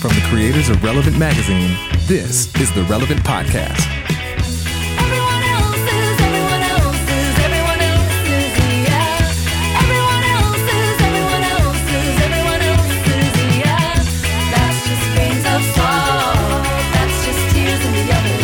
From 0.00 0.14
the 0.16 0.22
creators 0.30 0.70
of 0.70 0.82
Relevant 0.82 1.18
Magazine, 1.18 1.76
this 2.06 2.48
is 2.56 2.72
the 2.72 2.82
Relevant 2.84 3.20
Podcast. 3.20 3.84
Everyone 4.96 5.42
else's, 5.44 6.16
everyone 6.24 6.62
else's, 6.72 7.36
everyone 7.44 7.80
else's, 7.84 8.52
yeah. 8.88 9.20
Everyone 9.76 10.24
else's, 10.24 10.96
everyone 11.04 11.44
else's, 11.52 12.16
everyone 12.16 12.62
else's, 12.64 13.28
yeah. 13.60 14.00
That's 14.48 14.80
just 14.88 15.04
grains 15.12 15.44
of 15.44 15.60
salt. 15.76 16.64
That's 16.96 17.16
just 17.28 17.42
tears 17.52 17.82
in 17.84 17.92
the 17.92 18.06
oven. 18.16 18.40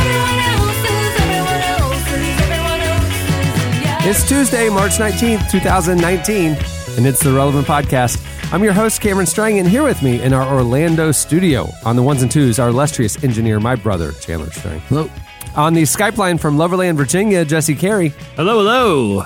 Everyone 0.00 0.38
else's, 0.48 1.12
everyone 1.28 1.62
else's, 1.76 2.34
everyone 2.40 2.80
else's, 2.88 3.84
yeah. 3.84 4.08
It's 4.08 4.26
Tuesday, 4.26 4.70
March 4.70 4.96
19th, 4.96 5.44
2019, 5.50 6.56
and 6.96 7.06
it's 7.06 7.20
the 7.20 7.32
Relevant 7.34 7.66
Podcast. 7.66 8.16
I'm 8.54 8.62
your 8.62 8.72
host, 8.72 9.00
Cameron 9.00 9.26
Strang, 9.26 9.58
and 9.58 9.68
here 9.68 9.82
with 9.82 10.00
me 10.00 10.22
in 10.22 10.32
our 10.32 10.46
Orlando 10.56 11.10
studio 11.10 11.68
on 11.84 11.96
the 11.96 12.04
ones 12.04 12.22
and 12.22 12.30
twos, 12.30 12.60
our 12.60 12.68
illustrious 12.68 13.24
engineer, 13.24 13.58
my 13.58 13.74
brother, 13.74 14.12
Chandler 14.12 14.48
Strang. 14.52 14.78
Hello. 14.82 15.10
On 15.56 15.74
the 15.74 15.82
Skype 15.82 16.18
line 16.18 16.38
from 16.38 16.56
Loverland, 16.56 16.96
Virginia, 16.96 17.44
Jesse 17.44 17.74
Carey. 17.74 18.10
Hello, 18.36 18.58
hello. 18.58 19.24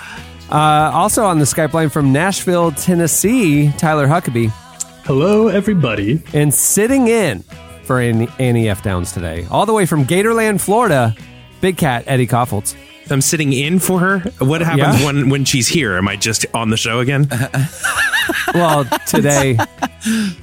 Uh, 0.50 0.90
also 0.94 1.26
on 1.26 1.40
the 1.40 1.44
Skype 1.44 1.74
line 1.74 1.90
from 1.90 2.10
Nashville, 2.10 2.72
Tennessee, 2.72 3.70
Tyler 3.72 4.06
Huckabee. 4.06 4.48
Hello, 5.04 5.48
everybody. 5.48 6.22
And 6.32 6.54
sitting 6.54 7.08
in 7.08 7.42
for 7.82 8.00
Annie, 8.00 8.28
Annie 8.38 8.70
F. 8.70 8.82
Downs 8.82 9.12
today, 9.12 9.46
all 9.50 9.66
the 9.66 9.74
way 9.74 9.84
from 9.84 10.06
Gatorland, 10.06 10.58
Florida, 10.58 11.14
Big 11.60 11.76
Cat, 11.76 12.04
Eddie 12.06 12.26
Kaufholz. 12.26 12.74
I'm 13.10 13.20
sitting 13.20 13.52
in 13.52 13.78
for 13.78 14.00
her. 14.00 14.18
What 14.38 14.60
happens 14.60 15.00
Yeah? 15.00 15.06
when 15.06 15.28
when 15.30 15.44
she's 15.44 15.68
here? 15.68 15.96
Am 15.96 16.08
I 16.08 16.16
just 16.16 16.46
on 16.54 16.70
the 16.70 16.76
show 16.76 17.00
again? 17.00 17.28
Well, 18.54 18.84
today 19.06 19.58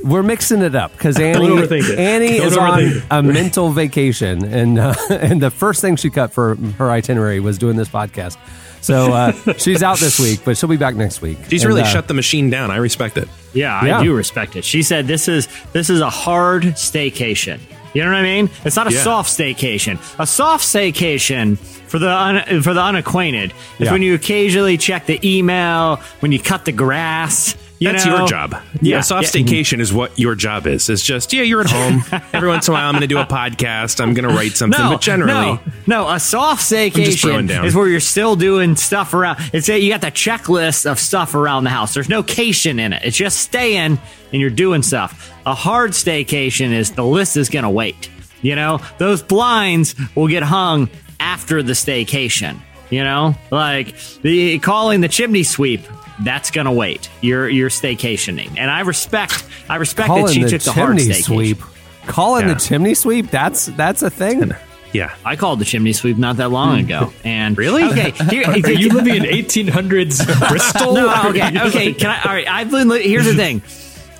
we're 0.03 0.23
mixing 0.23 0.61
it 0.61 0.75
up 0.75 0.91
because 0.91 1.19
Annie, 1.19 1.47
overthink 1.47 1.89
it. 1.89 1.99
Annie 1.99 2.37
Don't 2.37 2.47
is 2.47 2.57
on 2.57 2.79
it. 2.83 3.03
a 3.11 3.21
mental 3.23 3.69
vacation, 3.71 4.43
and 4.43 4.79
uh, 4.79 4.93
and 5.09 5.41
the 5.41 5.51
first 5.51 5.81
thing 5.81 5.95
she 5.95 6.09
cut 6.09 6.31
for 6.33 6.55
her 6.77 6.89
itinerary 6.91 7.39
was 7.39 7.57
doing 7.57 7.75
this 7.75 7.89
podcast. 7.89 8.37
So 8.81 9.13
uh, 9.13 9.31
she's 9.57 9.81
out 9.83 9.99
this 9.99 10.19
week, 10.19 10.41
but 10.45 10.57
she'll 10.57 10.69
be 10.69 10.77
back 10.77 10.95
next 10.95 11.21
week. 11.21 11.37
She's 11.49 11.63
And, 11.63 11.69
really 11.69 11.81
uh, 11.81 11.85
shut 11.85 12.07
the 12.07 12.13
machine 12.15 12.49
down. 12.49 12.69
I 12.71 12.77
respect 12.77 13.17
it. 13.17 13.27
Yeah, 13.53 13.83
Yeah. 13.85 13.99
I 13.99 14.03
do 14.03 14.13
respect 14.15 14.55
it. 14.55 14.65
She 14.65 14.81
said 14.83 15.05
this 15.07 15.27
is 15.27 15.47
this 15.73 15.89
is 15.91 16.01
a 16.01 16.09
hard 16.09 16.63
staycation. 16.63 17.59
You 17.93 18.03
know 18.03 18.09
what 18.11 18.17
I 18.17 18.23
mean? 18.23 18.49
It's 18.65 18.75
not 18.75 18.87
a 18.87 18.93
Yeah. 18.93 19.03
soft 19.03 19.29
staycation. 19.29 19.99
A 20.19 20.25
soft 20.27 20.65
staycation 20.65 21.57
for 21.95 21.99
the 21.99 22.11
un, 22.11 22.61
for 22.61 22.73
the 22.73 22.81
unacquainted 22.81 23.51
is 23.79 23.85
Yeah. 23.85 23.93
when 23.93 24.01
you 24.01 24.15
occasionally 24.15 24.77
check 24.77 25.05
the 25.05 25.17
email, 25.23 26.01
when 26.19 26.33
you 26.33 26.39
cut 26.39 26.65
the 26.65 26.73
grass. 26.73 27.55
You 27.79 27.91
That's 27.91 28.05
know? 28.05 28.17
your 28.19 28.27
job. 28.27 28.55
Yeah, 28.81 28.99
a 28.99 29.03
soft 29.03 29.33
yeah. 29.33 29.41
staycation 29.41 29.79
is 29.79 29.93
what 29.93 30.17
your 30.19 30.35
job 30.35 30.67
is. 30.67 30.89
It's 30.89 31.03
just 31.03 31.31
yeah, 31.31 31.43
you're 31.43 31.61
at 31.61 31.69
home. 31.69 32.03
Every 32.33 32.49
once 32.49 32.67
in 32.67 32.73
a 32.73 32.75
while, 32.75 32.87
I'm 32.87 32.93
going 32.93 33.01
to 33.01 33.07
do 33.07 33.17
a 33.17 33.25
podcast. 33.25 34.01
I'm 34.01 34.13
going 34.13 34.27
to 34.27 34.33
write 34.33 34.53
something. 34.57 34.79
No, 34.79 34.91
but 34.91 35.01
generally, 35.01 35.33
no, 35.33 35.59
no. 35.87 36.09
A 36.09 36.19
soft 36.19 36.63
staycation 36.63 37.63
is 37.65 37.73
where 37.75 37.87
you're 37.87 37.99
still 38.01 38.35
doing 38.35 38.75
stuff 38.75 39.13
around. 39.13 39.39
It's 39.53 39.69
you 39.69 39.89
got 39.89 40.01
the 40.01 40.07
checklist 40.07 40.89
of 40.89 40.99
stuff 40.99 41.33
around 41.33 41.63
the 41.63 41.69
house. 41.69 41.93
There's 41.93 42.09
no 42.09 42.23
cation 42.23 42.77
in 42.79 42.91
it. 42.91 43.03
It's 43.05 43.17
just 43.17 43.39
staying 43.39 43.99
and 44.33 44.41
you're 44.41 44.49
doing 44.49 44.81
stuff. 44.81 45.31
A 45.45 45.53
hard 45.53 45.91
staycation 45.91 46.71
is 46.73 46.91
the 46.91 47.05
list 47.05 47.37
is 47.37 47.49
going 47.49 47.63
to 47.63 47.69
wait. 47.69 48.09
You 48.41 48.55
know, 48.55 48.79
those 48.99 49.21
blinds 49.23 49.95
will 50.13 50.27
get 50.27 50.43
hung 50.43 50.89
after 51.19 51.61
the 51.63 51.73
staycation. 51.73 52.59
You 52.91 53.03
know, 53.03 53.35
like 53.51 53.95
the 54.21 54.59
calling 54.59 55.01
the 55.01 55.07
chimney 55.07 55.43
sweep. 55.43 55.81
That's 56.23 56.51
gonna 56.51 56.71
wait. 56.71 57.09
You're 57.21 57.49
you're 57.49 57.69
staycationing, 57.69 58.57
and 58.57 58.69
I 58.71 58.81
respect. 58.81 59.43
I 59.67 59.77
respect 59.77 60.07
that 60.07 60.13
calling 60.15 60.33
she 60.33 60.43
the 60.43 60.49
took 60.51 60.61
the 60.61 60.71
hard 60.71 60.97
chimney 60.99 61.13
staycation. 61.13 61.23
sweep. 61.25 61.61
Calling 62.05 62.47
Yeah. 62.47 62.53
the 62.53 62.59
chimney 62.59 62.93
sweep. 62.93 63.31
That's 63.31 63.65
that's 63.65 64.01
a 64.03 64.09
thing. 64.11 64.51
yeah. 64.93 65.13
I 65.25 65.35
called 65.35 65.59
the 65.59 65.65
chimney 65.65 65.91
sweep 65.93 66.17
not 66.17 66.37
that 66.37 66.51
long 66.51 66.79
ago, 66.79 67.11
and 67.25 67.57
Really? 67.57 67.83
okay. 67.85 68.11
Here, 68.29 68.45
Are 68.47 68.57
you 68.71 68.89
living 68.89 69.15
in 69.15 69.23
1800s 69.23 70.23
Bristol? 70.49 70.93
no, 70.93 71.29
okay, 71.31 71.59
okay. 71.67 71.93
Can 71.93 72.11
I? 72.11 72.21
All 72.21 72.31
right, 72.33 72.47
I've 72.47 72.69
been. 72.71 72.89
Here's 72.91 73.25
the 73.25 73.33
thing. 73.33 73.61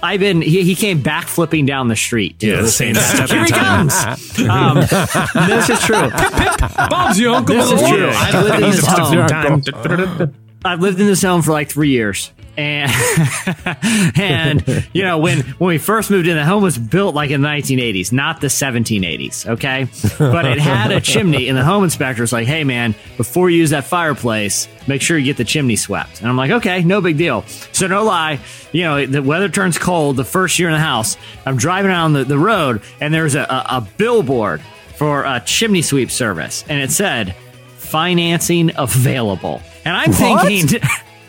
I've 0.06 0.20
been. 0.20 0.42
He, 0.42 0.64
he 0.64 0.76
came 0.76 1.02
back 1.02 1.28
flipping 1.28 1.66
down 1.66 1.88
the 1.88 1.96
street. 1.96 2.40
Too. 2.40 2.48
Yeah, 2.48 2.62
the 2.62 2.70
same 2.70 2.96
step 2.96 3.30
Here 3.36 3.44
he 3.44 3.52
comes. 3.52 3.94
Um, 4.48 4.78
this 5.48 5.70
is 5.70 5.80
true. 5.82 6.10
Bob's 6.90 7.20
your 7.20 7.36
uncle. 7.36 7.56
This 7.56 7.72
is 7.72 7.90
true. 7.90 8.10
I've 8.14 8.44
lived 8.44 8.64
in 8.64 8.72
this 8.72 8.86
home. 8.86 10.34
I've 10.64 10.80
lived 10.80 11.00
in 11.00 11.08
this 11.08 11.22
home 11.24 11.42
for 11.42 11.52
like 11.52 11.70
three 11.70 11.90
years. 11.90 12.32
And 12.58 12.92
and 14.18 14.88
you 14.94 15.04
know 15.04 15.18
when 15.18 15.42
when 15.42 15.68
we 15.70 15.78
first 15.78 16.10
moved 16.10 16.28
in, 16.28 16.36
the 16.36 16.46
home 16.46 16.64
was 16.64 16.78
built 16.78 17.16
like 17.16 17.32
in 17.32 17.42
the 17.42 17.48
1980s, 17.48 18.12
not 18.12 18.42
the 18.42 18.48
1780s. 18.48 19.48
Okay, 19.48 19.88
but 20.18 20.46
it 20.46 20.60
had 20.60 20.92
a 20.92 21.02
chimney, 21.02 21.50
and 21.50 21.58
the 21.58 21.64
home 21.64 21.84
inspector 21.84 22.24
was 22.24 22.32
like, 22.32 22.48
"Hey 22.48 22.64
man, 22.64 22.96
before 23.18 23.50
you 23.50 23.58
use 23.58 23.72
that 23.72 23.84
fireplace, 23.84 24.68
make 24.88 25.02
sure 25.02 25.18
you 25.18 25.26
get 25.26 25.38
the 25.38 25.44
chimney 25.44 25.76
swept." 25.76 26.20
And 26.22 26.30
I'm 26.30 26.38
like, 26.38 26.52
"Okay, 26.52 26.84
no 26.84 27.02
big 27.02 27.18
deal." 27.18 27.44
So 27.74 27.88
no 27.88 28.04
lie, 28.04 28.40
you 28.72 28.84
know 28.84 29.06
the 29.06 29.22
weather 29.22 29.50
turns 29.50 29.78
cold 29.78 30.16
the 30.18 30.26
first 30.26 30.58
year 30.60 30.70
in 30.70 30.74
the 30.74 30.80
house. 30.80 31.18
I'm 31.46 31.58
driving 31.58 31.92
down 31.92 32.14
the, 32.14 32.24
the 32.24 32.40
road, 32.40 32.82
and 33.02 33.14
there's 33.14 33.36
a, 33.36 33.42
a, 33.42 33.78
a 33.78 33.88
billboard 33.98 34.62
for 34.96 35.24
a 35.26 35.42
chimney 35.46 35.82
sweep 35.82 36.10
service, 36.10 36.64
and 36.70 36.82
it 36.82 36.92
said 36.92 37.36
financing 37.78 38.72
available. 38.78 39.62
And 39.86 39.96
I'm 39.96 40.12
thinking, 40.12 40.82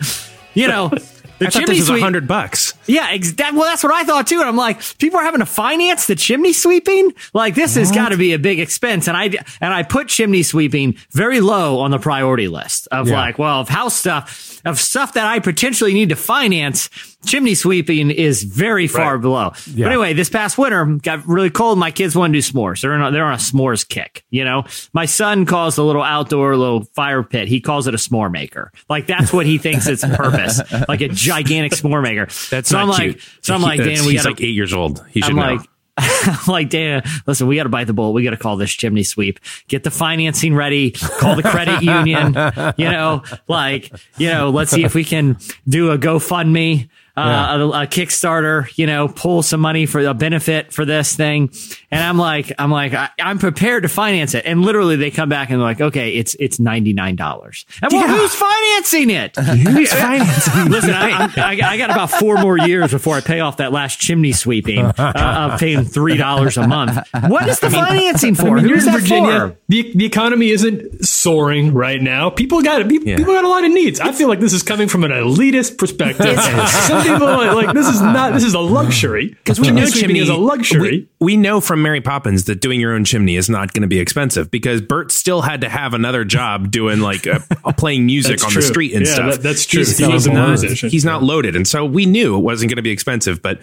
you 0.55 0.69
know, 0.69 0.91
the 1.39 1.47
I 1.47 1.51
thought 1.51 1.61
chimney 1.61 1.77
this 1.79 1.87
sweep. 1.89 2.03
hundred 2.03 2.27
bucks. 2.27 2.75
Yeah, 2.87 3.09
ex- 3.11 3.33
that, 3.33 3.53
well, 3.55 3.65
that's 3.65 3.83
what 3.83 3.93
I 3.93 4.05
thought 4.05 4.27
too. 4.27 4.41
And 4.41 4.49
I'm 4.49 4.57
like, 4.57 4.81
people 4.99 5.19
are 5.19 5.25
having 5.25 5.41
to 5.41 5.47
finance 5.47 6.07
the 6.07 6.15
chimney 6.15 6.53
sweeping. 6.53 7.13
Like 7.35 7.55
this 7.55 7.75
has 7.75 7.91
got 7.93 8.11
to 8.11 8.17
be 8.17 8.33
a 8.33 8.39
big 8.39 8.59
expense. 8.61 9.09
And 9.09 9.17
I 9.17 9.25
and 9.61 9.75
I 9.75 9.83
put 9.83 10.09
chimney 10.09 10.43
sweeping 10.43 10.97
very 11.11 11.41
low 11.41 11.81
on 11.81 11.91
the 11.91 11.99
priority 11.99 12.49
list 12.49 12.89
of 12.93 13.09
Yeah. 13.09 13.15
like, 13.21 13.39
well, 13.39 13.61
of 13.61 13.69
house 13.69 13.97
stuff, 13.97 14.56
of 14.67 14.79
stuff 14.81 15.15
that 15.15 15.27
I 15.27 15.39
potentially 15.39 15.95
need 15.95 16.11
to 16.11 16.17
finance. 16.17 16.91
Chimney 17.25 17.55
sweeping 17.55 18.11
is 18.11 18.43
very 18.45 18.87
far 18.87 19.15
Right. 19.15 19.23
below. 19.23 19.53
Yeah. 19.67 19.87
But 19.87 19.93
anyway, 19.93 20.13
this 20.13 20.29
past 20.29 20.59
winter 20.59 20.85
got 20.85 21.27
really 21.27 21.51
cold. 21.51 21.79
My 21.79 21.91
kids 21.91 22.15
want 22.15 22.33
to 22.35 22.41
do 22.41 22.43
s'mores. 22.53 22.83
They're 22.83 22.93
on 22.93 23.03
a, 23.03 23.11
they're 23.11 23.25
on 23.25 23.33
a 23.35 23.39
s'mores 23.39 23.89
kick. 23.89 24.25
You 24.31 24.45
know, 24.45 24.65
my 24.93 25.07
son 25.07 25.47
calls 25.47 25.77
the 25.77 25.85
little 25.85 26.03
outdoor 26.03 26.57
little 26.57 26.85
fire 26.95 27.23
pit. 27.23 27.49
He 27.49 27.61
calls 27.61 27.87
it 27.87 27.95
a 27.95 27.97
s'more 27.99 28.31
maker. 28.31 28.71
Like 28.89 29.07
that's 29.07 29.33
what 29.33 29.47
he 29.47 29.59
thinks 29.59 29.87
its 29.87 30.05
purpose. 30.05 30.61
Like 30.89 31.01
a 31.01 31.09
gigantic 31.09 31.73
s'more 31.73 32.03
maker. 32.03 32.27
That's 32.51 32.69
so 32.69 32.79
not 32.85 32.95
I'm 32.95 33.01
cute. 33.01 33.17
like, 33.17 33.25
so 33.41 33.55
I'm 33.55 33.63
like, 33.63 33.79
Dan, 33.83 34.05
we 34.05 34.15
got 34.15 34.25
like 34.27 34.41
eight 34.41 34.55
years 34.55 34.73
old. 34.73 35.05
He 35.11 35.21
should 35.23 35.31
I'm 35.31 35.37
know. 35.37 35.55
like, 35.55 35.61
I'm 35.99 36.39
like, 36.47 36.69
Dan, 36.69 37.03
listen, 37.27 37.47
we 37.47 37.57
got 37.57 37.63
to 37.65 37.69
bite 37.69 37.87
the 37.87 37.93
bullet. 37.93 38.13
We 38.13 38.23
got 38.23 38.31
to 38.31 38.37
call 38.37 38.57
this 38.57 38.71
chimney 38.71 39.03
sweep. 39.03 39.41
Get 39.69 39.85
the 39.85 39.91
financing 39.91 40.55
ready. 40.55 40.91
Call 40.91 41.37
the 41.37 41.43
credit 41.43 41.83
union. 41.83 42.35
You 42.77 42.91
know, 42.91 43.23
like, 43.49 43.93
you 44.19 44.29
know, 44.29 44.51
let's 44.51 44.71
see 44.71 44.85
if 44.85 44.95
we 44.95 45.05
can 45.05 45.39
do 45.69 45.91
a 45.91 45.99
GoFundMe, 45.99 46.89
uh, 47.17 47.57
a, 47.59 47.69
a 47.83 47.87
Kickstarter. 47.87 48.67
You 48.77 48.87
know, 48.87 49.09
pull 49.09 49.43
some 49.43 49.61
money 49.61 49.87
for 49.87 50.01
a 50.01 50.15
benefit 50.15 50.73
for 50.73 50.85
this 50.85 51.15
thing. 51.17 51.51
And 51.91 52.03
I'm 52.03 52.19
like, 52.19 52.53
I'm 52.59 52.71
like, 52.71 52.93
I, 52.95 53.11
I'm 53.21 53.39
prepared 53.39 53.85
to 53.85 53.89
finance 53.89 54.35
it. 54.35 54.45
And 54.47 54.63
literally, 54.63 54.97
they 54.97 55.11
come 55.11 55.29
back 55.29 55.51
and 55.51 55.59
they're 55.61 55.67
like, 55.67 55.81
okay, 55.81 56.15
it's 56.15 56.35
it's 56.39 56.59
ninety 56.59 56.93
nine 56.93 57.17
dollars. 57.17 57.65
And 57.83 57.93
well, 57.93 58.03
Yeah. 58.07 58.17
who's 58.17 58.35
financing 58.35 59.11
it? 59.11 59.37
Who's 59.67 59.93
financing? 59.93 60.71
Listen, 60.71 60.91
I, 60.91 61.11
I'm- 61.11 61.33
I, 61.37 61.61
I 61.63 61.77
got 61.79 61.91
about 61.91 62.11
four 62.11 62.37
more 62.39 62.59
years 62.59 62.91
before 62.91 63.17
I 63.17 63.21
pay 63.21 63.41
off 63.41 63.59
that 63.59 63.73
last 63.73 63.99
chimney 64.01 64.33
sweeping. 64.33 64.85
Uh, 64.99 65.13
I'm 65.15 65.59
paying 65.59 65.85
three 65.85 66.17
dollars 66.17 66.57
a 66.57 66.67
month. 66.67 66.99
What 67.29 67.49
is 67.49 67.61
the 67.61 67.71
financing 67.71 68.35
for? 68.35 68.49
I 68.49 68.55
mean, 68.61 68.67
you're 68.69 68.75
Who's 68.77 68.87
in 68.87 68.93
that 68.93 69.01
Virginia. 69.01 69.49
for? 69.51 69.59
The, 69.69 69.93
the 69.95 70.05
economy 70.05 70.51
isn't 70.51 71.05
soaring 71.05 71.73
right 71.75 72.01
now. 72.01 72.29
People 72.31 72.63
got 72.63 72.87
people, 72.89 73.09
Yeah. 73.09 73.17
people 73.17 73.33
got 73.35 73.45
a 73.45 73.49
lot 73.49 73.65
of 73.65 73.71
needs. 73.73 74.01
I 74.01 74.13
feel 74.13 74.29
like 74.29 74.41
this 74.41 74.53
is 74.53 74.63
coming 74.63 74.89
from 74.89 75.05
an 75.05 75.11
elitist 75.13 75.79
perspective. 75.79 76.27
People 77.13 77.27
are 77.29 77.55
like 77.55 77.75
this 77.75 77.89
is 77.89 78.01
not 78.01 78.33
this 78.35 78.45
is 78.45 78.55
a 78.55 78.59
luxury 78.61 79.29
because 79.29 79.61
we 79.61 79.71
know 79.71 79.87
chimney 79.87 80.19
is 80.19 80.29
a 80.29 80.35
luxury. 80.37 81.09
We, 81.21 81.35
we 81.35 81.37
know 81.37 81.61
from 81.61 81.83
Mary 81.83 82.01
Poppins 82.01 82.45
that 82.45 82.61
doing 82.61 82.81
your 82.81 82.93
own 82.95 83.05
chimney 83.05 83.37
is 83.37 83.49
not 83.49 83.73
going 83.73 83.83
to 83.83 83.89
be 83.89 83.99
expensive 84.01 84.51
because 84.51 84.81
Bert 84.81 85.11
still 85.13 85.43
had 85.43 85.61
to 85.63 85.69
have 85.69 85.95
another 85.95 86.25
job 86.25 86.71
doing 86.71 87.01
like 87.01 87.27
uh, 87.27 87.39
playing 87.77 88.07
music 88.07 88.43
on 88.45 88.51
true. 88.51 88.63
the 88.63 88.67
street 88.69 88.95
and 88.95 89.07
Yeah, 89.07 89.13
stuff. 89.15 89.31
that- 89.35 89.43
that's 89.43 89.67
true. 89.67 89.81
He's, 89.81 89.97
He 89.99 90.11
he's 90.11 90.27
not, 90.27 90.59
he's 90.61 91.05
not 91.05 91.23
loaded, 91.23 91.57
and 91.57 91.67
so 91.67 91.85
we 91.85 92.07
knew 92.07 92.37
it 92.37 92.41
wasn't 92.41 92.71
going 92.71 92.77
to 92.77 92.83
be 92.83 92.91
expensive. 92.91 93.41
But 93.43 93.61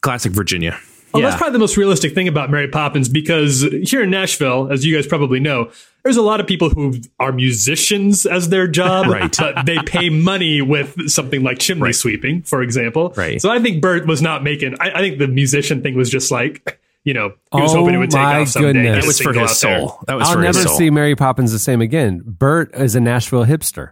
classic 0.00 0.32
Virginia. 0.32 0.78
Well, 1.14 1.22
Yeah. 1.22 1.28
that's 1.30 1.38
probably 1.38 1.52
the 1.52 1.58
most 1.60 1.76
realistic 1.76 2.12
thing 2.12 2.26
about 2.28 2.50
Mary 2.50 2.66
Poppins 2.68 3.08
because 3.08 3.62
here 3.84 4.02
in 4.02 4.10
Nashville, 4.10 4.68
as 4.70 4.84
you 4.84 4.94
guys 4.94 5.06
probably 5.06 5.38
know, 5.40 5.70
there's 6.02 6.16
a 6.16 6.22
lot 6.22 6.40
of 6.40 6.46
people 6.46 6.68
who 6.70 6.94
are 7.20 7.30
musicians 7.32 8.26
as 8.26 8.48
their 8.50 8.66
job, 8.66 9.06
Right. 9.10 9.34
but 9.38 9.64
they 9.64 9.78
pay 9.86 10.10
money 10.10 10.60
with 10.60 11.08
something 11.08 11.42
like 11.42 11.58
chimney 11.60 11.92
sweeping, 11.92 12.42
for 12.42 12.62
example. 12.62 13.14
Right. 13.16 13.40
So 13.40 13.48
I 13.50 13.58
think 13.60 13.80
Bert 13.80 14.06
was 14.06 14.20
not 14.20 14.42
making. 14.42 14.74
I, 14.80 14.90
I 14.90 14.98
think 14.98 15.18
the 15.18 15.28
musician 15.28 15.82
thing 15.82 15.94
was 15.94 16.10
just 16.10 16.30
like, 16.30 16.78
you 17.04 17.14
know, 17.14 17.32
he 17.54 17.60
was 17.60 17.72
Oh 17.74 17.78
hoping 17.78 17.94
it 17.94 17.98
would 17.98 18.10
take 18.10 18.20
oh 18.20 18.24
my 18.24 18.40
off 18.40 18.48
someday. 18.48 18.72
goodness. 18.72 18.94
Get 18.94 19.00
That 19.02 19.06
was 19.06 19.20
for 19.20 19.32
his 19.32 19.36
out 19.64 19.68
there. 19.68 19.78
soul. 19.80 19.98
That 20.08 20.14
was 20.16 20.26
I'll 20.28 20.34
for 20.34 20.40
never 20.42 20.58
his 20.58 20.66
soul. 20.66 20.76
see 20.78 20.90
Mary 20.90 21.14
Poppins 21.14 21.52
the 21.52 21.58
same 21.58 21.80
again. 21.80 22.22
Bert 22.26 22.74
is 22.74 22.94
a 22.96 23.00
Nashville 23.00 23.44
hipster. 23.46 23.90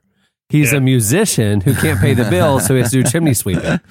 He's 0.48 0.72
Yeah. 0.72 0.78
a 0.78 0.80
musician 0.82 1.60
who 1.62 1.74
can't 1.74 2.00
pay 2.00 2.12
the 2.14 2.24
bill, 2.28 2.58
so 2.60 2.74
he 2.74 2.80
has 2.82 2.90
to 2.90 3.02
do 3.02 3.08
chimney 3.08 3.32
sweeping. 3.34 3.80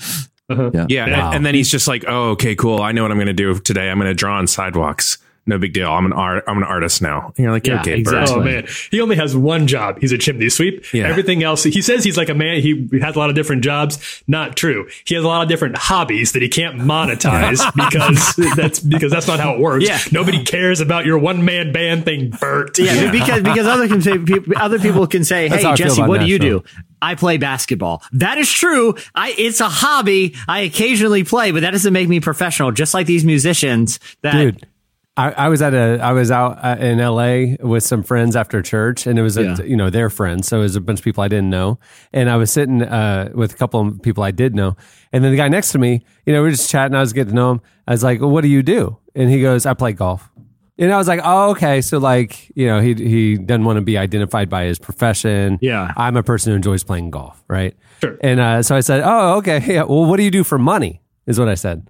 Mm-hmm. 0.56 0.78
Yeah, 0.90 1.06
Yeah. 1.08 1.26
and, 1.28 1.36
and 1.38 1.46
then 1.46 1.56
he's 1.56 1.70
just 1.70 1.88
like, 1.88 2.04
"Oh, 2.08 2.30
okay, 2.32 2.56
cool. 2.56 2.82
I 2.82 2.92
know 2.92 3.04
what 3.04 3.12
I'm 3.12 3.18
going 3.18 3.28
to 3.28 3.34
do 3.34 3.58
today. 3.60 3.90
I'm 3.90 3.98
going 3.98 4.10
to 4.10 4.14
draw 4.16 4.38
on 4.38 4.48
sidewalks. 4.48 5.18
No 5.52 5.58
big 5.60 5.74
deal. 5.74 5.92
I'm 5.92 6.06
an 6.06 6.14
art. 6.14 6.44
I'm 6.48 6.58
an 6.58 6.64
artist 6.64 7.02
now." 7.02 7.28
And 7.36 7.44
you're 7.44 7.52
like, 7.52 7.68
Yeah, 7.68 7.82
"Okay, 7.82 8.02
Bert." 8.02 8.22
exactly. 8.24 8.36
Oh 8.36 8.44
man, 8.44 8.68
he 8.90 9.02
only 9.02 9.18
has 9.18 9.36
one 9.36 9.68
job. 9.68 10.00
He's 10.00 10.12
a 10.12 10.18
chimney 10.18 10.50
sweep. 10.50 10.92
Yeah. 10.94 11.08
Everything 11.10 11.44
else, 11.44 11.64
he 11.64 11.82
says 11.82 12.04
he's 12.04 12.18
like 12.18 12.30
a 12.30 12.34
man. 12.34 12.62
He 12.62 12.88
has 13.02 13.16
a 13.16 13.20
lot 13.20 13.30
of 13.30 13.36
different 13.36 13.64
jobs. 13.64 14.24
Not 14.28 14.56
true. 14.56 14.88
He 15.06 15.16
has 15.16 15.24
a 15.24 15.28
lot 15.28 15.44
of 15.44 15.50
different 15.50 15.78
hobbies 15.78 16.32
that 16.32 16.42
he 16.42 16.50
can't 16.50 16.78
monetize 16.78 17.60
because 17.76 18.56
that's 18.56 18.80
because 18.80 19.12
that's 19.12 19.28
not 19.28 19.40
how 19.40 19.54
it 19.54 19.60
works. 19.60 19.86
Yeah. 19.88 20.00
Nobody 20.12 20.44
cares 20.44 20.80
about 20.80 21.06
your 21.06 21.18
one 21.18 21.44
man 21.46 21.72
band 21.72 22.06
thing, 22.06 22.30
Bert. 22.30 22.78
Yeah, 22.80 23.12
because 23.12 23.44
because 23.44 23.68
other 23.68 23.88
can 23.88 24.02
say 24.02 24.18
other 24.56 24.80
people 24.80 25.06
can 25.08 25.24
say, 25.24 25.48
That's 25.50 25.64
"Hey 25.64 25.76
Jesse, 25.76 26.00
about 26.02 26.10
what 26.10 26.20
do 26.22 26.28
you 26.28 26.40
Nashville. 26.40 26.60
do?" 26.60 26.66
I 27.04 27.16
play 27.16 27.38
basketball. 27.38 28.04
That 28.14 28.38
is 28.38 28.52
true. 28.52 28.96
I 29.16 29.34
it's 29.38 29.60
a 29.60 29.68
hobby. 29.70 30.36
I 30.48 30.60
occasionally 30.62 31.24
play, 31.24 31.52
but 31.52 31.62
that 31.62 31.72
doesn't 31.72 31.94
make 31.94 32.08
me 32.08 32.20
professional. 32.20 32.72
Just 32.72 32.94
like 32.94 33.08
these 33.08 33.26
musicians 33.26 34.00
that 34.22 34.34
dude. 34.34 34.68
I, 35.18 35.32
I 35.32 35.50
was 35.50 35.62
at 35.62 35.74
a 35.74 36.00
I 36.02 36.14
was 36.14 36.32
out 36.32 36.58
uh, 36.64 36.78
in 36.80 37.00
L.A. 37.02 37.58
with 37.60 37.84
some 37.84 38.02
friends 38.02 38.36
after 38.36 38.62
church, 38.62 39.06
and 39.06 39.20
it 39.20 39.22
was 39.22 39.38
a, 39.38 39.44
Yeah. 39.44 39.62
you 39.64 39.76
know 39.76 39.90
their 39.90 40.10
friends, 40.10 40.48
so 40.48 40.60
it 40.60 40.62
was 40.64 40.76
a 40.78 40.82
bunch 40.82 41.00
of 41.00 41.04
people 41.04 41.22
I 41.24 41.28
didn't 41.28 41.50
know, 41.50 41.80
and 42.14 42.30
I 42.30 42.38
was 42.38 42.50
sitting 42.52 42.82
uh, 42.82 43.30
with 43.34 43.54
a 43.54 43.58
couple 43.58 43.82
of 43.86 44.02
people 44.02 44.24
I 44.24 44.32
did 44.32 44.56
know, 44.56 44.78
and 45.12 45.22
then 45.24 45.32
the 45.32 45.38
guy 45.38 45.50
next 45.50 45.74
to 45.74 45.80
me, 45.80 46.06
you 46.26 46.32
know, 46.32 46.40
we 46.42 46.48
were 46.48 46.52
just 46.52 46.70
chatting. 46.70 46.96
I 46.96 47.02
was 47.02 47.12
getting 47.12 47.32
to 47.32 47.36
know 47.36 47.52
him. 47.52 47.62
I 47.88 47.92
was 47.92 48.04
like, 48.04 48.22
well, 48.22 48.30
"What 48.30 48.42
do 48.42 48.48
you 48.48 48.64
do?" 48.64 48.98
And 49.14 49.30
he 49.30 49.42
goes, 49.42 49.66
"I 49.66 49.74
play 49.74 49.92
golf." 49.92 50.30
And 50.78 50.94
I 50.94 50.98
was 50.98 51.10
like, 51.10 51.20
"Oh, 51.24 51.52
okay." 51.52 51.82
So 51.82 51.98
like, 51.98 52.50
you 52.56 52.68
know, 52.68 52.80
he 52.80 52.94
he 52.94 53.38
doesn't 53.38 53.66
want 53.66 53.78
to 53.78 53.82
be 53.82 53.98
identified 53.98 54.50
by 54.50 54.64
his 54.64 54.80
profession. 54.80 55.60
Yeah. 55.62 55.92
I'm 55.98 56.16
a 56.16 56.24
person 56.24 56.52
who 56.52 56.56
enjoys 56.56 56.86
playing 56.86 57.12
golf, 57.12 57.44
right? 57.50 57.76
Sure. 58.00 58.18
And 58.22 58.40
uh, 58.40 58.64
so 58.64 58.78
I 58.78 58.80
said, 58.80 59.02
"Oh, 59.04 59.38
okay. 59.40 59.62
Yeah. 59.68 59.84
Well, 59.84 60.06
what 60.06 60.16
do 60.18 60.24
you 60.24 60.32
do 60.32 60.46
for 60.46 60.58
money?" 60.58 61.02
Is 61.28 61.38
what 61.38 61.50
I 61.50 61.56
said. 61.56 61.90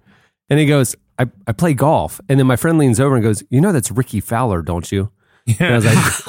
And 0.50 0.58
he 0.58 0.66
goes, 0.66 0.94
I, 1.22 1.26
I 1.46 1.52
play 1.52 1.74
golf. 1.74 2.20
And 2.28 2.38
then 2.38 2.46
my 2.46 2.56
friend 2.56 2.78
leans 2.78 2.98
over 3.00 3.14
and 3.14 3.22
goes, 3.24 3.42
You 3.50 3.60
know, 3.60 3.72
that's 3.72 3.90
Rickie 3.90 4.20
Fowler, 4.20 4.62
don't 4.62 4.90
you? 4.90 5.10
And 5.58 5.60
I 5.60 5.74
was 5.74 5.84
like, 5.84 5.98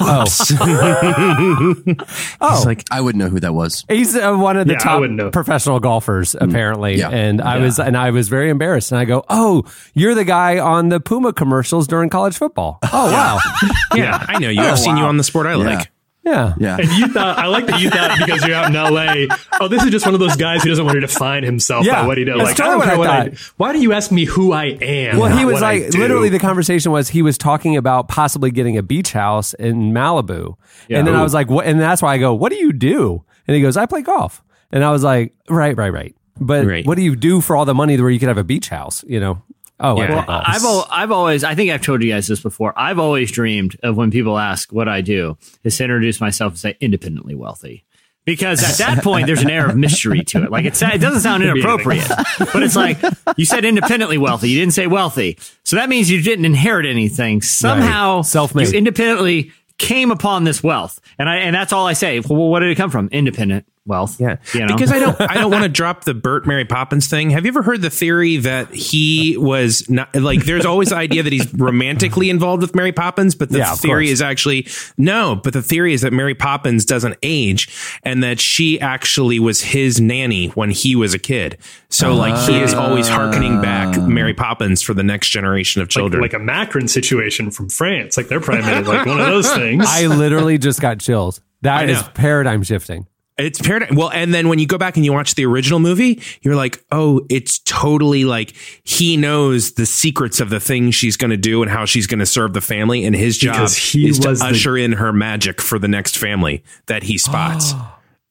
Oh, 2.40 2.50
He's 2.56 2.66
like, 2.66 2.84
I 2.90 3.00
wouldn't 3.00 3.22
know 3.22 3.28
who 3.30 3.38
that 3.40 3.54
was. 3.54 3.84
he's 3.88 4.16
uh, 4.16 4.34
one 4.34 4.56
of 4.56 4.66
the 4.66 4.72
Yeah, 4.74 4.78
I 4.80 4.82
top 4.82 5.00
wouldn't 5.00 5.16
know. 5.18 5.30
professional 5.30 5.78
golfers, 5.80 6.34
apparently. 6.34 6.96
Yeah. 6.98 7.10
And 7.10 7.40
I 7.40 7.58
was, 7.58 7.78
and 7.78 7.96
I 7.96 8.10
was 8.10 8.28
very 8.28 8.50
embarrassed. 8.50 8.90
And 8.92 8.98
I 8.98 9.04
go, 9.04 9.24
Oh, 9.28 9.64
you're 9.94 10.14
the 10.14 10.24
guy 10.24 10.58
on 10.58 10.88
the 10.88 10.98
Puma 11.00 11.32
commercials 11.32 11.86
during 11.86 12.10
college 12.10 12.36
football. 12.36 12.78
Oh, 12.92 13.10
wow. 13.12 13.38
"Yeah, 13.94 14.24
I 14.28 14.38
know 14.38 14.48
you. 14.48 14.60
I've 14.62 14.78
seen 14.78 14.96
you 14.96 15.04
on 15.04 15.16
the 15.16 15.24
sport 15.24 15.46
I 15.46 15.54
like." 15.54 15.90
Yeah. 16.24 16.54
Yeah. 16.58 16.76
And 16.78 16.88
you 16.92 17.08
thought 17.08 17.38
I 17.38 17.46
like 17.46 17.66
that 17.66 17.80
you 17.80 17.90
thought 17.90 18.18
because 18.18 18.44
you're 18.46 18.56
out 18.56 18.68
in 18.70 18.76
L.A. 18.76 19.28
Oh, 19.60 19.68
this 19.68 19.82
is 19.84 19.90
just 19.90 20.04
one 20.06 20.14
of 20.14 20.20
those 20.20 20.36
guys 20.36 20.62
who 20.62 20.68
doesn't 20.70 20.84
want 20.84 20.94
to 20.96 21.00
define 21.00 21.42
himself 21.42 21.84
Yeah, 21.86 22.02
by 22.02 22.06
what 22.06 22.18
he 22.18 22.24
does. 22.24 22.38
that's 22.38 22.48
Like, 22.50 22.56
totally 22.56 22.86
I 22.86 22.90
don't 22.90 22.98
what 22.98 23.08
I 23.10 23.18
what 23.18 23.26
I. 23.28 23.30
thought. 23.30 23.52
Why 23.56 23.72
do 23.72 23.80
you 23.80 23.92
ask 23.92 24.10
me 24.10 24.24
who 24.24 24.52
I 24.52 24.64
am? 24.80 25.18
Well, 25.18 25.36
he 25.36 25.44
was 25.44 25.60
like, 25.60 25.92
literally, 25.94 26.28
the 26.30 26.38
conversation 26.38 26.92
was 26.92 27.08
he 27.10 27.22
was 27.22 27.36
talking 27.38 27.76
about 27.76 28.08
possibly 28.08 28.50
getting 28.50 28.76
a 28.78 28.82
beach 28.82 29.12
house 29.12 29.54
in 29.54 29.92
Malibu. 29.92 30.56
And 30.90 31.06
then 31.06 31.14
I 31.14 31.22
was 31.22 31.34
like, 31.34 31.48
what? 31.50 31.66
And 31.66 31.80
that's 31.80 32.02
why 32.02 32.14
I 32.14 32.18
go, 32.18 32.34
what 32.34 32.50
do 32.50 32.56
you 32.56 32.72
do? 32.72 33.24
And 33.46 33.54
he 33.54 33.60
goes, 33.62 33.76
I 33.76 33.86
play 33.86 34.02
golf. 34.02 34.42
And 34.72 34.82
I 34.84 34.90
was 34.90 35.02
like, 35.04 35.34
right, 35.48 35.76
right, 35.76 35.92
right. 35.92 36.14
But 36.40 36.66
Right. 36.66 36.84
what 36.86 36.96
do 36.96 37.02
you 37.02 37.14
do 37.14 37.40
for 37.40 37.54
all 37.54 37.64
the 37.64 37.74
money 37.74 38.00
where 38.00 38.10
you 38.10 38.18
could 38.18 38.28
have 38.28 38.38
a 38.38 38.44
beach 38.44 38.68
house? 38.68 39.04
You 39.06 39.20
know? 39.20 39.42
Oh, 39.80 40.00
yeah. 40.00 40.08
well, 40.10 40.24
I've 40.28 40.62
al- 40.64 40.86
I've 40.90 41.10
always 41.10 41.42
I 41.44 41.54
think 41.54 41.70
I've 41.70 41.82
told 41.82 42.02
you 42.02 42.12
guys 42.12 42.26
this 42.28 42.40
before. 42.40 42.72
I've 42.76 42.98
always 42.98 43.32
dreamed 43.32 43.76
of 43.82 43.96
when 43.96 44.10
people 44.10 44.38
ask 44.38 44.72
what 44.72 44.88
I 44.88 45.00
do 45.00 45.36
is 45.64 45.76
to 45.78 45.84
introduce 45.84 46.20
myself 46.20 46.52
and 46.52 46.58
say 46.58 46.76
independently 46.80 47.34
wealthy. 47.34 47.84
Because 48.24 48.62
at 48.62 48.78
that 48.78 49.04
point, 49.04 49.26
there's 49.26 49.42
an 49.42 49.50
air 49.50 49.68
of 49.68 49.76
mystery 49.76 50.24
to 50.24 50.44
it. 50.44 50.50
Like 50.50 50.64
it, 50.64 50.80
it 50.80 50.98
doesn't 50.98 51.20
sound 51.20 51.42
inappropriate, 51.44 52.08
but 52.38 52.62
it's 52.62 52.74
like 52.76 52.96
you 53.36 53.44
said 53.44 53.66
independently 53.66 54.16
wealthy. 54.16 54.48
You 54.48 54.60
didn't 54.60 54.72
say 54.72 54.86
wealthy, 54.86 55.38
so 55.62 55.76
that 55.76 55.90
means 55.90 56.10
you 56.10 56.22
didn't 56.22 56.46
inherit 56.46 56.86
anything. 56.86 57.42
Somehow, 57.42 58.22
Self-made. 58.22 58.68
you 58.68 58.78
independently 58.78 59.52
came 59.76 60.10
upon 60.10 60.44
this 60.44 60.62
wealth, 60.62 61.00
and 61.18 61.28
I 61.28 61.36
and 61.38 61.54
that's 61.54 61.74
all 61.74 61.86
I 61.86 61.92
say. 61.92 62.20
Well, 62.20 62.48
what 62.48 62.60
did 62.60 62.70
it 62.70 62.76
come 62.76 62.90
from? 62.90 63.08
Independent 63.08 63.66
wealth. 63.86 64.20
Yeah, 64.20 64.36
you 64.54 64.60
know? 64.60 64.74
because 64.74 64.90
I 64.92 64.98
don't, 64.98 65.20
I 65.20 65.34
don't 65.34 65.50
want 65.50 65.64
to 65.64 65.68
drop 65.82 66.04
the 66.04 66.14
Bert 66.14 66.46
Mary 66.46 66.64
Poppins 66.64 67.06
thing. 67.06 67.30
Have 67.30 67.44
you 67.44 67.48
ever 67.50 67.62
heard 67.62 67.82
the 67.82 67.90
theory 67.90 68.38
that 68.38 68.72
he 68.72 69.36
was 69.36 69.88
not 69.90 70.14
like? 70.14 70.44
There's 70.44 70.64
always 70.66 70.88
the 70.90 70.96
idea 70.96 71.22
that 71.22 71.32
he's 71.32 71.52
romantically 71.54 72.30
involved 72.30 72.62
with 72.62 72.74
Mary 72.74 72.92
Poppins, 72.92 73.34
but 73.34 73.50
the 73.50 73.58
Yeah, 73.58 73.74
theory 73.74 74.06
course. 74.06 74.12
is 74.12 74.22
actually 74.22 74.66
no. 74.96 75.36
But 75.36 75.52
the 75.52 75.62
theory 75.62 75.92
is 75.94 76.00
that 76.02 76.12
Mary 76.12 76.34
Poppins 76.34 76.84
doesn't 76.84 77.16
age, 77.22 77.68
and 78.02 78.22
that 78.22 78.40
she 78.40 78.80
actually 78.80 79.38
was 79.38 79.60
his 79.60 80.00
nanny 80.00 80.48
when 80.48 80.70
he 80.70 80.96
was 80.96 81.14
a 81.14 81.18
kid. 81.18 81.58
So 81.90 82.14
like 82.14 82.36
he 82.48 82.60
is 82.60 82.74
always 82.74 83.08
harkening 83.08 83.60
back 83.60 83.96
ah. 83.98 84.06
Mary 84.06 84.34
Poppins 84.34 84.82
for 84.82 84.94
the 84.94 85.04
next 85.04 85.28
generation 85.30 85.80
of 85.82 85.88
children. 85.88 86.20
like 86.22 86.32
a 86.32 86.38
Macron 86.38 86.88
situation 86.88 87.50
from 87.50 87.68
France. 87.68 88.16
Like 88.16 88.28
they're 88.28 88.40
probably 88.40 88.62
like 88.82 89.06
one 89.06 89.20
of 89.20 89.26
those 89.26 89.52
things. 89.52 89.84
I 89.88 90.06
literally 90.06 90.58
just 90.58 90.80
got 90.80 90.98
chills. 90.98 91.40
That 91.62 91.80
I 91.80 91.84
is 91.84 92.02
know. 92.02 92.08
paradigm 92.14 92.62
shifting. 92.62 93.06
It's 93.36 93.60
paradigm. 93.60 93.96
Well, 93.96 94.10
and 94.12 94.32
then 94.32 94.48
when 94.48 94.60
you 94.60 94.66
go 94.66 94.78
back 94.78 94.96
and 94.96 95.04
you 95.04 95.12
watch 95.12 95.34
the 95.34 95.44
original 95.44 95.80
movie, 95.80 96.22
you're 96.42 96.54
like, 96.54 96.84
oh, 96.92 97.26
it's 97.28 97.58
totally 97.60 98.24
like 98.24 98.54
he 98.84 99.16
knows 99.16 99.72
the 99.72 99.86
secrets 99.86 100.38
of 100.38 100.50
the 100.50 100.60
things 100.60 100.94
she's 100.94 101.16
going 101.16 101.32
to 101.32 101.36
do 101.36 101.60
and 101.62 101.70
how 101.70 101.84
she's 101.84 102.06
going 102.06 102.20
to 102.20 102.26
serve 102.26 102.52
the 102.52 102.60
family, 102.60 103.04
and 103.04 103.16
his 103.16 103.36
job 103.36 103.68
he 103.70 104.08
is 104.08 104.20
to 104.20 104.34
the- 104.34 104.44
usher 104.44 104.76
in 104.76 104.92
her 104.92 105.12
magic 105.12 105.60
for 105.60 105.78
the 105.80 105.88
next 105.88 106.16
family 106.16 106.62
that 106.86 107.02
he 107.04 107.18
spots. 107.18 107.72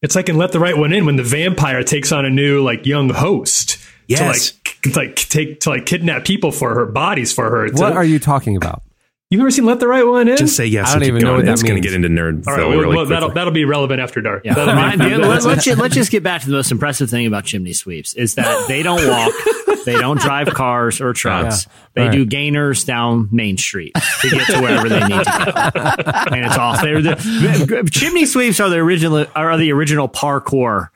It's 0.01 0.15
like 0.17 0.27
in 0.27 0.37
Let 0.37 0.51
the 0.51 0.59
Right 0.59 0.77
One 0.77 0.91
In 0.91 1.05
when 1.05 1.15
the 1.15 1.23
vampire 1.23 1.81
takes 1.81 2.11
on 2.11 2.25
a 2.25 2.29
new 2.29 2.61
like 2.61 2.85
young 2.85 3.09
host. 3.09 3.77
Yes. 4.09 4.51
To 4.51 4.89
like, 4.89 4.95
like 4.97 5.15
take 5.15 5.61
to 5.61 5.69
like 5.69 5.85
kidnap 5.85 6.25
people 6.25 6.51
for 6.51 6.75
her 6.75 6.85
bodies 6.85 7.31
for 7.31 7.49
her. 7.49 7.69
To- 7.69 7.73
What 7.81 7.93
are 7.93 8.03
you 8.03 8.19
talking 8.19 8.57
about? 8.57 8.83
You've 9.33 9.39
never 9.39 9.49
seen 9.49 9.65
Let 9.65 9.79
the 9.79 9.87
Right 9.87 10.05
One 10.05 10.27
In? 10.27 10.37
Just 10.37 10.55
say 10.55 10.67
yes. 10.67 10.91
I 10.91 10.93
don't 10.93 11.07
even 11.07 11.21
know 11.23 11.29
going. 11.29 11.37
what 11.37 11.45
that 11.47 11.53
It's 11.53 11.63
going 11.63 11.73
to 11.73 11.81
get 11.81 11.95
into 11.95 12.07
nerd. 12.07 12.45
All 12.45 12.55
right, 12.55 12.67
well, 12.67 12.87
well, 12.87 13.05
that'll 13.07 13.31
that'll 13.31 13.51
be 13.51 13.65
relevant 13.65 13.99
after 13.99 14.21
dark. 14.21 14.43
Yeah. 14.45 14.53
That'll 14.53 14.75
be- 14.75 14.79
Ryan, 14.79 14.99
dude, 14.99 15.21
let, 15.21 15.43
us 15.43 15.65
just, 15.65 15.79
let's 15.79 15.95
just 15.95 16.11
get 16.11 16.21
back 16.21 16.41
to 16.41 16.47
the 16.47 16.53
most 16.53 16.71
impressive 16.71 17.09
thing 17.09 17.25
about 17.25 17.43
chimney 17.43 17.73
sweeps 17.73 18.13
is 18.13 18.35
that 18.35 18.67
they 18.67 18.83
don't 18.83 19.07
walk, 19.07 19.33
they 19.85 19.93
don't 19.97 20.19
drive 20.19 20.49
cars 20.53 21.01
or 21.01 21.13
trucks. 21.13 21.65
They 21.95 22.03
Right. 22.03 22.11
do 22.11 22.25
gainers 22.27 22.83
down 22.83 23.27
Main 23.31 23.57
Street 23.57 23.95
to 24.21 24.29
get 24.29 24.45
to 24.51 24.61
wherever 24.61 24.87
they 24.87 24.99
need 24.99 25.23
to 25.23 25.71
go, 25.73 25.81
and 26.35 26.45
it's 26.45 26.55
off. 26.55 26.83
They're 26.83 27.01
the 27.01 27.89
chimney 27.91 28.27
sweeps 28.27 28.59
are 28.59 28.69
the 28.69 28.77
original 28.77 29.25
are 29.35 29.57
the 29.57 29.71
original 29.73 30.07
parkour 30.07 30.89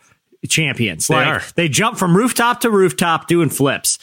champions. 0.47 1.09
Like 1.09 1.25
are. 1.27 1.41
they 1.55 1.69
jump 1.69 1.97
from 1.97 2.15
rooftop 2.15 2.61
to 2.61 2.69
rooftop 2.69 3.27
doing 3.27 3.49
flips. 3.49 3.97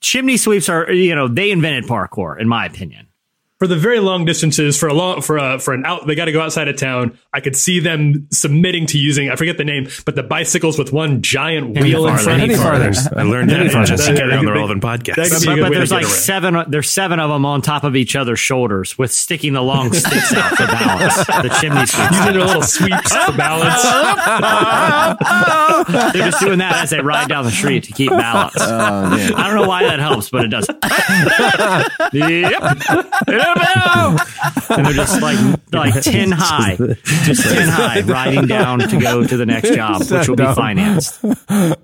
Chimney 0.00 0.36
sweeps 0.36 0.68
are 0.68 0.92
you 0.92 1.14
know 1.14 1.26
they 1.26 1.50
invented 1.50 1.84
parkour 1.84 2.38
in 2.38 2.46
my 2.48 2.66
opinion. 2.66 3.06
For 3.58 3.66
the 3.66 3.76
very 3.76 3.98
long 4.00 4.24
distances 4.24 4.78
for 4.78 4.88
a 4.88 4.94
long 4.94 5.20
for 5.20 5.36
a 5.36 5.58
for 5.58 5.74
an 5.74 5.84
out 5.84 6.06
they 6.06 6.14
got 6.14 6.26
to 6.26 6.32
go 6.32 6.40
outside 6.40 6.68
of 6.68 6.76
town 6.76 7.18
i 7.34 7.40
could 7.40 7.56
see 7.56 7.80
them 7.80 8.28
submitting 8.32 8.86
to 8.86 8.98
using 8.98 9.30
i 9.30 9.36
forget 9.36 9.58
the 9.58 9.64
name 9.64 9.88
but 10.06 10.14
the 10.14 10.22
bicycles 10.22 10.78
with 10.78 10.92
one 10.92 11.20
giant 11.22 11.76
wheel 11.78 12.06
in 12.06 12.12
farther, 12.14 12.24
front 12.24 12.42
any 12.42 12.54
farther. 12.54 12.92
I 13.16 13.22
learned 13.22 13.50
that 13.50 13.64
Yeah, 13.64 13.68
from 13.70 13.80
yeah, 13.80 13.86
Jesse 13.86 14.12
that- 14.12 14.18
Carey 14.18 14.30
that 14.30 14.38
on 14.38 14.44
the 14.44 14.52
Relevant 14.52 14.82
podcast. 14.82 15.14
could 15.30 15.42
be 15.44 15.52
a 15.60 15.62
But, 15.62 15.68
but 15.70 15.74
there's 15.74 15.90
like 15.90 16.06
seven. 16.06 16.64
There's 16.70 16.90
seven 16.90 17.18
of 17.20 17.30
them 17.30 17.44
on 17.44 17.62
top 17.62 17.84
of 17.84 17.96
each 17.96 18.14
other's 18.16 18.38
shoulders, 18.40 18.96
with 18.98 19.10
sticking 19.12 19.52
the 19.54 19.62
long 19.62 19.92
sticks 19.92 20.32
out 20.34 20.56
for 20.56 20.66
balance. 20.66 21.16
The 21.16 21.56
chimney 21.60 21.86
sweeps. 21.86 22.16
using 22.16 22.32
their 22.34 22.44
little 22.46 22.62
sweeps 22.62 23.14
for 23.16 23.32
balance 23.36 23.82
They're 26.12 26.30
just 26.30 26.40
doing 26.40 26.58
that 26.58 26.76
as 26.82 26.90
they 26.90 27.00
ride 27.00 27.28
down 27.28 27.44
the 27.44 27.50
street 27.50 27.84
to 27.84 27.92
keep 27.92 28.10
balance. 28.10 28.54
Oh, 28.58 29.10
man. 29.10 29.34
I 29.34 29.46
don't 29.48 29.56
know 29.62 29.68
why 29.68 29.84
that 29.84 29.98
helps, 30.00 30.30
but 30.30 30.44
it 30.44 30.48
does. 30.48 30.66
yep. 32.12 32.62
And 33.56 34.86
they're 34.86 34.92
just 34.92 35.20
like 35.22 35.38
like 35.72 35.94
ten 36.02 36.30
high, 36.32 36.76
just 36.76 37.42
ten 37.42 37.68
high, 37.68 38.00
riding 38.02 38.46
down 38.46 38.80
to 38.80 38.98
go 39.00 39.26
to 39.26 39.36
the 39.36 39.46
next 39.46 39.70
job, 39.74 40.02
which 40.10 40.28
will 40.28 40.36
be 40.36 40.44
financed. 40.54 41.20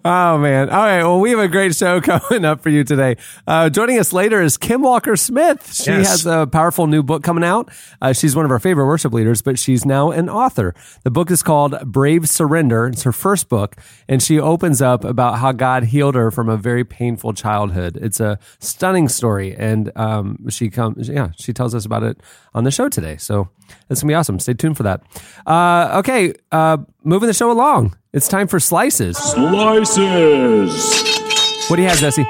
Oh 0.07 0.39
man! 0.39 0.69
All 0.69 0.83
right. 0.85 1.03
Well, 1.03 1.19
we 1.21 1.31
have 1.31 1.39
a 1.39 1.49
great 1.49 1.75
show 1.75 2.01
coming 2.01 2.45
up 2.45 2.61
for 2.63 2.69
you 2.69 2.85
today. 2.85 3.17
Uh, 3.47 3.71
joining 3.71 3.99
us 3.99 4.13
later 4.13 4.43
is 4.43 4.57
Kim 4.59 4.83
Walker 4.83 5.17
Smith. 5.17 5.73
She 5.75 5.91
Yes. 5.91 6.09
has 6.09 6.27
a 6.27 6.47
powerful 6.47 6.87
new 6.87 7.03
book 7.03 7.23
coming 7.23 7.43
out. 7.43 7.71
Uh, 8.03 8.13
she's 8.13 8.37
one 8.37 8.45
of 8.45 8.51
our 8.51 8.59
favorite 8.59 8.87
worship 8.87 9.13
leaders, 9.15 9.41
but 9.41 9.59
she's 9.59 9.87
now 9.87 10.11
an 10.11 10.29
author. 10.29 10.75
The 11.05 11.11
book 11.11 11.31
is 11.31 11.43
called 11.43 11.75
Brave 11.87 12.29
Surrender. 12.29 12.87
It's 12.89 13.03
her 13.05 13.13
first 13.13 13.49
book, 13.49 13.77
and 14.09 14.23
she 14.23 14.39
opens 14.39 14.83
up 14.83 15.05
about 15.05 15.39
how 15.39 15.53
God 15.53 15.85
healed 15.85 16.15
her 16.17 16.31
from 16.31 16.49
a 16.51 16.57
very 16.57 16.85
painful 16.85 17.33
childhood. 17.33 17.97
It's 18.01 18.21
a 18.21 18.39
stunning 18.59 19.09
story, 19.09 19.55
and 19.57 19.91
um, 19.97 20.51
she 20.51 20.69
comes. 20.69 21.09
Yeah, 21.09 21.31
she 21.37 21.54
tells 21.55 21.75
us 21.75 21.85
about 21.87 22.03
it 22.03 22.19
on 22.53 22.65
the 22.65 22.71
show 22.71 22.89
today. 22.89 23.17
So 23.17 23.49
it's 23.89 24.03
gonna 24.03 24.11
be 24.11 24.15
awesome. 24.15 24.39
Stay 24.39 24.55
tuned 24.55 24.77
for 24.77 24.83
that. 24.83 25.03
Uh, 25.47 25.99
okay, 26.01 26.35
uh, 26.53 26.79
moving 27.03 27.27
the 27.27 27.35
show 27.35 27.51
along. 27.51 27.97
It's 28.13 28.29
time 28.29 28.47
for 28.49 28.61
slices. 28.61 29.17
Slices. 29.17 30.71
What 31.69 31.77
do 31.77 31.83
you 31.83 31.89
have, 31.89 31.99
Jesse? 31.99 32.27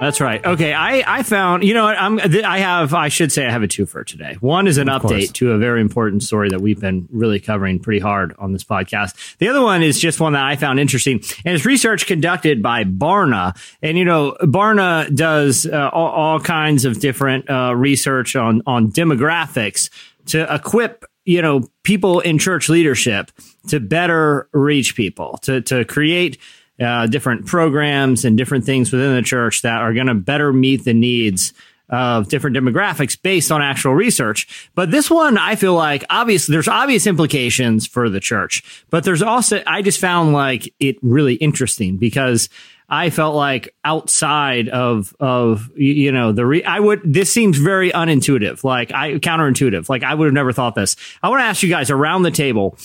That's 0.00 0.20
right. 0.20 0.44
Okay, 0.44 0.74
I, 0.74 1.18
I 1.18 1.22
found 1.22 1.62
you 1.62 1.72
know 1.72 1.86
I'm 1.86 2.18
I 2.18 2.58
have 2.58 2.92
I 2.94 3.08
should 3.08 3.30
say 3.30 3.46
I 3.46 3.50
have 3.50 3.62
a 3.62 3.68
two 3.68 3.86
for 3.86 4.02
today. 4.04 4.36
One 4.40 4.66
is 4.66 4.76
an 4.76 4.88
Of 4.88 5.02
update 5.02 5.08
course. 5.08 5.32
to 5.32 5.52
a 5.52 5.58
very 5.58 5.80
important 5.80 6.22
story 6.22 6.50
that 6.50 6.60
we've 6.60 6.80
been 6.80 7.08
really 7.12 7.38
covering 7.40 7.78
pretty 7.78 8.00
hard 8.00 8.34
on 8.38 8.52
this 8.52 8.64
podcast. 8.64 9.36
The 9.38 9.48
other 9.48 9.62
one 9.62 9.82
is 9.82 9.98
just 10.00 10.20
one 10.20 10.32
that 10.34 10.44
I 10.44 10.56
found 10.56 10.80
interesting, 10.80 11.22
and 11.44 11.54
it's 11.54 11.64
research 11.64 12.06
conducted 12.06 12.60
by 12.62 12.84
Barna. 12.84 13.56
And 13.82 13.96
you 13.96 14.04
know, 14.04 14.36
Barna 14.42 15.14
does 15.14 15.64
uh, 15.64 15.90
all, 15.92 16.08
all 16.10 16.40
kinds 16.40 16.84
of 16.84 16.98
different 17.00 17.48
uh, 17.48 17.74
research 17.74 18.34
on 18.36 18.62
on 18.66 18.90
demographics 18.90 19.90
to 20.26 20.52
equip 20.52 21.04
you 21.24 21.40
know 21.40 21.68
people 21.84 22.18
in 22.20 22.38
church 22.38 22.68
leadership 22.68 23.30
to 23.68 23.78
better 23.80 24.48
reach 24.52 24.96
people 24.96 25.38
to 25.42 25.60
to 25.62 25.84
create 25.84 26.36
uh, 26.80 27.06
different 27.06 27.46
programs 27.46 28.24
and 28.24 28.36
different 28.36 28.64
things 28.64 28.92
within 28.92 29.14
the 29.14 29.22
church 29.22 29.62
that 29.62 29.80
are 29.80 29.94
going 29.94 30.08
to 30.08 30.14
better 30.14 30.52
meet 30.52 30.84
the 30.84 30.94
needs 30.94 31.52
of 31.88 32.28
different 32.28 32.56
demographics 32.56 33.20
based 33.20 33.52
on 33.52 33.60
actual 33.60 33.94
research. 33.94 34.70
But 34.74 34.90
this 34.90 35.10
one, 35.10 35.36
I 35.36 35.54
feel 35.54 35.74
like 35.74 36.02
obviously 36.08 36.54
there's 36.54 36.66
obvious 36.66 37.06
implications 37.06 37.86
for 37.86 38.08
the 38.08 38.20
church, 38.20 38.84
but 38.90 39.04
there's 39.04 39.22
also, 39.22 39.62
I 39.66 39.82
just 39.82 40.00
found 40.00 40.32
like 40.32 40.72
it 40.80 40.96
really 41.02 41.34
interesting 41.34 41.98
because 41.98 42.48
I 42.88 43.10
felt 43.10 43.34
like 43.34 43.74
outside 43.84 44.68
of, 44.68 45.14
of, 45.20 45.70
you 45.76 46.10
know, 46.10 46.32
the, 46.32 46.46
re- 46.46 46.64
I 46.64 46.80
would, 46.80 47.00
this 47.04 47.32
seems 47.32 47.58
very 47.58 47.90
unintuitive, 47.92 48.64
like 48.64 48.90
I, 48.92 49.18
counterintuitive. 49.18 49.88
Like 49.88 50.02
I 50.02 50.14
would 50.14 50.26
have 50.26 50.34
never 50.34 50.52
thought 50.52 50.74
this. 50.74 50.96
I 51.22 51.28
want 51.28 51.40
to 51.40 51.44
ask 51.44 51.62
you 51.62 51.68
guys 51.68 51.90
around 51.90 52.22
the 52.22 52.30
table, 52.30 52.78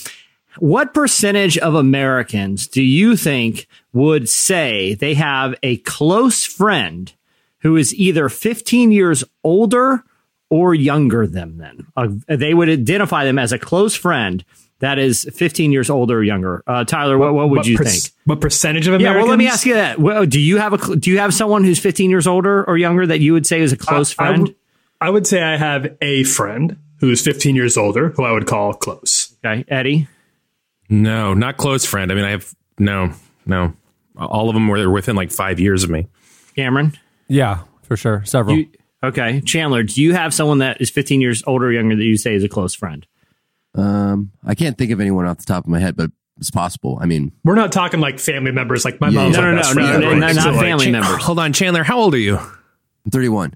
what 0.58 0.92
percentage 0.94 1.56
of 1.58 1.74
Americans 1.74 2.66
do 2.66 2.82
you 2.82 3.16
think 3.16 3.66
would 3.92 4.28
say 4.28 4.94
they 4.94 5.14
have 5.14 5.54
a 5.62 5.76
close 5.78 6.44
friend 6.44 7.12
who 7.60 7.76
is 7.76 7.94
either 7.94 8.28
15 8.28 8.90
years 8.92 9.22
older 9.44 10.02
or 10.48 10.74
younger 10.74 11.26
than 11.26 11.58
them? 11.58 11.92
Uh, 11.96 12.08
they 12.26 12.54
would 12.54 12.68
identify 12.68 13.24
them 13.24 13.38
as 13.38 13.52
a 13.52 13.58
close 13.58 13.94
friend 13.94 14.44
that 14.80 14.98
is 14.98 15.28
15 15.34 15.72
years 15.72 15.90
older 15.90 16.18
or 16.18 16.22
younger. 16.24 16.62
Uh, 16.66 16.84
Tyler, 16.84 17.18
what, 17.18 17.34
what 17.34 17.50
would 17.50 17.66
you 17.66 17.76
per- 17.76 17.84
think? 17.84 18.04
What 18.24 18.40
percentage 18.40 18.86
of 18.88 18.94
Americans? 18.94 19.14
Yeah, 19.16 19.20
well, 19.22 19.28
let 19.30 19.38
me 19.38 19.46
ask 19.46 19.66
you 19.66 19.74
that. 19.74 19.98
Well, 19.98 20.24
do 20.24 20.40
you 20.40 20.56
have 20.56 20.72
a 20.72 20.96
do 20.96 21.10
you 21.10 21.18
have 21.18 21.34
someone 21.34 21.64
who's 21.64 21.78
15 21.78 22.08
years 22.10 22.26
older 22.26 22.64
or 22.64 22.78
younger 22.78 23.06
that 23.06 23.20
you 23.20 23.34
would 23.34 23.46
say 23.46 23.60
is 23.60 23.72
a 23.72 23.76
close 23.76 24.18
I- 24.18 24.22
I 24.22 24.26
friend? 24.28 24.40
w- 24.46 24.56
I 25.02 25.10
would 25.10 25.26
say 25.26 25.42
I 25.42 25.56
have 25.56 25.96
a 26.00 26.24
friend 26.24 26.76
who 27.00 27.10
is 27.10 27.22
15 27.22 27.56
years 27.56 27.76
older, 27.78 28.10
who 28.10 28.24
I 28.24 28.32
would 28.32 28.46
call 28.46 28.72
close. 28.74 29.34
okay, 29.44 29.64
Eddie. 29.68 30.08
No, 30.90 31.32
not 31.34 31.56
close 31.56 31.84
friend. 31.86 32.10
I 32.12 32.14
mean, 32.14 32.24
I 32.24 32.30
have 32.30 32.52
no, 32.78 33.12
no. 33.46 33.72
All 34.16 34.48
of 34.50 34.54
them 34.54 34.68
were 34.68 34.90
within 34.90 35.16
like 35.16 35.30
five 35.30 35.58
years 35.60 35.84
of 35.84 35.90
me. 35.90 36.08
Cameron. 36.56 36.98
Yeah, 37.28 37.60
for 37.82 37.96
sure. 37.96 38.22
Several. 38.24 38.56
You, 38.56 38.68
okay, 39.02 39.40
Chandler. 39.42 39.82
Do 39.84 40.02
you 40.02 40.14
have 40.14 40.34
someone 40.34 40.58
that 40.58 40.80
is 40.80 40.90
15 40.90 41.20
years 41.20 41.42
older 41.46 41.66
or 41.66 41.72
younger 41.72 41.96
that 41.96 42.02
you 42.04 42.16
say 42.16 42.34
is 42.34 42.44
a 42.44 42.48
close 42.48 42.74
friend? 42.74 43.06
Um, 43.74 44.32
I 44.44 44.54
can't 44.56 44.76
think 44.76 44.90
of 44.90 45.00
anyone 45.00 45.26
off 45.26 45.38
the 45.38 45.44
top 45.44 45.64
of 45.64 45.70
my 45.70 45.78
head, 45.78 45.94
but 45.96 46.10
it's 46.38 46.50
possible. 46.50 46.98
I 47.00 47.06
mean, 47.06 47.30
We're 47.44 47.54
not 47.54 47.70
talking 47.70 48.00
like 48.00 48.18
family 48.18 48.50
members, 48.50 48.84
like 48.84 49.00
my 49.00 49.08
Yeah, 49.10 49.28
mom's 49.28 49.36
yeah. 49.36 49.42
my 49.42 49.46
No, 49.46 49.52
no, 49.52 49.56
best 49.62 49.74
no, 49.76 49.82
friend. 49.86 50.00
no, 50.02 50.08
right? 50.10 50.18
no, 50.18 50.26
not 50.32 50.42
So, 50.42 50.50
like, 50.50 50.60
family 50.60 50.84
Chan- 50.86 50.92
members. 50.92 51.22
Hold 51.22 51.38
on, 51.38 51.52
Chandler. 51.52 51.84
How 51.84 51.98
old 51.98 52.14
are 52.14 52.18
you? 52.18 52.36
I'm 52.36 53.10
31. 53.12 53.54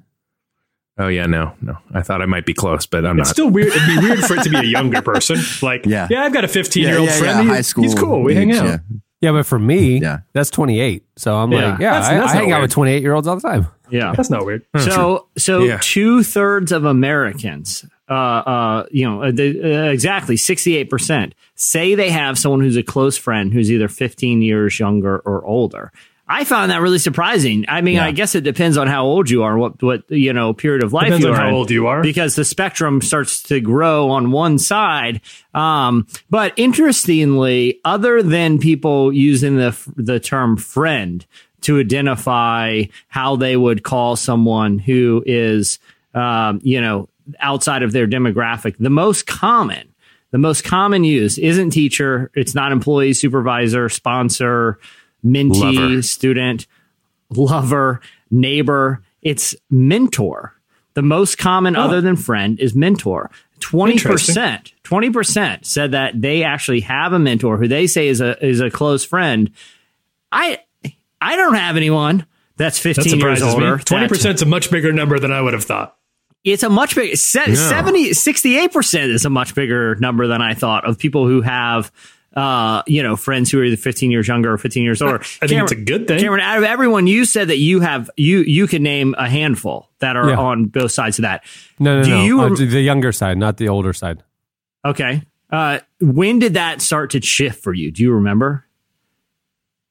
Oh 0.96 1.08
yeah, 1.08 1.26
no, 1.26 1.52
no. 1.60 1.76
I 1.92 2.02
thought 2.02 2.22
I 2.22 2.26
might 2.26 2.46
be 2.46 2.54
close, 2.54 2.86
but 2.86 3.04
I'm 3.04 3.18
It's 3.18 3.28
not. 3.30 3.34
still 3.34 3.50
weird. 3.50 3.68
It'd 3.68 3.86
be 3.86 3.98
weird 3.98 4.20
for 4.20 4.36
it 4.36 4.44
to 4.44 4.50
be 4.50 4.58
a 4.58 4.62
younger 4.78 5.02
person. 5.02 5.38
Like, 5.60 5.86
Yeah. 5.86 6.06
yeah, 6.10 6.22
I've 6.22 6.32
got 6.32 6.44
a 6.44 6.48
15 6.48 6.82
year 6.84 6.98
old 6.98 7.10
friend. 7.10 7.48
yeah, 7.48 7.54
high 7.54 7.60
school. 7.62 7.82
He's 7.84 7.94
cool. 7.96 8.22
We 8.22 8.34
hang 8.36 8.52
out. 8.52 8.64
yeah. 8.64 8.76
yeah, 9.20 9.32
but 9.32 9.44
for 9.44 9.58
me, 9.58 9.98
Yeah. 10.00 10.18
that's 10.34 10.50
28. 10.50 11.02
So 11.16 11.34
I'm 11.36 11.50
Yeah. 11.50 11.70
like, 11.72 11.80
yeah, 11.80 11.90
That's- 11.94 12.08
I, 12.10 12.14
that's 12.14 12.30
I 12.30 12.34
not 12.34 12.42
hang 12.44 12.52
out 12.52 12.62
with 12.62 12.70
28 12.70 13.02
year 13.02 13.12
olds 13.12 13.26
all 13.26 13.34
the 13.36 13.42
time. 13.42 13.66
Yeah. 13.90 14.12
That's 14.16 14.30
not 14.30 14.46
weird. 14.46 14.64
So, 14.78 15.26
so 15.36 15.62
Yeah. 15.64 15.78
two 15.80 16.22
thirds 16.22 16.72
of 16.72 16.84
Americans, 16.86 17.84
uh, 18.08 18.12
uh, 18.14 18.86
you 18.90 19.04
know, 19.04 19.22
uh, 19.22 19.30
the, 19.30 19.60
uh, 19.88 19.90
exactly 19.90 20.36
sixty-eight 20.38 20.88
percent 20.88 21.34
say 21.54 21.94
they 21.94 22.08
have 22.10 22.38
someone 22.38 22.60
who's 22.62 22.76
a 22.78 22.82
close 22.82 23.16
friend 23.18 23.52
who's 23.52 23.70
either 23.70 23.88
fifteen 23.88 24.40
years 24.42 24.80
younger 24.80 25.18
or 25.18 25.44
older. 25.44 25.92
I 26.26 26.44
found 26.44 26.70
that 26.70 26.80
really 26.80 26.98
surprising. 26.98 27.66
I 27.68 27.82
mean, 27.82 27.98
I 27.98 28.10
guess 28.10 28.34
it 28.34 28.44
depends 28.44 28.78
on 28.78 28.86
how 28.86 29.04
old 29.04 29.28
you 29.28 29.42
are, 29.42 29.58
what 29.58 29.82
what 29.82 30.10
you 30.10 30.32
know 30.32 30.54
period 30.54 30.82
of 30.82 30.92
life 30.92 31.06
Depends 31.06 31.24
you 31.24 31.32
on 31.32 31.38
are 31.38 31.50
how 31.50 31.54
old 31.54 31.70
you 31.70 31.86
are. 31.86 32.02
because 32.02 32.34
the 32.34 32.46
spectrum 32.46 33.02
starts 33.02 33.42
to 33.44 33.60
grow 33.60 34.08
on 34.10 34.30
one 34.30 34.58
side. 34.58 35.20
Um, 35.52 36.06
but 36.30 36.54
interestingly, 36.56 37.80
other 37.84 38.22
than 38.22 38.58
people 38.58 39.12
using 39.12 39.56
the 39.56 39.76
the 39.96 40.18
term 40.18 40.56
friend 40.56 41.26
to 41.62 41.78
identify 41.78 42.84
how 43.08 43.36
they 43.36 43.56
would 43.56 43.82
call 43.82 44.16
someone 44.16 44.78
who 44.78 45.22
is, 45.26 45.78
um, 46.14 46.60
you 46.62 46.80
know, 46.80 47.08
outside 47.38 47.82
of 47.82 47.92
their 47.92 48.06
demographic, 48.06 48.76
the 48.78 48.90
most 48.90 49.26
common, 49.26 49.94
the 50.30 50.38
most 50.38 50.64
common 50.64 51.04
use 51.04 51.38
isn't 51.38 51.70
teacher. 51.70 52.30
It's 52.34 52.54
not 52.54 52.72
employee, 52.72 53.12
supervisor, 53.12 53.88
sponsor, 53.88 54.78
mentee, 55.24 55.74
Lover. 55.74 56.02
student, 56.02 56.66
lover, 57.30 58.00
neighbor. 58.30 59.02
It's 59.22 59.54
mentor. 59.70 60.52
The 60.94 61.02
most 61.02 61.38
common 61.38 61.74
other 61.76 62.00
than 62.00 62.14
friend 62.16 62.58
is 62.60 62.74
mentor. 62.74 63.30
20%, 63.60 64.72
20% 64.84 65.64
said 65.64 65.92
that 65.92 66.20
they 66.20 66.42
actually 66.44 66.80
have 66.80 67.12
a 67.12 67.18
mentor 67.18 67.56
who 67.56 67.66
they 67.66 67.86
say 67.86 68.08
is 68.08 68.20
a, 68.20 68.44
is 68.44 68.60
a 68.60 68.70
close 68.70 69.04
friend. 69.04 69.50
I, 70.30 70.58
I 71.20 71.36
don't 71.36 71.54
have 71.54 71.76
anyone 71.76 72.26
that's 72.56 72.78
That 72.82 72.94
15 72.94 73.04
years 73.18 73.38
surprises 73.38 73.56
me. 73.56 73.64
older. 73.64 73.78
20% 73.78 74.34
is 74.34 74.42
a 74.42 74.46
much 74.46 74.70
bigger 74.70 74.92
number 74.92 75.18
than 75.18 75.32
I 75.32 75.40
would 75.40 75.54
have 75.54 75.64
thought. 75.64 75.96
It's 76.44 76.62
a 76.62 76.68
much 76.68 76.94
bigger, 76.94 77.16
se- 77.16 77.54
70, 77.54 78.10
68% 78.10 79.08
is 79.08 79.24
a 79.24 79.30
much 79.30 79.54
bigger 79.54 79.94
number 79.96 80.26
than 80.26 80.42
I 80.42 80.52
thought 80.54 80.84
of 80.84 80.98
people 80.98 81.26
who 81.26 81.40
have, 81.40 81.90
uh, 82.36 82.82
you 82.86 83.02
know, 83.02 83.16
friends 83.16 83.50
who 83.50 83.60
are 83.60 83.64
either 83.64 83.76
15 83.76 84.10
years 84.10 84.26
younger 84.28 84.52
or 84.52 84.58
15 84.58 84.82
years 84.82 85.00
older. 85.02 85.20
I 85.42 85.46
think 85.46 85.62
it's 85.62 85.72
a 85.72 85.76
good 85.76 86.06
thing. 86.08 86.18
Cameron, 86.20 86.40
out 86.40 86.58
of 86.58 86.64
everyone, 86.64 87.06
you 87.06 87.24
said 87.24 87.48
that 87.48 87.58
you 87.58 87.80
have, 87.80 88.10
you, 88.16 88.40
you 88.40 88.66
can 88.66 88.82
name 88.82 89.14
a 89.18 89.28
handful 89.28 89.90
that 90.00 90.16
are 90.16 90.28
Yeah. 90.30 90.36
on 90.36 90.66
both 90.66 90.92
sides 90.92 91.18
of 91.18 91.22
that. 91.22 91.44
No, 91.78 91.98
no, 91.98 92.04
Do 92.04 92.10
no. 92.10 92.24
you- 92.24 92.40
Uh, 92.40 92.48
the 92.54 92.80
younger 92.80 93.12
side, 93.12 93.38
not 93.38 93.56
the 93.58 93.68
older 93.68 93.92
side. 93.92 94.22
Okay. 94.84 95.22
Uh, 95.50 95.78
when 96.00 96.38
did 96.40 96.54
that 96.54 96.80
start 96.82 97.10
to 97.12 97.20
shift 97.20 97.62
for 97.62 97.72
you? 97.72 97.90
Do 97.92 98.02
you 98.02 98.12
remember? 98.12 98.64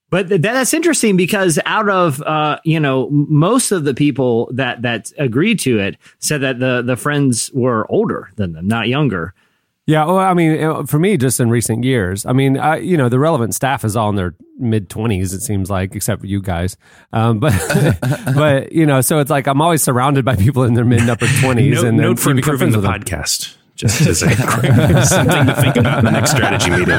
But 0.10 0.28
th- 0.30 0.42
that's 0.42 0.74
interesting 0.76 1.18
because 1.18 1.58
out 1.66 1.90
of 1.90 2.22
uh, 2.22 2.60
you 2.64 2.80
know 2.80 3.10
most 3.10 3.72
of 3.72 3.84
the 3.84 3.96
people 3.96 4.52
that 4.54 4.84
that 4.84 5.12
agreed 5.18 5.60
to 5.62 5.80
it 5.80 5.98
said 6.20 6.42
that 6.42 6.60
the 6.60 6.84
the 6.84 6.96
friends 6.96 7.50
were 7.54 7.90
older 7.92 8.30
than 8.36 8.54
them, 8.54 8.68
not 8.68 8.88
younger. 8.88 9.34
Yeah, 9.86 10.06
well, 10.06 10.18
I 10.18 10.34
mean, 10.34 10.86
for 10.86 10.98
me, 10.98 11.18
just 11.18 11.42
in 11.42 11.50
recent 11.50 11.84
years, 11.84 12.26
I 12.26 12.32
mean, 12.32 12.58
I, 12.58 12.78
you 12.78 12.96
know, 12.96 13.10
the 13.10 13.20
relevant 13.20 13.54
staff 13.54 13.84
is 13.84 13.98
all 13.98 14.10
in 14.10 14.16
their 14.16 14.34
mid 14.58 14.90
twenties. 14.90 15.34
It 15.34 15.42
seems 15.42 15.70
like, 15.70 15.94
except 15.94 16.22
for 16.22 16.28
you 16.28 16.42
guys. 16.42 16.78
Um, 17.12 17.40
but, 17.40 17.54
but 18.34 18.72
you 18.72 18.86
know, 18.86 19.02
so 19.02 19.20
it's 19.20 19.30
like 19.30 19.46
I'm 19.46 19.62
always 19.62 19.84
surrounded 19.84 20.24
by 20.24 20.38
people 20.38 20.64
in 20.64 20.74
their 20.74 20.86
mid 20.86 21.02
and 21.02 21.10
upper 21.10 21.28
twenties. 21.42 21.76
Note, 21.76 21.86
and 21.86 22.00
then 22.00 22.06
note 22.06 22.20
for 22.20 22.32
improving 22.32 22.72
the 22.72 22.78
podcast. 22.78 23.58
Just 23.76 24.02
as 24.02 24.22
a 24.22 24.30
something 25.06 25.48
to 25.48 25.56
think 25.56 25.76
about 25.76 26.00
in 26.00 26.06
the 26.06 26.12
next 26.12 26.32
strategy 26.32 26.70
meeting. 26.70 26.94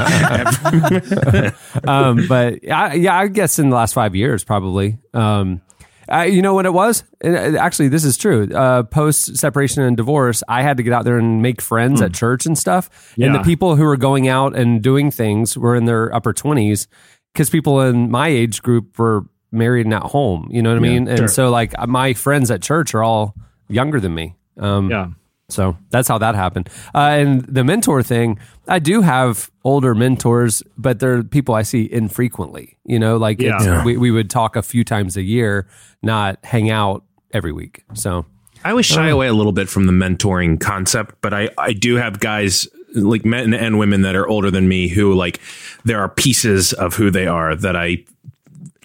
um, 1.88 2.26
but 2.26 2.68
I, 2.68 2.94
yeah, 2.94 3.16
I 3.16 3.28
guess 3.28 3.60
in 3.60 3.70
the 3.70 3.76
last 3.76 3.94
five 3.94 4.16
years, 4.16 4.42
probably. 4.42 4.98
Um, 5.14 5.62
I, 6.08 6.26
you 6.26 6.42
know 6.42 6.54
what 6.54 6.66
it 6.66 6.72
was? 6.72 7.04
And, 7.20 7.36
uh, 7.36 7.58
actually, 7.58 7.88
this 7.88 8.04
is 8.04 8.16
true. 8.16 8.48
Uh, 8.52 8.82
Post 8.82 9.36
separation 9.36 9.82
and 9.82 9.96
divorce, 9.96 10.42
I 10.48 10.62
had 10.62 10.76
to 10.76 10.82
get 10.82 10.92
out 10.92 11.04
there 11.04 11.18
and 11.18 11.42
make 11.42 11.60
friends 11.60 12.00
at 12.02 12.12
church 12.14 12.46
and 12.46 12.56
stuff. 12.58 13.14
And 13.18 13.34
the 13.34 13.42
people 13.44 13.76
who 13.76 13.84
were 13.84 13.96
going 13.96 14.28
out 14.28 14.56
and 14.56 14.82
doing 14.82 15.10
things 15.10 15.56
were 15.56 15.74
in 15.76 15.84
their 15.84 16.14
upper 16.14 16.32
twenties 16.32 16.88
because 17.32 17.50
people 17.50 17.80
in 17.80 18.10
my 18.10 18.28
age 18.28 18.62
group 18.62 18.98
were 18.98 19.24
married 19.50 19.86
and 19.86 19.94
at 19.94 20.02
home. 20.02 20.48
You 20.50 20.62
know 20.62 20.70
what 20.70 20.76
I 20.76 20.80
mean? 20.80 21.08
And 21.08 21.18
sure. 21.18 21.28
so, 21.28 21.50
like, 21.50 21.74
my 21.86 22.12
friends 22.14 22.50
at 22.50 22.62
church 22.62 22.94
are 22.94 23.02
all 23.02 23.34
younger 23.68 24.00
than 24.00 24.14
me. 24.14 24.36
Um, 24.58 24.90
Yeah. 24.90 25.08
So 25.48 25.76
that's 25.90 26.08
how 26.08 26.18
that 26.18 26.34
happened. 26.34 26.68
Uh, 26.94 26.98
and 26.98 27.44
the 27.44 27.64
mentor 27.64 28.02
thing, 28.02 28.38
I 28.66 28.78
do 28.78 29.02
have 29.02 29.50
older 29.62 29.94
mentors, 29.94 30.62
but 30.78 31.00
they're 31.00 31.22
people 31.22 31.54
I 31.54 31.62
see 31.62 31.90
infrequently. 31.90 32.78
You 32.84 32.98
know, 32.98 33.16
like 33.16 33.40
Yeah. 33.40 33.56
it's, 33.56 33.66
Yeah. 33.66 33.84
We, 33.84 33.96
we 33.96 34.10
would 34.10 34.30
talk 34.30 34.56
a 34.56 34.62
few 34.62 34.84
times 34.84 35.16
a 35.16 35.22
year, 35.22 35.66
not 36.02 36.38
hang 36.44 36.70
out 36.70 37.04
every 37.32 37.52
week. 37.52 37.84
So 37.94 38.24
I 38.64 38.70
always 38.70 38.86
shy 38.86 39.08
away 39.10 39.26
a 39.26 39.34
little 39.34 39.52
bit 39.52 39.68
from 39.68 39.86
the 39.86 39.92
mentoring 39.92 40.58
concept, 40.60 41.16
but 41.20 41.34
I, 41.34 41.50
I 41.58 41.72
do 41.74 41.96
have 41.96 42.20
guys 42.20 42.66
like 42.94 43.24
men 43.24 43.52
and 43.52 43.78
women 43.78 44.02
that 44.02 44.14
are 44.14 44.26
older 44.26 44.50
than 44.50 44.68
me 44.68 44.88
who 44.88 45.14
like 45.14 45.40
there 45.84 46.00
are 46.00 46.08
pieces 46.08 46.72
of 46.72 46.94
who 46.94 47.10
they 47.10 47.26
are 47.26 47.54
that 47.56 47.76
I 47.76 48.04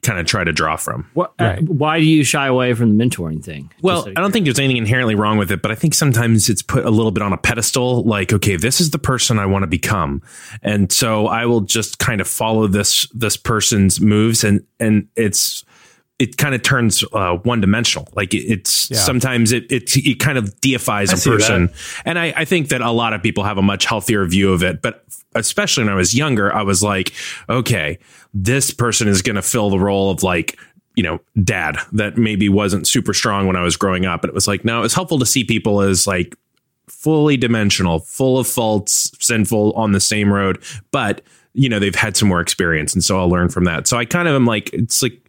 kind 0.02 0.20
of 0.20 0.26
try 0.26 0.44
to 0.44 0.52
draw 0.52 0.76
from. 0.76 1.10
What, 1.14 1.34
uh, 1.40 1.58
why 1.58 2.00
do 2.00 2.06
you 2.06 2.24
shy 2.24 2.48
away 2.48 2.74
from 2.74 2.98
the 2.98 3.04
mentoring 3.04 3.44
thing? 3.44 3.72
Well, 3.82 3.98
Just 3.98 4.08
out 4.08 4.12
of 4.12 4.18
I 4.18 4.22
don't 4.22 4.32
think 4.32 4.46
there's 4.46 4.60
anything 4.60 4.78
inherently 4.78 5.16
wrong 5.16 5.38
with 5.38 5.52
it, 5.52 5.62
but 5.62 5.72
I 5.72 5.76
think 5.76 5.94
sometimes 5.94 6.50
it's 6.50 6.62
put 6.62 6.86
a 6.86 6.90
little 6.90 7.12
bit 7.12 7.24
on 7.24 7.34
a 7.34 7.38
pedestal. 7.38 8.04
Like, 8.04 8.34
okay, 8.34 8.56
this 8.56 8.82
is 8.82 8.92
the 8.92 9.00
person 9.00 9.40
I 9.40 9.46
want 9.46 9.64
to 9.64 9.68
become, 9.68 10.22
and 10.62 10.92
so 10.92 11.28
I 11.28 11.46
will 11.46 11.62
just 11.62 12.00
kind 12.00 12.22
of 12.22 12.28
follow 12.28 12.68
this 12.68 13.08
this 13.14 13.38
person's 13.38 14.00
moves, 14.02 14.44
and 14.44 14.64
and 14.80 15.08
it's 15.16 15.64
it 16.20 16.38
kind 16.38 16.54
of 16.54 16.62
turns 16.62 17.04
uh, 17.14 17.38
one 17.38 17.62
dimensional. 17.62 18.08
Like 18.14 18.34
it, 18.34 18.40
it's 18.46 18.92
Yeah. 18.92 18.98
sometimes 18.98 19.52
it, 19.52 19.72
it 19.72 19.96
it 19.98 20.20
kind 20.20 20.38
of 20.38 20.54
deifies 20.62 21.10
I 21.10 21.14
a 21.14 21.36
person, 21.36 21.66
that. 21.68 21.74
and 22.06 22.20
I, 22.20 22.34
I 22.36 22.46
think 22.46 22.68
that 22.70 22.82
a 22.82 22.92
lot 22.92 23.14
of 23.14 23.24
people 23.24 23.44
have 23.46 23.58
a 23.58 23.62
much 23.62 23.86
healthier 23.86 24.26
view 24.26 24.52
of 24.54 24.62
it. 24.64 24.82
But 24.82 25.04
especially 25.36 25.86
when 25.86 25.94
I 25.94 25.96
was 25.96 26.14
younger, 26.14 26.54
I 26.54 26.62
was 26.64 26.84
like, 26.84 27.14
okay, 27.50 27.98
this 28.34 28.72
person 28.72 29.08
is 29.08 29.22
going 29.22 29.38
to 29.38 29.42
fill 29.42 29.70
the 29.70 29.80
role 29.80 30.12
of 30.12 30.22
like 30.22 30.60
you 30.96 31.04
know 31.04 31.20
dad 31.44 31.78
that 31.94 32.18
maybe 32.18 32.50
wasn't 32.50 32.86
super 32.88 33.14
strong 33.14 33.48
when 33.48 33.56
I 33.56 33.64
was 33.64 33.78
growing 33.78 34.06
up. 34.06 34.24
And 34.24 34.30
it 34.30 34.34
was 34.36 34.48
like, 34.48 34.66
no, 34.66 34.84
it's 34.84 34.94
helpful 34.94 35.20
to 35.20 35.26
see 35.26 35.44
people 35.46 35.82
as 35.82 36.06
like 36.06 36.36
fully 36.90 37.38
dimensional, 37.38 38.00
full 38.00 38.38
of 38.40 38.48
faults, 38.48 39.12
sinful 39.26 39.72
on 39.74 39.94
the 39.94 40.00
same 40.02 40.34
road, 40.34 40.62
but 40.92 41.22
you 41.54 41.70
know 41.70 41.80
they've 41.80 41.96
had 41.96 42.18
some 42.18 42.28
more 42.28 42.42
experience, 42.42 42.94
and 42.94 43.04
so 43.04 43.18
I'll 43.18 43.30
learn 43.30 43.48
from 43.50 43.64
that. 43.66 43.88
So 43.88 43.98
I 43.98 44.06
kind 44.06 44.28
of 44.28 44.36
am 44.36 44.46
like, 44.46 44.72
it's 44.74 45.02
like 45.02 45.20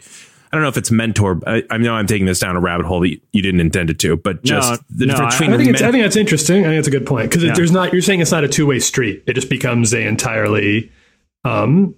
I 0.52 0.57
don't 0.57 0.62
know 0.62 0.69
if 0.69 0.76
it's 0.76 0.90
mentor. 0.90 1.40
I, 1.47 1.62
I 1.71 1.76
know 1.78 1.95
I'm 1.95 2.07
taking 2.09 2.26
this 2.26 2.40
down 2.40 2.57
a 2.57 2.61
rabbit 2.61 2.85
hole 2.87 3.00
that 3.00 3.09
you, 3.11 3.21
you 3.33 3.40
didn't 3.42 3.61
intend 3.61 3.88
it 3.90 3.99
to, 4.00 4.16
but 4.16 4.42
just 4.42 4.71
No, 4.73 4.78
the 4.90 5.07
no, 5.07 5.12
difference 5.14 5.35
I- 5.35 5.38
between 5.38 5.52
I 5.52 5.57
think 5.59 5.71
it's, 5.71 5.80
men- 5.80 5.88
I 5.88 5.92
think 5.92 6.04
that's 6.04 6.16
interesting. 6.16 6.64
I 6.64 6.69
think 6.69 6.76
that's 6.78 6.88
a 6.88 6.90
good 6.90 7.07
point 7.07 7.30
because 7.30 7.45
Yeah. 7.45 7.54
there's 7.54 7.71
not. 7.73 7.92
You're 7.92 8.02
saying 8.02 8.21
it's 8.21 8.33
not 8.33 8.42
a 8.45 8.49
two 8.49 8.66
way 8.66 8.80
street. 8.80 9.23
It 9.26 9.35
just 9.35 9.49
becomes 9.49 9.92
a 9.95 10.00
entirely, 10.07 10.90
um, 11.45 11.95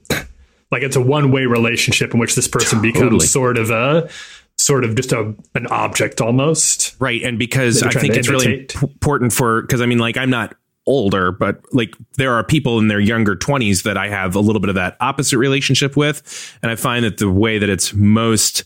like 0.70 0.82
it's 0.82 0.96
a 0.96 1.00
one 1.00 1.30
way 1.32 1.46
relationship 1.46 2.12
in 2.14 2.20
which 2.20 2.34
this 2.34 2.48
person 2.48 2.80
becomes 2.82 3.30
sort 3.30 3.56
of 3.58 3.70
a, 3.70 4.08
sort 4.58 4.84
of 4.84 4.94
just 4.96 5.12
a 5.12 5.34
an 5.54 5.66
object 5.68 6.20
almost. 6.20 6.94
right, 6.98 7.22
and 7.22 7.38
because 7.38 7.82
I 7.82 7.90
think 7.90 8.14
it's 8.16 8.28
really 8.28 8.46
imitate. 8.46 8.74
p- 8.78 8.86
important 8.86 9.32
for 9.32 9.62
because 9.62 9.80
I 9.80 9.86
mean, 9.86 9.98
like 9.98 10.16
I'm 10.18 10.30
not 10.30 10.54
older, 10.86 11.32
but 11.32 11.62
like 11.72 11.94
there 12.16 12.32
are 12.34 12.44
people 12.44 12.78
in 12.78 12.88
their 12.88 13.00
younger 13.00 13.36
20s 13.36 13.82
that 13.84 13.96
I 13.96 14.08
have 14.08 14.34
a 14.34 14.40
little 14.40 14.60
bit 14.60 14.68
of 14.68 14.74
that 14.74 14.96
opposite 15.00 15.38
relationship 15.38 15.96
with, 15.96 16.56
and 16.62 16.70
I 16.70 16.76
find 16.76 17.04
that 17.04 17.18
the 17.18 17.30
way 17.30 17.58
that 17.58 17.68
it's 17.68 17.94
most 17.94 18.64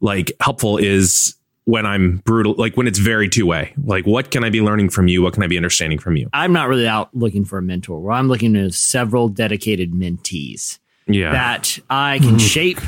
like 0.00 0.32
helpful 0.40 0.76
is 0.76 1.34
when 1.64 1.84
I'm 1.84 2.18
brutal, 2.18 2.54
like 2.54 2.76
when 2.76 2.86
it's 2.86 3.00
very 3.00 3.28
two 3.28 3.44
way. 3.44 3.74
Like, 3.84 4.06
what 4.06 4.30
can 4.30 4.44
I 4.44 4.50
be 4.50 4.60
learning 4.60 4.90
from 4.90 5.08
you? 5.08 5.22
What 5.22 5.34
can 5.34 5.42
I 5.42 5.48
be 5.48 5.56
understanding 5.56 5.98
from 5.98 6.16
you? 6.16 6.30
I'm 6.32 6.52
not 6.52 6.68
really 6.68 6.86
out 6.86 7.14
looking 7.14 7.44
for 7.44 7.58
a 7.58 7.62
mentor. 7.62 8.00
Where 8.00 8.12
I'm 8.12 8.28
looking 8.28 8.56
at 8.56 8.72
several 8.74 9.28
dedicated 9.28 9.92
mentees 9.92 10.78
Yeah, 11.08 11.32
that 11.32 11.78
I 11.90 12.20
can 12.20 12.38
shape 12.54 12.78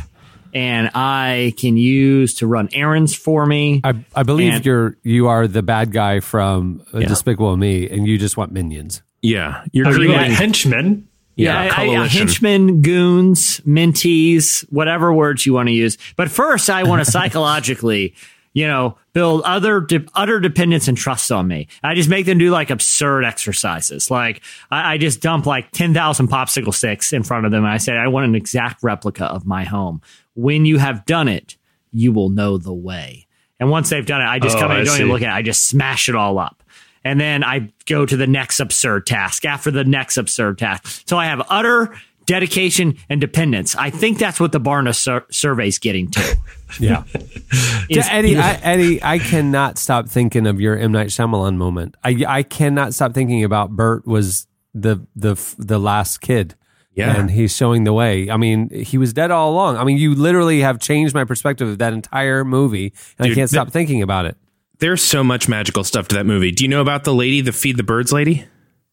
and 0.55 0.91
I 0.95 1.55
can 1.59 1.77
use 1.77 2.35
to 2.35 2.47
run 2.47 2.69
errands 2.73 3.15
for 3.15 3.45
me. 3.47 3.81
I, 3.85 4.05
I 4.15 4.23
believe 4.23 4.55
And- 4.55 4.67
you're 4.67 4.97
you 5.03 5.29
are 5.29 5.47
the 5.47 5.63
bad 5.63 5.93
guy 5.93 6.21
from 6.21 6.83
uh, 6.95 6.99
Yeah. 6.99 7.09
Despicable 7.09 7.57
Me, 7.57 7.89
and 7.89 8.07
you 8.07 8.19
just 8.19 8.37
want 8.37 8.53
minions. 8.53 9.03
yeah. 9.23 9.65
You're 9.73 9.87
Are 9.87 9.91
you 9.91 9.97
creating 9.97 10.17
like 10.17 10.31
henchmen? 10.33 11.09
Yeah, 11.37 11.65
yeah, 11.67 11.75
I- 11.77 12.03
I- 12.03 12.07
henchmen, 12.09 12.83
goons, 12.83 13.61
mentees, 13.61 14.63
whatever 14.73 15.13
words 15.13 15.47
you 15.47 15.53
want 15.55 15.69
to 15.69 15.73
use. 15.73 15.97
But 16.17 16.31
first, 16.31 16.69
I 16.69 16.83
want 16.83 17.05
to 17.05 17.11
psychologically, 17.11 18.15
you 18.55 18.67
know, 18.67 18.99
build 19.13 19.43
other 19.43 19.81
de- 19.81 20.05
utter 20.15 20.41
dependence 20.41 20.89
and 20.89 20.97
trust 20.99 21.31
on 21.31 21.47
me. 21.47 21.69
I 21.85 21.95
just 21.95 22.09
make 22.09 22.27
them 22.27 22.39
do 22.39 22.51
like 22.51 22.71
absurd 22.71 23.25
exercises. 23.25 24.11
Like 24.11 24.43
I, 24.71 24.95
I 24.95 24.99
just 24.99 25.21
dump 25.21 25.47
like 25.47 25.71
ten 25.71 25.95
thousand 25.95 26.27
popsicle 26.29 26.75
sticks 26.75 27.13
in 27.13 27.23
front 27.23 27.47
of 27.47 27.53
them, 27.53 27.63
and 27.65 27.73
I 27.73 27.77
say, 27.77 27.93
I 27.93 28.09
want 28.09 28.27
an 28.27 28.35
exact 28.35 28.83
replica 28.83 29.27
of 29.27 29.47
my 29.47 29.63
home. 29.65 30.01
When 30.41 30.65
you 30.65 30.79
have 30.79 31.05
done 31.05 31.27
it, 31.27 31.57
you 31.91 32.13
will 32.13 32.29
know 32.29 32.59
the 32.59 32.73
way. 32.73 33.27
And 33.59 33.71
once 33.71 33.91
they've 33.91 34.07
done 34.07 34.21
it, 34.21 34.27
I 34.27 34.39
just 34.39 34.57
Oh, 34.57 34.61
come 34.61 34.71
in 34.71 34.77
I 34.77 34.79
and 34.81 34.87
don't 34.87 34.97
see. 34.97 35.03
even 35.03 35.13
look 35.13 35.23
at 35.23 35.35
it. 35.35 35.37
I 35.37 35.43
just 35.43 35.67
smash 35.67 36.09
it 36.09 36.15
all 36.15 36.39
up. 36.39 36.63
And 37.05 37.21
then 37.21 37.43
I 37.43 37.73
go 37.87 38.07
to 38.07 38.17
the 38.17 38.27
next 38.29 38.61
absurd 38.61 39.05
task 39.07 39.45
after 39.45 39.71
the 39.73 39.83
next 39.85 40.17
absurd 40.17 40.59
task. 40.59 41.03
So 41.09 41.17
I 41.19 41.25
have 41.27 41.43
utter 41.49 41.93
dedication 42.27 42.97
and 43.09 43.21
dependence. 43.21 43.75
I 43.75 43.91
think 43.91 44.19
that's 44.19 44.39
what 44.39 44.53
the 44.53 44.61
Barna 44.61 44.95
sur- 44.95 45.61
is 45.61 45.79
getting 45.79 46.11
to. 46.13 46.37
Yeah, 46.79 47.05
Is- 47.15 47.97
Yeah, 47.97 48.09
Eddie, 48.11 48.37
I, 48.37 48.53
Eddie, 48.63 49.03
I 49.03 49.19
cannot 49.19 49.79
stop 49.79 50.07
thinking 50.09 50.47
of 50.47 50.61
your 50.61 50.77
M 50.77 50.93
Night 50.93 51.09
Shyamalan 51.09 51.57
moment. 51.57 51.97
I 52.05 52.23
I 52.29 52.43
cannot 52.43 52.93
stop 52.93 53.15
thinking 53.15 53.43
about 53.43 53.71
Bert 53.71 54.07
was 54.07 54.47
the 54.75 55.05
the 55.17 55.35
the 55.59 55.79
last 55.81 56.21
kid. 56.21 56.55
Yeah. 56.99 57.17
and 57.19 57.31
he's 57.31 57.55
showing 57.57 57.85
the 57.85 57.93
way. 57.93 58.29
I 58.31 58.37
mean, 58.37 58.69
he 58.71 58.99
was 58.99 59.13
dead 59.13 59.31
all 59.31 59.53
along. 59.53 59.77
I 59.77 59.85
mean, 59.85 59.99
you 59.99 60.15
literally 60.15 60.61
have 60.61 60.81
changed 60.81 61.15
my 61.15 61.25
perspective 61.25 61.69
of 61.69 61.79
that 61.79 61.93
entire 61.93 62.45
movie, 62.45 62.93
and 63.19 63.31
I 63.31 63.35
can't 63.35 63.49
that- 63.51 63.55
stop 63.55 63.71
thinking 63.71 64.03
about 64.03 64.27
it. 64.27 64.37
There's 64.81 65.03
so 65.03 65.25
much 65.25 65.49
magical 65.49 65.83
stuff 65.85 66.07
to 66.09 66.15
that 66.17 66.27
movie. 66.27 66.53
Do 66.53 66.63
you 66.65 66.69
know 66.69 66.81
about 66.81 67.03
the 67.05 67.13
lady, 67.15 67.41
the 67.41 67.53
feed 67.53 67.77
the 67.77 67.83
birds 67.83 68.13
lady? 68.13 68.45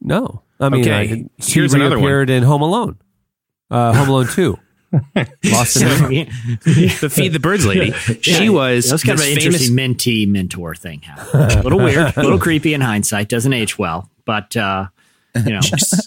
No, 0.01 0.41
I 0.59 0.69
mean, 0.69 0.81
Okay, 0.81 0.93
I, 0.93 1.41
she 1.43 1.59
here's 1.59 1.73
another 1.75 1.95
one. 1.97 2.05
reappeared 2.05 2.29
in 2.31 2.43
Home 2.43 2.61
Alone, 2.63 2.97
uh, 3.71 3.93
Home 3.93 4.09
Alone 4.09 4.27
Two. 4.27 4.57
Lost 5.51 5.77
in 5.81 6.27
The 6.63 7.09
feed 7.11 7.33
the 7.33 7.39
birds 7.39 7.65
lady. 7.65 7.91
She 8.21 8.49
was 8.49 8.89
That's 8.89 9.03
kind 9.03 9.19
of 9.19 9.25
an 9.25 9.35
famous. 9.35 9.45
interesting 9.45 9.75
mentee 9.75 10.27
mentor 10.27 10.73
thing. 10.73 11.01
A 11.33 11.61
little 11.63 11.79
weird, 11.79 12.15
a 12.17 12.21
little 12.21 12.39
creepy 12.39 12.73
in 12.73 12.81
hindsight. 12.81 13.29
Doesn't 13.29 13.51
age 13.53 13.77
well, 13.77 14.09
but 14.25 14.55
uh, 14.55 14.87
you 15.35 15.53
know, 15.53 15.59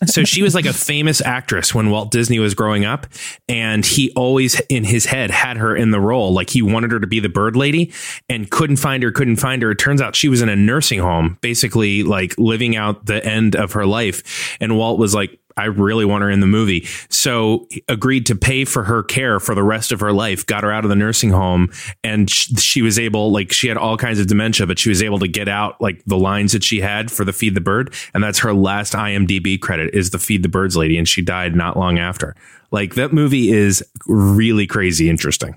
so 0.06 0.24
she 0.24 0.42
was 0.42 0.54
like 0.54 0.66
a 0.66 0.72
famous 0.72 1.20
actress 1.20 1.74
when 1.74 1.90
Walt 1.90 2.10
Disney 2.10 2.38
was 2.38 2.54
growing 2.54 2.84
up, 2.84 3.06
and 3.48 3.84
he 3.84 4.10
always 4.12 4.60
in 4.68 4.84
his 4.84 5.06
head 5.06 5.30
had 5.30 5.56
her 5.56 5.76
in 5.76 5.90
the 5.90 6.00
role. 6.00 6.32
Like 6.32 6.50
he 6.50 6.62
wanted 6.62 6.92
her 6.92 7.00
to 7.00 7.06
be 7.06 7.20
the 7.20 7.28
bird 7.28 7.56
lady, 7.56 7.92
and 8.28 8.50
couldn't 8.50 8.76
find 8.76 9.02
her, 9.02 9.10
couldn't 9.10 9.36
find 9.36 9.62
her. 9.62 9.70
It 9.70 9.78
turns 9.78 10.00
out 10.00 10.16
she 10.16 10.28
was 10.28 10.42
in 10.42 10.48
a 10.48 10.56
nursing 10.56 11.00
home, 11.00 11.38
basically 11.40 12.02
like 12.02 12.34
living 12.38 12.76
out 12.76 13.06
the 13.06 13.24
end 13.24 13.56
of 13.56 13.72
her 13.72 13.86
life. 13.86 14.56
And 14.60 14.76
Walt 14.76 14.98
was 14.98 15.14
like, 15.14 15.38
I 15.58 15.64
really 15.64 16.04
want 16.04 16.22
her 16.22 16.30
in 16.30 16.40
the 16.40 16.46
movie. 16.46 16.86
So 17.10 17.66
agreed 17.88 18.24
to 18.26 18.34
pay 18.36 18.64
for 18.64 18.84
her 18.84 19.02
care 19.02 19.40
for 19.40 19.54
the 19.54 19.62
rest 19.62 19.92
of 19.92 20.00
her 20.00 20.12
life, 20.12 20.46
got 20.46 20.62
her 20.62 20.72
out 20.72 20.84
of 20.84 20.88
the 20.88 20.96
nursing 20.96 21.30
home. 21.30 21.70
And 22.04 22.30
sh- 22.30 22.50
she 22.58 22.80
was 22.80 22.98
able, 22.98 23.32
like, 23.32 23.52
she 23.52 23.68
had 23.68 23.76
all 23.76 23.96
kinds 23.96 24.20
of 24.20 24.26
dementia, 24.28 24.66
but 24.66 24.78
she 24.78 24.88
was 24.88 25.02
able 25.02 25.18
to 25.18 25.28
get 25.28 25.48
out 25.48 25.80
like 25.80 26.02
the 26.06 26.16
lines 26.16 26.52
that 26.52 26.62
she 26.64 26.80
had 26.80 27.10
for 27.10 27.24
the 27.24 27.32
Feed 27.32 27.54
the 27.54 27.60
Bird. 27.60 27.92
And 28.14 28.22
that's 28.22 28.38
her 28.38 28.54
last 28.54 28.92
IMDb 28.94 29.60
credit 29.60 29.94
is 29.94 30.10
the 30.10 30.18
Feed 30.18 30.42
the 30.42 30.48
Birds 30.48 30.76
lady. 30.76 30.96
And 30.96 31.08
she 31.08 31.20
died 31.22 31.54
not 31.56 31.76
long 31.76 31.98
after. 31.98 32.34
Like, 32.70 32.94
that 32.94 33.12
movie 33.12 33.50
is 33.50 33.82
really 34.06 34.66
crazy 34.66 35.08
interesting. 35.10 35.56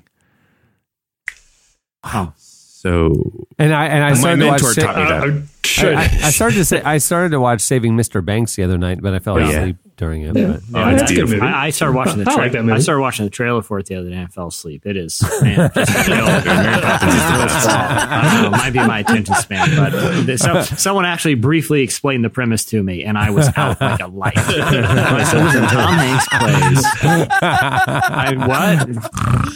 oh, 2.04 2.34
So, 2.38 3.46
And 3.60 3.74
I 3.74 3.86
and 3.88 4.04
I 4.04 4.10
My 4.12 4.16
started 4.16 4.40
to 4.42 4.48
watch. 4.48 4.62
mentor 4.64 4.82
taught 4.82 4.98
me 4.98 5.04
that. 5.32 5.48
I, 5.64 6.10
I 6.24 6.30
started 6.32 6.56
to 6.56 6.66
say 6.66 6.82
I 6.82 6.98
started 6.98 7.30
to 7.32 7.40
watch 7.40 7.62
Saving 7.62 7.96
Mr. 7.96 8.24
Banks 8.24 8.56
the 8.56 8.64
other 8.64 8.78
night, 8.78 9.00
but 9.02 9.14
I 9.14 9.20
fell 9.20 9.36
Oh, 9.36 9.40
yeah. 9.40 9.60
asleep 9.60 9.78
during 9.98 10.24
it. 10.24 10.34
But, 10.34 10.42
Oh, 10.42 10.48
Yeah, 10.80 10.90
it's 10.92 11.02
that's 11.02 11.12
a 11.12 11.16
good 11.16 11.30
movie. 11.30 11.42
I, 11.42 11.68
I 11.68 11.70
started 11.70 11.96
watching 11.96 12.24
the 12.24 12.30
I 12.32 12.36
like 12.36 12.52
that 12.54 12.64
movie. 12.64 12.76
I 12.78 12.80
started 12.80 13.02
watching 13.02 13.26
the 13.26 13.30
trailer 13.32 13.62
for 13.62 13.78
it 13.80 13.86
the 13.86 13.96
other 13.96 14.10
day 14.10 14.16
and 14.16 14.24
I 14.24 14.28
fell 14.28 14.48
asleep. 14.48 14.86
It 14.88 14.98
is 14.98 15.22
man, 15.44 15.70
just 15.76 16.08
real, 16.08 16.26
Mary 16.26 16.82
Poppins 16.82 17.14
is 17.14 17.22
the 17.22 17.38
most 17.38 17.68
I 17.70 18.30
don't 18.34 18.42
know, 18.42 18.48
it 18.48 18.52
might 18.62 18.74
be 18.74 18.80
my 18.80 19.00
attention 19.00 19.36
span, 19.36 19.76
but 19.76 20.38
so, 20.38 20.62
someone 20.76 21.06
actually 21.06 21.36
briefly 21.36 21.82
explained 21.82 22.26
the 22.26 22.30
premise 22.32 22.66
to 22.66 22.82
me, 22.82 23.04
and 23.04 23.18
I 23.18 23.30
was 23.30 23.48
out 23.56 23.80
like 23.80 24.00
a 24.02 24.08
light. 24.08 24.38
I 24.38 25.24
said, 25.24 25.44
"Listen, 25.44 25.64
Tom 25.68 25.94
Hanks 25.94 26.28
plays. 26.30 26.86
I 27.44 28.34
what? 28.38 28.88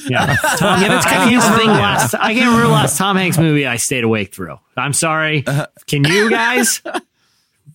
Yeah, 0.09 0.35
Tom. 0.57 0.81
Yeah, 0.81 0.87
that's 0.89 1.05
kind 1.05 1.23
of 1.23 1.29
his 1.29 1.57
thing. 1.57 1.67
Last, 1.67 2.13
I 2.15 2.33
can't 2.33 2.47
remember 2.47 2.67
last 2.67 2.97
Tom 2.97 3.17
Hanks 3.17 3.37
movie 3.37 3.65
I 3.65 3.77
stayed 3.77 4.03
awake 4.03 4.33
through. 4.33 4.59
I'm 4.77 4.93
sorry. 4.93 5.43
Can 5.87 6.03
you 6.03 6.29
guys? 6.29 6.81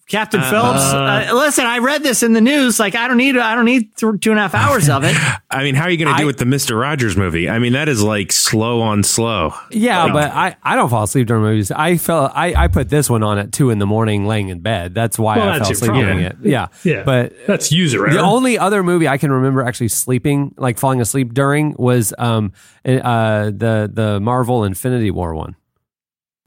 Captain 0.06 0.40
Phillips. 0.42 0.80
Uh, 0.92 1.30
listen, 1.34 1.66
I 1.66 1.78
read 1.78 2.02
this 2.02 2.24
in 2.24 2.32
the 2.32 2.40
news. 2.40 2.80
Like, 2.80 2.96
I 2.96 3.06
don't 3.06 3.16
need, 3.16 3.36
I 3.36 3.54
don't 3.54 3.64
need 3.64 3.94
th- 3.96 4.14
two 4.20 4.30
and 4.30 4.40
a 4.40 4.42
half 4.42 4.56
hours 4.56 4.88
of 4.88 5.04
it. 5.04 5.14
I 5.52 5.62
mean, 5.62 5.76
how 5.76 5.84
are 5.84 5.90
you 5.90 5.98
going 5.98 6.12
to 6.12 6.16
do 6.18 6.24
I- 6.24 6.26
with 6.26 6.38
the 6.38 6.44
Mr. 6.46 6.80
Rogers 6.80 7.16
movie? 7.16 7.48
I 7.48 7.60
mean, 7.60 7.74
that 7.74 7.88
is 7.88 8.02
like 8.02 8.32
slow 8.32 8.80
on 8.82 9.04
slow. 9.04 9.54
yeah, 9.70 10.12
but 10.12 10.32
I, 10.32 10.56
I 10.64 10.74
don't 10.74 10.88
fall 10.88 11.04
asleep 11.04 11.28
during 11.28 11.44
movies. 11.44 11.70
I 11.70 11.96
fell 11.96 12.30
I, 12.34 12.54
I 12.54 12.66
put 12.66 12.88
this 12.88 13.08
one 13.08 13.22
on 13.22 13.38
at 13.38 13.52
two 13.52 13.70
in 13.70 13.78
the 13.78 13.86
morning, 13.86 14.26
laying 14.26 14.48
in 14.48 14.58
bed. 14.58 14.94
That's 14.96 15.16
why 15.16 15.36
Well, 15.38 15.48
I 15.48 15.58
that's 15.58 15.68
fell 15.68 15.68
your 15.68 15.74
asleep 15.76 15.90
problem. 15.90 16.06
during 16.06 16.24
it. 16.24 16.36
Yeah, 16.42 16.66
yeah, 16.82 17.02
But 17.04 17.32
that's 17.46 17.70
user 17.70 18.04
error. 18.04 18.12
the 18.14 18.20
only 18.20 18.58
other 18.58 18.82
movie 18.82 19.06
I 19.06 19.16
can 19.16 19.30
remember 19.30 19.62
actually 19.62 19.88
sleeping, 19.88 20.54
like 20.56 20.78
falling 20.78 21.00
asleep 21.00 21.34
during, 21.34 21.76
was 21.78 22.12
um 22.18 22.52
uh 22.84 23.44
the 23.44 23.88
the 23.92 24.18
Marvel 24.20 24.64
Infinity 24.64 25.12
War 25.12 25.36
one. 25.36 25.54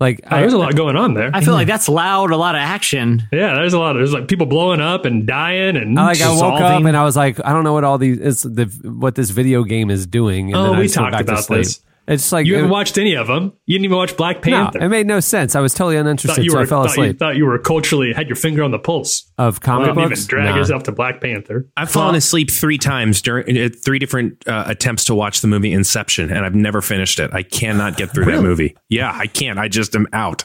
Like 0.04 0.20
Oh, 0.30 0.38
there's 0.38 0.54
a 0.54 0.58
lot 0.58 0.76
going 0.76 0.96
on 0.96 1.13
there. 1.13 1.32
I 1.34 1.42
feel 1.42 1.54
like 1.54 1.68
that's 1.68 1.88
loud, 1.89 2.32
a 2.32 2.38
lot 2.38 2.56
of 2.56 2.60
action. 2.62 3.24
yeah, 3.32 3.56
there's 3.56 3.74
a 3.74 3.80
lot. 3.80 3.96
Of, 3.96 4.00
there's 4.02 4.13
like 4.13 4.28
people 4.28 4.46
blowing 4.46 4.82
up 4.82 5.06
and 5.06 5.26
dying 5.26 5.78
and 5.78 5.98
I 5.98 6.06
like 6.06 6.22
I 6.22 6.30
woke 6.32 6.62
up 6.62 6.84
and 6.84 6.96
I 6.98 7.04
was 7.04 7.16
like, 7.16 7.39
I 7.46 7.54
don't 7.54 7.63
know 7.63 7.74
what 7.74 7.84
all 7.84 7.98
these 7.98 8.20
is 8.20 8.42
the 8.44 8.66
what 8.84 9.16
this 9.16 9.30
video 9.30 9.63
game 9.63 9.89
is 9.89 10.06
doing. 10.06 10.48
And 10.50 10.58
Oh, 10.58 10.63
then 10.66 10.74
I 10.76 10.78
we 10.80 10.84
just 10.86 10.96
talked 10.96 11.20
about 11.20 11.48
this. 11.48 11.82
It's 12.06 12.32
like 12.34 12.46
you 12.46 12.56
haven't 12.56 12.70
it- 12.70 12.74
watched 12.74 12.98
any 12.98 13.16
of 13.16 13.28
them. 13.28 13.54
You 13.66 13.76
didn't 13.78 13.86
even 13.86 13.98
watch 13.98 14.18
Black 14.18 14.46
No, 14.46 14.63
Panther. 14.66 14.80
it 14.80 14.89
made 14.89 15.08
no 15.08 15.20
sense. 15.22 15.56
I 15.56 15.62
was 15.62 15.74
totally 15.74 15.96
uninterested, 15.96 16.44
you 16.44 16.52
so 16.52 16.60
I 16.60 16.66
fell 16.66 16.84
thought 16.86 16.98
you, 16.98 17.04
asleep. 17.04 17.20
thought 17.20 17.36
you 17.38 17.46
were 17.46 17.58
culturally 17.60 18.12
had 18.13 18.28
your 18.28 18.36
finger 18.36 18.62
on 18.62 18.72
the 18.72 18.80
pulse. 18.80 19.32
of 19.38 19.62
comic 19.62 19.96
Well, 19.96 20.08
books, 20.10 20.20
even 20.22 20.28
drag 20.30 20.50
Nah. 20.50 20.58
yourself 20.58 20.84
to 20.84 20.92
Black 20.92 21.22
Panther. 21.22 21.66
I've 21.78 21.89
fallen 21.89 22.16
asleep 22.16 22.52
three 22.52 22.78
times 22.78 23.22
during 23.22 23.58
uh, 23.58 23.70
three 23.84 24.00
different 24.00 24.46
uh, 24.48 24.66
attempts 24.68 25.06
to 25.06 25.16
watch 25.16 25.42
the 25.42 25.48
movie 25.48 25.72
Inception, 25.72 26.30
and 26.30 26.46
I've 26.46 26.56
never 26.56 26.82
finished 26.82 27.20
it. 27.20 27.32
I 27.34 27.42
cannot 27.44 27.96
get 27.98 28.12
through 28.12 28.26
that 28.26 28.42
movie. 28.44 28.76
Yeah, 28.89 29.12
I 29.13 29.28
can't. 29.28 29.58
I 29.58 29.70
just 29.70 29.96
am 29.96 30.08
out. 30.13 30.44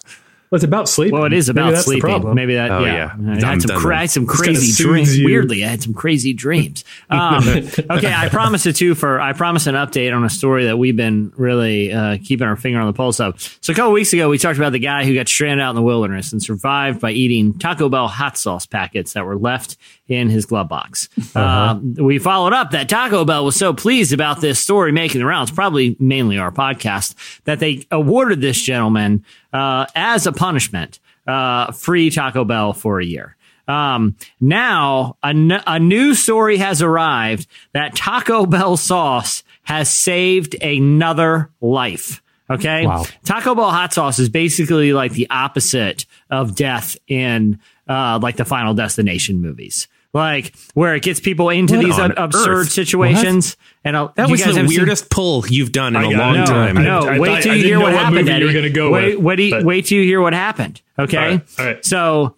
Well, 0.50 0.56
it's 0.56 0.64
about 0.64 0.88
sleep. 0.88 1.12
Well, 1.12 1.24
it 1.24 1.32
is 1.32 1.48
about 1.48 1.70
that's 1.72 1.80
the 1.84 1.90
sleeping. 1.92 2.00
problem. 2.08 2.34
Maybe 2.34 2.54
that. 2.54 2.70
Oh, 2.70 2.84
yeah, 2.84 2.94
yeah. 2.94 3.04
I 3.04 3.32
I'm 3.32 3.38
had 3.38 3.62
some, 3.62 3.68
done 3.68 3.78
cra- 3.80 3.96
I 3.96 4.00
had 4.02 4.10
some 4.10 4.26
crazy 4.26 4.82
dreams. 4.82 5.18
you. 5.18 5.26
Weirdly, 5.26 5.64
I 5.64 5.68
had 5.68 5.82
some 5.82 5.94
crazy 5.94 6.32
dreams. 6.32 6.84
Um, 7.10 7.42
okay, 7.48 8.12
I 8.14 8.28
promised 8.28 8.66
it 8.66 8.76
too. 8.76 8.94
for. 8.94 9.20
I 9.20 9.32
promised 9.32 9.66
an 9.66 9.74
update 9.74 10.14
on 10.14 10.24
a 10.24 10.30
story 10.30 10.66
that 10.66 10.76
we've 10.76 10.96
been 10.96 11.32
really 11.36 11.92
uh, 11.92 12.18
keeping 12.22 12.46
our 12.46 12.54
finger 12.56 12.78
on 12.80 12.86
the 12.86 12.92
pulse 12.92 13.18
of. 13.18 13.40
So 13.62 13.72
a 13.72 13.76
couple 13.76 13.92
weeks 13.92 14.12
ago, 14.12 14.28
we 14.28 14.36
talked 14.38 14.58
about 14.58 14.72
the 14.72 14.78
guy 14.78 15.04
who 15.04 15.14
got 15.14 15.26
stranded 15.28 15.64
out 15.64 15.70
in 15.70 15.76
the 15.76 15.82
wilderness 15.82 16.32
and 16.32 16.42
survived 16.42 17.00
by 17.00 17.10
eating 17.12 17.58
Taco 17.58 17.88
Bell 17.88 18.08
hot 18.08 18.36
sauce 18.36 18.66
packets 18.66 19.14
that 19.14 19.24
were 19.24 19.36
left 19.36 19.76
in 20.06 20.28
his 20.28 20.44
glove 20.46 20.68
box. 20.68 21.08
Uh, 21.34 21.78
we 21.96 22.18
followed 22.18 22.52
up 22.52 22.70
that 22.72 22.88
Taco 22.88 23.24
Bell 23.24 23.44
was 23.44 23.56
so 23.56 23.72
pleased 23.72 24.12
about 24.12 24.40
this 24.40 24.58
story 24.60 24.92
making 24.92 25.20
the 25.20 25.26
rounds, 25.26 25.50
probably 25.50 25.96
mainly 25.98 26.38
our 26.38 26.50
podcast, 26.52 27.14
that 27.44 27.58
they 27.58 27.86
awarded 27.90 28.40
this 28.40 28.60
gentleman 28.60 29.24
uh, 29.58 29.86
as 29.94 30.26
a 30.26 30.32
punishment 30.32 31.00
uh, 31.26 31.72
free 31.72 32.10
Taco 32.10 32.44
Bell 32.44 32.72
for 32.72 33.00
a 33.00 33.04
year. 33.04 33.36
Um, 33.66 34.16
now 34.40 35.16
a, 35.22 35.28
n- 35.28 35.62
a 35.66 35.78
new 35.78 36.14
story 36.14 36.56
has 36.56 36.80
arrived 36.80 37.46
that 37.72 37.94
Taco 37.94 38.46
Bell 38.46 38.76
sauce 38.76 39.42
has 39.64 39.90
saved 39.90 40.54
another 40.62 41.50
life. 41.60 42.22
Okay. 42.48 42.86
Wow. 42.86 43.04
Taco 43.24 43.54
Bell 43.54 43.70
hot 43.70 43.92
sauce 43.92 44.18
is 44.18 44.30
basically 44.30 44.94
like 44.94 45.12
the 45.12 45.28
opposite 45.28 46.06
of 46.30 46.54
death 46.54 46.96
in, 47.06 47.58
uh, 47.86 48.18
like 48.22 48.36
the 48.36 48.46
Final 48.46 48.72
Destination 48.72 49.42
movies. 49.42 49.86
Like 50.14 50.54
where 50.74 50.94
it 50.94 51.02
gets 51.02 51.20
people 51.20 51.50
into 51.50 51.76
What 51.76 51.84
these 51.84 51.98
absurd 51.98 52.48
earth? 52.48 52.70
situations. 52.70 53.56
And 53.84 53.94
uh, 53.94 54.08
That 54.16 54.28
you 54.28 54.32
was 54.32 54.40
the 54.42 54.46
ever 54.50 54.54
seen- 54.60 54.66
weirdest 54.68 55.10
pull 55.10 55.44
you've 55.48 55.70
done 55.72 55.94
in 55.96 56.02
I 56.02 56.04
a 56.06 56.16
long 56.16 56.34
no, 56.34 56.44
time. 56.46 56.74
No, 56.82 57.00
I 57.00 57.18
wait 57.18 57.42
till 57.42 57.52
I 57.52 57.54
you 57.56 57.62
didn't 57.62 57.66
hear 57.66 57.78
what 57.78 57.92
what 57.92 58.02
happened. 58.02 58.26
movie 58.26 58.38
you 58.38 58.44
were 58.44 58.50
Eddie. 58.50 58.58
gonna 58.58 58.70
go 58.70 58.90
wait, 58.90 59.16
with, 59.20 59.38
wait, 59.38 59.50
but- 59.50 59.64
wait 59.64 59.84
till 59.86 59.98
you 59.98 60.04
hear 60.04 60.20
what 60.22 60.32
happened. 60.32 60.80
Okay, 60.98 61.16
All 61.18 61.24
right, 61.28 61.42
all 61.58 61.64
right. 61.66 61.84
so 61.84 62.36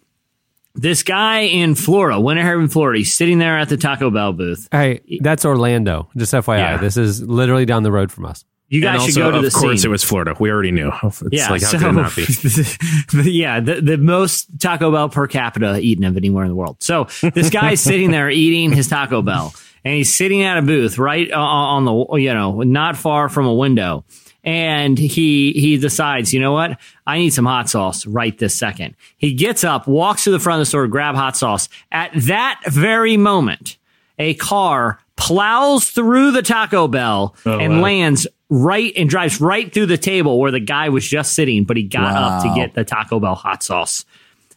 this 0.75 1.01
guy 1.03 1.39
in 1.41 1.75
Florida, 1.75 2.19
Winter 2.19 2.43
Haven, 2.43 2.67
Florida, 2.67 2.99
he's 2.99 3.13
sitting 3.13 3.39
there 3.39 3.57
at 3.57 3.69
the 3.69 3.77
Taco 3.77 4.09
Bell 4.09 4.33
booth. 4.33 4.67
Hey, 4.71 5.01
that's 5.21 5.43
Orlando. 5.45 6.09
Just 6.15 6.33
FYI, 6.33 6.57
Yeah. 6.57 6.77
this 6.77 6.97
is 6.97 7.21
literally 7.23 7.65
down 7.65 7.83
the 7.83 7.91
road 7.91 8.11
from 8.11 8.25
us. 8.25 8.43
You 8.71 8.87
And 8.87 8.97
guys 8.97 9.05
should 9.05 9.21
also, 9.21 9.31
go 9.31 9.35
to 9.35 9.41
the 9.41 9.47
of 9.47 9.53
course, 9.53 9.81
scene. 9.81 9.89
it 9.89 9.91
was 9.91 10.01
Florida. 10.01 10.33
We 10.39 10.49
already 10.49 10.71
knew. 10.71 10.93
It's 11.03 11.21
yeah, 11.29 11.49
like, 11.49 11.61
how 11.61 11.71
so 11.71 11.77
could 11.77 11.87
it 11.87 11.91
not 11.91 12.15
be? 12.15 13.29
yeah, 13.29 13.59
the, 13.59 13.81
the 13.81 13.97
most 13.97 14.47
Taco 14.61 14.89
Bell 14.93 15.09
per 15.09 15.27
capita 15.27 15.77
eaten 15.77 16.05
of 16.05 16.15
anywhere 16.15 16.45
in 16.45 16.49
the 16.49 16.55
world. 16.55 16.77
So 16.81 17.09
this 17.33 17.49
guy's 17.49 17.81
sitting 17.81 18.11
there 18.11 18.29
eating 18.31 18.71
his 18.71 18.87
Taco 18.87 19.21
Bell, 19.21 19.53
and 19.83 19.95
he's 19.95 20.15
sitting 20.15 20.43
at 20.43 20.57
a 20.57 20.61
booth 20.61 20.97
right 20.97 21.29
on 21.33 21.83
the 21.83 22.15
you 22.15 22.33
know 22.33 22.61
not 22.61 22.95
far 22.95 23.27
from 23.27 23.45
a 23.45 23.53
window, 23.53 24.05
and 24.45 24.97
he 24.97 25.51
he 25.51 25.77
decides, 25.77 26.33
you 26.33 26.39
know 26.39 26.53
what, 26.53 26.79
I 27.05 27.17
need 27.17 27.31
some 27.31 27.45
hot 27.45 27.69
sauce 27.69 28.05
right 28.05 28.37
this 28.37 28.55
second. 28.55 28.95
He 29.17 29.33
gets 29.33 29.65
up, 29.65 29.85
walks 29.85 30.23
to 30.23 30.31
the 30.31 30.39
front 30.39 30.61
of 30.61 30.61
the 30.61 30.69
store, 30.69 30.87
grab 30.87 31.15
hot 31.15 31.35
sauce. 31.35 31.67
At 31.91 32.11
that 32.13 32.61
very 32.67 33.17
moment, 33.17 33.75
a 34.17 34.33
car 34.35 34.97
plows 35.17 35.89
through 35.89 36.31
the 36.31 36.41
Taco 36.41 36.87
Bell 36.87 37.35
oh, 37.45 37.59
and 37.59 37.73
wow. 37.73 37.81
lands 37.81 38.27
right 38.51 38.91
and 38.97 39.09
drives 39.09 39.41
right 39.41 39.73
through 39.73 39.87
the 39.87 39.97
table 39.97 40.37
where 40.39 40.51
the 40.51 40.59
guy 40.59 40.89
was 40.89 41.07
just 41.07 41.33
sitting, 41.33 41.63
but 41.63 41.77
he 41.77 41.83
got 41.83 42.13
up 42.15 42.43
to 42.43 42.53
get 42.53 42.75
the 42.75 42.83
Taco 42.83 43.19
Bell 43.19 43.33
hot 43.33 43.63
sauce. 43.63 44.05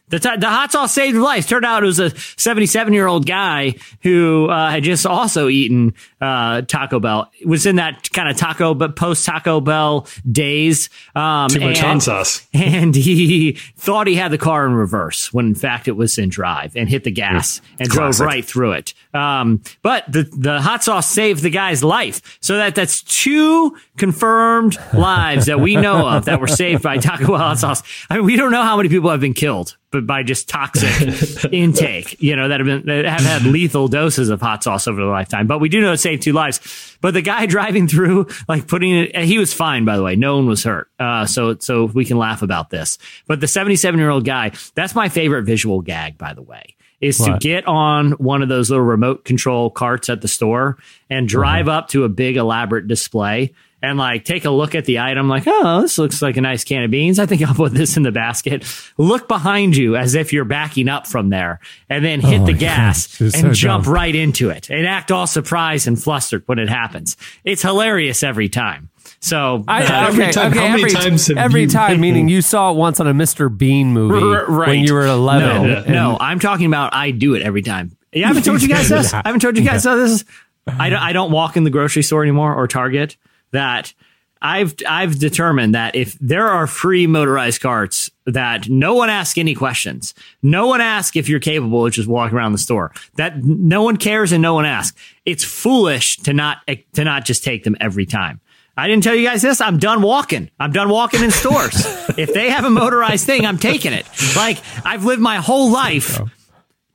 The, 0.09 0.19
ta- 0.19 0.35
the 0.37 0.47
hot 0.49 0.71
sauce 0.71 0.93
saved 0.93 1.17
lives. 1.17 1.47
Turned 1.47 1.65
out 1.65 1.81
it 1.83 1.87
was 1.87 1.99
a 1.99 2.11
77 2.37 2.93
year 2.93 3.07
old 3.07 3.25
guy 3.25 3.75
who 4.03 4.47
uh, 4.49 4.69
had 4.69 4.83
just 4.83 5.05
also 5.05 5.47
eaten 5.47 5.95
uh, 6.21 6.61
Taco 6.61 6.99
Bell. 6.99 7.31
It 7.39 7.47
was 7.47 7.65
in 7.65 7.77
that 7.77 8.11
kind 8.11 8.29
of 8.29 8.37
Taco, 8.37 8.73
but 8.75 8.95
post 8.95 9.25
Taco 9.25 9.59
Bell 9.61 10.07
days. 10.31 10.89
Um, 11.15 11.49
Too 11.49 11.59
much 11.59 11.77
and- 11.77 11.85
hot 11.87 12.03
sauce. 12.03 12.47
and 12.53 12.93
he 12.93 13.53
thought 13.77 14.05
he 14.07 14.15
had 14.15 14.31
the 14.31 14.37
car 14.37 14.65
in 14.67 14.73
reverse 14.73 15.33
when 15.33 15.47
in 15.47 15.55
fact 15.55 15.87
it 15.87 15.93
was 15.93 16.17
in 16.17 16.29
drive 16.29 16.75
and 16.75 16.87
hit 16.87 17.03
the 17.03 17.11
gas 17.11 17.61
and 17.79 17.89
drove 17.89 18.19
right 18.19 18.45
through 18.45 18.73
it. 18.73 18.93
Um, 19.13 19.61
but 19.81 20.11
the, 20.11 20.23
the 20.23 20.61
hot 20.61 20.83
sauce 20.83 21.09
saved 21.09 21.41
the 21.41 21.49
guy's 21.49 21.83
life. 21.83 22.37
So 22.41 22.57
that 22.57 22.75
that's 22.75 23.01
two 23.01 23.75
confirmed 23.97 24.77
lives 24.93 25.47
that 25.47 25.59
we 25.59 25.75
know 25.75 26.07
of 26.07 26.25
that 26.25 26.39
were 26.39 26.47
saved 26.47 26.83
by 26.83 26.97
Taco 26.97 27.27
Bell 27.27 27.37
hot 27.37 27.59
sauce. 27.59 27.81
I 28.09 28.17
mean, 28.17 28.25
we 28.25 28.35
don't 28.35 28.51
know 28.51 28.61
how 28.63 28.77
many 28.77 28.89
people 28.89 29.09
have 29.09 29.19
been 29.21 29.33
killed, 29.33 29.77
but 29.91 30.05
by 30.05 30.23
just 30.23 30.49
toxic 30.49 31.45
intake, 31.53 32.21
you 32.21 32.35
know, 32.35 32.49
that 32.49 32.59
have 32.59 32.67
been, 32.67 32.85
that 32.85 33.05
have 33.05 33.21
had 33.21 33.43
lethal 33.43 33.87
doses 33.87 34.29
of 34.29 34.41
hot 34.41 34.63
sauce 34.63 34.87
over 34.87 34.97
their 34.97 35.09
lifetime. 35.09 35.47
But 35.47 35.59
we 35.59 35.69
do 35.69 35.81
know 35.81 35.93
it 35.93 35.97
saved 35.97 36.23
two 36.23 36.33
lives. 36.33 36.97
But 37.01 37.13
the 37.13 37.21
guy 37.21 37.45
driving 37.45 37.87
through, 37.87 38.27
like 38.47 38.67
putting 38.67 38.91
it, 38.93 39.15
he 39.15 39.37
was 39.37 39.53
fine, 39.53 39.85
by 39.85 39.95
the 39.97 40.03
way. 40.03 40.15
No 40.15 40.35
one 40.35 40.47
was 40.47 40.63
hurt. 40.63 40.89
Uh, 40.99 41.25
so, 41.25 41.55
so 41.59 41.85
we 41.85 42.05
can 42.05 42.17
laugh 42.17 42.41
about 42.41 42.69
this. 42.69 42.97
But 43.27 43.39
the 43.39 43.47
77 43.47 43.99
year 43.99 44.09
old 44.09 44.25
guy, 44.25 44.51
that's 44.73 44.95
my 44.95 45.09
favorite 45.09 45.43
visual 45.43 45.81
gag, 45.81 46.17
by 46.17 46.33
the 46.33 46.41
way, 46.41 46.75
is 46.99 47.17
to 47.17 47.37
get 47.39 47.67
on 47.67 48.11
one 48.13 48.41
of 48.41 48.49
those 48.49 48.69
little 48.69 48.85
remote 48.85 49.25
control 49.25 49.69
carts 49.69 50.09
at 50.09 50.21
the 50.21 50.27
store 50.27 50.77
and 51.09 51.27
drive 51.27 51.67
up 51.67 51.89
to 51.89 52.03
a 52.03 52.09
big 52.09 52.37
elaborate 52.37 52.87
display 52.87 53.53
and 53.81 53.97
like 53.99 54.25
take 54.25 54.45
a 54.45 54.49
look 54.49 54.73
at 54.75 54.85
the 54.85 54.99
item, 54.99 55.27
like, 55.29 55.43
oh, 55.45 55.81
this 55.81 55.97
looks 55.97 56.21
like 56.21 56.37
a 56.37 56.41
nice 56.41 56.63
can 56.63 56.83
of 56.83 56.91
beans. 56.91 57.19
I 57.19 57.25
think 57.25 57.41
I'll 57.43 57.53
put 57.53 57.73
this 57.73 57.97
in 57.97 58.03
the 58.03 58.11
basket. 58.11 58.65
Look 58.97 59.27
behind 59.27 59.75
you 59.77 59.95
as 59.95 60.15
if 60.15 60.33
you're 60.33 60.45
backing 60.45 60.89
up 60.89 61.05
from 61.07 61.29
there 61.29 61.59
and 61.89 62.03
then 62.03 62.19
hit 62.21 62.41
Oh 62.41 62.45
the 62.45 62.53
gas 62.53 63.07
gosh, 63.07 63.17
this 63.19 63.35
is 63.35 63.43
and 63.43 63.51
so 63.51 63.53
jump 63.53 63.85
dumb. 63.85 63.93
right 63.93 64.15
into 64.15 64.49
it 64.49 64.69
and 64.69 64.87
act 64.87 65.11
all 65.11 65.27
surprised 65.27 65.87
and 65.87 66.01
flustered 66.01 66.43
when 66.47 66.57
it 66.59 66.69
happens. 66.69 67.15
It's 67.43 67.61
hilarious 67.61 68.23
every 68.23 68.49
time. 68.49 68.89
So 69.19 69.63
I, 69.67 69.83
uh, 69.83 70.07
every 70.07 70.23
okay, 70.23 70.31
time- 70.31 70.51
okay, 70.51 70.59
how 70.59 70.67
many 70.69 70.81
every, 70.83 70.91
times 70.91 71.27
have 71.27 71.37
every 71.37 71.61
you- 71.63 71.69
time, 71.69 71.99
meaning 72.01 72.27
you 72.27 72.41
saw 72.41 72.71
it 72.71 72.75
once 72.75 72.99
on 72.99 73.07
a 73.07 73.13
Mr. 73.13 73.55
Bean 73.55 73.87
movie 73.93 74.15
R- 74.25 74.45
right. 74.49 74.67
when 74.69 74.79
you 74.79 74.93
were 74.93 75.05
11. 75.05 75.47
No, 75.47 75.75
and- 75.77 75.89
no, 75.89 76.17
I'm 76.19 76.39
talking 76.39 76.65
about 76.65 76.93
I 76.95 77.11
do 77.11 77.35
it 77.35 77.41
every 77.43 77.61
time. 77.61 77.95
Yeah, 78.11 78.25
I 78.25 78.27
haven't 78.29 78.43
told 78.43 78.61
you 78.63 78.67
guys 78.67 78.89
this. 78.89 79.13
I 79.13 79.21
haven't 79.25 79.41
told 79.41 79.57
you 79.57 79.63
guys 79.63 79.83
how 79.83 79.95
this. 79.95 80.23
I 80.67 80.89
don't, 80.89 80.99
I 81.01 81.13
don't 81.13 81.31
walk 81.31 81.55
in 81.57 81.63
the 81.65 81.69
grocery 81.69 82.01
store 82.01 82.23
anymore 82.23 82.55
or 82.55 82.67
Target. 82.67 83.17
That 83.51 83.93
I've 84.41 84.75
I've 84.87 85.17
determined 85.17 85.73
that 85.73 85.95
if 85.95 86.13
there 86.19 86.47
are 86.47 86.67
free 86.67 87.07
motorized 87.07 87.61
carts, 87.61 88.11
that 88.25 88.69
no 88.69 88.93
one 88.93 89.09
asks 89.09 89.37
any 89.37 89.55
questions. 89.55 90.13
No 90.43 90.67
one 90.67 90.81
asks 90.81 91.17
if 91.17 91.27
you're 91.27 91.39
capable 91.39 91.85
of 91.85 91.93
just 91.93 92.07
walking 92.07 92.37
around 92.37 92.51
the 92.51 92.57
store. 92.57 92.91
That 93.15 93.43
no 93.43 93.81
one 93.81 93.97
cares 93.97 94.31
and 94.31 94.41
no 94.41 94.53
one 94.53 94.65
asks. 94.65 94.97
It's 95.25 95.43
foolish 95.43 96.17
to 96.17 96.33
not 96.33 96.57
to 96.93 97.03
not 97.03 97.25
just 97.25 97.43
take 97.43 97.63
them 97.63 97.75
every 97.79 98.05
time. 98.05 98.39
I 98.77 98.87
didn't 98.87 99.03
tell 99.03 99.15
you 99.15 99.25
guys 99.25 99.41
this. 99.41 99.61
I'm 99.61 99.79
done 99.79 100.01
walking. 100.01 100.51
I'm 100.59 100.73
done 100.73 100.89
walking 100.89 101.23
in 101.23 101.31
stores. 101.31 101.73
if 102.17 102.33
they 102.33 102.49
have 102.49 102.65
a 102.65 102.69
motorized 102.69 103.25
thing, 103.25 103.45
I'm 103.45 103.57
taking 103.57 103.93
it. 103.93 104.05
Like 104.35 104.59
I've 104.83 105.05
lived 105.05 105.21
my 105.21 105.37
whole 105.37 105.71
life 105.71 106.19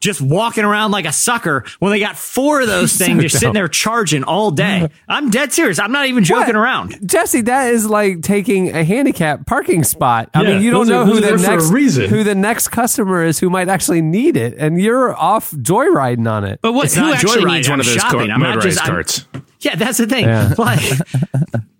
just 0.00 0.20
walking 0.22 0.64
around 0.64 0.90
like 0.92 1.04
a 1.04 1.12
sucker 1.12 1.64
when 1.78 1.92
they 1.92 2.00
got 2.00 2.16
four 2.16 2.60
of 2.62 2.66
those 2.66 2.92
things 2.96 3.22
just 3.22 3.38
sitting 3.38 3.52
there 3.52 3.68
charging 3.68 4.24
all 4.24 4.50
day. 4.50 4.88
I'm 5.08 5.30
dead 5.30 5.52
serious. 5.52 5.78
I'm 5.78 5.92
not 5.92 6.06
even 6.06 6.24
joking 6.24 6.54
What? 6.54 6.62
around. 6.62 6.98
Jesse, 7.08 7.42
that 7.42 7.72
is 7.72 7.88
like 7.88 8.22
taking 8.22 8.74
a 8.74 8.82
handicap 8.82 9.46
parking 9.46 9.84
spot. 9.84 10.30
I 10.34 10.42
Yeah, 10.42 10.48
mean, 10.54 10.62
you 10.62 10.70
don't 10.70 10.88
know 10.88 11.02
are- 11.02 11.04
who 11.06 11.14
the 11.16 11.20
there 11.20 11.38
for 11.38 11.44
a 11.44 11.48
next 11.48 11.70
reason. 11.70 12.08
who 12.10 12.24
the 12.24 12.34
next 12.34 12.68
customer 12.68 13.24
is 13.24 13.38
who 13.38 13.50
might 13.50 13.68
actually 13.68 14.00
need 14.02 14.36
it, 14.36 14.54
and 14.58 14.80
you're 14.80 15.14
off 15.16 15.50
joyriding 15.52 16.30
on 16.30 16.44
it. 16.44 16.60
But 16.62 16.72
what? 16.72 16.86
It's 16.86 16.94
Who 16.94 17.02
not 17.02 17.14
actually 17.16 17.42
joyride, 17.44 17.54
needs 17.56 17.68
one 17.68 17.74
I'm 17.76 17.80
of 17.80 17.86
those 17.86 17.94
shopping. 17.96 18.18
car- 18.26 18.30
I'm 18.30 18.40
motorized 18.40 18.62
just- 18.68 18.80
I'm- 18.80 18.90
carts? 18.90 19.26
Yeah, 19.60 19.74
that's 19.74 19.98
the 19.98 20.06
thing. 20.06 20.24
Yeah. 20.24 20.54
Like 20.58 20.80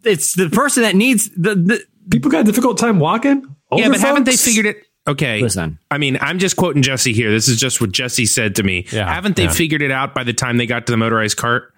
it's 0.05 0.35
the 0.35 0.49
person 0.51 0.83
that 0.83 0.95
needs 0.95 1.31
the, 1.31 1.55
the 1.55 1.85
People 2.11 2.31
got 2.31 2.41
a 2.41 2.45
difficult 2.45 2.77
time 2.79 2.99
walking. 2.99 3.43
Yeah, 3.43 3.49
Older 3.71 3.91
but 3.91 4.01
haven't 4.01 4.25
they 4.25 4.37
figured 4.37 4.67
it? 4.67 4.85
Okay. 5.09 5.41
Listen. 5.41 5.79
I 5.91 5.99
mean, 5.99 6.19
I'm 6.21 6.39
just 6.39 6.57
quoting 6.57 6.83
Jesse 6.83 7.13
here. 7.13 7.31
This 7.31 7.49
is 7.49 7.59
just 7.59 7.81
what 7.81 7.93
Jesse 7.93 8.27
said 8.27 8.57
to 8.57 8.63
me. 8.63 8.87
Yeah, 8.93 9.13
haven't 9.13 9.37
they 9.37 9.45
yeah. 9.45 9.53
figured 9.53 9.83
it 9.83 9.91
out 9.91 10.15
by 10.15 10.25
the 10.25 10.33
time 10.33 10.57
they 10.57 10.67
got 10.67 10.87
to 10.87 10.93
the 10.93 10.97
motorized 10.97 11.37
cart? 11.37 11.73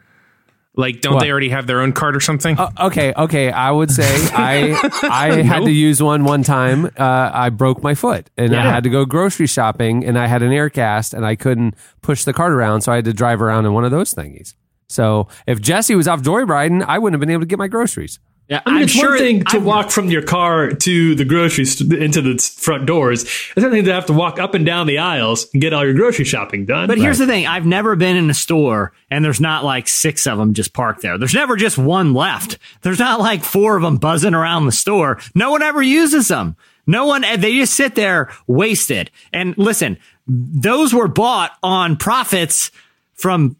Like, 0.74 1.02
don't 1.02 1.14
What? 1.14 1.20
they 1.20 1.30
already 1.30 1.50
have 1.50 1.66
their 1.66 1.80
own 1.80 1.92
cart 1.92 2.16
or 2.16 2.20
something? 2.20 2.58
Uh, 2.58 2.70
okay, 2.80 3.12
okay. 3.14 3.52
I 3.52 3.70
would 3.70 3.90
say 3.90 4.06
I 4.32 4.72
I 5.02 5.42
had 5.42 5.64
to 5.64 5.70
use 5.70 6.02
one 6.02 6.24
one 6.24 6.42
time. 6.42 6.87
Uh, 6.87 7.30
I 7.32 7.50
broke 7.50 7.82
my 7.82 7.94
foot, 7.94 8.30
and 8.38 8.56
I 8.56 8.62
had 8.62 8.85
to 8.85 8.90
go 8.90 9.04
grocery 9.04 9.46
shopping, 9.46 10.04
and 10.04 10.18
I 10.18 10.26
had 10.26 10.42
an 10.42 10.50
air 10.50 10.70
cast, 10.70 11.12
and 11.12 11.26
I 11.26 11.37
couldn't 11.37 11.74
push 12.00 12.24
the 12.24 12.32
cart 12.32 12.52
around, 12.52 12.80
so 12.80 12.90
I 12.92 12.96
had 12.96 13.04
to 13.04 13.12
drive 13.12 13.42
around 13.42 13.66
in 13.66 13.74
one 13.74 13.85
of 13.85 13.90
those 13.90 14.14
thingies. 14.14 14.54
So 14.88 15.28
if 15.46 15.61
Jesse 15.61 15.94
was 15.94 16.08
off 16.08 16.22
joyriding, 16.22 16.85
I 16.87 16.98
wouldn't 16.98 17.14
have 17.14 17.20
been 17.20 17.30
able 17.30 17.42
to 17.42 17.46
get 17.46 17.58
my 17.58 17.68
groceries. 17.68 18.18
Yeah, 18.48 18.61
I 18.66 18.70
mean, 18.70 18.76
I'm 18.78 18.83
it's 18.85 18.92
sure 18.92 19.11
one 19.11 19.18
thing 19.18 19.44
to 19.44 19.57
I'm- 19.59 19.64
walk 19.64 19.90
from 19.90 20.11
your 20.11 20.22
car 20.22 20.70
to 20.72 21.14
the 21.14 21.24
grocery 21.24 21.64
st- 21.64 21.92
into 21.92 22.20
the 22.20 22.37
front 22.59 22.87
doors. 22.87 23.22
It's 23.22 23.52
another 23.57 23.76
thing 23.76 23.85
to 23.85 23.92
have 23.94 24.07
to 24.07 24.12
walk 24.12 24.38
up 24.38 24.55
and 24.55 24.66
down 24.66 24.87
the 24.87 24.98
aisles 24.98 25.46
and 25.52 25.62
get 25.62 25.72
all 25.72 25.85
your 25.85 25.94
grocery 25.94 26.24
shopping 26.24 26.66
done. 26.66 26.87
But 26.88 26.98
here's 26.98 27.18
the 27.18 27.26
thing: 27.26 27.46
I've 27.46 27.64
never 27.66 27.96
been 27.96 28.16
in 28.16 28.28
a 28.28 28.35
store 28.35 28.92
and 29.11 29.24
there's 29.24 29.40
not 29.40 29.64
like 29.64 29.88
six 29.88 30.26
of 30.26 30.38
them 30.38 30.52
just 30.55 30.72
parked 30.74 31.02
there. 31.02 31.16
There's 31.18 31.35
never 31.35 31.57
just 31.57 31.78
one 31.78 32.12
left. 32.14 32.59
There's 32.83 32.98
not 32.98 33.20
like 33.20 33.42
four 33.44 33.76
of 33.76 33.83
them 33.83 33.96
buzzing 33.96 34.35
around 34.35 34.66
the 34.66 34.72
store. 34.72 35.18
No 35.35 35.50
one 35.50 35.62
ever 35.62 35.81
uses 35.83 36.28
them. 36.28 36.57
No 36.87 37.07
one. 37.07 37.22
Eh, 37.24 37.37
they 37.37 37.57
just 37.57 37.74
sit 37.74 37.94
there 37.94 38.28
wasted. 38.48 39.11
And 39.33 39.57
listen, 39.57 39.98
those 40.26 40.92
were 40.92 41.09
bought 41.09 41.52
on 41.62 41.96
profits 41.96 42.70
from 43.14 43.57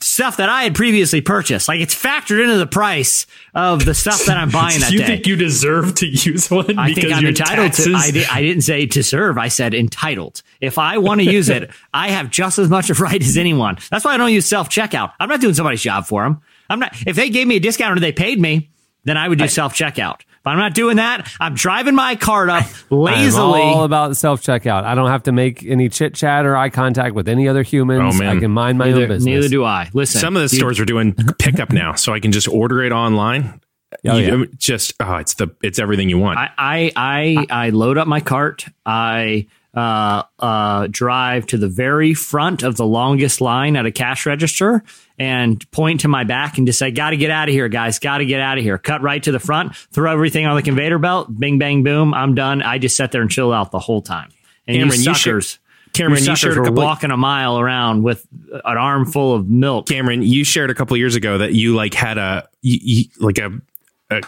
stuff 0.00 0.36
that 0.36 0.48
I 0.48 0.62
had 0.62 0.74
previously 0.74 1.20
purchased. 1.20 1.66
Like 1.68 1.80
it's 1.80 1.94
factored 1.94 2.42
into 2.42 2.56
the 2.56 2.66
price 2.66 3.26
of 3.54 3.84
the 3.84 3.94
stuff 3.94 4.24
that 4.26 4.36
I'm 4.36 4.50
buying 4.50 4.78
that 4.80 4.90
Do 4.90 4.94
you 4.94 5.00
day. 5.00 5.06
think 5.06 5.26
you 5.26 5.34
deserve 5.36 5.94
to 5.96 6.06
use 6.06 6.50
one? 6.50 6.78
I 6.78 6.88
because 6.94 7.04
think 7.04 7.14
I'm 7.16 7.26
entitled 7.26 7.66
taxes? 7.72 7.86
to. 7.86 7.94
I, 7.94 8.10
di- 8.12 8.26
I 8.26 8.42
didn't 8.42 8.62
say 8.62 8.86
to 8.86 9.02
serve. 9.02 9.38
I 9.38 9.48
said 9.48 9.74
entitled. 9.74 10.42
If 10.60 10.78
I 10.78 10.98
want 10.98 11.20
to 11.20 11.30
use 11.30 11.48
it, 11.48 11.70
I 11.94 12.10
have 12.10 12.30
just 12.30 12.58
as 12.58 12.68
much 12.68 12.90
of 12.90 13.00
right 13.00 13.20
as 13.20 13.36
anyone. 13.36 13.78
That's 13.90 14.04
why 14.04 14.14
I 14.14 14.16
don't 14.16 14.32
use 14.32 14.46
self 14.46 14.68
checkout. 14.68 15.12
I'm 15.18 15.28
not 15.28 15.40
doing 15.40 15.54
somebody's 15.54 15.82
job 15.82 16.06
for 16.06 16.22
them. 16.22 16.40
I'm 16.70 16.78
not. 16.78 16.94
If 17.06 17.16
they 17.16 17.28
gave 17.30 17.46
me 17.48 17.56
a 17.56 17.60
discount 17.60 17.96
or 17.96 18.00
they 18.00 18.12
paid 18.12 18.40
me, 18.40 18.70
then 19.04 19.16
I 19.16 19.28
would 19.28 19.38
do 19.38 19.48
self 19.48 19.74
checkout. 19.74 20.20
But 20.46 20.52
I'm 20.52 20.58
not 20.58 20.74
doing 20.74 20.98
that. 20.98 21.28
I'm 21.40 21.56
driving 21.56 21.96
my 21.96 22.14
cart 22.14 22.48
up 22.48 22.64
lazily. 22.90 23.62
I'm 23.62 23.66
all 23.66 23.82
about 23.82 24.16
self 24.16 24.42
checkout. 24.42 24.84
I 24.84 24.94
don't 24.94 25.08
have 25.10 25.24
to 25.24 25.32
make 25.32 25.64
any 25.66 25.88
chit 25.88 26.14
chat 26.14 26.46
or 26.46 26.56
eye 26.56 26.70
contact 26.70 27.16
with 27.16 27.28
any 27.28 27.48
other 27.48 27.64
humans. 27.64 28.14
Oh, 28.14 28.16
man. 28.16 28.36
I 28.36 28.38
can 28.38 28.52
mind 28.52 28.78
my 28.78 28.84
own 28.86 28.92
neither, 28.92 29.08
business. 29.08 29.24
neither 29.26 29.48
do 29.48 29.64
I. 29.64 29.90
Listen, 29.92 30.20
Some 30.20 30.36
of 30.36 30.48
the 30.48 30.54
you- 30.54 30.60
stores 30.60 30.78
are 30.78 30.84
doing 30.84 31.14
pickup 31.40 31.70
now, 31.72 31.94
so 31.94 32.14
I 32.14 32.20
can 32.20 32.30
just 32.30 32.46
order 32.46 32.84
it 32.84 32.92
online. 32.92 33.60
Oh, 34.06 34.16
You- 34.18 34.38
yeah. 34.38 34.44
Just 34.56 34.94
oh, 35.00 35.16
it's 35.16 35.34
the 35.34 35.48
it's 35.64 35.80
everything 35.80 36.08
you 36.08 36.18
want. 36.18 36.38
I, 36.38 36.50
I 36.56 36.92
I 36.94 37.46
I 37.66 37.70
load 37.70 37.98
up 37.98 38.06
my 38.06 38.20
cart. 38.20 38.66
I 38.86 39.48
uh, 39.74 40.22
uh, 40.38 40.86
drive 40.92 41.46
to 41.48 41.58
the 41.58 41.68
very 41.68 42.14
front 42.14 42.62
of 42.62 42.76
the 42.76 42.86
longest 42.86 43.40
line 43.40 43.74
at 43.74 43.84
a 43.84 43.90
cash 43.90 44.26
register 44.26 44.84
and 45.18 45.68
point 45.70 46.00
to 46.00 46.08
my 46.08 46.24
back 46.24 46.58
and 46.58 46.66
just 46.66 46.78
say, 46.78 46.90
"Got 46.90 47.10
to 47.10 47.16
get 47.16 47.30
out 47.30 47.48
of 47.48 47.52
here, 47.54 47.68
guys! 47.68 47.98
Got 47.98 48.18
to 48.18 48.26
get 48.26 48.40
out 48.40 48.58
of 48.58 48.64
here!" 48.64 48.78
Cut 48.78 49.02
right 49.02 49.22
to 49.22 49.32
the 49.32 49.38
front, 49.40 49.74
throw 49.92 50.12
everything 50.12 50.46
on 50.46 50.56
the 50.56 50.62
conveyor 50.62 50.98
belt, 50.98 51.28
bing 51.38 51.58
bang 51.58 51.82
boom, 51.82 52.12
I'm 52.14 52.34
done. 52.34 52.62
I 52.62 52.78
just 52.78 52.96
sat 52.96 53.12
there 53.12 53.22
and 53.22 53.30
chill 53.30 53.52
out 53.52 53.70
the 53.70 53.78
whole 53.78 54.02
time. 54.02 54.28
And 54.66 54.76
Cameron, 54.78 55.00
you 55.00 55.08
you 55.10 55.14
suckers, 55.14 55.58
Cameron, 55.92 56.22
you 56.24 56.30
you 56.30 56.36
shared 56.36 56.58
a 56.58 56.62
couple- 56.64 56.82
walking 56.82 57.10
a 57.10 57.16
mile 57.16 57.58
around 57.58 58.02
with 58.02 58.26
an 58.52 58.60
armful 58.76 59.34
of 59.34 59.48
milk. 59.48 59.86
Cameron, 59.88 60.22
you 60.22 60.44
shared 60.44 60.70
a 60.70 60.74
couple 60.74 60.96
years 60.96 61.14
ago 61.14 61.38
that 61.38 61.54
you 61.54 61.74
like 61.74 61.94
had 61.94 62.18
a 62.18 62.48
you, 62.62 62.78
you, 62.82 63.04
like 63.18 63.38
a, 63.38 63.52
a 64.10 64.22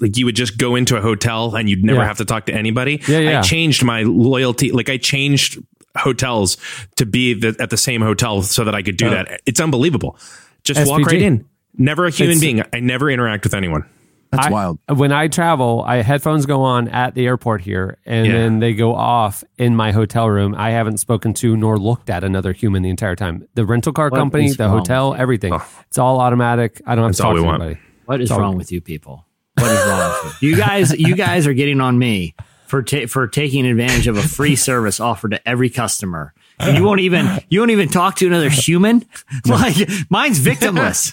like 0.00 0.16
you 0.16 0.24
would 0.24 0.34
just 0.34 0.58
go 0.58 0.74
into 0.74 0.96
a 0.96 1.00
hotel 1.00 1.54
and 1.54 1.70
you'd 1.70 1.84
never 1.84 2.00
Yeah. 2.00 2.06
have 2.08 2.16
to 2.18 2.24
talk 2.24 2.46
to 2.46 2.52
anybody. 2.54 3.00
Yeah, 3.06 3.18
yeah. 3.20 3.38
I 3.38 3.42
changed 3.42 3.84
my 3.84 4.02
loyalty. 4.02 4.72
Like 4.72 4.88
I 4.88 4.96
changed 4.96 5.58
hotels 5.96 6.56
to 6.96 7.06
be 7.06 7.34
the, 7.34 7.56
at 7.60 7.70
the 7.70 7.76
same 7.76 8.00
hotel 8.00 8.42
so 8.42 8.64
that 8.64 8.74
I 8.74 8.82
could 8.82 8.96
do 8.96 9.08
oh. 9.08 9.10
that. 9.10 9.40
It's 9.46 9.60
unbelievable. 9.60 10.16
Just 10.64 10.88
walk 10.88 11.06
right 11.06 11.20
in. 11.22 11.46
Never 11.76 12.06
a 12.06 12.10
human 12.10 12.36
It's- 12.36 12.40
being. 12.40 12.62
I 12.72 12.80
never 12.80 13.10
interact 13.10 13.44
with 13.44 13.54
anyone. 13.54 13.84
That's 14.30 14.46
I- 14.46 14.50
wild. 14.50 14.78
When 14.88 15.12
I 15.12 15.28
travel, 15.28 15.84
I 15.86 15.96
headphones 15.96 16.46
go 16.46 16.62
on 16.62 16.88
at 16.88 17.14
the 17.14 17.26
airport 17.26 17.60
here, 17.60 17.98
and 18.06 18.26
Yeah. 18.26 18.32
then 18.32 18.58
they 18.60 18.72
go 18.72 18.94
off 18.94 19.44
in 19.58 19.76
my 19.76 19.92
hotel 19.92 20.28
room. 20.28 20.54
I 20.56 20.70
haven't 20.70 20.98
spoken 20.98 21.34
to 21.34 21.54
nor 21.54 21.78
looked 21.78 22.08
at 22.08 22.24
another 22.24 22.52
human 22.52 22.82
the 22.82 22.88
entire 22.88 23.14
time. 23.14 23.46
The 23.54 23.66
rental 23.66 23.92
car 23.92 24.08
What 24.08 24.18
company, 24.18 24.50
the 24.50 24.64
wrong 24.64 24.78
hotel, 24.78 25.10
with 25.10 25.18
you? 25.18 25.22
everything. 25.22 25.52
Oh. 25.52 25.62
It's 25.88 25.98
all 25.98 26.18
automatic. 26.20 26.80
I 26.86 26.94
don't 26.94 27.04
have 27.04 27.10
That's 27.10 27.18
to 27.18 27.22
talk 27.22 27.28
all 27.28 27.34
we 27.34 27.40
to 27.40 27.46
want. 27.46 27.62
anybody. 27.62 27.80
What 28.06 28.20
is 28.22 28.30
wrong 28.30 28.56
with 28.56 28.72
you 28.72 28.80
people? 28.80 29.26
What 29.58 29.70
is 29.70 29.86
wrong 29.86 30.14
with 30.24 30.42
you? 30.42 30.48
You 30.50 30.56
guys, 30.56 30.98
you 30.98 31.14
guys 31.14 31.46
are 31.46 31.52
getting 31.52 31.82
on 31.82 31.98
me 31.98 32.34
for 32.72 32.82
ta- 32.82 33.06
for 33.06 33.28
taking 33.28 33.66
advantage 33.66 34.06
of 34.06 34.16
a 34.16 34.22
free 34.22 34.56
service 34.68 34.98
offered 34.98 35.32
to 35.32 35.46
every 35.46 35.68
customer. 35.68 36.32
And 36.58 36.78
you 36.78 36.84
won't 36.84 37.00
even 37.00 37.28
you 37.50 37.58
won't 37.60 37.70
even 37.70 37.90
talk 37.90 38.16
to 38.16 38.26
another 38.26 38.48
human. 38.68 39.04
Like 39.46 39.76
mine's 40.08 40.38
victimless. 40.40 41.12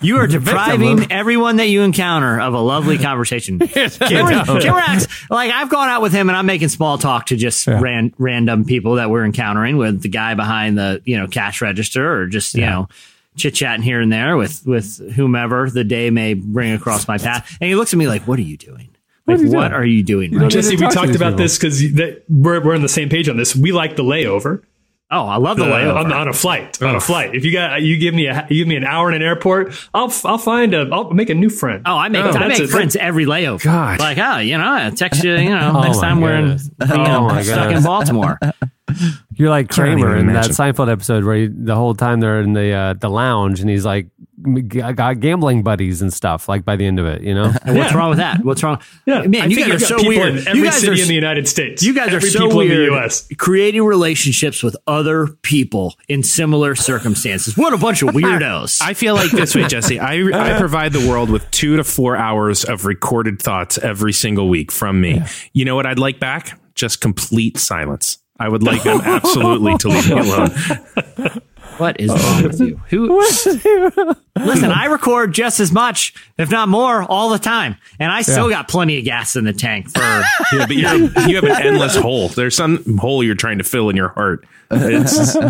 You 0.00 0.16
are 0.18 0.26
depriving 0.26 1.10
everyone 1.12 1.56
that 1.56 1.68
you 1.68 1.82
encounter 1.82 2.40
of 2.40 2.54
a 2.54 2.58
lovely 2.60 2.96
conversation. 2.98 3.58
Cameron, 3.58 4.44
Cameron 4.46 4.84
acts 4.86 5.30
like 5.30 5.50
I've 5.50 5.68
gone 5.68 5.88
out 5.88 6.00
with 6.00 6.12
him 6.12 6.30
and 6.30 6.36
I'm 6.36 6.46
making 6.46 6.68
small 6.68 6.96
talk 6.96 7.26
to 7.26 7.36
just 7.36 7.66
ran, 7.66 8.14
random 8.16 8.64
people 8.64 8.94
that 8.94 9.10
we're 9.10 9.24
encountering 9.24 9.76
with 9.76 10.02
the 10.02 10.08
guy 10.08 10.34
behind 10.34 10.78
the 10.78 11.02
you 11.04 11.18
know 11.18 11.26
cash 11.26 11.60
register 11.60 12.20
or 12.20 12.26
just 12.26 12.54
you 12.54 12.62
know 12.62 12.88
chit 13.36 13.54
chatting 13.54 13.82
here 13.82 14.00
and 14.00 14.10
there 14.12 14.36
with 14.36 14.64
with 14.64 15.12
whomever 15.14 15.68
the 15.68 15.84
day 15.84 16.08
may 16.10 16.32
bring 16.34 16.72
across 16.72 17.08
my 17.08 17.18
path. 17.18 17.58
And 17.60 17.68
he 17.68 17.74
looks 17.74 17.92
at 17.92 17.98
me 17.98 18.06
like, 18.06 18.26
"What 18.26 18.38
are 18.38 18.42
you 18.42 18.56
doing? 18.56 18.93
Like, 19.26 19.40
are 19.40 19.46
what 19.48 19.72
are 19.72 19.84
you 19.86 20.02
doing?" 20.02 20.34
Right? 20.36 20.50
Jesse, 20.50 20.70
need 20.76 20.80
we 20.80 20.88
talked 20.88 21.14
about 21.16 21.32
people. 21.32 21.36
this 21.44 21.58
because 21.58 21.82
we're, 22.28 22.62
we're 22.64 22.74
on 22.74 22.82
the 22.82 22.88
same 22.88 23.08
page 23.08 23.28
on 23.28 23.36
this. 23.36 23.54
We 23.56 23.72
like 23.72 23.96
the 23.96 24.02
layover. 24.02 24.62
oh, 25.10 25.26
I 25.26 25.36
love 25.36 25.56
the 25.58 25.64
Uh, 25.64 25.68
layover. 25.68 25.96
on, 26.04 26.12
on 26.12 26.28
a 26.28 26.32
flight. 26.32 26.82
On 26.82 26.94
a 26.94 27.00
flight. 27.00 27.34
If 27.34 27.44
you 27.44 27.52
got 27.52 27.80
you 27.82 27.98
give 27.98 28.14
me 28.14 28.26
a 28.26 28.46
you 28.50 28.56
give 28.64 28.68
me 28.68 28.76
an 28.76 28.84
hour 28.84 29.08
in 29.10 29.14
an 29.14 29.22
airport, 29.22 29.74
I'll 29.94 30.12
I'll 30.24 30.38
find 30.38 30.74
a 30.74 30.88
I'll 30.92 31.10
make 31.10 31.30
a 31.30 31.34
new 31.34 31.48
friend. 31.50 31.82
Oh, 31.86 31.96
I 31.96 32.08
make 32.08 32.24
Oh, 32.24 32.28
I 32.30 32.32
that's 32.32 32.58
make 32.60 32.68
a- 32.68 32.72
friends 32.72 32.96
every 32.96 33.24
layover. 33.24 33.62
God. 33.64 33.98
like 34.00 34.18
oh, 34.18 34.38
you 34.38 34.58
know, 34.58 34.64
I 34.72 34.90
text 34.90 35.22
you, 35.24 35.34
you 35.36 35.50
know, 35.50 35.72
Oh 35.76 35.80
next 35.82 35.96
my 35.98 36.02
time 36.08 36.20
we're 36.20 36.34
in, 36.34 36.44
goodness. 36.56 36.70
you 36.90 36.96
know, 36.96 37.28
Oh 37.30 37.42
stuck 37.42 37.70
in. 37.72 37.82
Baltimore. 37.82 38.38
You're 39.36 39.50
like 39.50 39.68
Kramer 39.70 40.16
in 40.16 40.26
that. 40.28 40.46
Seinfeld 40.46 40.90
episode 40.90 41.24
where 41.24 41.36
he, 41.36 41.46
the 41.48 41.74
whole 41.74 41.94
time 41.94 42.20
they're 42.20 42.40
in 42.40 42.52
the 42.52 42.70
uh, 42.72 42.94
the 42.94 43.08
lounge 43.10 43.60
and 43.60 43.68
he's 43.68 43.84
like 43.84 44.08
g- 44.54 44.62
got 44.92 45.20
gambling 45.20 45.62
buddies 45.62 46.02
and 46.02 46.12
stuff. 46.12 46.48
Like 46.48 46.64
by 46.64 46.76
the 46.76 46.86
end 46.86 46.98
of 47.00 47.06
it, 47.06 47.22
you 47.22 47.34
know. 47.34 47.52
And 47.64 47.76
what's 47.78 47.92
Yeah. 47.92 47.98
wong 47.98 48.08
with 48.10 48.18
that? 48.18 48.44
What's 48.44 48.62
wrong? 48.62 48.80
Yeah, 49.06 49.22
man, 49.22 49.42
I 49.42 49.46
you 49.46 49.56
guys 49.56 49.68
are 49.68 49.70
you've 49.72 49.80
got 49.80 50.00
so 50.00 50.08
weird. 50.08 50.28
in 50.36 50.48
every 50.48 50.58
you 50.60 50.64
guys 50.64 50.76
city 50.80 51.00
are 51.00 51.02
in 51.02 51.08
the 51.08 51.14
United 51.14 51.48
States. 51.48 51.82
You 51.82 51.94
guys 51.94 52.12
every 52.14 52.28
are 52.28 52.32
so 52.32 52.54
weird. 52.54 52.70
in 52.70 52.78
the 52.78 52.84
U.S. 52.94 53.28
Creating 53.38 53.82
relationships 53.84 54.62
with 54.62 54.76
other 54.86 55.26
people 55.42 55.96
in 56.08 56.22
similar 56.22 56.74
circumstances. 56.74 57.56
What 57.56 57.72
a 57.72 57.78
bunch 57.78 58.02
of 58.02 58.08
weirdos. 58.14 58.80
I 58.82 58.94
feel 58.94 59.14
like 59.14 59.30
this 59.32 59.54
way, 59.54 59.66
Jesse. 59.66 59.98
I, 59.98 60.54
I 60.54 60.58
provide 60.58 60.92
the 60.92 61.08
world 61.08 61.30
with 61.30 61.50
two 61.50 61.76
to 61.76 61.84
four 61.84 62.16
hours 62.16 62.64
of 62.64 62.84
recorded 62.86 63.42
thoughts 63.42 63.78
every 63.78 64.12
single 64.12 64.48
week 64.48 64.70
from 64.70 65.00
me. 65.00 65.22
You 65.52 65.64
know 65.64 65.74
what 65.74 65.86
I'd 65.86 65.98
like 65.98 66.20
back? 66.20 66.60
Just 66.74 67.00
complete 67.00 67.56
silence. 67.58 68.18
I 68.38 68.48
would 68.48 68.62
like 68.62 68.82
them 68.82 69.00
absolutely 69.00 69.76
to 69.78 69.88
leave 69.88 70.08
me 70.10 70.18
alone. 70.18 70.50
what 71.78 72.00
is 72.00 72.10
wrong 72.10 72.42
with 72.42 72.60
you? 72.60 72.80
Who? 72.90 73.16
Listen, 74.36 74.70
I 74.72 74.86
record 74.86 75.32
just 75.32 75.60
as 75.60 75.70
much, 75.70 76.14
if 76.36 76.50
not 76.50 76.68
more, 76.68 77.02
all 77.04 77.30
the 77.30 77.38
time, 77.38 77.76
and 78.00 78.10
I 78.10 78.22
still 78.22 78.48
got 78.50 78.66
plenty 78.68 78.98
of 78.98 79.04
gas 79.04 79.36
in 79.36 79.44
the 79.44 79.52
tank 79.52 79.88
for. 79.90 80.00
Yeah, 80.00 80.66
but 80.66 80.70
you're, 80.76 80.94
you 81.28 81.36
have 81.36 81.44
an 81.44 81.62
endless 81.62 81.94
hole. 81.96 82.28
There's 82.28 82.56
some 82.56 82.98
hole 82.98 83.22
you're 83.22 83.34
trying 83.36 83.58
to 83.58 83.64
fill 83.64 83.88
in 83.88 83.96
your 83.96 84.08
heart. 84.08 84.44
It's, 84.70 85.36
I 85.36 85.48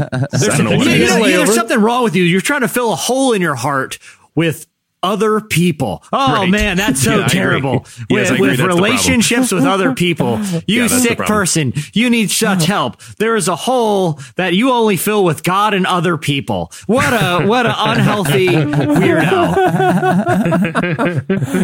don't 0.56 0.64
know 0.64 0.76
what 0.76 0.86
Yeah, 0.86 0.94
you 0.94 1.04
is. 1.04 1.10
know, 1.10 1.24
yeah, 1.26 1.36
there's 1.38 1.54
something 1.54 1.80
wrong 1.80 2.04
with 2.04 2.14
you. 2.14 2.24
You're 2.24 2.40
trying 2.42 2.60
to 2.60 2.68
fill 2.68 2.92
a 2.92 2.96
hole 2.96 3.32
in 3.32 3.40
your 3.40 3.54
heart 3.54 3.98
with 4.34 4.66
other 5.04 5.40
people. 5.40 6.02
Oh 6.12 6.32
Right. 6.34 6.48
man, 6.50 6.76
that's 6.78 7.02
so 7.02 7.18
Yeah, 7.20 7.26
terrible. 7.28 7.86
Yes, 8.10 8.30
with 8.30 8.38
I 8.38 8.40
with 8.40 8.50
That's 8.50 8.58
the 8.60 8.64
problem. 8.66 8.84
relationships 8.84 9.52
with 9.52 9.64
other 9.64 9.94
people. 9.94 10.40
You 10.66 10.82
Yeah, 10.82 10.88
sick 10.88 11.18
person, 11.18 11.72
you 11.92 12.08
need 12.10 12.30
such 12.30 12.64
help. 12.64 13.00
There 13.18 13.36
is 13.36 13.48
a 13.48 13.56
hole 13.56 14.18
that 14.36 14.54
you 14.54 14.70
only 14.72 14.96
fill 14.96 15.22
with 15.24 15.42
God 15.44 15.74
and 15.74 15.86
other 15.86 16.16
people. 16.16 16.72
What 16.86 17.12
a 17.12 17.46
what 17.46 17.66
an 17.66 17.74
unhealthy 17.90 18.48
weirdo. 18.48 19.54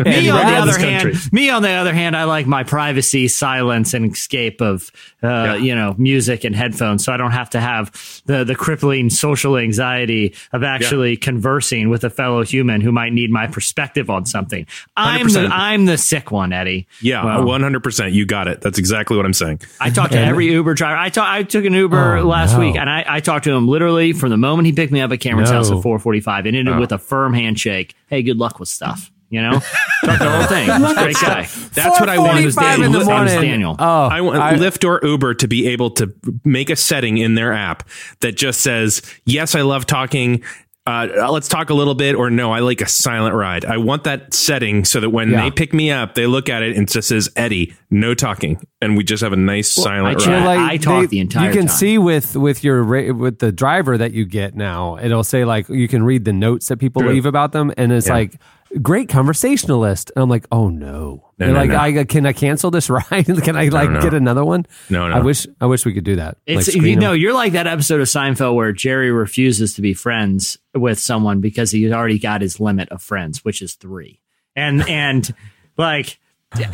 me 0.05 0.29
on 0.31 0.47
the 0.47 0.57
other 0.57 0.79
hand, 0.79 1.03
country. 1.13 1.21
me 1.33 1.51
on 1.51 1.63
the 1.63 1.71
other 1.71 1.93
hand, 1.95 2.17
I 2.17 2.25
like 2.25 2.47
my 2.47 2.63
privacy, 2.65 3.29
silence, 3.29 3.95
and 3.95 4.13
escape 4.13 4.61
of 4.61 4.91
uh, 5.23 5.59
you 5.61 5.75
know 5.75 5.95
music 5.99 6.45
and 6.45 6.55
headphones, 6.55 7.05
so 7.05 7.13
I 7.13 7.17
don't 7.17 7.31
have 7.33 7.51
to 7.51 7.61
have 7.61 7.91
the 8.27 8.45
the 8.45 8.55
crippling 8.55 9.11
social 9.11 9.57
anxiety 9.57 10.35
of 10.53 10.63
actually 10.63 11.17
conversing 11.17 11.89
with 11.89 12.05
a 12.05 12.11
fellow 12.11 12.43
human 12.45 12.81
who 12.81 12.93
might 12.93 13.13
need 13.13 13.30
my 13.31 13.47
perspective 13.47 14.11
on 14.11 14.27
something. 14.27 14.67
I'm 14.97 15.29
the 15.29 15.41
100%. 15.41 15.49
I'm 15.53 15.85
the 15.87 15.97
sick 15.99 16.31
one, 16.31 16.53
Eddie. 16.53 16.87
Yeah, 17.01 17.25
Well, 17.25 17.45
100%. 17.45 18.13
You 18.13 18.27
got 18.27 18.49
it. 18.49 18.61
That's 18.61 18.79
exactly 18.79 19.17
what 19.17 19.25
I'm 19.27 19.33
saying. 19.33 19.61
I 19.81 19.91
talked 19.91 20.13
to 20.13 20.19
every 20.21 20.47
Uber 20.51 20.75
driver. 20.75 20.97
I 20.97 21.09
ta- 21.09 21.31
I 21.33 21.43
took 21.43 21.65
an 21.65 21.73
Uber 21.73 22.19
Oh, 22.19 22.25
last 22.25 22.55
no. 22.55 22.61
week, 22.61 22.77
and 22.77 22.89
I, 22.91 23.05
I 23.09 23.21
talked 23.21 23.45
to 23.45 23.53
him 23.53 23.69
literally 23.69 24.13
from 24.13 24.31
the 24.31 24.37
moment 24.37 24.67
he 24.67 24.73
picked 24.73 24.93
me 24.93 25.01
up 25.01 25.11
at 25.13 25.21
Cameron's 25.21 25.51
No. 25.51 25.57
house 25.59 25.71
at 25.71 25.79
4:45, 25.79 26.47
and 26.47 26.57
ended 26.57 26.75
Oh. 26.75 26.81
with 26.81 26.93
a 26.93 26.99
firm 26.99 27.33
handshake. 27.35 27.95
Hey, 28.09 28.23
good 28.23 28.37
luck 28.39 28.59
with 28.61 28.69
stuff. 28.69 29.11
You 29.33 29.41
know, 29.43 29.61
the 30.03 30.17
whole 30.29 30.43
thing. 30.49 30.67
Great 30.97 31.15
guy. 31.21 31.47
That's 31.75 32.01
what 32.01 32.09
I 32.09 32.19
want. 32.19 32.41
He 32.41 32.47
was 32.47 32.57
Daniel. 32.57 32.87
in 32.87 32.93
the 32.93 32.99
His 32.99 33.07
name 33.07 33.23
was. 33.23 33.33
Daniel. 33.33 33.77
Oh, 33.79 34.07
I 34.07 34.21
want 34.23 34.39
I- 34.41 34.57
Lyft 34.57 34.85
or 34.85 34.99
Uber 35.07 35.35
to 35.35 35.47
be 35.47 35.69
able 35.69 35.91
to 35.93 36.13
make 36.45 36.69
a 36.69 36.75
setting 36.75 37.17
in 37.19 37.37
their 37.37 37.53
app 37.53 37.89
that 38.23 38.37
just 38.37 38.61
says, 38.61 39.03
"Yes, 39.27 39.55
I 39.55 39.61
love 39.63 39.87
talking. 39.87 40.43
Uh, 40.87 41.29
let's 41.31 41.47
talk 41.47 41.69
a 41.71 41.75
little 41.75 41.95
bit," 41.95 42.15
or 42.17 42.31
"No, 42.31 42.53
I 42.53 42.61
like 42.61 42.81
a 42.81 42.89
silent 42.89 43.35
ride." 43.35 43.65
I 43.67 43.77
want 43.77 44.05
that 44.05 44.33
setting 44.33 44.85
so 44.85 44.99
that 45.01 45.11
when 45.11 45.31
Yeah. 45.31 45.43
they 45.45 45.51
pick 45.51 45.75
me 45.75 45.91
up, 45.91 46.15
they 46.15 46.27
look 46.27 46.49
at 46.49 46.63
it 46.63 46.75
and 46.77 46.89
it 46.89 46.93
just 46.93 47.09
says 47.09 47.29
Eddie, 47.37 47.75
no 47.91 48.15
talking, 48.15 48.59
and 48.81 48.97
we 48.97 49.05
just 49.05 49.23
have 49.23 49.33
a 49.35 49.37
nice 49.37 49.71
silent 49.71 50.07
I 50.07 50.13
ride. 50.33 50.43
tried- 50.43 50.71
I 50.73 50.77
talk 50.79 51.09
the 51.11 51.21
entire 51.21 51.49
You 51.49 51.53
can 51.53 51.67
time. 51.67 51.77
see 51.77 51.99
with 51.99 52.35
with 52.35 52.65
your 52.65 52.83
with 53.13 53.41
the 53.41 53.53
driver 53.53 53.99
that 53.99 54.13
you 54.15 54.25
get 54.25 54.57
now. 54.57 54.97
It'll 55.01 55.23
say 55.23 55.45
like 55.45 55.69
you 55.69 55.87
can 55.87 56.03
read 56.03 56.25
the 56.25 56.33
notes 56.33 56.69
that 56.69 56.79
people 56.79 57.03
leave 57.03 57.27
about 57.27 57.53
them, 57.53 57.73
and 57.77 57.93
it's 57.93 58.09
like 58.09 58.39
great 58.81 59.09
conversationalist. 59.09 60.11
And 60.17 60.23
I'm 60.23 60.31
like, 60.31 60.47
oh 60.51 60.69
no, 60.71 61.30
No, 61.41 61.47
They're 61.47 61.55
no, 61.55 61.61
like 61.61 61.71
no. 61.71 62.01
I 62.01 62.05
can 62.05 62.27
I 62.27 62.35
cancel 62.35 62.71
this 62.71 62.91
ride? 62.91 63.25
can 63.25 63.57
I 63.57 63.69
like 63.69 63.91
no. 63.91 64.01
get 64.03 64.13
another 64.13 64.45
one? 64.45 64.67
No, 64.91 65.09
no. 65.09 65.15
I 65.17 65.21
wish 65.21 65.47
I 65.61 65.67
wish 65.67 65.87
we 65.87 65.95
could 65.95 66.05
do 66.05 66.17
that. 66.17 66.37
It's 66.47 66.69
Like, 66.69 66.77
you 66.85 66.97
know 66.97 67.13
them. 67.13 67.21
you're 67.21 67.33
like 67.33 67.55
that 67.55 67.67
episode 67.67 68.01
of 68.03 68.09
Seinfeld 68.09 68.55
where 68.55 68.73
Jerry 68.73 69.11
refuses 69.11 69.75
to 69.75 69.83
be 69.83 69.95
friends 69.95 70.59
with 70.75 70.99
someone 70.99 71.41
because 71.41 71.71
he's 71.71 71.93
already 71.93 72.19
got 72.19 72.43
his 72.43 72.61
limit 72.61 72.91
of 72.91 73.03
friends, 73.03 73.43
which 73.43 73.63
is 73.63 73.75
three. 73.75 74.21
And 74.55 74.83
and 74.89 75.35
like, 75.79 76.19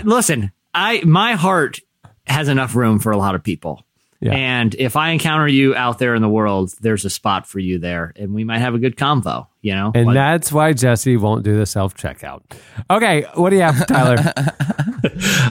listen, 0.02 0.50
I 0.74 1.02
my 1.04 1.34
heart 1.34 1.78
has 2.26 2.48
enough 2.48 2.74
room 2.74 2.98
for 2.98 3.12
a 3.12 3.16
lot 3.16 3.36
of 3.36 3.44
people. 3.44 3.85
Yeah. 4.20 4.32
And 4.34 4.74
if 4.76 4.96
I 4.96 5.10
encounter 5.10 5.46
you 5.46 5.74
out 5.74 5.98
there 5.98 6.14
in 6.14 6.22
the 6.22 6.28
world, 6.28 6.72
there's 6.80 7.04
a 7.04 7.10
spot 7.10 7.46
for 7.46 7.58
you 7.58 7.78
there, 7.78 8.12
and 8.16 8.32
we 8.32 8.44
might 8.44 8.58
have 8.58 8.74
a 8.74 8.78
good 8.78 8.96
convo. 8.96 9.46
You 9.60 9.74
know, 9.74 9.92
And 9.94 10.06
Like- 10.06 10.14
that's 10.14 10.52
why 10.52 10.72
Jesse 10.72 11.16
won't 11.16 11.42
do 11.44 11.56
the 11.58 11.66
self 11.66 11.94
checkout. 11.94 12.42
Okay, 12.90 13.26
what 13.34 13.50
do 13.50 13.56
you 13.56 13.62
have, 13.62 13.86
Tyler? 13.86 14.16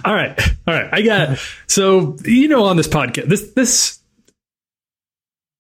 All 0.05 0.13
right, 0.13 0.39
all 0.67 0.73
right. 0.73 0.89
I 0.91 1.01
got 1.01 1.37
so 1.67 2.17
you 2.25 2.47
know 2.47 2.65
on 2.65 2.75
this 2.77 2.87
podcast 2.87 3.29
this 3.29 3.51
this. 3.53 3.99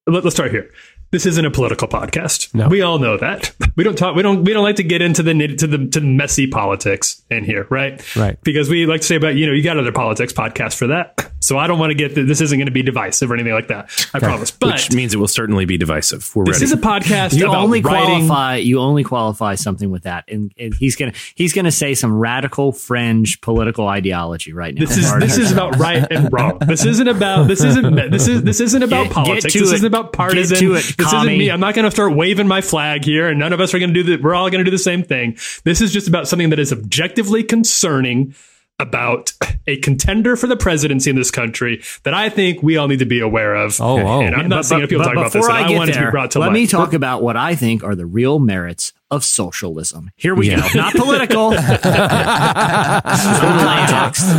Let, 0.07 0.23
let's 0.23 0.35
start 0.35 0.51
here. 0.51 0.69
This 1.15 1.25
isn't 1.25 1.45
a 1.45 1.49
political 1.49 1.87
podcast. 1.87 2.53
No. 2.53 2.67
We 2.67 2.81
all 2.81 2.99
know 2.99 3.15
that. 3.15 3.55
We 3.77 3.85
don't 3.85 3.97
talk. 3.97 4.17
We 4.17 4.21
don't. 4.21 4.43
We 4.43 4.51
don't 4.51 4.63
like 4.63 4.75
to 4.75 4.83
get 4.83 5.01
into 5.01 5.23
the 5.23 5.33
to 5.55 5.65
the 5.65 5.77
to 5.87 5.99
the 6.01 6.05
messy 6.05 6.45
politics 6.45 7.23
in 7.29 7.45
here, 7.45 7.65
right? 7.69 8.03
Right. 8.17 8.37
Because 8.43 8.69
we 8.69 8.85
like 8.85 8.99
to 8.99 9.07
say 9.07 9.15
about 9.15 9.35
you 9.35 9.47
know 9.47 9.53
you 9.53 9.63
got 9.63 9.77
other 9.79 9.93
politics 9.93 10.33
podcasts 10.33 10.75
for 10.77 10.87
that. 10.87 11.31
So 11.39 11.57
I 11.57 11.67
don't 11.67 11.77
want 11.79 11.91
to 11.91 11.95
get 11.95 12.15
the, 12.15 12.23
this 12.23 12.41
isn't 12.41 12.57
going 12.57 12.65
to 12.65 12.71
be 12.71 12.81
divisive 12.81 13.29
or 13.31 13.35
anything 13.35 13.53
like 13.53 13.67
that. 13.67 13.89
I 14.13 14.19
promise. 14.19 14.49
But 14.51 14.73
which 14.73 14.91
means 14.93 15.13
it 15.13 15.17
will 15.17 15.27
certainly 15.27 15.63
be 15.65 15.77
divisive. 15.77 16.29
We're 16.35 16.43
this 16.45 16.55
ready. 16.55 16.65
is 16.65 16.71
a 16.73 16.77
podcast 16.77 17.37
you 17.37 17.45
about 17.45 17.63
only 17.63 17.81
writing. 17.81 18.25
qualify 18.27 18.55
you 18.57 18.79
only 18.79 19.03
qualify 19.05 19.55
something 19.55 19.89
with 19.91 20.03
that 20.03 20.25
and, 20.27 20.51
and 20.57 20.73
he's 20.73 20.95
gonna 20.97 21.13
he's 21.35 21.53
gonna 21.53 21.71
say 21.71 21.93
some 21.93 22.17
radical 22.17 22.71
fringe 22.73 23.39
political 23.41 23.87
ideology 23.87 24.51
right 24.53 24.73
now 24.73 24.79
This 24.85 24.97
is 24.97 25.13
this 25.19 25.37
is 25.37 25.51
about 25.53 25.77
right 25.77 26.05
and 26.11 26.33
wrong. 26.33 26.57
This 26.59 26.83
isn't 26.83 27.07
about 27.07 27.47
this 27.47 27.63
isn't 27.63 27.95
this 28.11 28.27
is 28.27 28.43
this 28.43 28.59
isn't 28.59 28.83
about 28.83 29.03
Get- 29.03 29.09
get 29.09 29.13
politics. 29.13 29.53
to 29.53 29.59
This 29.59 29.71
it. 29.71 29.75
isn't 29.75 29.87
about 29.87 30.13
partisan. 30.13 30.55
Get 30.55 30.59
to 30.61 30.73
it, 30.75 30.97
this 31.05 31.11
commie. 31.13 31.27
isn't 31.33 31.37
me. 31.39 31.51
I'm 31.51 31.59
not 31.59 31.75
going 31.75 31.85
to 31.85 31.91
start 31.91 32.15
waving 32.15 32.47
my 32.47 32.61
flag 32.61 33.03
here, 33.05 33.27
and 33.29 33.39
none 33.39 33.53
of 33.53 33.59
us 33.61 33.73
are 33.73 33.79
going 33.79 33.93
to 33.93 34.03
do 34.03 34.11
that. 34.11 34.21
We're 34.21 34.35
all 34.35 34.49
going 34.49 34.59
to 34.59 34.65
do 34.65 34.71
the 34.71 34.77
same 34.77 35.03
thing. 35.03 35.37
This 35.63 35.81
is 35.81 35.91
just 35.93 36.07
about 36.07 36.27
something 36.27 36.49
that 36.49 36.59
is 36.59 36.71
objectively 36.73 37.43
concerning 37.43 38.35
about 38.77 39.31
a 39.67 39.77
contender 39.77 40.35
for 40.35 40.47
the 40.47 40.57
presidency 40.57 41.09
in 41.09 41.15
this 41.15 41.31
country 41.31 41.81
that 42.03 42.13
I 42.13 42.27
think 42.29 42.61
we 42.61 42.75
all 42.75 42.89
need 42.89 42.99
to 42.99 43.05
be 43.05 43.21
aware 43.21 43.55
of. 43.55 43.79
Oh, 43.79 43.97
oh. 43.99 44.19
and 44.21 44.35
I'm 44.35 44.49
not 44.49 44.57
But- 44.57 44.63
saying 44.65 44.81
if 44.83 44.89
people 44.89 45.05
but 45.05 45.13
talk 45.13 45.17
about 45.17 45.31
this, 45.31 45.45
before 45.45 45.55
and 45.55 45.65
I, 45.73 45.77
want 45.77 45.89
it 45.89 45.93
to 45.93 46.05
be 46.05 46.11
brought 46.11 46.31
to 46.31 46.39
let 46.39 46.47
light. 46.47 46.53
me 46.53 46.67
talk 46.67 46.91
about 46.93 47.23
what 47.23 47.37
I 47.37 47.55
think 47.55 47.83
are 47.85 47.95
the 47.95 48.05
real 48.05 48.37
merits 48.37 48.91
of 49.15 49.23
socialism. 49.23 50.11
Here 50.15 50.35
we 50.35 50.49
go. 50.49 50.61
Not 50.75 50.93
political. 50.93 51.51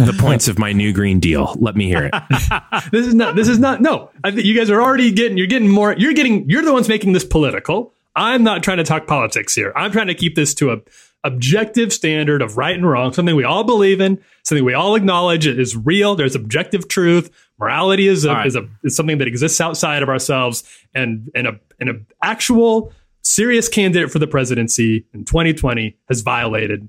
The 0.06 0.16
points 0.18 0.48
of 0.48 0.58
my 0.58 0.72
new 0.72 0.92
Green 0.92 1.20
Deal. 1.20 1.54
Let 1.58 1.76
me 1.76 1.86
hear 1.86 2.10
it. 2.12 2.14
this 2.92 3.06
is 3.06 3.14
not 3.14 3.36
this 3.36 3.48
is 3.48 3.58
not 3.58 3.80
no 3.80 4.10
I 4.24 4.30
think 4.30 4.44
you 4.44 4.56
guys 4.56 4.70
are 4.70 4.80
already 4.80 5.12
getting 5.12 5.36
you're 5.38 5.46
getting 5.46 5.68
more 5.68 5.94
you're 5.96 6.12
getting 6.12 6.48
you're 6.48 6.62
the 6.62 6.72
ones 6.72 6.88
making 6.88 7.12
this 7.12 7.24
political 7.24 7.92
i'm 8.14 8.42
not 8.42 8.62
trying 8.62 8.78
to 8.78 8.84
talk 8.84 9.06
politics 9.06 9.54
here 9.54 9.72
i'm 9.76 9.92
trying 9.92 10.06
to 10.06 10.14
keep 10.14 10.34
this 10.34 10.54
to 10.54 10.72
a 10.72 10.80
objective 11.24 11.92
standard 11.92 12.42
of 12.42 12.56
right 12.56 12.76
and 12.76 12.88
wrong 12.88 13.12
something 13.12 13.34
we 13.36 13.44
all 13.44 13.64
believe 13.64 14.00
in 14.00 14.22
something 14.42 14.64
we 14.64 14.74
all 14.74 14.94
acknowledge 14.94 15.46
is 15.46 15.76
real 15.76 16.14
there's 16.14 16.34
objective 16.34 16.88
truth 16.88 17.30
morality 17.58 18.06
is 18.08 18.24
a, 18.24 18.30
All 18.30 18.36
right. 18.36 18.46
is 18.46 18.56
a 18.56 18.68
is 18.84 18.94
something 18.96 19.18
that 19.18 19.28
exists 19.28 19.60
outside 19.60 20.02
of 20.02 20.08
ourselves 20.08 20.64
and 20.94 21.30
and 21.34 21.46
a 21.46 21.60
and 21.80 21.90
a 21.90 21.94
actual 22.22 22.92
serious 23.26 23.68
candidate 23.68 24.10
for 24.10 24.18
the 24.18 24.26
presidency 24.26 25.04
in 25.12 25.24
2020 25.24 25.96
has 26.08 26.20
violated 26.22 26.88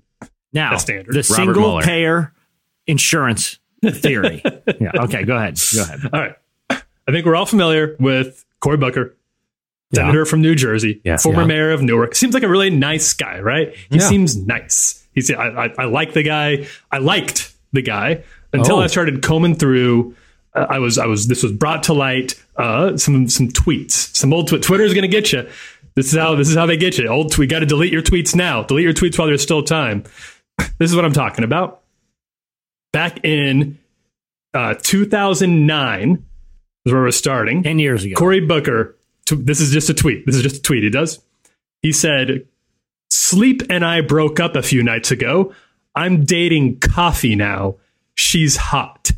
Now, 0.54 0.72
That's 0.72 0.84
standard. 0.84 1.08
the 1.14 1.20
Robert 1.20 1.24
single 1.24 1.62
Mueller. 1.62 1.82
payer 1.82 2.34
insurance 2.86 3.60
theory. 3.84 4.42
yeah. 4.80 4.92
Okay. 5.02 5.24
Go 5.24 5.36
ahead. 5.36 5.60
Go 5.76 5.84
ahead. 5.84 6.00
All 6.14 6.20
right. 6.22 6.36
I 6.70 7.12
think 7.12 7.26
we're 7.26 7.36
all 7.36 7.46
familiar 7.46 7.96
with 8.00 8.46
Cory 8.60 8.78
Booker, 8.78 9.16
Yeah. 9.92 10.02
senator 10.02 10.26
from 10.26 10.42
New 10.42 10.56
Jersey, 10.56 11.02
Yeah. 11.04 11.18
former 11.18 11.42
Yeah. 11.42 11.48
mayor 11.48 11.72
of 11.72 11.82
Newark. 11.82 12.16
Seems 12.16 12.34
like 12.34 12.44
a 12.44 12.50
really 12.50 12.70
nice 12.70 13.14
guy, 13.14 13.40
right? 13.40 13.74
He 13.90 13.98
Yeah. 13.98 14.10
seems 14.10 14.36
nice. 14.38 15.06
He's 15.14 15.32
I, 15.32 15.48
I, 15.48 15.74
I 15.80 15.86
like 15.86 16.14
the 16.14 16.24
guy. 16.24 16.68
I 16.92 17.00
liked 17.00 17.54
the 17.74 17.82
guy 17.82 18.24
until 18.54 18.78
Oh. 18.78 18.82
I 18.82 18.88
started 18.88 19.22
combing 19.22 19.56
through. 19.56 20.16
Uh, 20.54 20.66
I 20.70 20.80
was 20.80 20.98
I 20.98 21.06
was 21.06 21.28
this 21.28 21.44
was 21.44 21.52
brought 21.52 21.84
to 21.84 21.94
light. 21.94 22.36
Uh, 22.56 22.98
some 22.98 23.28
some 23.30 23.48
tweets. 23.50 24.16
Some 24.16 24.34
old 24.34 24.48
tweet. 24.48 24.62
Twitter's 24.64 24.94
going 24.94 25.04
to 25.04 25.08
get 25.08 25.32
you. 25.34 25.48
This 25.98 26.14
is 26.14 26.20
how 26.20 26.36
this 26.36 26.48
is 26.48 26.56
how 26.56 26.68
they 26.68 26.78
get 26.78 27.00
you. 27.00 27.08
Old 27.08 27.32
tweet. 27.32 27.50
Got 27.50 27.62
to 27.62 27.66
delete 27.66 27.92
your 27.92 28.04
tweets 28.04 28.36
now. 28.36 28.62
Delete 28.62 28.84
your 28.84 28.94
tweets 28.94 29.18
while 29.18 29.28
there's 29.28 29.42
still 29.42 29.64
time. 29.64 30.04
This 30.80 30.92
is 30.92 30.96
what 30.96 31.06
I'm 31.06 31.14
talking 31.14 31.44
about. 31.44 31.82
Back 32.94 33.24
in 33.24 33.80
uh, 34.54 34.76
2009 34.80 36.26
is 36.86 36.94
where 36.94 37.02
we're 37.02 37.12
starting. 37.12 37.64
10 37.64 37.80
years 37.80 38.04
ago. 38.04 38.16
Cory 38.16 38.40
Booker, 38.42 38.96
t- 39.26 39.36
this 39.36 39.60
is 39.60 39.72
just 39.72 39.90
a 39.90 39.94
tweet. 39.96 40.26
This 40.28 40.36
is 40.36 40.44
just 40.44 40.58
a 40.58 40.62
tweet 40.62 40.84
he 40.84 40.90
does. 40.92 41.20
He 41.82 41.92
said, 41.92 42.48
Sleep 43.10 43.64
and 43.70 43.84
I 43.84 44.02
broke 44.02 44.40
up 44.40 44.56
a 44.56 44.62
few 44.62 44.84
nights 44.84 45.10
ago. 45.10 45.54
I'm 45.96 46.26
dating 46.26 46.80
Coffee 46.80 47.36
now. 47.36 47.78
She's 48.14 48.58
hot. 48.58 49.12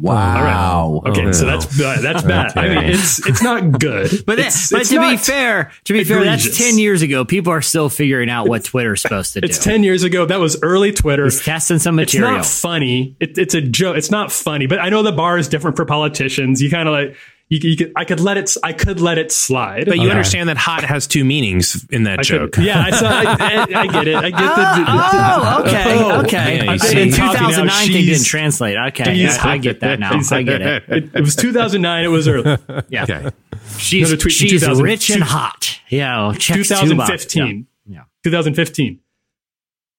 Wow. 0.00 1.02
Okay, 1.06 1.32
so 1.32 1.46
that's 1.46 1.80
uh, 1.80 1.98
that's 2.00 2.22
bad. 2.22 2.56
I 2.56 2.68
mean, 2.68 2.84
it's 2.90 3.26
it's 3.26 3.42
not 3.42 3.78
good. 3.78 4.10
But, 4.26 4.38
it's, 4.38 4.70
but 4.70 4.82
it's 4.82 4.90
to 4.90 5.00
be 5.00 5.16
fair, 5.16 5.72
to 5.84 5.92
be 5.92 6.04
fair, 6.04 6.24
that's 6.24 6.56
10 6.56 6.78
years 6.78 7.02
ago. 7.02 7.24
People 7.24 7.52
are 7.52 7.62
still 7.62 7.88
figuring 7.88 8.30
out 8.30 8.48
what 8.48 8.64
Twitter's 8.64 9.02
supposed 9.02 9.32
to 9.34 9.40
do. 9.40 9.44
It's 9.46 9.58
ten 9.62 9.82
years 9.82 10.02
ago. 10.02 10.26
That 10.26 10.40
was 10.40 10.60
early 10.62 10.92
Twitter. 10.92 11.24
He's 11.24 11.44
testing 11.44 11.78
some 11.78 11.98
It's 11.98 12.14
material. 12.14 12.38
not 12.38 12.46
funny. 12.46 13.16
It, 13.20 13.38
it's 13.38 13.54
a 13.54 13.60
joke. 13.60 13.96
It's 13.96 14.10
not 14.10 14.30
funny. 14.32 14.66
But 14.66 14.78
I 14.78 14.88
know 14.88 15.02
the 15.02 15.12
bar 15.12 15.38
is 15.38 15.48
different 15.48 15.76
for 15.76 15.84
politicians. 15.84 16.60
You 16.62 16.70
kind 16.70 16.88
of 16.88 16.92
like 16.92 17.16
you, 17.50 17.58
you 17.62 17.76
could. 17.76 17.92
I 17.96 18.04
could 18.06 18.20
let 18.20 18.38
it. 18.38 18.56
I 18.62 18.72
could 18.72 19.00
let 19.00 19.18
it 19.18 19.30
slide. 19.32 19.84
But 19.86 19.96
you 19.96 20.04
Okay. 20.04 20.10
understand 20.12 20.48
that 20.48 20.56
hot 20.56 20.84
has 20.84 21.06
two 21.06 21.24
meanings 21.24 21.84
in 21.90 22.04
that 22.04 22.20
I 22.20 22.22
joke. 22.22 22.52
could, 22.52 22.64
yeah, 22.64 22.80
I, 22.80 22.90
saw, 22.92 23.08
I, 23.08 23.24
I, 23.24 23.80
I 23.80 23.86
get 23.88 24.08
it. 24.08 24.14
I 24.14 24.30
get 24.30 24.38
the. 24.38 24.84
Oh, 24.88 25.64
okay, 25.66 25.98
Oh, 25.98 26.20
okay. 26.22 26.56
yeah, 26.56 26.62
you 26.64 26.70
I 26.70 26.76
see. 26.78 27.04
now, 27.10 27.32
2009 27.32 27.86
thing 27.92 28.06
didn't 28.06 28.24
translate. 28.24 28.76
Okay, 28.88 29.14
she's 29.16 29.36
I, 29.36 29.52
I 29.52 29.58
get 29.58 29.80
that 29.80 29.98
now. 30.00 30.12
I 30.30 30.42
get 30.42 30.62
it. 30.62 30.84
It, 30.88 31.10
it 31.16 31.20
was 31.20 31.34
2009. 31.36 32.04
It 32.04 32.08
was 32.08 32.28
early. 32.28 32.56
Yeah, 32.88 33.02
Okay. 33.02 33.28
she's 33.76 34.08
Another 34.08 34.22
tweet 34.22 34.32
she's 34.34 34.68
rich 34.80 35.10
and 35.10 35.22
hot. 35.22 35.78
Yeah, 35.88 36.32
checks 36.38 36.68
2015. 36.68 37.66
Yeah. 37.86 37.94
yeah. 37.96 38.02
2015. 38.24 39.00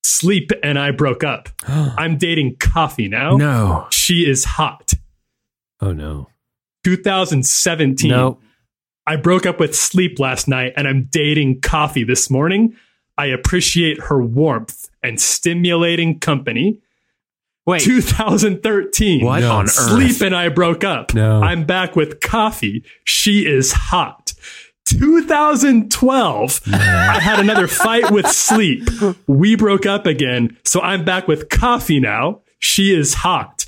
Sleep 0.03 0.51
and 0.63 0.79
I 0.79 0.91
broke 0.91 1.23
up. 1.23 1.49
I'm 1.67 2.17
dating 2.17 2.55
Coffee 2.59 3.07
now. 3.07 3.35
No. 3.37 3.87
She 3.91 4.27
is 4.29 4.45
hot. 4.45 4.93
Oh 5.81 5.91
no. 5.91 6.27
2017. 6.83 8.09
No. 8.09 8.39
I 9.07 9.15
broke 9.15 9.45
up 9.45 9.59
with 9.59 9.75
Sleep 9.75 10.19
last 10.19 10.47
night 10.47 10.73
and 10.77 10.87
I'm 10.87 11.07
dating 11.11 11.61
Coffee 11.61 12.03
this 12.03 12.29
morning. 12.29 12.75
I 13.17 13.25
appreciate 13.27 13.99
her 14.03 14.21
warmth 14.21 14.89
and 15.03 15.19
stimulating 15.19 16.19
company. 16.19 16.79
Wait, 17.65 17.81
2013. 17.81 19.23
What 19.23 19.41
No. 19.41 19.51
on 19.51 19.63
earth? 19.65 19.71
Sleep 19.71 20.21
and 20.21 20.35
I 20.35 20.49
broke 20.49 20.83
up. 20.83 21.13
No. 21.13 21.41
I'm 21.41 21.63
back 21.65 21.95
with 21.95 22.19
Coffee. 22.21 22.83
She 23.03 23.45
is 23.45 23.71
hot. 23.73 24.33
2012. 24.89 26.61
I 26.73 27.19
had 27.19 27.39
another 27.39 27.67
fight 27.67 28.11
with 28.11 28.27
Sleep. 28.27 28.87
We 29.27 29.55
broke 29.55 29.85
up 29.85 30.05
again. 30.05 30.57
So 30.63 30.81
I'm 30.81 31.05
back 31.05 31.27
with 31.27 31.49
Coffee 31.49 31.99
now. 31.99 32.41
She 32.59 32.93
is 32.93 33.13
hot. 33.15 33.60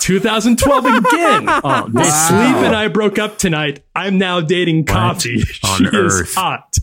2012 0.00 0.84
again. 0.86 1.48
Oh, 1.64 1.88
this- 1.92 2.28
Sleep 2.28 2.38
and 2.38 2.74
I 2.76 2.88
broke 2.88 3.18
up 3.18 3.38
tonight. 3.38 3.84
I'm 3.94 4.18
now 4.18 4.40
dating 4.40 4.84
Coffee. 4.86 5.42
on 5.64 5.78
she 5.78 5.86
earth? 5.96 6.28
is 6.28 6.34
hot. 6.34 6.76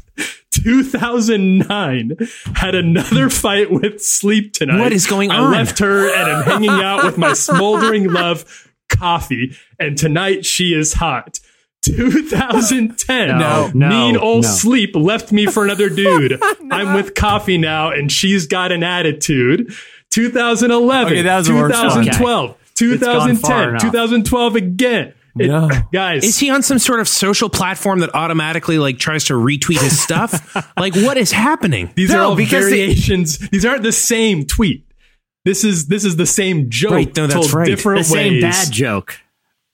2009 0.52 2.12
had 2.56 2.76
another 2.76 3.30
fight 3.30 3.72
with 3.72 4.02
Sleep 4.04 4.54
tonight. 4.54 4.80
What 4.80 4.94
is 4.94 5.06
going 5.08 5.32
on? 5.32 5.54
I 5.54 5.58
left 5.58 5.80
her 5.80 6.14
and 6.14 6.32
I'm 6.32 6.44
hanging 6.44 6.70
out 6.70 7.04
with 7.04 7.18
my 7.18 7.34
smoldering 7.34 8.08
love, 8.12 8.70
Coffee. 8.90 9.56
And 9.80 9.98
tonight 9.98 10.46
she 10.46 10.74
is 10.74 10.94
hot. 10.94 11.40
2010. 11.84 13.38
No, 13.38 13.70
no, 13.74 13.90
mean 13.90 14.18
old 14.18 14.44
no. 14.44 14.50
Sleep 14.50 14.96
left 14.96 15.32
me 15.32 15.46
for 15.46 15.64
another 15.64 15.90
dude. 15.96 16.42
I'm 16.72 16.94
with 16.96 17.14
Coffee 17.16 17.58
now 17.58 17.92
and 17.92 18.12
she's 18.12 18.48
got 18.48 18.72
an 18.72 18.84
attitude. 18.84 19.74
2011. 20.12 21.14
Okay, 21.14 21.22
that 21.24 21.38
was 21.38 21.48
the 21.48 21.54
2012. 21.54 22.48
gone 22.48 22.54
far 22.56 22.65
2010, 22.76 23.80
2012 23.80 24.56
again. 24.56 25.14
It- 25.38 25.48
No. 25.48 25.70
guys, 25.92 26.24
Is 26.24 26.40
he 26.40 26.50
on 26.50 26.64
some 26.64 26.80
sort 26.80 27.02
of 27.02 27.10
social 27.10 27.50
platform 27.50 28.00
that 28.00 28.14
automatically 28.16 28.80
like 28.80 29.00
tries 29.00 29.26
to 29.26 29.34
retweet 29.34 29.80
his 29.82 30.02
stuff? 30.02 30.56
like 30.80 30.96
what 30.96 31.18
is 31.18 31.32
happening? 31.34 31.90
these 31.96 32.14
are 32.14 32.22
all 32.22 32.36
because 32.38 32.66
the- 32.66 32.72
variations. 32.72 33.38
these 33.50 33.66
aren't 33.66 33.84
the 33.84 33.92
same 33.92 34.46
tweet. 34.46 34.86
This 35.44 35.64
is 35.64 35.88
this 35.88 36.06
is 36.06 36.16
the 36.16 36.26
same 36.26 36.70
joke 36.70 36.92
Right, 36.94 37.16
no, 37.18 37.28
that's 37.28 37.34
told 37.34 37.54
right. 37.54 37.66
different 37.68 38.00
the 38.00 38.04
same 38.06 38.34
ways. 38.34 38.42
bad 38.44 38.72
joke 38.72 39.08
The 39.10 39.25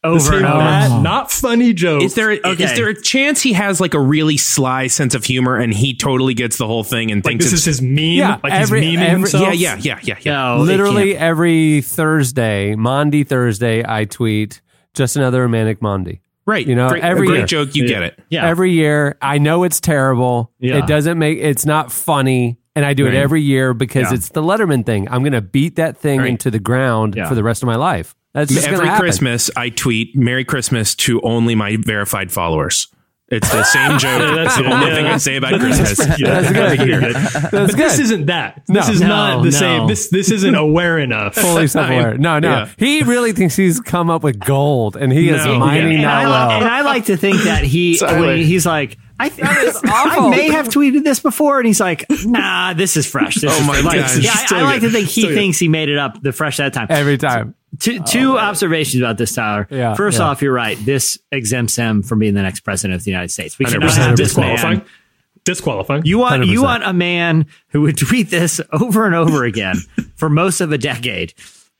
over 0.04 0.36
and 0.38 0.46
over. 0.46 0.58
bad, 0.58 0.92
mm. 0.92 1.02
not 1.04 1.32
funny 1.32 1.74
joke. 1.74 2.02
Is 2.04 2.16
there 2.16 2.32
is 2.32 2.40
Okay. 2.44 2.74
there 2.76 2.90
a 2.90 3.00
chance 3.00 3.42
he 3.42 3.54
has 3.54 3.80
like 3.80 3.94
a 3.94 4.00
really 4.00 4.38
sly 4.38 4.88
sense 4.88 5.14
of 5.14 5.24
humor 5.24 5.58
and 5.58 5.74
he 5.74 5.94
totally 5.96 6.34
gets 6.34 6.58
the 6.58 6.66
whole 6.68 6.84
thing 6.84 7.12
and 7.12 7.24
like 7.24 7.32
thinks 7.34 7.46
this 7.46 7.54
it's 7.54 7.62
is 7.68 7.80
his 7.80 7.82
meme? 7.82 7.98
Yeah, 8.00 8.40
like 8.44 8.52
every- 8.54 8.82
he's 8.84 8.98
memeing 8.98 9.04
every- 9.04 9.20
himself. 9.20 9.44
yeah 9.44 9.52
yeah 9.54 9.78
yeah 9.82 10.00
yeah 10.04 10.16
yeah. 10.22 10.34
No, 10.56 10.62
Literally 10.64 11.16
every 11.18 11.82
Thursday, 11.82 12.76
Monday 12.76 13.24
Thursday, 13.24 13.84
I 13.88 14.06
tweet 14.06 14.62
just 14.94 15.16
another 15.16 15.48
manic 15.48 15.82
Monday. 15.82 16.22
right. 16.48 16.66
You 16.66 16.76
know, 16.76 16.90
great, 16.90 17.04
every 17.04 17.28
great 17.28 17.38
year. 17.38 17.46
joke. 17.46 17.76
You 17.76 17.84
Yeah. 17.84 17.90
get 17.90 18.04
it. 18.04 18.20
Yeah. 18.30 18.48
Every 18.48 18.72
year, 18.74 19.18
I 19.22 19.38
know 19.38 19.64
it's 19.64 19.80
terrible. 19.80 20.52
Yeah. 20.60 20.78
It 20.80 20.88
doesn't 20.88 21.18
make 21.20 21.38
it's 21.38 21.66
not 21.66 21.92
funny, 21.92 22.58
and 22.76 22.84
I 22.86 22.94
do 22.94 23.06
it 23.08 23.14
every 23.14 23.42
year 23.42 23.74
because 23.76 24.10
Yeah. 24.12 24.16
it's 24.16 24.30
the 24.30 24.42
Letterman 24.42 24.86
thing. 24.86 25.08
I'm 25.12 25.22
going 25.22 25.32
to 25.34 25.42
beat 25.42 25.76
that 25.78 25.98
thing 25.98 26.20
Right. 26.22 26.30
into 26.30 26.50
the 26.52 26.60
ground 26.60 27.14
Yeah. 27.16 27.30
for 27.30 27.36
the 27.36 27.44
rest 27.44 27.62
of 27.64 27.68
my 27.68 27.76
life. 27.76 28.16
That's 28.34 28.54
just 28.54 28.68
Every. 28.68 28.90
Christmas, 28.98 29.50
I 29.56 29.70
tweet 29.70 30.16
"Merry 30.16 30.46
Christmas" 30.46 30.96
to 30.96 31.20
only 31.22 31.56
my 31.56 31.78
verified 31.78 32.32
followers. 32.32 32.88
It's 33.28 33.50
the 33.50 33.64
same 33.64 33.92
joke. 34.00 34.20
that's 34.20 34.56
That's 34.56 34.58
the 34.58 34.74
only 34.74 34.88
Yeah. 34.88 34.96
thing 34.96 35.06
I 35.08 35.18
say 35.18 35.36
about 35.38 35.60
Christmas. 35.62 36.00
Yeah, 36.20 36.42
That's 36.42 36.52
good. 36.52 36.88
You're 36.88 37.00
good. 37.00 37.16
But 37.52 37.76
this 37.78 37.98
isn't 38.00 38.26
that. 38.26 38.62
This 38.68 38.88
No. 38.88 38.94
is 38.94 39.00
No, 39.02 39.08
not 39.08 39.38
the 39.40 39.52
no. 39.52 39.58
same. 39.58 39.88
This 39.88 40.10
this 40.10 40.32
isn't 40.32 40.56
aware 40.56 41.00
enough. 41.00 41.36
Fully 41.36 41.68
self-aware. 41.68 42.18
No, 42.18 42.40
no. 42.40 42.50
Yeah. 42.50 42.70
He 42.78 43.04
really 43.04 43.32
thinks 43.32 43.56
he's 43.56 43.80
come 43.80 44.10
up 44.10 44.22
with 44.24 44.38
gold, 44.40 44.98
and 44.98 45.14
he 45.14 45.30
is 45.30 45.46
mining 45.46 45.96
and, 45.96 46.04
that 46.04 46.26
I, 46.26 46.28
well. 46.30 46.52
and 46.52 46.66
I 46.66 46.82
like 46.82 47.06
to 47.06 47.16
think 47.18 47.42
that 47.44 47.64
he, 47.64 47.98
when 48.02 48.38
he's 48.38 48.66
like, 48.66 48.98
I, 49.22 49.30
th- 49.64 49.76
I 49.86 50.30
may 50.30 50.50
have 50.50 50.68
tweeted 50.70 51.04
this 51.04 51.20
before, 51.20 51.60
and 51.60 51.68
he's 51.68 51.80
like, 51.80 52.06
Nah, 52.26 52.74
this 52.74 52.98
is 52.98 53.06
fresh. 53.06 53.36
This 53.36 53.52
Oh 53.56 53.62
is 53.62 53.68
my 53.68 53.80
like, 53.82 54.00
gosh. 54.00 54.18
Yeah, 54.18 54.32
I, 54.58 54.60
I 54.60 54.64
like 54.64 54.82
good. 54.82 54.88
to 54.88 54.94
think 54.94 55.08
he 55.10 55.22
Still 55.22 55.32
good. 55.32 55.36
thinks 55.38 55.60
he 55.60 55.68
made 55.68 55.90
it 55.90 55.98
up 55.98 56.22
the 56.22 56.32
fresh 56.32 56.58
that 56.58 56.74
time. 56.74 56.88
Every 56.90 57.18
time. 57.18 57.56
Two, 57.80 58.00
two 58.04 58.38
observations 58.38 59.02
about 59.02 59.18
this, 59.18 59.34
Tyler. 59.34 59.66
Yeah, 59.72 59.96
First 59.96 60.20
yeah. 60.20 60.26
off, 60.26 60.42
you're 60.42 60.52
right. 60.54 60.78
This 60.84 61.18
exempts 61.32 61.76
him 61.76 62.04
from 62.04 62.20
being 62.20 62.34
the 62.34 62.42
next 62.42 62.60
president 62.62 62.96
of 63.00 63.04
the 63.06 63.12
United 63.12 63.30
States. 63.32 63.58
We 63.58 63.66
cannot 63.66 63.92
have 63.94 64.18
this 64.18 64.30
disqualifying. 64.34 64.80
man. 64.80 64.88
Disqualifying. 65.44 66.06
You 66.06 66.20
want 66.20 66.46
you 66.46 66.60
100%. 66.60 66.64
want 66.64 66.84
a 66.84 66.94
man 66.94 67.46
who 67.70 67.82
would 67.82 67.98
tweet 67.98 68.30
this 68.30 68.62
over 68.72 69.06
and 69.06 69.16
over 69.16 69.44
again 69.46 69.78
for 70.16 70.30
most 70.30 70.62
of 70.62 70.72
a 70.72 70.78
decade 70.78 71.34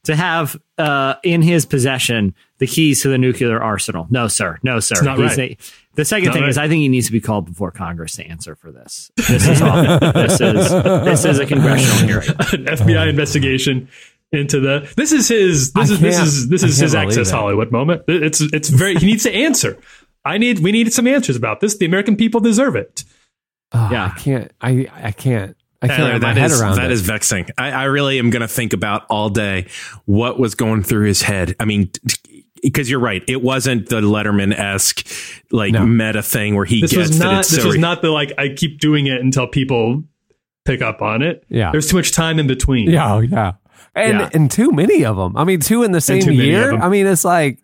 to 0.06 0.16
have 0.16 0.60
uh, 0.80 1.16
in 1.24 1.42
his 1.44 1.66
possession 1.66 2.34
the 2.58 2.66
keys 2.66 3.04
to 3.04 3.10
the 3.10 3.18
nuclear 3.20 3.62
arsenal. 3.62 4.08
No, 4.10 4.28
sir. 4.28 4.58
No, 4.64 4.80
sir. 4.80 5.04
not 5.04 5.20
He's 5.20 5.38
right. 5.38 5.60
A- 5.94 5.96
the 5.96 6.06
second 6.06 6.28
Not 6.28 6.34
thing 6.36 6.44
is. 6.46 6.58
I 6.58 6.68
think 6.68 6.82
he 6.82 6.88
needs 6.90 7.06
to 7.08 7.12
be 7.12 7.22
called 7.22 7.46
before 7.46 7.72
Congress 7.72 8.16
to 8.16 8.26
answer 8.26 8.56
for 8.56 8.72
this. 8.72 9.12
This 9.16 9.48
is 9.48 9.62
awful. 9.62 10.12
this 10.14 10.40
is 10.42 10.70
this 10.70 11.26
is 11.26 11.40
a 11.40 11.46
congressional 11.46 12.08
hearing. 12.08 12.30
an 12.30 12.66
FBI 12.66 13.04
um, 13.04 13.10
investigation 13.10 13.90
into 14.32 14.60
the. 14.60 14.92
This 14.96 15.12
is 15.12 15.28
his. 15.28 15.74
This 15.74 15.90
I 15.92 15.94
is 15.94 16.00
this 16.00 16.16
can't- 16.16 16.28
is 16.28 16.50
this 16.50 16.64
is 16.64 16.78
his 16.78 16.92
believe 16.94 17.10
access 17.10 17.30
it. 17.30 17.34
Hollywood 17.36 17.72
moment. 17.72 18.04
It's 18.08 18.42
it's 18.42 18.70
very. 18.70 18.96
He 18.96 19.06
needs 19.06 19.24
to 19.24 19.34
answer. 19.34 19.78
I 20.24 20.38
need. 20.38 20.60
We 20.60 20.72
need 20.72 20.94
some 20.94 21.08
answers 21.08 21.36
about 21.36 21.60
this. 21.62 21.78
The 21.78 21.86
American 21.86 22.16
people 22.16 22.40
deserve 22.42 22.76
it. 22.76 23.04
Oh, 23.74 23.90
Yeah. 23.92 24.12
I 24.16 24.20
can't. 24.20 24.52
I 24.62 24.88
I 24.94 25.12
can't. 25.12 25.58
I 25.84 25.88
can't 25.88 25.98
Tyler, 26.00 26.12
get 26.14 26.22
my 26.22 26.34
head 26.34 26.52
around 26.52 26.76
that 26.76 26.86
it. 26.86 26.92
is 26.92 27.02
vexing. 27.02 27.48
I, 27.58 27.72
I 27.72 27.84
really 27.86 28.20
am 28.20 28.30
going 28.30 28.42
to 28.44 28.48
think 28.48 28.74
about 28.74 29.04
all 29.10 29.30
day 29.30 29.66
what 30.06 30.38
was 30.38 30.54
going 30.54 30.84
through 30.84 31.08
his 31.08 31.24
head. 31.24 31.56
I 31.60 31.66
mean, 31.66 31.90
because 32.62 32.90
you're 32.90 33.00
right, 33.00 33.24
it 33.28 33.42
wasn't 33.42 33.90
the 33.90 34.02
Letterman 34.02 34.54
esque 34.58 35.08
like 35.52 35.74
No. 35.74 35.86
meta 35.86 36.22
thing 36.22 36.56
where 36.56 36.66
he 36.66 36.82
This 36.82 36.92
gets 36.92 37.10
was 37.10 37.20
that 37.20 37.26
not. 37.26 37.40
it's 37.42 37.50
This 37.52 37.62
so 37.62 37.68
was 37.68 37.78
not 37.78 38.02
the 38.02 38.10
like. 38.12 38.32
I 38.38 38.50
keep 38.50 38.80
doing 38.80 39.08
it 39.08 39.22
until 39.22 39.48
people 39.48 40.04
pick 40.66 40.82
up 40.82 41.02
on 41.02 41.22
it. 41.22 41.44
Yeah. 41.50 41.72
There's 41.72 41.90
too 41.90 41.98
much 41.98 42.12
time 42.12 42.40
in 42.40 42.48
between. 42.48 42.90
Yeah, 42.90 43.16
oh, 43.16 43.20
yeah. 43.20 43.54
And 43.96 44.20
Yeah. 44.20 44.30
and 44.34 44.50
too 44.52 44.72
many 44.72 45.04
of 45.06 45.18
them. 45.18 45.36
I 45.36 45.44
mean, 45.44 45.60
two 45.60 45.84
in 45.84 45.92
the 45.92 46.02
same 46.02 46.22
too 46.22 46.28
many 46.32 46.40
of 46.40 46.46
year. 46.46 46.74
I 46.80 46.88
mean, 46.90 47.08
it's 47.08 47.26
like, 47.26 47.60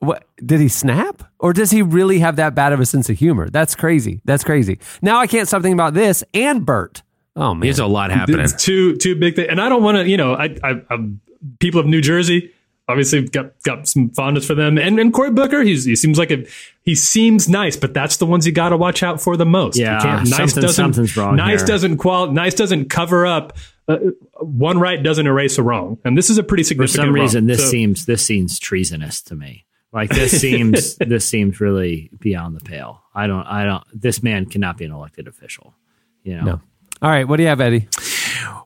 what 0.00 0.24
did 0.44 0.60
he 0.60 0.68
snap, 0.68 1.22
or 1.38 1.52
does 1.54 1.70
he 1.70 1.80
really 1.80 2.18
have 2.18 2.36
that 2.36 2.54
bad 2.54 2.72
of 2.74 2.80
a 2.80 2.86
sense 2.86 3.08
of 3.08 3.18
humor? 3.18 3.48
That's 3.48 3.74
crazy. 3.74 4.20
That's 4.26 4.44
crazy. 4.44 4.78
Now 5.00 5.18
I 5.18 5.26
can't 5.26 5.48
stop 5.48 5.62
thinking 5.62 5.72
about 5.78 5.94
this 5.94 6.22
and 6.34 6.66
Bert. 6.66 7.02
Oh 7.34 7.54
man, 7.54 7.60
There's 7.60 7.78
a 7.78 7.86
lot 7.86 8.10
happening. 8.10 8.40
It's 8.40 8.52
two 8.62 8.96
two 8.96 9.14
big 9.14 9.36
things, 9.36 9.48
and 9.50 9.60
I 9.60 9.68
don't 9.70 9.82
want 9.82 9.96
to. 9.98 10.08
You 10.08 10.16
know, 10.18 10.34
I, 10.34 10.54
I, 10.62 10.82
I'm 10.90 11.20
people 11.60 11.80
of 11.80 11.86
New 11.86 12.00
Jersey. 12.02 12.50
Obviously, 12.88 13.22
got 13.28 13.60
got 13.64 13.88
some 13.88 14.10
fondness 14.10 14.46
for 14.46 14.54
them, 14.54 14.78
and 14.78 15.00
and 15.00 15.12
Cory 15.12 15.30
Booker. 15.32 15.62
He's 15.62 15.84
he 15.84 15.96
seems 15.96 16.18
like 16.18 16.30
a 16.30 16.46
he 16.82 16.94
seems 16.94 17.48
nice, 17.48 17.76
but 17.76 17.92
that's 17.92 18.18
the 18.18 18.26
ones 18.26 18.46
you 18.46 18.52
got 18.52 18.68
to 18.68 18.76
watch 18.76 19.02
out 19.02 19.20
for 19.20 19.36
the 19.36 19.44
most. 19.46 19.76
Yeah, 19.76 19.96
you 19.96 20.00
can't, 20.02 20.28
nice 20.28 20.36
something- 20.52 20.62
doesn't 20.62 20.74
something's 20.84 21.16
wrong 21.16 21.34
Nice 21.36 21.60
here. 21.60 21.66
doesn't 21.66 21.96
qual 21.96 22.30
nice 22.30 22.54
doesn't 22.54 22.88
cover 22.88 23.26
up. 23.26 23.56
Uh, 23.88 23.98
one 24.40 24.78
right 24.78 25.02
doesn't 25.02 25.26
erase 25.26 25.58
a 25.58 25.62
wrong, 25.64 25.98
and 26.04 26.16
this 26.16 26.30
is 26.30 26.38
a 26.38 26.42
pretty 26.44 26.62
significant. 26.62 26.90
For 26.96 27.02
significant. 27.02 27.16
some 27.16 27.22
reason, 27.22 27.40
wrong. 27.44 27.48
this 27.48 27.64
So- 27.64 27.70
seems 27.70 28.06
this 28.06 28.24
seems 28.24 28.58
treasonous 28.60 29.20
to 29.22 29.34
me. 29.34 29.64
Like 29.92 30.10
this 30.10 30.40
seems 30.40 30.94
this 30.96 31.24
seems 31.24 31.60
really 31.60 32.10
beyond 32.20 32.54
the 32.56 32.60
pale. 32.64 33.02
I 33.14 33.26
don't 33.26 33.46
I 33.46 33.64
don't. 33.64 33.82
This 33.92 34.22
man 34.22 34.46
cannot 34.46 34.76
be 34.78 34.84
an 34.84 34.92
elected 34.92 35.26
official. 35.26 35.74
You 36.22 36.36
know. 36.36 36.44
no. 36.44 36.60
All 37.02 37.10
right, 37.10 37.26
what 37.26 37.36
do 37.38 37.42
you 37.42 37.48
have, 37.48 37.60
Eddie? 37.60 37.88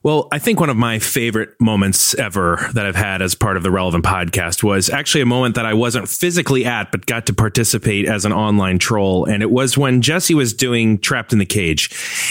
Well, 0.03 0.27
I 0.31 0.39
think 0.39 0.59
one 0.59 0.69
of 0.69 0.77
my 0.77 0.99
favorite 0.99 1.59
moments 1.59 2.13
ever 2.15 2.69
that 2.73 2.85
I've 2.85 2.95
had 2.95 3.21
as 3.21 3.35
part 3.35 3.57
of 3.57 3.63
the 3.63 3.71
relevant 3.71 4.03
podcast 4.03 4.63
was 4.63 4.89
actually 4.89 5.21
a 5.21 5.25
moment 5.25 5.55
that 5.55 5.65
I 5.65 5.73
wasn't 5.73 6.09
physically 6.09 6.65
at, 6.65 6.91
but 6.91 7.05
got 7.05 7.25
to 7.27 7.33
participate 7.33 8.07
as 8.07 8.25
an 8.25 8.33
online 8.33 8.79
troll. 8.79 9.25
And 9.25 9.43
it 9.43 9.51
was 9.51 9.77
when 9.77 10.01
Jesse 10.01 10.33
was 10.33 10.53
doing 10.53 10.97
Trapped 10.99 11.33
in 11.33 11.39
the 11.39 11.45
Cage. 11.45 11.89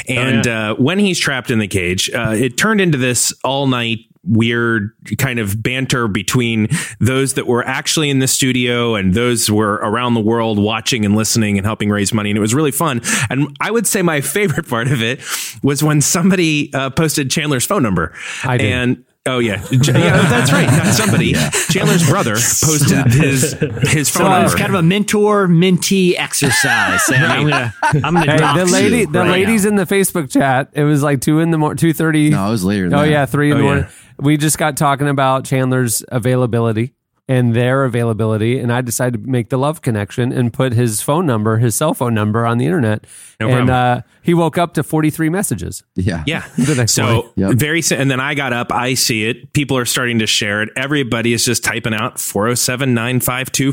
And 0.09 0.47
uh, 0.47 0.75
when 0.77 0.99
he's 0.99 1.19
trapped 1.19 1.51
in 1.51 1.59
the 1.59 1.69
cage, 1.69 2.11
uh, 2.11 2.35
it 2.37 2.57
turned 2.57 2.81
into 2.81 2.99
this 2.99 3.33
all 3.45 3.67
night 3.67 4.01
weird 4.23 4.91
kind 5.19 5.39
of 5.39 5.63
banter 5.63 6.07
between 6.07 6.69
those 6.99 7.35
that 7.35 7.47
were 7.47 7.65
actually 7.65 8.11
in 8.11 8.19
the 8.19 8.29
studio 8.29 8.95
and 8.95 9.15
those 9.15 9.51
were 9.51 9.75
around 9.77 10.15
the 10.15 10.21
world 10.21 10.59
watching 10.59 11.05
and 11.05 11.17
listening 11.17 11.57
and 11.57 11.67
helping 11.67 11.89
raise 11.91 12.13
money. 12.13 12.31
And 12.31 12.37
it 12.37 12.41
was 12.41 12.55
really 12.55 12.71
fun. 12.71 13.01
And 13.31 13.57
I 13.61 13.71
would 13.71 13.87
say 13.87 14.03
my 14.03 14.21
favorite 14.31 14.69
part 14.69 14.89
of 14.89 15.03
it 15.03 15.21
was 15.63 15.83
when 15.83 16.01
somebody 16.01 16.73
uh, 16.75 16.91
posted 16.91 17.31
Chandler's 17.31 17.65
phone 17.65 17.83
number. 17.83 18.13
I 18.45 18.57
did. 18.59 18.73
And 18.73 19.05
Oh 19.27 19.39
yeah, 19.39 19.63
J- 19.71 19.93
yeah, 19.93 20.17
that's 20.31 20.51
right. 20.51 20.67
Not 20.67 20.87
somebody. 20.95 21.35
Chandler's 21.69 22.09
brother 22.09 22.33
posted 22.35 23.07
his 23.13 23.53
his 23.83 24.09
phone 24.09 24.23
So 24.25 24.29
number. 24.29 24.47
it's 24.47 24.55
kind 24.55 24.71
of 24.75 24.79
a 24.79 24.83
mentor 24.83 25.47
mentee 25.47 26.15
exercise. 26.17 27.03
And 27.13 27.25
I'm 27.27 27.43
gonna 27.49 27.75
I'm 28.03 28.15
gonna 28.15 28.33
Hey, 28.33 28.39
dox 28.39 28.59
the 28.59 28.65
lady, 28.73 28.99
you 29.01 29.07
the 29.09 29.19
right 29.21 29.31
ladies 29.31 29.65
now. 29.65 29.69
in 29.71 29.75
the 29.77 29.85
Facebook 29.85 30.31
chat. 30.31 30.71
It 30.73 30.85
was 30.85 31.03
like 31.03 31.21
two 31.21 31.41
in 31.41 31.51
the 31.51 31.59
morning, 31.59 31.77
two 31.77 31.93
thirty. 31.93 32.31
No, 32.31 32.47
it 32.49 32.51
was 32.51 32.65
later. 32.65 32.89
Than 32.89 32.99
Oh 32.99 33.03
that. 33.03 33.11
yeah, 33.11 33.27
three 33.27 33.51
in 33.51 33.59
the 33.59 33.63
Oh, 33.63 33.67
yeah. 33.67 33.75
morning. 33.75 33.91
We 34.19 34.37
just 34.39 34.57
got 34.57 34.79
talking 34.79 35.09
about 35.09 35.45
Chandler's 35.45 36.03
availability 36.09 36.95
and 37.31 37.55
their 37.55 37.85
availability, 37.85 38.59
and 38.59 38.73
I 38.73 38.81
decided 38.81 39.23
to 39.23 39.31
make 39.31 39.51
the 39.51 39.57
love 39.57 39.83
connection 39.83 40.33
and 40.33 40.53
put 40.53 40.73
his 40.73 41.01
phone 41.01 41.27
number, 41.27 41.59
his 41.59 41.77
cell 41.77 41.95
phone 41.95 42.13
number, 42.13 42.45
on 42.45 42.59
the 42.59 42.67
internet. 42.67 43.07
No 43.39 43.49
and 43.49 43.71
uh, 43.71 44.03
he 44.21 44.35
woke 44.35 44.59
up 44.59 44.75
to 44.75 44.83
forty 44.83 45.11
three 45.11 45.29
messages. 45.29 45.85
Yeah. 45.95 46.25
Yeah. 46.27 46.45
The 46.71 46.75
next 46.75 46.93
so 46.93 47.05
morning. 47.05 47.31
Yep. 47.37 47.53
very, 47.55 47.83
si- 47.83 47.95
and 47.95 48.11
then 48.11 48.21
I 48.21 48.35
got 48.35 48.53
up, 48.53 48.73
I 48.73 48.95
see 48.95 49.25
it. 49.25 49.53
People 49.53 49.77
are 49.79 49.85
starting 49.85 50.19
to 50.19 50.27
share 50.27 50.63
it. 50.63 50.71
Everybody 50.77 51.33
is 51.33 51.45
just 51.45 51.65
typing 51.65 51.95
out 51.95 52.19
407 52.19 52.93
952. 52.93 53.73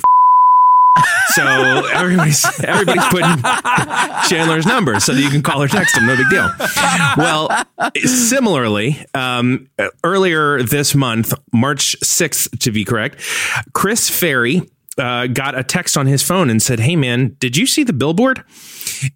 So 1.29 1.45
everybody's 1.93 2.45
everybody's 2.63 3.05
putting 3.09 3.41
Chandler's 4.27 4.65
number 4.65 4.99
so 4.99 5.13
that 5.13 5.21
you 5.21 5.29
can 5.29 5.41
call 5.41 5.61
or 5.61 5.67
text 5.67 5.97
him. 5.97 6.07
No 6.07 6.15
big 6.15 6.29
deal. 6.29 6.49
Well, 7.17 7.49
similarly, 7.95 9.05
um, 9.13 9.69
earlier 10.03 10.63
this 10.63 10.95
month, 10.95 11.33
March 11.51 11.95
sixth 12.03 12.57
to 12.59 12.71
be 12.71 12.83
correct, 12.85 13.21
Chris 13.73 14.09
Ferry 14.09 14.61
uh, 14.97 15.27
got 15.27 15.57
a 15.57 15.63
text 15.63 15.97
on 15.97 16.07
his 16.07 16.23
phone 16.23 16.49
and 16.49 16.61
said, 16.61 16.79
"Hey 16.79 16.95
man, 16.95 17.35
did 17.39 17.57
you 17.57 17.65
see 17.65 17.83
the 17.83 17.93
billboard?" 17.93 18.43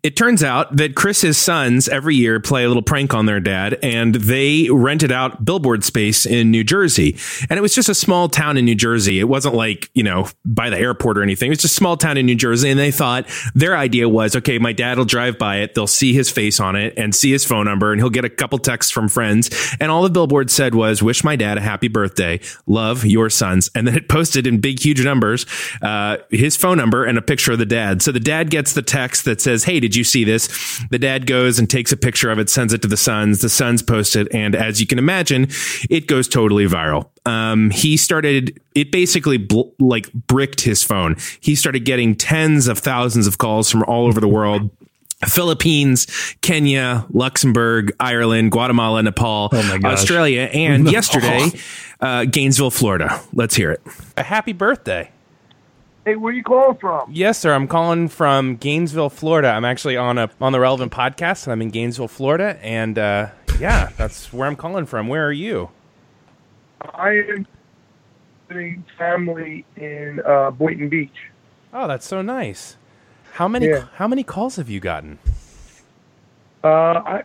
It 0.04 0.16
turns 0.16 0.44
out 0.44 0.76
that 0.78 0.96
Chris's 0.96 1.38
sons 1.38 1.88
every 1.88 2.16
year 2.16 2.40
play 2.40 2.64
a 2.64 2.68
little 2.68 2.84
prank 2.84 3.14
on 3.14 3.26
their 3.26 3.40
dad, 3.40 3.78
and 3.82 4.16
they 4.16 4.70
rented 4.70 5.12
out 5.12 5.44
billboard 5.44 5.84
space 5.84 6.26
in 6.26 6.52
New 6.52 6.64
Jersey. 6.64 7.18
And 7.50 7.58
it 7.58 7.62
was 7.62 7.74
just 7.74 7.90
a 7.90 7.96
small 7.96 8.30
town 8.30 8.58
in 8.58 8.66
New 8.66 8.76
Jersey. 8.76 9.20
It 9.20 9.26
wasn't 9.26 9.56
like, 9.56 9.90
you 9.94 10.04
know, 10.04 10.28
by 10.46 10.70
the 10.70 10.78
airport 10.78 11.18
or 11.18 11.24
anything. 11.24 11.48
It 11.48 11.52
was 11.52 11.60
just 11.60 11.74
a 11.74 11.76
small 11.76 11.98
town 11.98 12.18
in 12.18 12.26
New 12.26 12.36
Jersey. 12.36 12.70
And 12.70 12.80
they 12.80 12.92
thought 12.92 13.28
their 13.56 13.76
idea 13.76 14.08
was, 14.08 14.36
okay, 14.36 14.60
my 14.60 14.74
dad 14.74 14.98
will 14.98 15.06
drive 15.06 15.38
by 15.38 15.58
it. 15.58 15.74
They'll 15.74 15.88
see 15.88 16.14
his 16.14 16.30
face 16.30 16.60
on 16.60 16.76
it 16.76 16.94
and 16.98 17.16
see 17.16 17.32
his 17.32 17.46
phone 17.46 17.66
number, 17.66 17.92
and 17.92 18.00
he'll 18.02 18.10
get 18.10 18.26
a 18.26 18.30
couple 18.30 18.60
texts 18.60 18.92
from 18.92 19.08
friends. 19.08 19.50
And 19.80 19.92
all 19.92 20.04
the 20.04 20.10
billboard 20.10 20.52
said 20.52 20.76
was, 20.76 21.02
wish 21.02 21.24
my 21.24 21.36
dad 21.36 21.58
a 21.58 21.62
happy 21.62 21.88
birthday. 21.88 22.40
Love 22.68 23.06
your 23.06 23.30
sons. 23.30 23.70
And 23.74 23.88
then 23.88 23.96
it 23.96 24.10
posted 24.10 24.48
in 24.48 24.60
big, 24.60 24.80
huge 24.80 25.04
numbers 25.04 25.46
uh, 25.82 26.18
his 26.30 26.56
phone 26.56 26.78
number 26.78 27.06
and 27.06 27.18
a 27.18 27.22
picture 27.22 27.52
of 27.52 27.60
the 27.60 27.66
dad. 27.66 28.02
So 28.02 28.12
the 28.12 28.20
dad 28.20 28.50
gets 28.50 28.74
the 28.74 28.82
text 28.82 29.26
that 29.26 29.42
says, 29.42 29.64
Hey, 29.64 29.80
did 29.80 29.96
you 29.96 30.04
see 30.04 30.24
this? 30.24 30.48
The 30.90 31.00
dad 31.00 31.26
goes 31.28 31.60
and 31.60 31.70
takes 31.70 31.92
a 31.92 31.98
picture 31.98 32.30
of 32.32 32.40
it, 32.40 32.50
sends 32.50 32.74
it 32.74 32.82
to 32.84 32.88
the 32.88 32.98
sons. 32.98 33.42
The 33.42 33.50
sons 33.50 33.82
post 33.82 34.16
it. 34.16 34.28
And 34.34 34.56
as 34.56 34.80
you 34.82 34.88
can 34.88 35.00
imagine, 35.00 35.48
it 35.90 36.08
goes 36.08 36.28
totally 36.28 36.66
viral. 36.68 37.10
Um, 37.26 37.70
he 37.70 37.98
started, 37.98 38.60
it 38.76 38.92
basically 38.92 39.38
bl- 39.38 39.70
like 39.80 40.12
bricked 40.14 40.62
his 40.62 40.84
phone. 40.84 41.16
He 41.40 41.56
started 41.56 41.86
getting 41.86 42.16
tens 42.16 42.68
of 42.68 42.80
thousands 42.80 43.28
of 43.28 43.38
calls 43.38 43.70
from 43.70 43.84
all 43.84 44.08
over 44.08 44.20
the 44.20 44.28
world. 44.28 44.70
Philippines, 45.28 46.08
Kenya, 46.42 47.06
Luxembourg, 47.12 47.92
Ireland, 48.00 48.52
Guatemala, 48.52 49.04
Nepal, 49.04 49.50
Oh. 49.54 49.80
Australia, 49.86 50.50
and 50.52 50.92
yesterday, 50.92 51.52
uh, 52.00 52.26
Gainesville, 52.26 52.72
Florida. 52.72 53.22
Let's 53.32 53.54
hear 53.56 53.72
it. 53.72 53.82
A 54.18 54.24
happy 54.24 54.54
birthday. 54.54 55.12
Hey, 56.06 56.16
where 56.16 56.32
are 56.34 56.36
you 56.36 56.44
calling 56.44 56.78
from? 56.78 57.12
Yes, 57.14 57.38
sir. 57.38 57.54
I'm 57.54 57.68
calling 57.68 58.08
from 58.08 58.56
Gainesville, 58.56 59.10
Florida. 59.12 59.50
I'm 59.50 59.66
actually 59.66 59.98
on 59.98 60.18
a 60.18 60.30
on 60.42 60.52
the 60.52 60.60
relevant 60.60 60.92
podcast, 60.92 61.44
and 61.46 61.52
I'm 61.54 61.62
in 61.62 61.70
Gainesville, 61.70 62.08
Florida. 62.08 62.58
And 62.64 62.98
uh, 62.98 63.30
yeah, 63.60 63.90
that's 63.98 64.34
where 64.34 64.48
I'm 64.48 64.56
calling 64.56 64.88
from. 64.88 65.08
Where 65.08 65.28
are 65.28 65.32
you? 65.32 65.70
I 66.96 67.10
am 67.10 67.48
visiting 68.48 68.84
family 68.98 69.64
in 69.78 70.20
uh, 70.26 70.50
Boynton 70.50 70.90
Beach. 70.90 71.14
Oh, 71.72 71.88
that's 71.88 72.08
so 72.08 72.24
nice. 72.24 72.78
How 73.34 73.48
many 73.48 73.68
Yeah. 73.68 73.86
how 73.96 74.08
many 74.08 74.24
calls 74.24 74.56
have 74.56 74.70
you 74.70 74.80
gotten? 74.80 75.20
Uh, 76.64 76.68
I 76.68 77.24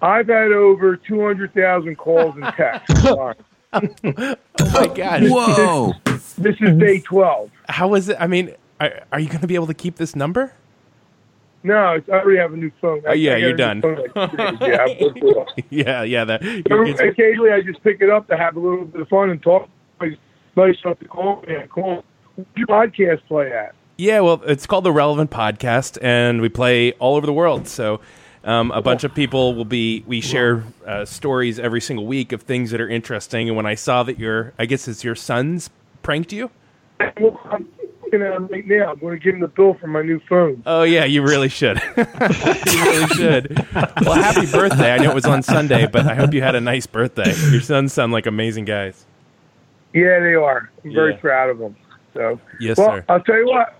I've 0.00 0.28
had 0.28 0.52
over 0.52 0.96
two 0.96 1.20
hundred 1.24 1.52
thousand 1.52 1.96
calls 1.96 2.34
and 2.36 2.44
texts. 2.56 3.04
Sorry. 3.80 4.36
Oh 4.60 4.70
my 4.72 4.86
god. 4.94 5.22
Whoa. 5.24 5.92
This 6.38 6.56
is 6.60 6.78
day 6.78 7.00
12. 7.00 7.50
How 7.70 7.94
is 7.94 8.10
it? 8.10 8.18
I 8.20 8.26
mean, 8.26 8.54
are, 8.78 9.00
are 9.10 9.18
you 9.18 9.26
going 9.28 9.40
to 9.40 9.46
be 9.46 9.54
able 9.54 9.68
to 9.68 9.74
keep 9.74 9.96
this 9.96 10.14
number? 10.14 10.52
No, 11.62 11.92
it's, 11.94 12.06
I 12.10 12.12
already 12.12 12.38
have 12.38 12.52
a 12.52 12.56
new 12.58 12.70
phone. 12.78 13.02
Oh, 13.06 13.12
yeah, 13.14 13.36
you're 13.36 13.54
done. 13.56 13.80
like 13.80 13.96
yeah, 14.14 14.76
I'm 14.82 14.98
good 14.98 15.18
for 15.18 15.46
it. 15.56 15.64
yeah, 15.70 16.02
yeah. 16.02 16.24
That 16.26 16.42
your 16.42 16.86
Every- 16.86 17.08
Occasionally, 17.08 17.52
I 17.52 17.62
just 17.62 17.82
pick 17.82 18.02
it 18.02 18.10
up 18.10 18.28
to 18.28 18.36
have 18.36 18.54
a 18.56 18.60
little 18.60 18.84
bit 18.84 19.00
of 19.00 19.08
fun 19.08 19.30
and 19.30 19.42
talk. 19.42 19.68
It's 20.02 20.20
nice 20.56 20.76
enough 20.84 20.98
to 20.98 21.08
call 21.08 21.42
me. 21.48 21.56
I 21.56 21.66
call. 21.66 22.04
Where's 22.34 22.46
your 22.54 22.66
podcast 22.66 23.24
play 23.26 23.50
at? 23.52 23.74
Yeah, 23.96 24.20
well, 24.20 24.42
it's 24.46 24.66
called 24.66 24.84
the 24.84 24.92
Relevant 24.92 25.30
Podcast, 25.30 25.96
and 26.02 26.42
we 26.42 26.50
play 26.50 26.92
all 26.98 27.16
over 27.16 27.24
the 27.26 27.32
world. 27.32 27.66
So, 27.66 28.00
um, 28.46 28.70
a 28.70 28.80
bunch 28.80 29.04
of 29.04 29.14
people 29.14 29.54
will 29.54 29.64
be. 29.66 30.02
We 30.06 30.20
share 30.20 30.64
uh, 30.86 31.04
stories 31.04 31.58
every 31.58 31.80
single 31.80 32.06
week 32.06 32.32
of 32.32 32.42
things 32.42 32.70
that 32.70 32.80
are 32.80 32.88
interesting. 32.88 33.48
And 33.48 33.56
when 33.56 33.66
I 33.66 33.74
saw 33.74 34.02
that 34.04 34.18
your, 34.18 34.52
I 34.58 34.64
guess 34.66 34.88
it's 34.88 35.04
your 35.04 35.14
sons 35.14 35.68
pranked 36.02 36.32
you. 36.32 36.50
Well, 37.20 37.38
I'm 37.50 37.68
looking 38.02 38.22
at 38.22 38.32
him 38.32 38.46
right 38.46 38.66
now. 38.66 38.92
I'm 38.92 38.98
going 38.98 39.18
to 39.18 39.22
give 39.22 39.34
him 39.34 39.40
the 39.40 39.48
bill 39.48 39.74
for 39.74 39.86
my 39.88 40.00
new 40.02 40.20
phone. 40.28 40.62
Oh 40.64 40.84
yeah, 40.84 41.04
you 41.04 41.22
really 41.22 41.48
should. 41.50 41.78
you 41.96 42.04
really 42.84 43.06
should. 43.08 43.66
Well, 43.74 44.14
happy 44.14 44.50
birthday! 44.50 44.92
I 44.94 44.98
know 44.98 45.10
it 45.10 45.14
was 45.14 45.26
on 45.26 45.42
Sunday, 45.42 45.86
but 45.86 46.06
I 46.06 46.14
hope 46.14 46.32
you 46.32 46.40
had 46.40 46.54
a 46.54 46.60
nice 46.60 46.86
birthday. 46.86 47.34
Your 47.50 47.60
sons 47.60 47.92
sound 47.92 48.12
like 48.12 48.24
amazing 48.26 48.64
guys. 48.64 49.04
Yeah, 49.92 50.20
they 50.20 50.34
are. 50.34 50.70
I'm 50.84 50.92
very 50.94 51.12
Yeah. 51.12 51.20
proud 51.20 51.50
of 51.50 51.58
them. 51.58 51.76
So, 52.14 52.40
Yes, 52.60 52.78
well, 52.78 52.88
sir. 52.88 53.04
I'll 53.08 53.20
tell 53.20 53.36
you 53.36 53.46
what. 53.46 53.74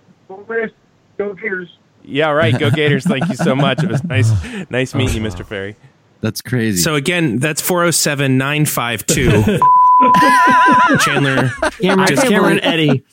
Go 1.17 1.33
Gators. 1.33 1.69
Go 2.07 2.11
Gators. 2.11 2.15
Yeah, 2.15 2.29
right. 2.31 2.57
Go 2.59 2.69
Gators! 2.71 3.05
Thank 3.05 3.29
you 3.29 3.35
so 3.35 3.55
much. 3.55 3.83
It 3.83 3.89
was 3.89 4.03
nice, 4.03 4.31
nice 4.69 4.95
meeting 4.95 5.23
you, 5.23 5.29
Mr. 5.29 5.41
Oh. 5.41 5.43
Ferry. 5.43 5.75
That's 6.21 6.41
crazy. 6.41 6.81
So 6.81 6.95
again, 6.95 7.37
that's 7.37 7.61
407 7.61 8.37
952. 8.37 9.29
Chandler. 10.99 11.49
Cameron, 11.79 12.07
Just- 12.07 12.27
Cameron 12.27 12.59
Eddie. 12.61 13.03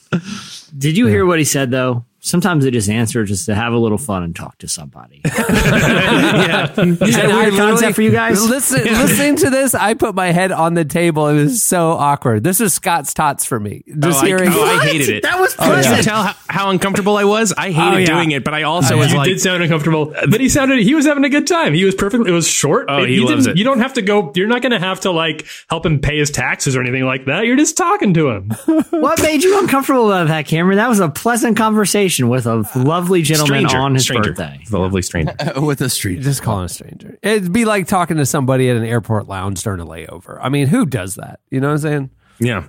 Did 0.76 0.96
you 0.96 1.06
hear 1.06 1.26
what 1.26 1.38
he 1.38 1.44
said 1.44 1.70
though? 1.70 2.04
Sometimes 2.26 2.64
they 2.64 2.70
just 2.70 2.88
answer 2.88 3.22
just 3.24 3.44
to 3.46 3.54
have 3.54 3.74
a 3.74 3.76
little 3.78 3.98
fun 3.98 4.22
and 4.22 4.34
talk 4.34 4.56
to 4.58 4.66
somebody. 4.68 5.20
Is 5.24 5.30
that 5.32 6.74
a 6.78 6.80
And 6.80 6.98
weird 6.98 7.54
concept 7.54 7.94
for 7.96 8.00
you 8.02 8.10
guys? 8.10 8.42
Listen, 8.48 8.82
listening 8.84 9.36
to 9.36 9.50
this, 9.50 9.74
I 9.74 9.92
put 9.92 10.14
my 10.14 10.32
head 10.32 10.50
on 10.50 10.72
the 10.72 10.86
table. 10.86 11.28
It 11.28 11.34
was 11.34 11.62
so 11.62 11.90
awkward. 11.90 12.42
This 12.42 12.62
is 12.62 12.72
Scott's 12.72 13.12
tots 13.12 13.44
for 13.44 13.60
me. 13.60 13.82
Just 13.98 14.20
Oh, 14.20 14.24
I- 14.24 14.26
hearing. 14.26 14.48
oh, 14.52 14.64
I 14.64 14.84
hated 14.86 15.08
it. 15.10 15.22
That 15.22 15.38
was 15.38 15.54
oh, 15.58 15.76
Did 15.82 15.96
you 15.98 16.02
tell 16.02 16.22
how, 16.22 16.34
how 16.48 16.70
uncomfortable 16.70 17.16
I 17.18 17.24
was? 17.24 17.52
I 17.52 17.70
hated 17.72 17.94
Oh, 17.94 17.96
yeah. 17.98 18.06
doing 18.06 18.30
it, 18.30 18.42
but 18.42 18.54
I 18.54 18.62
also 18.62 18.96
was 18.96 19.12
you 19.12 19.18
like, 19.18 19.28
did 19.28 19.40
sound 19.42 19.62
uncomfortable, 19.62 20.14
uh, 20.16 20.26
but 20.30 20.40
he 20.40 20.48
sounded 20.48 20.78
he 20.78 20.94
was 20.94 21.04
having 21.04 21.24
a 21.24 21.28
good 21.28 21.46
time. 21.46 21.74
He 21.74 21.84
was 21.84 21.94
perfect. 21.94 22.26
It 22.26 22.32
was 22.32 22.48
short. 22.48 22.86
Oh, 22.88 23.04
he 23.04 23.20
loves 23.20 23.46
it. 23.46 23.58
You 23.58 23.64
don't 23.64 23.80
have 23.80 23.92
to 23.94 24.02
go. 24.02 24.32
You're 24.34 24.48
not 24.48 24.62
going 24.62 24.72
to 24.72 24.78
have 24.80 25.00
to 25.00 25.10
like 25.10 25.46
help 25.68 25.84
him 25.84 26.00
pay 26.00 26.18
his 26.18 26.30
taxes 26.30 26.74
or 26.74 26.80
anything 26.80 27.04
like 27.04 27.26
that. 27.26 27.44
You're 27.46 27.56
just 27.56 27.76
talking 27.76 28.14
to 28.14 28.30
him. 28.30 28.50
What 28.90 29.20
made 29.22 29.42
you 29.42 29.58
uncomfortable 29.60 30.10
about 30.10 30.28
that, 30.28 30.46
Cameron? 30.46 30.76
That 30.78 30.88
was 30.88 31.00
a 31.00 31.10
pleasant 31.10 31.56
conversation 31.58 32.13
with 32.22 32.46
a 32.46 32.52
uh, 32.58 32.64
lovely 32.76 33.22
gentleman 33.22 33.68
stranger, 33.68 33.78
on 33.78 33.94
his 33.94 34.02
stranger. 34.04 34.30
birthday. 34.32 34.60
The 34.70 34.78
lovely 34.78 35.02
stranger. 35.02 35.34
with 35.56 35.80
a 35.80 35.88
street. 35.90 36.20
Just 36.20 36.42
calling 36.42 36.64
a 36.66 36.68
stranger. 36.68 37.18
It'd 37.22 37.52
be 37.52 37.64
like 37.64 37.86
talking 37.86 38.16
to 38.18 38.26
somebody 38.26 38.70
at 38.70 38.76
an 38.76 38.84
airport 38.84 39.28
lounge 39.28 39.62
during 39.62 39.80
a 39.80 39.86
layover. 39.86 40.38
I 40.40 40.48
mean, 40.48 40.66
who 40.68 40.86
does 40.86 41.16
that? 41.16 41.40
You 41.50 41.60
know 41.60 41.68
what 41.68 41.74
I'm 41.74 41.78
saying? 41.78 42.10
Yeah. 42.40 42.64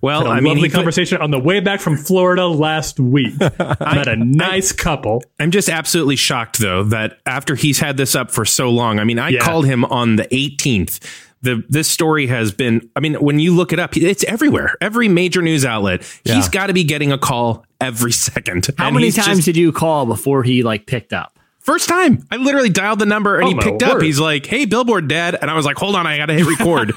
Well, 0.00 0.20
Had 0.22 0.26
a 0.28 0.30
I 0.30 0.34
mean, 0.40 0.54
lovely 0.54 0.62
he 0.62 0.68
put- 0.68 0.74
conversation 0.76 1.20
on 1.20 1.30
the 1.30 1.38
way 1.38 1.60
back 1.60 1.80
from 1.80 1.98
Florida 1.98 2.46
last 2.46 2.98
week. 2.98 3.34
I 3.40 3.94
met 3.94 4.08
a 4.08 4.16
nice 4.16 4.72
couple. 4.72 5.22
I'm 5.38 5.50
just 5.50 5.68
absolutely 5.68 6.16
shocked 6.16 6.58
though 6.58 6.84
that 6.84 7.18
after 7.26 7.54
he's 7.54 7.78
had 7.78 7.98
this 7.98 8.14
up 8.14 8.30
for 8.30 8.46
so 8.46 8.70
long. 8.70 8.98
I 8.98 9.04
mean, 9.04 9.18
I 9.18 9.28
Yeah. 9.28 9.40
called 9.40 9.66
him 9.66 9.84
on 9.84 10.16
the 10.16 10.24
18th. 10.32 10.98
The 11.42 11.64
this 11.68 11.88
story 11.88 12.28
has 12.28 12.52
been. 12.52 12.88
I 12.96 13.00
mean, 13.00 13.14
when 13.14 13.38
you 13.40 13.54
look 13.54 13.72
it 13.72 13.78
up, 13.80 13.96
it's 13.96 14.22
everywhere. 14.24 14.76
Every 14.80 15.08
major 15.08 15.42
news 15.42 15.64
outlet. 15.64 16.02
He's 16.24 16.48
got 16.48 16.68
to 16.68 16.72
be 16.72 16.84
getting 16.84 17.10
a 17.12 17.18
call 17.18 17.66
every 17.80 18.12
second. 18.28 18.68
How 18.78 18.86
And 18.86 18.94
many 18.94 19.10
times 19.10 19.38
just- 19.38 19.44
did 19.46 19.56
you 19.56 19.72
call 19.72 20.06
before 20.06 20.42
he 20.44 20.62
like 20.62 20.86
picked 20.86 21.12
up? 21.12 21.36
First 21.58 21.88
time, 21.88 22.26
I 22.28 22.36
literally 22.38 22.70
dialed 22.70 22.98
the 22.98 23.06
number 23.06 23.36
and 23.38 23.44
Oh, 23.44 23.48
he 23.48 23.54
picked 23.54 23.84
up. 23.84 23.94
word. 23.94 24.02
He's 24.02 24.18
like, 24.18 24.44
"Hey, 24.46 24.64
Billboard, 24.64 25.06
Dad," 25.06 25.38
and 25.40 25.48
I 25.48 25.54
was 25.54 25.64
like, 25.64 25.76
"Hold 25.76 25.94
on, 25.94 26.08
I 26.08 26.16
got 26.16 26.26
to 26.26 26.34
hit 26.34 26.44
record." 26.44 26.88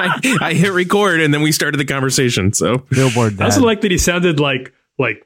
I, 0.00 0.38
I 0.40 0.52
hit 0.54 0.72
record, 0.72 1.20
and 1.20 1.32
then 1.32 1.42
we 1.42 1.52
started 1.52 1.78
the 1.78 1.84
conversation. 1.84 2.52
So 2.52 2.78
Billboard. 2.90 3.36
Dad. 3.36 3.42
I 3.42 3.46
also 3.46 3.60
like 3.62 3.80
that 3.82 3.90
he 3.90 3.98
sounded 3.98 4.40
like 4.40 4.72
like 4.98 5.24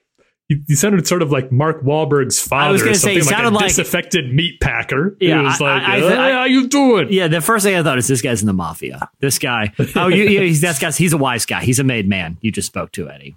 he, 0.49 0.63
he 0.69 0.75
sounded 0.75 1.07
sort 1.07 1.23
of 1.23 1.31
like 1.33 1.51
Mark 1.51 1.83
Wahlberg's 1.83 2.41
father. 2.41 2.69
I 2.69 2.73
was 2.73 2.83
or 2.83 2.87
gonna 2.87 2.95
say, 2.97 3.15
he 3.15 3.21
something, 3.21 3.33
like 3.37 3.43
sounded 3.45 3.57
a 3.59 3.61
like- 3.61 3.69
disaffected 3.69 4.33
meat 4.35 4.61
packer. 4.61 5.17
Yeah, 5.21 5.39
he 5.41 5.45
was 5.45 5.61
I- 5.61 5.65
like, 5.65 5.83
I- 5.83 5.95
I- 5.97 5.99
"Hey, 6.01 6.17
I- 6.17 6.33
how 6.33 6.45
you 6.45 6.69
doing?" 6.69 7.09
Yeah, 7.13 7.29
the 7.29 7.41
first 7.41 7.65
thing 7.65 7.75
I 7.77 7.83
thought 7.83 7.99
is 7.99 8.07
this 8.09 8.23
guy's 8.23 8.41
in 8.43 8.47
the 8.47 8.53
mafia. 8.53 9.11
This 9.21 9.39
guy. 9.39 9.73
Oh, 9.97 10.09
you, 10.09 10.25
you, 10.25 10.41
he's, 10.43 10.61
that's 10.61 10.79
guy's, 10.79 10.97
he's 10.97 11.13
a 11.13 11.19
wise 11.19 11.47
guy. 11.47 11.63
He's 11.65 11.79
a 11.79 11.85
made 11.85 12.09
man. 12.09 12.37
You 12.43 12.53
just 12.53 12.67
spoke 12.69 12.93
to 12.93 13.09
Eddie. 13.11 13.35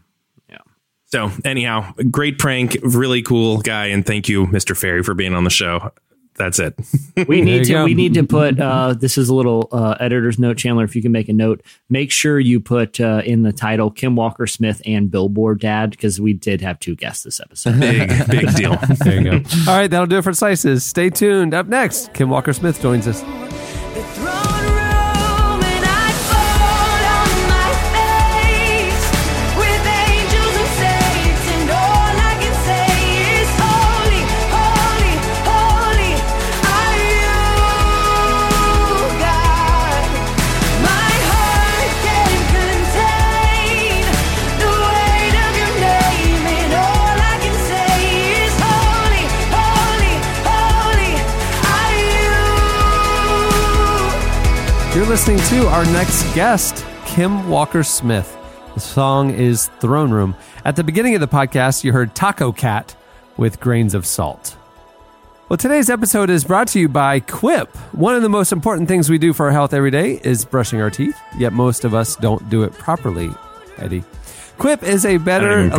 Yeah. 0.50 0.58
So 1.06 1.32
anyhow, 1.46 1.94
great 2.12 2.38
prank, 2.38 2.78
really 2.84 3.22
cool 3.22 3.60
guy, 3.62 3.88
and 3.88 4.06
thank 4.06 4.28
you, 4.30 4.46
Mr. 4.48 4.76
Ferry, 4.78 5.02
for 5.04 5.14
being 5.14 5.34
on 5.34 5.44
the 5.46 5.50
show. 5.50 5.92
That's 6.40 6.58
it. 6.58 6.74
We 7.28 7.42
need 7.42 7.66
to. 7.66 7.74
go. 7.74 7.84
We 7.84 7.96
need 7.96 8.14
to 8.14 8.24
put. 8.24 8.58
Uh, 8.60 8.94
this 8.94 9.18
is 9.18 9.28
a 9.28 9.36
little 9.36 9.68
uh, 9.74 9.96
editor's 10.00 10.40
note, 10.40 10.58
Chandler. 10.58 10.86
If 10.86 10.96
you 10.96 11.02
can 11.02 11.12
make 11.12 11.28
a 11.28 11.34
note, 11.34 11.62
make 11.90 12.12
sure 12.12 12.40
you 12.40 12.62
put 12.62 13.00
uh, 13.02 13.22
in 13.26 13.44
the 13.44 13.52
title 13.52 13.92
Kim 13.92 14.16
Walker 14.16 14.48
Smith 14.48 14.82
and 14.86 15.12
Billboard 15.12 15.60
Dad 15.60 15.92
because 15.92 16.22
we 16.22 16.32
did 16.32 16.62
have 16.62 16.80
two 16.80 16.96
guests 16.96 17.24
this 17.26 17.42
episode. 17.42 17.78
big, 17.78 18.08
big 18.30 18.56
deal. 18.56 18.78
There 19.04 19.22
you 19.22 19.24
go. 19.32 19.50
All 19.68 19.78
right, 19.78 19.88
that'll 19.92 20.06
do 20.08 20.18
it 20.18 20.24
for 20.24 20.34
Slices. 20.34 20.86
Stay 20.86 21.10
tuned. 21.10 21.54
Up 21.54 21.68
next, 21.68 22.14
Kim 22.14 22.30
Walker 22.30 22.54
Smith 22.54 22.82
joins 22.82 23.06
us. 23.06 23.22
Listening 55.10 55.40
to 55.40 55.66
our 55.70 55.84
next 55.86 56.22
guest, 56.36 56.86
Kim 57.04 57.50
Walker 57.50 57.82
Smith. 57.82 58.38
The 58.76 58.80
song 58.80 59.32
is 59.32 59.66
Throne 59.80 60.12
Room. 60.12 60.36
At 60.64 60.76
the 60.76 60.84
beginning 60.84 61.16
of 61.16 61.20
the 61.20 61.28
podcast, 61.28 61.84
you 61.84 61.92
heard 61.92 62.14
Taco 62.14 62.52
Cat 62.52 62.96
with 63.36 63.60
Grains 63.60 63.96
of 63.96 64.06
Salt. 64.06 64.56
Well, 65.50 65.58
today's 65.58 65.90
episode 65.90 66.30
is 66.30 66.44
brought 66.44 66.68
to 66.70 66.80
you 66.80 66.88
by 66.88 67.22
Quip. 67.22 67.76
One 67.92 68.14
of 68.14 68.22
the 68.22 68.30
most 68.30 68.52
important 68.52 68.88
things 68.88 69.10
we 69.10 69.18
do 69.18 69.34
for 69.34 69.48
our 69.48 69.52
health 69.52 69.74
every 69.74 69.90
day 69.90 70.22
is 70.24 70.46
brushing 70.46 70.80
our 70.80 70.92
teeth, 70.92 71.18
yet 71.40 71.54
most 71.54 71.86
of 71.86 71.96
us 71.96 72.16
don't 72.18 72.48
do 72.52 72.62
it 72.62 72.74
properly, 72.74 73.32
Eddie. 73.80 74.04
Quip 74.60 74.84
is 74.84 75.08
a 75.08 75.18
better 75.18 75.72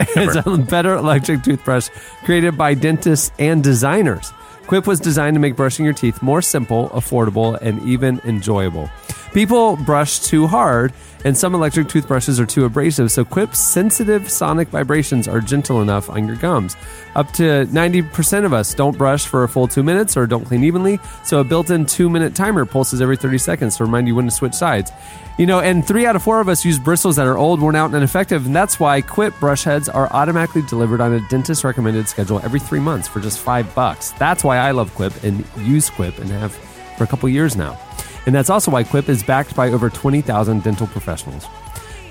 it's 0.00 0.36
a 0.46 0.56
better 0.56 0.94
electric 0.94 1.42
toothbrush 1.42 1.90
created 2.24 2.56
by 2.56 2.72
dentists 2.72 3.32
and 3.38 3.62
designers. 3.62 4.32
Quip 4.66 4.86
was 4.86 4.98
designed 4.98 5.34
to 5.34 5.40
make 5.40 5.54
brushing 5.54 5.84
your 5.84 5.94
teeth 5.94 6.20
more 6.22 6.42
simple, 6.42 6.88
affordable, 6.90 7.56
and 7.62 7.80
even 7.82 8.20
enjoyable. 8.24 8.90
People 9.32 9.76
brush 9.76 10.18
too 10.18 10.48
hard, 10.48 10.92
and 11.24 11.36
some 11.36 11.54
electric 11.54 11.88
toothbrushes 11.88 12.38
are 12.38 12.46
too 12.46 12.64
abrasive, 12.64 13.10
so 13.10 13.24
Quip's 13.24 13.58
sensitive 13.58 14.30
sonic 14.30 14.68
vibrations 14.68 15.26
are 15.26 15.40
gentle 15.40 15.82
enough 15.82 16.08
on 16.10 16.26
your 16.26 16.36
gums. 16.36 16.76
Up 17.14 17.32
to 17.32 17.66
90% 17.66 18.44
of 18.44 18.52
us 18.52 18.74
don't 18.74 18.96
brush 18.96 19.26
for 19.26 19.42
a 19.42 19.48
full 19.48 19.66
two 19.66 19.82
minutes 19.82 20.16
or 20.16 20.26
don't 20.26 20.44
clean 20.44 20.62
evenly, 20.64 21.00
so 21.24 21.40
a 21.40 21.44
built 21.44 21.70
in 21.70 21.86
two 21.86 22.10
minute 22.10 22.34
timer 22.34 22.64
pulses 22.64 23.00
every 23.00 23.16
30 23.16 23.38
seconds 23.38 23.76
to 23.76 23.84
remind 23.84 24.06
you 24.06 24.14
when 24.14 24.26
to 24.26 24.30
switch 24.30 24.54
sides. 24.54 24.92
You 25.38 25.46
know, 25.46 25.60
and 25.60 25.86
three 25.86 26.06
out 26.06 26.16
of 26.16 26.22
four 26.22 26.40
of 26.40 26.48
us 26.48 26.64
use 26.64 26.78
bristles 26.78 27.16
that 27.16 27.26
are 27.26 27.36
old, 27.36 27.60
worn 27.60 27.76
out, 27.76 27.86
and 27.86 27.96
ineffective, 27.96 28.46
and 28.46 28.56
that's 28.56 28.80
why 28.80 29.02
Quip 29.02 29.38
brush 29.38 29.64
heads 29.64 29.88
are 29.88 30.10
automatically 30.12 30.62
delivered 30.62 31.00
on 31.00 31.12
a 31.12 31.20
dentist 31.28 31.64
recommended 31.64 32.08
schedule 32.08 32.40
every 32.42 32.60
three 32.60 32.80
months 32.80 33.06
for 33.08 33.20
just 33.20 33.38
five 33.38 33.74
bucks. 33.74 34.12
That's 34.12 34.42
why 34.42 34.58
I 34.58 34.70
love 34.70 34.94
Quip 34.94 35.24
and 35.24 35.44
use 35.58 35.90
Quip 35.90 36.18
and 36.18 36.30
have 36.30 36.52
for 36.96 37.04
a 37.04 37.06
couple 37.06 37.28
years 37.28 37.56
now. 37.56 37.78
And 38.26 38.34
that's 38.34 38.50
also 38.50 38.70
why 38.70 38.84
Quip 38.84 39.08
is 39.08 39.22
backed 39.22 39.56
by 39.56 39.70
over 39.70 39.88
20,000 39.88 40.62
dental 40.62 40.86
professionals. 40.88 41.46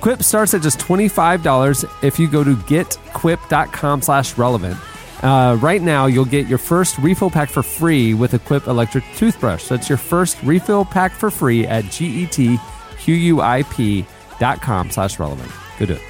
Quip 0.01 0.23
starts 0.23 0.53
at 0.53 0.61
just 0.61 0.79
$25 0.79 2.03
if 2.03 2.17
you 2.19 2.27
go 2.29 2.43
to 2.43 2.55
getquip.com 2.55 4.01
slash 4.01 4.37
relevant. 4.37 4.77
Uh, 5.23 5.57
right 5.59 5.81
now, 5.81 6.05
you'll 6.05 6.25
get 6.25 6.47
your 6.47 6.57
first 6.57 6.97
refill 6.99 7.29
pack 7.29 7.49
for 7.49 7.63
free 7.63 8.13
with 8.13 8.33
a 8.33 8.39
Quip 8.39 8.67
electric 8.67 9.03
toothbrush. 9.15 9.67
That's 9.67 9.89
your 9.89 9.97
first 9.97 10.41
refill 10.43 10.85
pack 10.85 11.13
for 11.13 11.31
free 11.31 11.65
at 11.65 11.85
getquip.com 11.85 12.45
slash 14.91 15.19
relevant. 15.19 15.51
Go 15.79 15.85
do 15.85 15.93
it. 15.93 16.01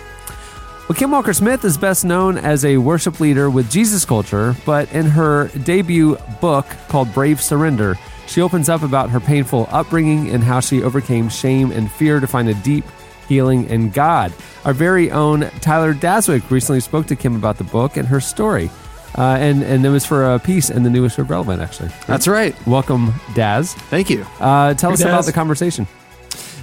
Well, 0.87 0.95
Kim 0.95 1.09
Walker 1.09 1.33
Smith 1.33 1.65
is 1.65 1.77
best 1.79 2.05
known 2.05 2.37
as 2.37 2.63
a 2.63 2.77
worship 2.77 3.19
leader 3.19 3.49
with 3.49 3.71
Jesus 3.71 4.05
Culture, 4.05 4.55
but 4.67 4.91
in 4.91 5.07
her 5.07 5.47
debut 5.63 6.15
book 6.39 6.67
called 6.89 7.11
Brave 7.11 7.41
Surrender, 7.41 7.97
she 8.27 8.41
opens 8.41 8.69
up 8.69 8.83
about 8.83 9.09
her 9.09 9.19
painful 9.19 9.67
upbringing 9.71 10.29
and 10.29 10.43
how 10.43 10.59
she 10.59 10.83
overcame 10.83 11.29
shame 11.29 11.71
and 11.71 11.91
fear 11.91 12.19
to 12.19 12.27
find 12.27 12.49
a 12.49 12.53
deep 12.55 12.85
Healing 13.27 13.69
in 13.69 13.89
God. 13.89 14.31
Our 14.65 14.73
very 14.73 15.11
own 15.11 15.49
Tyler 15.61 15.93
Daswick 15.93 16.49
recently 16.51 16.79
spoke 16.79 17.07
to 17.07 17.15
Kim 17.15 17.35
about 17.35 17.57
the 17.57 17.63
book 17.63 17.97
and 17.97 18.07
her 18.07 18.19
story. 18.19 18.69
Uh, 19.17 19.37
and, 19.39 19.63
and 19.63 19.85
it 19.85 19.89
was 19.89 20.05
for 20.05 20.33
a 20.33 20.39
piece 20.39 20.69
in 20.69 20.83
the 20.83 20.89
newest 20.89 21.17
of 21.17 21.29
Relevant, 21.29 21.61
actually. 21.61 21.89
That's 22.05 22.27
right. 22.27 22.55
Welcome, 22.67 23.13
Daz. 23.33 23.73
Thank 23.73 24.09
you. 24.09 24.25
Uh, 24.39 24.73
tell 24.73 24.91
us 24.91 24.99
Daz. 24.99 25.07
about 25.07 25.25
the 25.25 25.31
conversation. 25.31 25.87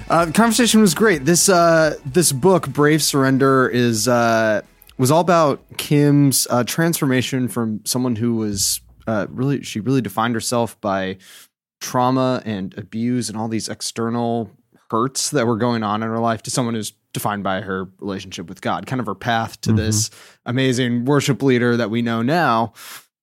Uh, 0.07 0.25
the 0.25 0.31
conversation 0.31 0.79
was 0.79 0.93
great. 0.93 1.25
This 1.25 1.49
uh, 1.49 1.95
this 2.05 2.31
book, 2.31 2.69
Brave 2.69 3.01
Surrender, 3.01 3.67
is 3.67 4.07
uh, 4.07 4.61
was 4.97 5.09
all 5.09 5.21
about 5.21 5.63
Kim's 5.77 6.45
uh, 6.49 6.63
transformation 6.63 7.47
from 7.47 7.81
someone 7.85 8.15
who 8.15 8.35
was 8.35 8.81
uh, 9.07 9.25
really 9.29 9.63
she 9.63 9.79
really 9.79 10.01
defined 10.01 10.35
herself 10.35 10.79
by 10.79 11.17
trauma 11.83 12.41
and 12.45 12.75
abuse 12.77 13.29
and 13.29 13.37
all 13.37 13.47
these 13.47 13.69
external 13.69 14.49
hurts 14.89 15.29
that 15.31 15.45
were 15.45 15.57
going 15.57 15.83
on 15.83 16.01
in 16.01 16.09
her 16.09 16.19
life 16.19 16.41
to 16.43 16.51
someone 16.51 16.73
who's 16.73 16.93
defined 17.13 17.43
by 17.43 17.61
her 17.61 17.87
relationship 17.99 18.47
with 18.47 18.61
God, 18.61 18.87
kind 18.87 18.99
of 18.99 19.05
her 19.05 19.15
path 19.15 19.61
to 19.61 19.71
this 19.73 20.09
amazing 20.45 21.05
worship 21.05 21.43
leader 21.43 21.77
that 21.77 21.91
we 21.91 22.01
know 22.01 22.21
now. 22.23 22.73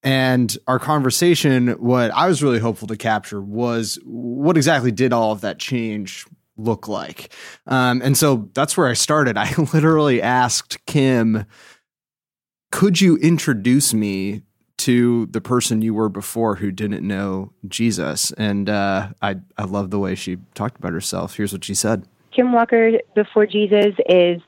And 0.03 0.57
our 0.67 0.79
conversation, 0.79 1.69
what 1.73 2.11
I 2.13 2.29
was 2.29 2.43
really 2.43 2.59
hopeful 2.59 2.89
to 2.89 2.97
capture 2.97 3.41
was 3.41 3.99
what 4.05 4.57
exactly 4.57 4.93
did 4.93 5.13
all 5.13 5.33
of 5.33 5.41
that 5.41 5.59
change 5.59 6.25
look 6.57 6.89
like? 6.89 7.33
Um, 7.67 8.01
and 8.03 8.17
so 8.17 8.49
that's 8.55 8.77
where 8.77 8.87
I 8.87 8.95
started. 8.95 9.37
I 9.37 9.53
literally 9.75 10.23
asked 10.23 10.85
Kim, 10.87 11.45
could 12.71 13.01
you 13.01 13.17
introduce 13.17 13.93
me 13.93 14.43
to 14.85 15.27
the 15.27 15.41
person 15.41 15.83
you 15.83 15.95
were 15.95 16.09
before 16.09 16.57
who 16.57 16.71
didn't 16.71 17.07
know 17.07 17.53
Jesus? 17.69 18.33
And 18.33 18.69
uh, 18.69 19.11
I, 19.21 19.37
I 19.57 19.65
love 19.65 19.91
the 19.91 19.99
way 19.99 20.15
she 20.15 20.39
talked 20.55 20.79
about 20.79 20.93
herself. 20.93 21.37
Here's 21.37 21.53
what 21.53 21.65
she 21.65 21.75
said. 21.75 22.07
Kim 22.35 22.53
Walker 22.53 22.93
before 23.15 23.47
Jesus 23.47 23.95
is 24.09 24.41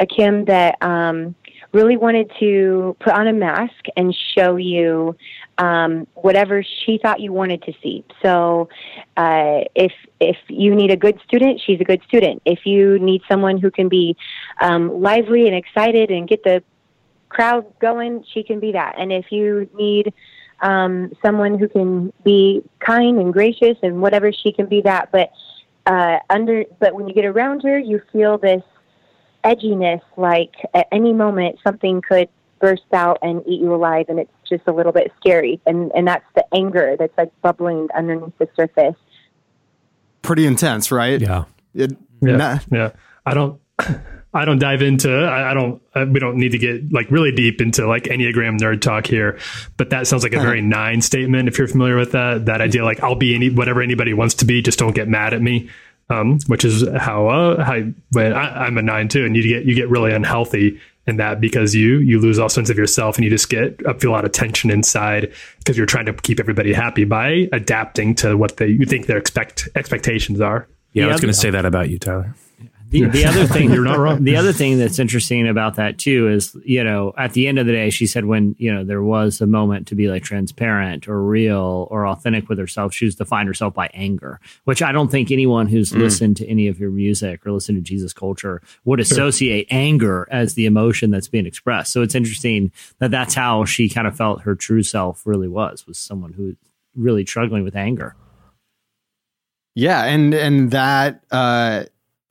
a 0.00 0.06
Kim 0.06 0.46
that 0.46 0.76
um, 0.82 1.34
really 1.72 1.96
wanted 1.96 2.30
to 2.40 2.96
put 3.00 3.12
on 3.12 3.28
a 3.28 3.32
mask 3.32 3.84
and 3.96 4.16
show 4.36 4.56
you 4.56 5.16
um, 5.58 6.06
whatever 6.14 6.64
she 6.84 6.98
thought 7.00 7.20
you 7.20 7.32
wanted 7.32 7.62
to 7.62 7.72
see. 7.82 8.04
So, 8.22 8.68
uh, 9.16 9.60
if 9.74 9.92
if 10.20 10.36
you 10.48 10.74
need 10.74 10.90
a 10.90 10.96
good 10.96 11.18
student, 11.26 11.60
she's 11.64 11.80
a 11.80 11.84
good 11.84 12.02
student. 12.08 12.42
If 12.44 12.60
you 12.64 12.98
need 12.98 13.22
someone 13.28 13.58
who 13.58 13.70
can 13.70 13.88
be 13.88 14.16
um, 14.60 15.00
lively 15.00 15.46
and 15.46 15.54
excited 15.54 16.10
and 16.10 16.28
get 16.28 16.42
the 16.42 16.62
crowd 17.40 17.64
going, 17.80 18.22
she 18.34 18.42
can 18.42 18.60
be 18.60 18.72
that. 18.72 18.96
And 18.98 19.10
if 19.10 19.32
you 19.32 19.68
need 19.74 20.12
um, 20.60 21.10
someone 21.22 21.58
who 21.58 21.68
can 21.68 22.12
be 22.22 22.62
kind 22.80 23.18
and 23.18 23.32
gracious 23.32 23.78
and 23.82 24.02
whatever, 24.02 24.30
she 24.30 24.52
can 24.52 24.66
be 24.66 24.82
that. 24.82 25.10
But 25.10 25.32
uh, 25.86 26.18
under, 26.28 26.64
but 26.78 26.94
when 26.94 27.08
you 27.08 27.14
get 27.14 27.24
around 27.24 27.62
her, 27.62 27.78
you 27.78 28.02
feel 28.12 28.36
this 28.36 28.62
edginess. 29.42 30.02
Like 30.18 30.54
at 30.74 30.86
any 30.92 31.14
moment, 31.14 31.58
something 31.64 32.02
could 32.02 32.28
burst 32.60 32.82
out 32.92 33.16
and 33.22 33.42
eat 33.46 33.62
you 33.62 33.74
alive, 33.74 34.06
and 34.10 34.18
it's 34.18 34.30
just 34.46 34.64
a 34.66 34.72
little 34.72 34.92
bit 34.92 35.10
scary. 35.18 35.58
And 35.66 35.90
and 35.94 36.06
that's 36.06 36.26
the 36.34 36.44
anger 36.54 36.94
that's 36.98 37.16
like 37.16 37.32
bubbling 37.40 37.88
underneath 37.96 38.36
the 38.36 38.48
surface. 38.54 38.96
Pretty 40.20 40.44
intense, 40.46 40.92
right? 40.92 41.18
Yeah. 41.18 41.44
It, 41.74 41.96
Yeah, 42.20 42.36
not- 42.36 42.66
yeah. 42.70 42.90
I 43.24 43.32
don't. 43.32 43.58
I 44.32 44.44
don't 44.44 44.58
dive 44.58 44.80
into. 44.82 45.12
I, 45.12 45.50
I 45.50 45.54
don't. 45.54 45.82
Uh, 45.94 46.06
we 46.08 46.20
don't 46.20 46.36
need 46.36 46.52
to 46.52 46.58
get 46.58 46.92
like 46.92 47.10
really 47.10 47.32
deep 47.32 47.60
into 47.60 47.86
like 47.86 48.04
enneagram 48.04 48.58
nerd 48.60 48.80
talk 48.80 49.06
here. 49.06 49.38
But 49.76 49.90
that 49.90 50.06
sounds 50.06 50.22
like 50.22 50.32
a 50.32 50.40
very 50.40 50.60
nine 50.60 51.02
statement. 51.02 51.48
If 51.48 51.58
you're 51.58 51.66
familiar 51.66 51.96
with 51.96 52.12
that, 52.12 52.46
that 52.46 52.60
idea 52.60 52.84
like 52.84 53.02
I'll 53.02 53.16
be 53.16 53.34
any 53.34 53.50
whatever 53.50 53.82
anybody 53.82 54.14
wants 54.14 54.34
to 54.36 54.44
be. 54.44 54.62
Just 54.62 54.78
don't 54.78 54.94
get 54.94 55.08
mad 55.08 55.34
at 55.34 55.42
me. 55.42 55.68
Um, 56.08 56.40
which 56.48 56.64
is 56.64 56.88
how 56.96 57.28
uh, 57.28 57.64
how 57.64 57.82
when 58.10 58.32
I, 58.32 58.66
I'm 58.66 58.78
a 58.78 58.82
nine 58.82 59.08
too, 59.08 59.24
and 59.24 59.36
you 59.36 59.42
get 59.42 59.64
you 59.64 59.74
get 59.74 59.88
really 59.88 60.12
unhealthy 60.12 60.80
in 61.06 61.16
that 61.16 61.40
because 61.40 61.74
you 61.74 61.98
you 61.98 62.18
lose 62.20 62.38
all 62.38 62.48
sense 62.48 62.70
of 62.70 62.76
yourself 62.76 63.16
and 63.16 63.24
you 63.24 63.30
just 63.30 63.48
get 63.48 63.84
uh, 63.86 63.94
feel 63.94 64.10
a 64.10 64.12
lot 64.12 64.24
of 64.24 64.32
tension 64.32 64.70
inside 64.70 65.32
because 65.58 65.76
you're 65.76 65.86
trying 65.86 66.06
to 66.06 66.12
keep 66.12 66.40
everybody 66.40 66.72
happy 66.72 67.04
by 67.04 67.48
adapting 67.52 68.14
to 68.16 68.36
what 68.36 68.56
they 68.56 68.68
you 68.68 68.86
think 68.86 69.06
their 69.06 69.18
expect 69.18 69.68
expectations 69.74 70.40
are. 70.40 70.66
Yeah, 70.92 71.06
I 71.06 71.12
was 71.12 71.20
going 71.20 71.32
to 71.32 71.38
say 71.38 71.50
that 71.50 71.64
about 71.64 71.88
you, 71.90 71.98
Tyler. 71.98 72.34
The, 72.90 73.04
the 73.04 73.24
other 73.24 73.46
thing 73.46 73.70
You're 73.72 73.84
not 73.84 74.00
wrong. 74.00 74.24
The 74.24 74.34
other 74.34 74.52
thing 74.52 74.78
that's 74.78 74.98
interesting 74.98 75.46
about 75.46 75.76
that 75.76 75.96
too 75.96 76.28
is, 76.28 76.56
you 76.64 76.82
know, 76.82 77.14
at 77.16 77.34
the 77.34 77.46
end 77.46 77.60
of 77.60 77.66
the 77.66 77.72
day, 77.72 77.88
she 77.90 78.08
said 78.08 78.24
when 78.24 78.56
you 78.58 78.74
know 78.74 78.82
there 78.82 79.02
was 79.02 79.40
a 79.40 79.46
moment 79.46 79.86
to 79.88 79.94
be 79.94 80.08
like 80.08 80.24
transparent 80.24 81.08
or 81.08 81.22
real 81.22 81.86
or 81.88 82.08
authentic 82.08 82.48
with 82.48 82.58
herself, 82.58 82.92
she 82.92 83.04
was 83.04 83.14
defined 83.14 83.46
herself 83.46 83.74
by 83.74 83.88
anger, 83.94 84.40
which 84.64 84.82
I 84.82 84.90
don't 84.90 85.08
think 85.08 85.30
anyone 85.30 85.68
who's 85.68 85.94
listened 85.94 86.36
to 86.38 86.48
any 86.48 86.66
of 86.66 86.80
your 86.80 86.90
music 86.90 87.46
or 87.46 87.52
listened 87.52 87.78
to 87.78 87.82
Jesus 87.82 88.12
culture 88.12 88.60
would 88.84 88.98
associate 88.98 89.68
anger 89.70 90.26
as 90.30 90.54
the 90.54 90.66
emotion 90.66 91.12
that's 91.12 91.28
being 91.28 91.46
expressed. 91.46 91.92
So 91.92 92.02
it's 92.02 92.16
interesting 92.16 92.72
that 92.98 93.12
that's 93.12 93.34
how 93.34 93.64
she 93.64 93.88
kind 93.88 94.08
of 94.08 94.16
felt 94.16 94.42
her 94.42 94.56
true 94.56 94.82
self 94.82 95.24
really 95.24 95.48
was 95.48 95.86
was 95.86 95.96
someone 95.96 96.32
who 96.32 96.56
really 96.96 97.24
struggling 97.24 97.62
with 97.62 97.76
anger. 97.76 98.16
Yeah, 99.76 100.04
and 100.04 100.34
and 100.34 100.72
that 100.72 101.22
uh, 101.30 101.84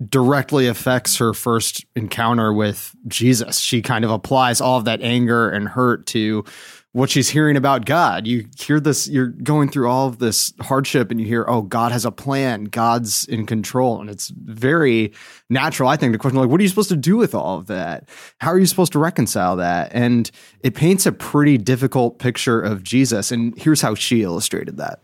directly 0.08 0.68
affects 0.68 1.18
her 1.18 1.34
first 1.34 1.86
encounter 1.96 2.54
with 2.54 2.96
Jesus. 3.08 3.60
She 3.60 3.82
kind 3.82 4.06
of 4.06 4.12
applies 4.12 4.62
all 4.62 4.78
of 4.78 4.86
that 4.86 5.02
anger 5.02 5.50
and 5.50 5.68
hurt 5.68 6.06
to 6.08 6.46
what 6.92 7.10
she's 7.10 7.30
hearing 7.30 7.56
about 7.56 7.86
God. 7.86 8.26
You 8.26 8.48
hear 8.58 8.80
this, 8.80 9.08
you're 9.08 9.28
going 9.28 9.70
through 9.70 9.90
all 9.90 10.08
of 10.08 10.18
this 10.18 10.54
hardship, 10.62 11.12
and 11.12 11.20
you 11.22 11.28
hear, 11.28 11.46
"Oh, 11.48 11.62
God 11.62 11.92
has 11.92 12.04
a 12.04 12.12
plan. 12.12 12.64
God's 12.64 13.26
in 13.26 13.46
control," 13.46 14.02
and 14.02 14.10
it's 14.10 14.30
very 14.30 15.12
natural, 15.50 15.88
I 15.88 15.98
think, 15.98 16.14
to 16.14 16.18
question 16.18 16.40
like, 16.40 16.50
"What 16.50 16.60
are 16.60 16.64
you 16.64 16.70
supposed 16.70 16.90
to 16.90 16.96
do 16.96 17.16
with 17.16 17.36
all 17.36 17.60
of 17.60 17.68
that? 17.68 18.10
How 18.40 18.52
are 18.52 18.58
you 18.58 18.66
supposed 18.66 18.94
to 18.94 19.00
reconcile 19.00 19.56
that?" 19.58 19.92
And 19.94 20.32
it 20.64 20.74
paints 20.74 21.06
a 21.06 21.12
pretty 21.12 21.60
difficult 21.60 22.18
picture 22.18 22.60
of 22.60 22.84
Jesus. 22.84 23.32
And 23.32 23.54
here's 23.56 23.82
how 23.82 23.94
she 23.94 24.24
illustrated 24.24 24.78
that. 24.78 25.00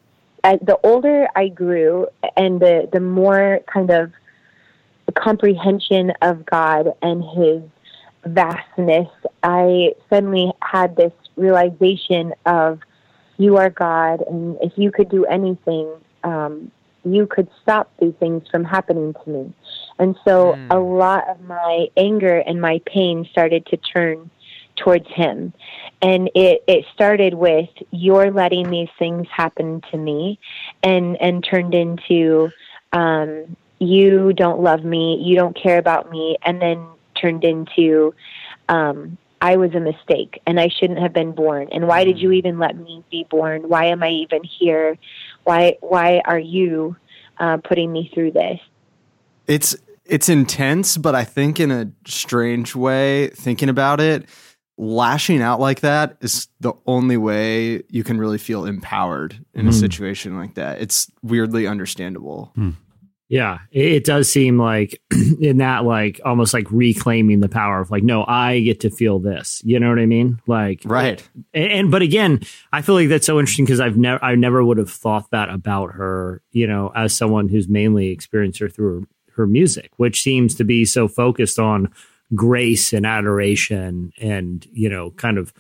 as 0.45 0.59
the 0.61 0.77
older 0.83 1.27
I 1.35 1.47
grew 1.49 2.07
and 2.37 2.59
the, 2.59 2.87
the 2.93 2.99
more 2.99 3.59
kind 3.65 3.89
of 3.89 4.11
comprehension 5.15 6.11
of 6.21 6.45
God 6.45 6.93
and 7.01 7.23
his 7.23 7.61
vastness, 8.25 9.07
I 9.43 9.93
suddenly 10.09 10.51
had 10.61 10.95
this 10.95 11.13
realization 11.35 12.33
of 12.45 12.79
you 13.37 13.57
are 13.57 13.69
God, 13.69 14.21
and 14.21 14.57
if 14.61 14.73
you 14.77 14.91
could 14.91 15.09
do 15.09 15.25
anything, 15.25 15.91
um, 16.23 16.71
you 17.03 17.27
could 17.27 17.47
stop 17.61 17.91
these 17.99 18.13
things 18.19 18.43
from 18.49 18.63
happening 18.63 19.13
to 19.13 19.29
me. 19.29 19.53
And 19.99 20.15
so 20.25 20.57
a 20.69 20.79
lot 20.79 21.27
of 21.29 21.41
my 21.41 21.87
anger 21.95 22.39
and 22.39 22.59
my 22.59 22.81
pain 22.85 23.27
started 23.31 23.65
to 23.67 23.77
turn 23.77 24.29
towards 24.75 25.07
him. 25.07 25.53
And 26.01 26.29
it, 26.35 26.63
it 26.67 26.85
started 26.93 27.35
with 27.35 27.69
you're 27.91 28.31
letting 28.31 28.69
these 28.69 28.89
things 28.97 29.27
happen 29.29 29.81
to 29.91 29.97
me 29.97 30.39
and, 30.83 31.15
and 31.21 31.43
turned 31.43 31.73
into 31.73 32.49
um, 32.91 33.55
you 33.79 34.33
don't 34.33 34.61
love 34.61 34.83
me, 34.83 35.21
you 35.23 35.35
don't 35.35 35.55
care 35.55 35.77
about 35.77 36.09
me, 36.09 36.37
and 36.43 36.61
then 36.61 36.85
turned 37.19 37.43
into 37.43 38.13
um, 38.69 39.17
I 39.41 39.57
was 39.57 39.73
a 39.75 39.79
mistake 39.79 40.41
and 40.47 40.59
I 40.59 40.69
shouldn't 40.69 40.99
have 40.99 41.13
been 41.13 41.33
born. 41.33 41.67
And 41.71 41.87
why 41.87 42.03
did 42.03 42.17
you 42.17 42.31
even 42.31 42.57
let 42.57 42.75
me 42.75 43.03
be 43.11 43.25
born? 43.29 43.69
Why 43.69 43.85
am 43.85 44.01
I 44.01 44.09
even 44.09 44.43
here? 44.43 44.97
Why 45.43 45.77
why 45.81 46.21
are 46.25 46.39
you 46.39 46.95
uh, 47.37 47.57
putting 47.57 47.91
me 47.91 48.09
through 48.13 48.31
this? 48.31 48.59
it's 49.47 49.75
it's 50.05 50.29
intense, 50.29 50.97
but 50.97 51.15
I 51.15 51.23
think 51.23 51.59
in 51.59 51.71
a 51.71 51.91
strange 52.05 52.75
way, 52.75 53.29
thinking 53.29 53.69
about 53.69 53.99
it, 53.99 54.29
lashing 54.77 55.41
out 55.41 55.59
like 55.59 55.79
that 55.79 56.17
is 56.21 56.47
the 56.59 56.73
only 56.85 57.17
way 57.17 57.81
you 57.89 58.03
can 58.03 58.19
really 58.19 58.37
feel 58.37 58.65
empowered 58.65 59.43
in 59.55 59.67
a 59.67 59.73
situation 59.73 60.37
like 60.37 60.55
that. 60.55 60.79
It's 60.79 61.09
weirdly 61.23 61.65
understandable. 61.65 62.51
Yeah, 63.27 63.59
it, 63.71 64.03
does 64.03 64.31
seem 64.31 64.59
like 64.59 65.01
in 65.41 65.57
that 65.57 65.83
like 65.83 66.21
almost 66.23 66.53
like 66.53 66.69
reclaiming 66.71 67.39
the 67.39 67.49
power 67.49 67.81
of 67.81 67.89
like 67.89 68.03
no, 68.03 68.23
I 68.23 68.59
get 68.59 68.81
to 68.81 68.91
feel 68.91 69.19
this. 69.19 69.61
You 69.65 69.79
know 69.79 69.89
what 69.89 69.99
I 69.99 70.05
mean? 70.05 70.39
Like 70.45 70.81
Right. 70.85 71.27
and, 71.53 71.71
and 71.71 71.91
but 71.91 72.03
again, 72.03 72.41
I 72.71 72.81
feel 72.83 72.95
like 72.95 73.09
that's 73.09 73.25
so 73.25 73.39
interesting 73.39 73.65
because 73.65 73.79
I've 73.79 73.97
never 73.97 74.23
I 74.23 74.35
never 74.35 74.63
would 74.63 74.77
have 74.77 74.91
thought 74.91 75.31
that 75.31 75.49
about 75.49 75.93
her. 75.93 76.41
You 76.51 76.67
know, 76.67 76.91
as 76.95 77.15
someone 77.15 77.49
who's 77.49 77.67
mainly 77.67 78.09
experienced 78.09 78.59
her 78.59 78.69
through 78.69 79.01
her, 79.01 79.07
her 79.37 79.47
music, 79.47 79.91
which 79.97 80.21
seems 80.21 80.55
to 80.55 80.63
be 80.63 80.85
so 80.85 81.07
focused 81.07 81.57
on 81.57 81.91
grace 82.33 82.93
and 82.93 83.05
adoration 83.05 84.11
and 84.19 84.67
you 84.71 84.89
know 84.89 85.11
kind 85.11 85.37
of 85.37 85.53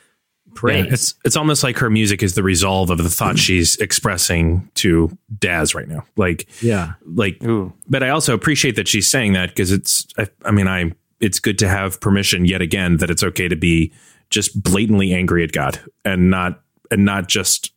praise. 0.55 0.85
Yeah, 0.85 0.93
it's 0.93 1.13
it's 1.23 1.35
almost 1.35 1.63
like 1.63 1.77
her 1.77 1.89
music 1.89 2.23
is 2.23 2.33
the 2.33 2.43
resolve 2.43 2.89
of 2.89 2.97
the 2.97 3.09
thought 3.09 3.35
mm-hmm. 3.35 3.37
she's 3.37 3.75
expressing 3.77 4.69
to 4.75 5.15
Daz 5.37 5.75
right 5.75 5.87
now. 5.87 6.03
Like 6.15 6.47
yeah. 6.61 6.93
like 7.05 7.41
but 7.87 8.01
I 8.01 8.09
also 8.09 8.33
appreciate 8.33 8.75
that 8.77 8.87
she's 8.87 9.09
saying 9.09 9.33
that 9.33 9.49
because 9.49 9.71
it's 9.71 10.07
I, 10.17 10.27
I 10.43 10.51
mean 10.51 10.67
I 10.67 10.91
it's 11.19 11.39
good 11.39 11.59
to 11.59 11.67
have 11.67 11.99
permission 12.01 12.45
yet 12.45 12.61
again 12.61 12.97
that 12.97 13.09
it's 13.09 13.23
okay 13.23 13.47
to 13.47 13.55
be 13.55 13.93
just 14.29 14.61
blatantly 14.61 15.13
angry 15.13 15.43
at 15.43 15.51
God 15.51 15.79
and 16.03 16.29
not 16.29 16.61
and 16.89 17.05
not 17.05 17.27
just 17.27 17.71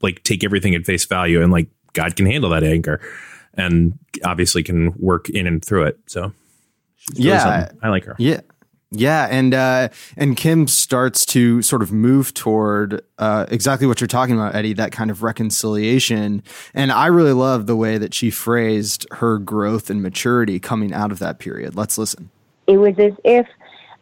like 0.00 0.22
take 0.24 0.42
everything 0.42 0.74
at 0.74 0.84
face 0.84 1.04
value 1.04 1.42
and 1.42 1.52
like 1.52 1.68
God 1.92 2.16
can 2.16 2.26
handle 2.26 2.50
that 2.50 2.64
anger 2.64 3.00
and 3.54 3.98
obviously 4.24 4.62
can 4.62 4.92
work 4.98 5.28
in 5.28 5.46
and 5.46 5.64
through 5.64 5.84
it. 5.84 5.98
So 6.06 6.32
really 7.14 7.28
yeah, 7.28 7.64
something. 7.64 7.78
I 7.82 7.88
like 7.90 8.04
her. 8.04 8.16
Yeah. 8.18 8.40
Yeah, 8.94 9.26
and 9.30 9.54
uh, 9.54 9.88
and 10.18 10.36
Kim 10.36 10.68
starts 10.68 11.24
to 11.26 11.62
sort 11.62 11.82
of 11.82 11.92
move 11.92 12.34
toward 12.34 13.02
uh, 13.18 13.46
exactly 13.48 13.86
what 13.86 14.00
you're 14.00 14.08
talking 14.08 14.34
about, 14.34 14.54
Eddie. 14.54 14.74
That 14.74 14.92
kind 14.92 15.10
of 15.10 15.22
reconciliation, 15.22 16.42
and 16.74 16.92
I 16.92 17.06
really 17.06 17.32
love 17.32 17.66
the 17.66 17.76
way 17.76 17.96
that 17.96 18.12
she 18.12 18.30
phrased 18.30 19.06
her 19.12 19.38
growth 19.38 19.88
and 19.88 20.02
maturity 20.02 20.60
coming 20.60 20.92
out 20.92 21.10
of 21.10 21.18
that 21.20 21.38
period. 21.38 21.74
Let's 21.74 21.96
listen. 21.96 22.30
it 22.66 22.76
was 22.76 22.94
as 22.98 23.12
if 23.24 23.46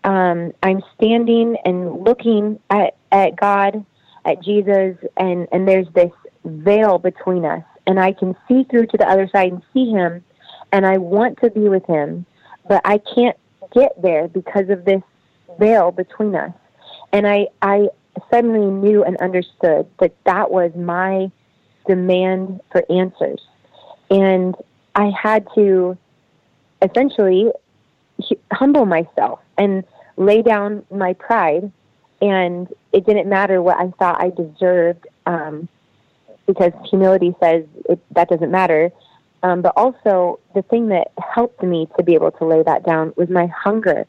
um, 0.04 0.52
I'm 0.62 0.82
standing 0.94 1.56
and 1.64 2.02
looking 2.02 2.58
at, 2.70 2.96
at 3.12 3.36
God, 3.36 3.84
at 4.24 4.42
Jesus, 4.42 4.96
and, 5.16 5.46
and 5.52 5.68
there's 5.68 5.88
this 5.94 6.12
veil 6.44 6.98
between 6.98 7.44
us, 7.44 7.62
and 7.86 8.00
I 8.00 8.12
can 8.12 8.36
see 8.48 8.64
through 8.64 8.86
to 8.86 8.96
the 8.96 9.08
other 9.08 9.28
side 9.28 9.52
and 9.52 9.62
see 9.72 9.90
Him, 9.90 10.24
and 10.72 10.86
I 10.86 10.98
want 10.98 11.38
to 11.40 11.50
be 11.50 11.68
with 11.68 11.84
Him, 11.86 12.26
but 12.68 12.80
I 12.84 12.98
can't 13.14 13.36
get 13.74 14.00
there 14.00 14.28
because 14.28 14.68
of 14.70 14.84
this 14.84 15.02
veil 15.58 15.90
between 15.90 16.34
us. 16.34 16.52
And 17.12 17.26
I, 17.26 17.48
I 17.62 17.88
suddenly 18.30 18.70
knew 18.70 19.04
and 19.04 19.16
understood 19.18 19.86
that 20.00 20.14
that 20.24 20.50
was 20.50 20.72
my 20.74 21.30
demand 21.86 22.60
for 22.70 22.84
answers. 22.90 23.40
And 24.10 24.54
I 24.94 25.10
had 25.10 25.46
to 25.54 25.96
essentially 26.82 27.50
humble 28.52 28.86
myself 28.86 29.40
and 29.56 29.84
lay 30.16 30.42
down 30.42 30.84
my 30.90 31.14
pride. 31.14 31.70
And 32.20 32.68
it 32.92 33.06
didn't 33.06 33.28
matter 33.28 33.62
what 33.62 33.78
I 33.78 33.90
thought 33.98 34.20
I 34.20 34.30
deserved, 34.30 35.06
um, 35.26 35.68
because 36.46 36.72
humility 36.90 37.34
says 37.42 37.64
it, 37.88 37.98
that 38.12 38.28
doesn't 38.28 38.50
matter. 38.50 38.92
Um, 39.42 39.62
but 39.62 39.72
also, 39.76 40.38
the 40.54 40.62
thing 40.62 40.88
that 40.88 41.12
helped 41.34 41.62
me 41.62 41.88
to 41.96 42.04
be 42.04 42.14
able 42.14 42.30
to 42.32 42.44
lay 42.44 42.62
that 42.62 42.84
down 42.84 43.14
was 43.16 43.30
my 43.30 43.46
hunger. 43.46 44.06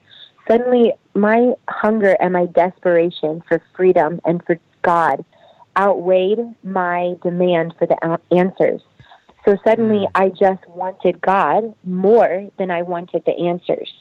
Suddenly, 0.47 0.93
my 1.13 1.53
hunger 1.69 2.17
and 2.19 2.33
my 2.33 2.47
desperation 2.47 3.41
for 3.47 3.61
freedom 3.75 4.19
and 4.25 4.43
for 4.45 4.59
God 4.81 5.23
outweighed 5.77 6.39
my 6.63 7.15
demand 7.23 7.75
for 7.79 7.87
the 7.87 8.19
answers. 8.35 8.81
So 9.45 9.57
suddenly, 9.63 10.07
I 10.13 10.29
just 10.29 10.67
wanted 10.67 11.21
God 11.21 11.73
more 11.83 12.49
than 12.57 12.69
I 12.69 12.81
wanted 12.81 13.23
the 13.25 13.47
answers. 13.47 13.91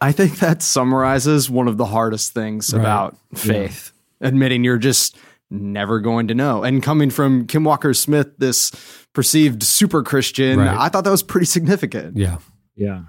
I 0.00 0.12
think 0.12 0.38
that 0.40 0.62
summarizes 0.62 1.48
one 1.48 1.68
of 1.68 1.78
the 1.78 1.86
hardest 1.86 2.34
things 2.34 2.72
Right. 2.74 2.80
about 2.80 3.16
faith. 3.34 3.92
Admitting 4.20 4.64
you're 4.64 4.78
just 4.78 5.16
never 5.52 6.00
going 6.00 6.28
to 6.28 6.34
know. 6.34 6.64
And 6.64 6.82
coming 6.82 7.10
from 7.10 7.46
Kim 7.46 7.64
Walker 7.64 7.94
Smith, 7.94 8.28
this 8.38 8.70
perceived 9.12 9.62
super 9.62 10.02
Christian, 10.02 10.58
Right. 10.58 10.76
I 10.76 10.88
thought 10.88 11.04
that 11.04 11.10
was 11.10 11.22
pretty 11.22 11.46
significant. 11.46 12.16
Yeah. 12.16 12.38
Yeah. 12.74 13.02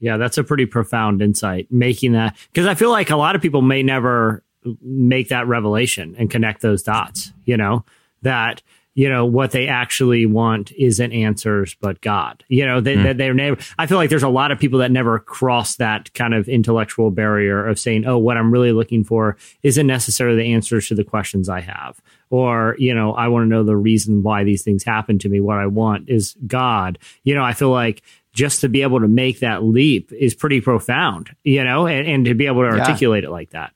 Yeah, 0.00 0.16
that's 0.16 0.38
a 0.38 0.44
pretty 0.44 0.66
profound 0.66 1.22
insight. 1.22 1.66
Making 1.70 2.12
that 2.12 2.36
because 2.52 2.66
I 2.66 2.74
feel 2.74 2.90
like 2.90 3.10
a 3.10 3.16
lot 3.16 3.34
of 3.34 3.42
people 3.42 3.62
may 3.62 3.82
never 3.82 4.44
make 4.82 5.30
that 5.30 5.46
revelation 5.48 6.14
and 6.18 6.30
connect 6.30 6.60
those 6.62 6.82
dots, 6.82 7.32
you 7.44 7.56
know, 7.56 7.84
that 8.22 8.62
you 8.98 9.08
know 9.08 9.24
what 9.24 9.52
they 9.52 9.68
actually 9.68 10.26
want 10.26 10.72
isn't 10.72 11.12
answers 11.12 11.76
but 11.80 12.00
God. 12.00 12.42
You 12.48 12.66
know, 12.66 12.80
they, 12.80 12.96
hmm. 12.96 13.04
they 13.04 13.12
they're 13.12 13.32
never 13.32 13.60
I 13.78 13.86
feel 13.86 13.96
like 13.96 14.10
there's 14.10 14.24
a 14.24 14.28
lot 14.28 14.50
of 14.50 14.58
people 14.58 14.80
that 14.80 14.90
never 14.90 15.20
cross 15.20 15.76
that 15.76 16.12
kind 16.14 16.34
of 16.34 16.48
intellectual 16.48 17.12
barrier 17.12 17.64
of 17.64 17.78
saying, 17.78 18.06
"Oh, 18.06 18.18
what 18.18 18.36
I'm 18.36 18.50
really 18.52 18.72
looking 18.72 19.04
for 19.04 19.36
isn't 19.62 19.86
necessarily 19.86 20.38
the 20.42 20.52
answers 20.52 20.88
to 20.88 20.96
the 20.96 21.04
questions 21.04 21.48
I 21.48 21.60
have." 21.60 22.02
Or, 22.30 22.74
you 22.80 22.92
know, 22.92 23.12
I 23.14 23.28
want 23.28 23.44
to 23.44 23.48
know 23.48 23.62
the 23.62 23.76
reason 23.76 24.24
why 24.24 24.42
these 24.42 24.64
things 24.64 24.82
happen 24.82 25.20
to 25.20 25.28
me. 25.28 25.38
What 25.38 25.58
I 25.58 25.68
want 25.68 26.08
is 26.08 26.36
God. 26.48 26.98
You 27.22 27.36
know, 27.36 27.44
I 27.44 27.52
feel 27.52 27.70
like 27.70 28.02
just 28.32 28.62
to 28.62 28.68
be 28.68 28.82
able 28.82 28.98
to 28.98 29.08
make 29.08 29.38
that 29.40 29.62
leap 29.62 30.12
is 30.12 30.34
pretty 30.34 30.60
profound, 30.60 31.30
you 31.44 31.62
know, 31.62 31.86
and, 31.86 32.04
and 32.08 32.24
to 32.24 32.34
be 32.34 32.46
able 32.46 32.68
to 32.68 32.76
Yeah. 32.76 32.82
articulate 32.82 33.22
it 33.22 33.30
like 33.30 33.50
that. 33.50 33.72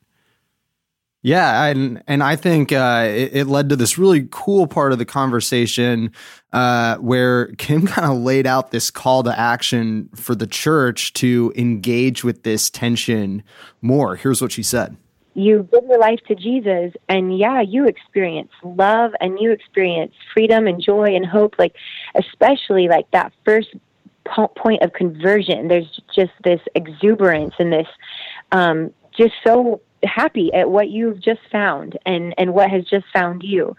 Yeah, 1.25 1.67
and 1.67 2.03
and 2.09 2.21
I 2.21 2.35
think 2.35 2.73
uh, 2.73 3.07
it, 3.09 3.31
it 3.33 3.47
led 3.47 3.69
to 3.69 3.77
this 3.77 3.97
really 3.97 4.27
cool 4.33 4.67
part 4.67 4.91
of 4.93 4.99
the 4.99 5.05
conversation 5.05 6.11
uh, 6.53 6.97
where 6.97 7.47
Kim 7.59 7.87
kind 7.87 8.11
of 8.11 8.19
laid 8.19 8.45
out 8.45 8.73
this 8.73 8.91
call 8.91 9.23
to 9.23 9.39
action 9.39 10.09
for 10.17 10.35
the 10.35 10.49
church 10.49 11.13
to 11.15 11.53
engage 11.57 12.25
with 12.25 12.43
this 12.43 12.69
tension 12.69 13.45
more. 13.81 14.17
Here's 14.17 14.43
what 14.43 14.51
she 14.51 14.65
said. 14.65 14.97
you 15.35 15.69
give 15.73 15.85
your 15.89 16.01
life 16.01 16.19
to 16.27 16.35
Jesus, 16.35 16.93
and 17.09 17.39
yeah, 17.39 17.61
you 17.61 17.87
experience 17.87 18.51
love 18.65 19.13
and 19.21 19.39
you 19.39 19.53
experience 19.53 20.15
freedom 20.35 20.67
and 20.67 20.83
joy 20.83 21.15
and 21.15 21.25
hope. 21.25 21.55
Like, 21.57 21.77
especially 22.17 22.89
like 22.89 23.09
that 23.13 23.33
first 23.45 23.69
point 24.57 24.83
of 24.83 24.93
conversion, 24.93 25.69
there's 25.69 26.01
just 26.13 26.33
this 26.43 26.61
exuberance 26.75 27.55
and 27.61 27.73
this 27.73 27.87
um, 28.51 28.93
just 29.17 29.35
so 29.45 29.81
happy 30.05 30.53
at 30.53 30.71
what 30.71 30.89
you've 30.89 31.21
just 31.21 31.41
found 31.51 31.99
and 32.07 32.35
and 32.39 32.55
what 32.55 32.71
has 32.71 32.85
just 32.85 33.07
found 33.13 33.43
you. 33.43 33.77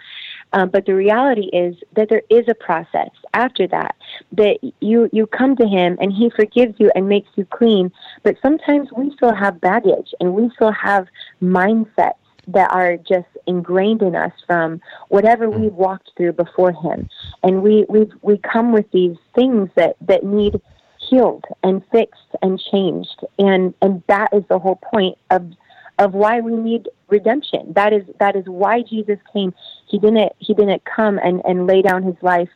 Um, 0.54 0.70
but 0.70 0.86
the 0.86 0.94
reality 0.94 1.50
is 1.52 1.76
that 1.96 2.10
there 2.10 2.22
is 2.30 2.46
a 2.48 2.54
process 2.54 3.10
after 3.34 3.68
that. 3.68 3.96
That 4.34 4.60
you 4.80 5.10
you 5.12 5.28
come 5.28 5.56
to 5.58 5.68
Him 5.68 5.98
and 6.00 6.14
He 6.14 6.30
forgives 6.30 6.76
you 6.80 6.92
and 6.96 7.10
makes 7.10 7.30
you 7.36 7.46
clean. 7.46 7.92
But 8.24 8.38
sometimes 8.42 8.90
we 8.96 9.14
still 9.16 9.34
have 9.34 9.60
baggage 9.62 10.14
and 10.20 10.34
we 10.34 10.50
still 10.56 10.72
have 10.72 11.08
mindsets 11.42 12.14
that 12.48 12.72
are 12.72 12.98
just 12.98 13.28
ingrained 13.48 14.02
in 14.02 14.16
us 14.16 14.34
from 14.46 14.82
whatever 15.08 15.50
we've 15.50 15.74
walked 15.74 16.12
through 16.18 16.34
before 16.34 16.72
Him, 16.72 17.10
and 17.42 17.64
we 17.64 17.86
we 17.90 18.10
we 18.22 18.38
come 18.38 18.72
with 18.72 18.90
these 18.92 19.18
things 19.36 19.70
that 19.76 19.96
that 20.02 20.24
need 20.24 20.62
healed 21.10 21.46
and 21.64 21.82
fixed 21.92 22.36
and 22.42 22.60
changed, 22.72 23.26
and 23.40 23.74
and 23.82 24.04
that 24.08 24.30
is 24.34 24.44
the 24.50 24.60
whole 24.60 24.80
point 24.94 25.18
of 25.32 25.52
of 26.00 26.14
why 26.14 26.40
we 26.40 26.56
need 26.56 26.90
redemption. 27.08 27.74
That 27.76 27.94
is 27.94 28.04
that 28.20 28.36
is 28.36 28.46
why 28.46 28.82
Jesus 28.82 29.20
came. 29.32 29.54
He 29.88 30.00
didn't 30.00 30.34
he 30.40 30.54
didn't 30.54 30.84
come 30.86 31.20
and, 31.20 31.42
and 31.46 31.68
lay 31.68 31.82
down 31.82 32.04
his 32.04 32.16
life 32.22 32.50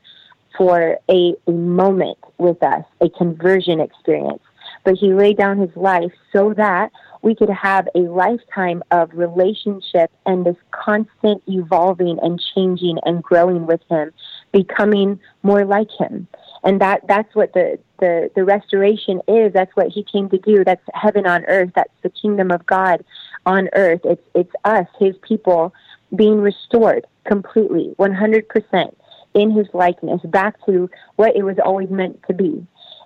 for 0.58 0.98
a, 1.10 1.36
a 1.46 1.52
moment 1.52 2.18
with 2.38 2.62
us, 2.64 2.84
a 3.00 3.10
conversion 3.10 3.80
experience. 3.80 4.42
But 4.84 4.96
he 4.96 5.14
laid 5.14 5.38
down 5.38 5.60
his 5.60 5.76
life 5.76 6.12
so 6.34 6.54
that 6.56 6.92
we 7.22 7.36
could 7.36 7.50
have 7.50 7.88
a 7.94 8.00
lifetime 8.00 8.84
of 8.92 9.10
relationship 9.14 10.12
and 10.26 10.46
this 10.46 10.56
constant 10.72 11.44
evolving 11.48 12.20
and 12.22 12.42
changing 12.56 12.98
and 13.06 13.22
growing 13.22 13.66
with 13.66 13.82
him, 13.90 14.12
becoming 14.52 15.20
more 15.44 15.66
like 15.66 15.90
him. 16.00 16.28
And 16.64 16.82
that, 16.82 17.02
that's 17.08 17.34
what 17.36 17.54
the, 17.54 17.80
the, 18.00 18.32
the 18.36 18.44
restoration 18.44 19.22
is. 19.28 19.54
That's 19.54 19.76
what 19.76 19.88
he 19.88 20.04
came 20.04 20.30
to 20.30 20.38
do. 20.38 20.64
That's 20.64 20.82
heaven 20.94 21.28
on 21.28 21.46
earth. 21.46 21.72
That's 21.76 21.94
the 22.02 22.10
kingdom 22.10 22.52
of 22.52 22.66
God 22.66 23.04
on 23.48 23.70
earth. 23.74 24.02
It's, 24.04 24.22
it's 24.36 24.52
us, 24.66 24.86
his 25.00 25.16
people, 25.28 25.74
being 26.16 26.40
restored 26.40 27.08
completely, 27.26 27.96
100% 27.98 28.96
in 29.34 29.52
his 29.52 29.68
likeness, 29.74 30.22
back 30.26 30.64
to 30.66 30.90
what 31.16 31.36
it 31.36 31.44
was 31.44 31.58
always 31.64 31.90
meant 31.90 32.20
to 32.28 32.34
be. 32.34 32.66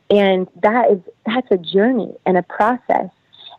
And 0.10 0.48
that 0.62 0.92
is, 0.92 1.00
that's 1.26 1.48
a 1.52 1.58
journey 1.58 2.14
and 2.26 2.38
a 2.38 2.44
process. 2.44 3.10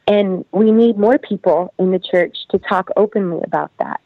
And 0.07 0.45
we 0.53 0.73
need 0.73 0.99
more 0.99 1.19
people 1.19 1.73
in 1.79 1.93
the 1.93 1.99
church 1.99 2.37
to 2.51 2.59
talk 2.59 2.91
openly 2.97 3.41
about 3.45 3.71
that. 3.79 4.01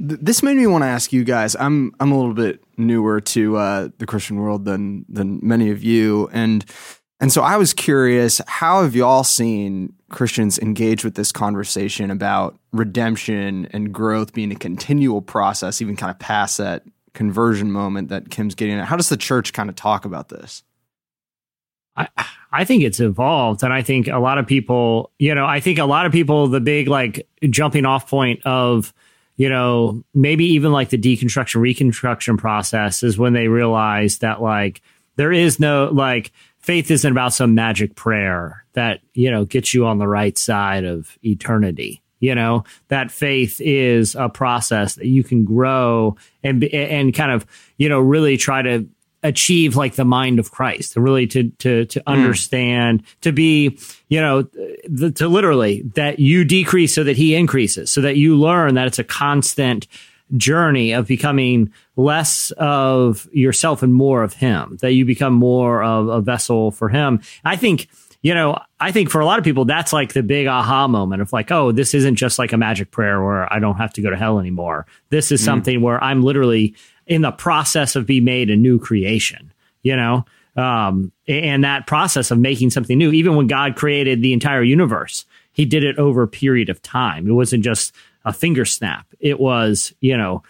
This 0.00 0.44
made 0.44 0.56
me 0.56 0.66
want 0.68 0.82
to 0.82 0.88
ask 0.88 1.12
you 1.12 1.24
guys. 1.24 1.56
I'm 1.58 1.92
I'm 1.98 2.12
a 2.12 2.16
little 2.16 2.32
bit 2.32 2.62
newer 2.76 3.20
to 3.20 3.56
uh, 3.56 3.88
the 3.98 4.06
Christian 4.06 4.38
world 4.38 4.64
than 4.64 5.04
than 5.08 5.40
many 5.42 5.70
of 5.70 5.82
you, 5.82 6.30
and 6.32 6.64
and 7.20 7.32
so 7.32 7.42
I 7.42 7.56
was 7.56 7.72
curious. 7.72 8.40
How 8.46 8.82
have 8.82 8.94
y'all 8.94 9.24
seen 9.24 9.92
Christians 10.10 10.58
engage 10.58 11.04
with 11.04 11.14
this 11.14 11.32
conversation 11.32 12.10
about 12.10 12.58
redemption 12.72 13.66
and 13.72 13.92
growth 13.92 14.32
being 14.32 14.52
a 14.52 14.56
continual 14.56 15.20
process, 15.20 15.82
even 15.82 15.96
kind 15.96 16.10
of 16.10 16.18
past 16.18 16.58
that 16.58 16.84
conversion 17.14 17.72
moment 17.72 18.08
that 18.10 18.30
Kim's 18.30 18.54
getting 18.54 18.78
at? 18.78 18.86
How 18.86 18.96
does 18.96 19.08
the 19.08 19.16
church 19.16 19.52
kind 19.52 19.68
of 19.68 19.74
talk 19.74 20.04
about 20.04 20.28
this? 20.28 20.62
I, 21.96 22.08
I 22.52 22.64
think 22.64 22.84
it's 22.84 23.00
evolved. 23.00 23.64
And 23.64 23.72
I 23.72 23.82
think 23.82 24.06
a 24.06 24.18
lot 24.18 24.38
of 24.38 24.46
people, 24.46 25.10
you 25.18 25.34
know, 25.34 25.44
I 25.44 25.58
think 25.58 25.78
a 25.80 25.84
lot 25.84 26.06
of 26.06 26.12
people, 26.12 26.46
the 26.46 26.60
big 26.60 26.86
like 26.86 27.26
jumping 27.50 27.84
off 27.84 28.08
point 28.08 28.40
of, 28.46 28.94
you 29.36 29.48
know, 29.48 30.04
maybe 30.14 30.44
even 30.44 30.70
like 30.70 30.90
the 30.90 30.98
deconstruction, 30.98 31.60
reconstruction 31.60 32.36
process 32.36 33.02
is 33.02 33.18
when 33.18 33.32
they 33.32 33.48
realize 33.48 34.18
that 34.18 34.40
like 34.40 34.80
there 35.16 35.32
is 35.32 35.58
no 35.58 35.90
like 35.92 36.32
faith 36.68 36.90
isn't 36.90 37.12
about 37.12 37.32
some 37.32 37.54
magic 37.54 37.94
prayer 37.94 38.62
that, 38.74 39.00
you 39.14 39.30
know, 39.30 39.46
gets 39.46 39.72
you 39.72 39.86
on 39.86 39.96
the 39.96 40.06
right 40.06 40.36
side 40.36 40.84
of 40.84 41.16
eternity. 41.24 42.02
You 42.20 42.34
know, 42.34 42.64
that 42.88 43.10
faith 43.10 43.58
is 43.58 44.14
a 44.14 44.28
process 44.28 44.96
that 44.96 45.06
you 45.06 45.24
can 45.24 45.46
grow 45.46 46.18
and, 46.42 46.62
and 46.64 47.14
kind 47.14 47.32
of, 47.32 47.46
you 47.78 47.88
know, 47.88 48.00
really 48.00 48.36
try 48.36 48.60
to 48.60 48.86
achieve 49.22 49.76
like 49.76 49.94
the 49.94 50.04
mind 50.04 50.38
of 50.38 50.50
Christ, 50.50 50.92
to 50.92 51.00
really 51.00 51.26
to 51.28 51.48
to 51.60 51.86
to 51.86 52.00
hmm. 52.00 52.12
understand, 52.12 53.02
to 53.22 53.32
be, 53.32 53.78
you 54.08 54.20
know, 54.20 54.42
the, 54.86 55.10
to 55.12 55.26
literally 55.26 55.84
that 55.94 56.18
you 56.18 56.44
decrease 56.44 56.94
so 56.94 57.02
that 57.02 57.16
he 57.16 57.34
increases, 57.34 57.90
so 57.90 58.02
that 58.02 58.18
you 58.18 58.36
learn 58.36 58.74
that 58.74 58.86
it's 58.86 58.98
a 58.98 59.04
constant 59.04 59.86
journey 60.36 60.92
of 60.92 61.06
becoming 61.06 61.72
less 61.98 62.52
of 62.52 63.28
yourself 63.32 63.82
and 63.82 63.92
more 63.92 64.22
of 64.22 64.32
him, 64.32 64.78
that 64.80 64.92
you 64.92 65.04
become 65.04 65.34
more 65.34 65.82
of 65.82 66.08
a 66.08 66.20
vessel 66.22 66.70
for 66.70 66.88
him. 66.88 67.20
I 67.44 67.56
think 67.56 67.88
you 68.20 68.34
know, 68.34 68.58
I 68.80 68.90
think 68.90 69.10
for 69.10 69.20
a 69.20 69.24
lot 69.24 69.38
of 69.38 69.44
people, 69.44 69.64
that's 69.64 69.92
like 69.92 70.12
the 70.12 70.24
big 70.24 70.48
aha 70.48 70.88
moment 70.88 71.22
of 71.22 71.32
like, 71.32 71.52
oh, 71.52 71.70
this 71.70 71.94
isn't 71.94 72.16
just 72.16 72.36
like 72.36 72.52
a 72.52 72.56
magic 72.56 72.90
prayer 72.90 73.22
where 73.22 73.52
I 73.52 73.60
don't 73.60 73.76
have 73.76 73.92
to 73.92 74.02
go 74.02 74.10
to 74.10 74.16
hell 74.16 74.40
anymore. 74.40 74.86
This 75.10 75.30
is 75.30 75.40
Mm. 75.40 75.44
something 75.44 75.80
where 75.82 76.02
I'm 76.02 76.22
literally 76.22 76.74
in 77.06 77.22
the 77.22 77.30
process 77.30 77.94
of 77.94 78.06
being 78.06 78.24
made 78.24 78.50
a 78.50 78.56
new 78.56 78.80
creation, 78.80 79.52
you 79.84 79.94
know? 79.94 80.24
Um, 80.56 81.12
and 81.28 81.62
that 81.62 81.86
process 81.86 82.32
of 82.32 82.40
making 82.40 82.70
something 82.70 82.98
new, 82.98 83.12
even 83.12 83.36
when 83.36 83.46
God 83.46 83.76
created 83.76 84.20
the 84.20 84.32
entire 84.32 84.64
universe, 84.64 85.24
he 85.52 85.64
did 85.64 85.84
it 85.84 85.96
over 85.96 86.24
a 86.24 86.28
period 86.28 86.70
of 86.70 86.82
time. 86.82 87.28
It 87.28 87.32
wasn't 87.32 87.62
just 87.62 87.94
a 88.24 88.32
finger 88.32 88.64
snap. 88.64 89.06
It 89.20 89.38
was, 89.38 89.94
you 90.00 90.16
know, 90.16 90.42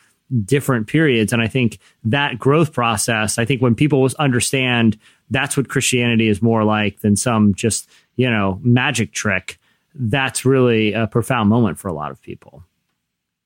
different 0.45 0.87
periods. 0.87 1.33
And 1.33 1.43
I 1.43 1.49
think 1.49 1.79
that 2.05 2.39
growth 2.39 2.73
process, 2.73 3.39
I 3.39 3.45
think 3.45 3.63
when 3.63 3.75
people 3.75 4.09
understand 4.19 4.99
that's 5.31 5.57
what 5.57 5.69
Christianity 5.69 6.29
is 6.29 6.43
more 6.43 6.65
like 6.65 7.01
than 7.01 7.17
some 7.17 7.55
just, 7.55 7.89
you 8.17 8.31
know, 8.31 8.61
magic 8.63 9.13
trick, 9.13 9.59
that's 9.95 10.45
really 10.45 10.93
a 10.93 11.07
profound 11.07 11.49
moment 11.49 11.79
for 11.79 11.89
a 11.89 11.93
lot 11.93 12.11
of 12.11 12.21
people. 12.21 12.63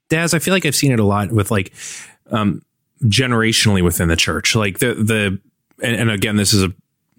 Daz, 0.08 0.34
I 0.34 0.38
feel 0.38 0.52
like 0.52 0.66
I've 0.66 0.74
seen 0.74 0.92
it 0.92 1.00
a 1.00 1.04
lot 1.04 1.32
with 1.32 1.50
like 1.50 1.72
um, 2.30 2.62
generationally 3.04 3.82
within 3.82 4.08
the 4.08 4.16
church. 4.16 4.54
Like 4.54 4.78
the 4.78 4.94
the 4.94 5.40
and, 5.82 5.96
and 5.96 6.10
again, 6.10 6.36
this 6.36 6.52
is 6.52 6.64
a, 6.64 6.72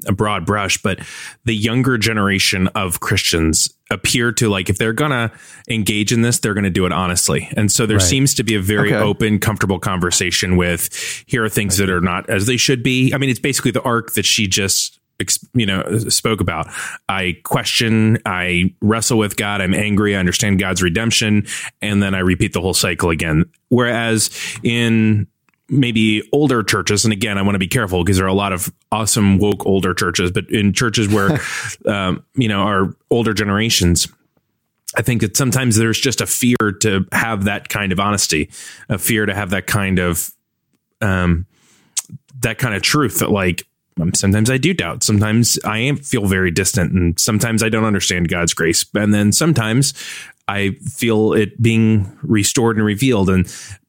a 0.08 0.12
broad 0.12 0.46
brush, 0.46 0.82
but 0.82 1.00
the 1.46 1.56
younger 1.56 1.98
generation 1.98 2.68
of 2.70 3.00
Christians 3.00 3.74
appear 3.90 4.32
to 4.34 4.50
like 4.50 4.70
if 4.70 4.78
they're 4.78 4.94
gonna 4.94 5.32
engage 5.70 6.12
in 6.12 6.22
this, 6.24 6.40
they're 6.40 6.54
gonna 6.56 6.70
do 6.70 6.86
it 6.86 6.92
honestly. 6.92 7.48
And 7.56 7.72
so 7.72 7.86
there 7.86 7.98
Right. 7.98 8.04
seems 8.06 8.34
to 8.36 8.44
be 8.44 8.56
a 8.56 8.60
very 8.62 8.94
Okay. 8.94 9.04
open, 9.04 9.40
comfortable 9.40 9.80
conversation 9.80 10.58
with 10.58 10.90
here 11.28 11.44
are 11.44 11.50
things 11.50 11.78
that 11.78 11.90
are 11.90 12.02
not 12.02 12.30
as 12.30 12.46
they 12.48 12.58
should 12.58 12.82
be. 12.84 13.14
I 13.14 13.18
mean, 13.18 13.30
it's 13.30 13.40
basically 13.40 13.72
the 13.72 13.82
arc 13.84 14.14
that 14.16 14.26
she 14.26 14.48
just 14.48 15.00
you 15.54 15.66
know 15.66 16.00
spoke 16.10 16.42
about 16.42 16.68
i 17.08 17.38
question 17.44 18.18
i 18.26 18.74
wrestle 18.82 19.18
with 19.18 19.38
god 19.38 19.62
i'm 19.62 19.74
angry 19.74 20.16
i 20.18 20.20
understand 20.20 20.60
god's 20.60 20.82
redemption 20.82 21.46
and 21.82 22.04
then 22.04 22.14
i 22.14 22.20
repeat 22.20 22.52
the 22.52 22.60
whole 22.60 22.74
cycle 22.74 23.10
again 23.10 23.46
whereas 23.70 24.32
in 24.64 25.26
maybe 25.80 26.28
older 26.32 26.64
churches 26.64 27.04
and 27.04 27.14
again 27.14 27.38
i 27.38 27.42
want 27.42 27.56
to 27.56 27.60
be 27.60 27.68
careful 27.68 28.04
because 28.04 28.18
there 28.18 28.26
are 28.26 28.30
a 28.30 28.34
lot 28.34 28.54
of 28.54 28.72
awesome 28.92 29.38
woke 29.38 29.66
older 29.66 29.94
churches 29.94 30.32
but 30.32 30.50
in 30.50 30.74
churches 30.74 31.08
where 31.08 31.40
um, 31.86 32.24
you 32.36 32.48
know 32.48 32.62
our 32.62 32.96
older 33.10 33.34
generations 33.34 34.08
I 34.96 35.02
think 35.02 35.22
that 35.22 35.36
sometimes 35.36 35.76
there's 35.76 36.00
just 36.00 36.22
a 36.22 36.28
fear 36.28 36.72
to 36.82 37.06
have 37.12 37.46
that 37.46 37.70
kind 37.70 37.92
of 37.92 38.00
honesty, 38.00 38.52
a 38.90 38.98
fear 38.98 39.26
to 39.26 39.34
have 39.34 39.50
that 39.50 39.66
kind 39.66 40.00
of, 40.00 40.32
um, 41.02 41.46
that 42.42 42.60
kind 42.60 42.76
of 42.76 42.82
truth 42.82 43.20
that 43.20 43.32
like 43.32 43.66
um, 44.00 44.14
sometimes 44.14 44.50
I 44.50 44.58
do 44.58 44.74
doubt, 44.74 45.04
sometimes 45.04 45.60
I 45.64 45.80
am 45.80 45.98
feel 45.98 46.26
very 46.26 46.52
distant, 46.52 46.94
and 46.94 47.20
sometimes 47.20 47.64
I 47.64 47.70
don't 47.70 47.86
understand 47.86 48.28
God's 48.28 48.54
grace, 48.54 48.86
and 48.96 49.14
then 49.14 49.32
sometimes 49.32 49.94
I 50.48 50.72
feel 50.72 51.34
it 51.34 51.62
being 51.62 52.18
restored 52.22 52.78
and 52.78 52.86
revealed, 52.86 53.30
and 53.30 53.46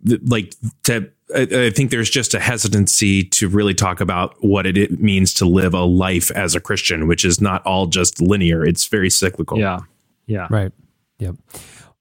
th- 0.07 0.21
like 0.25 0.55
to. 0.85 1.11
I 1.35 1.41
I 1.67 1.71
think 1.71 1.91
there's 1.91 2.11
just 2.11 2.35
a 2.35 2.41
hesitancy 2.41 3.23
to 3.25 3.49
really 3.49 3.75
talk 3.75 4.01
about 4.01 4.35
what 4.41 4.67
it- 4.67 4.77
it 4.77 5.01
means 5.01 5.33
to 5.35 5.45
live 5.47 5.75
a 5.75 5.85
life 5.85 6.31
as 6.33 6.55
a 6.55 6.61
Christian, 6.61 7.07
which 7.07 7.25
is 7.25 7.41
not 7.41 7.63
all 7.65 7.87
just 7.87 8.21
linear. 8.21 8.65
It's 8.65 8.87
very 8.89 9.11
cyclical. 9.11 9.59
Yeah. 9.59 9.79
Yeah. 10.27 10.47
Right. 10.51 10.73
Yep. 11.19 11.37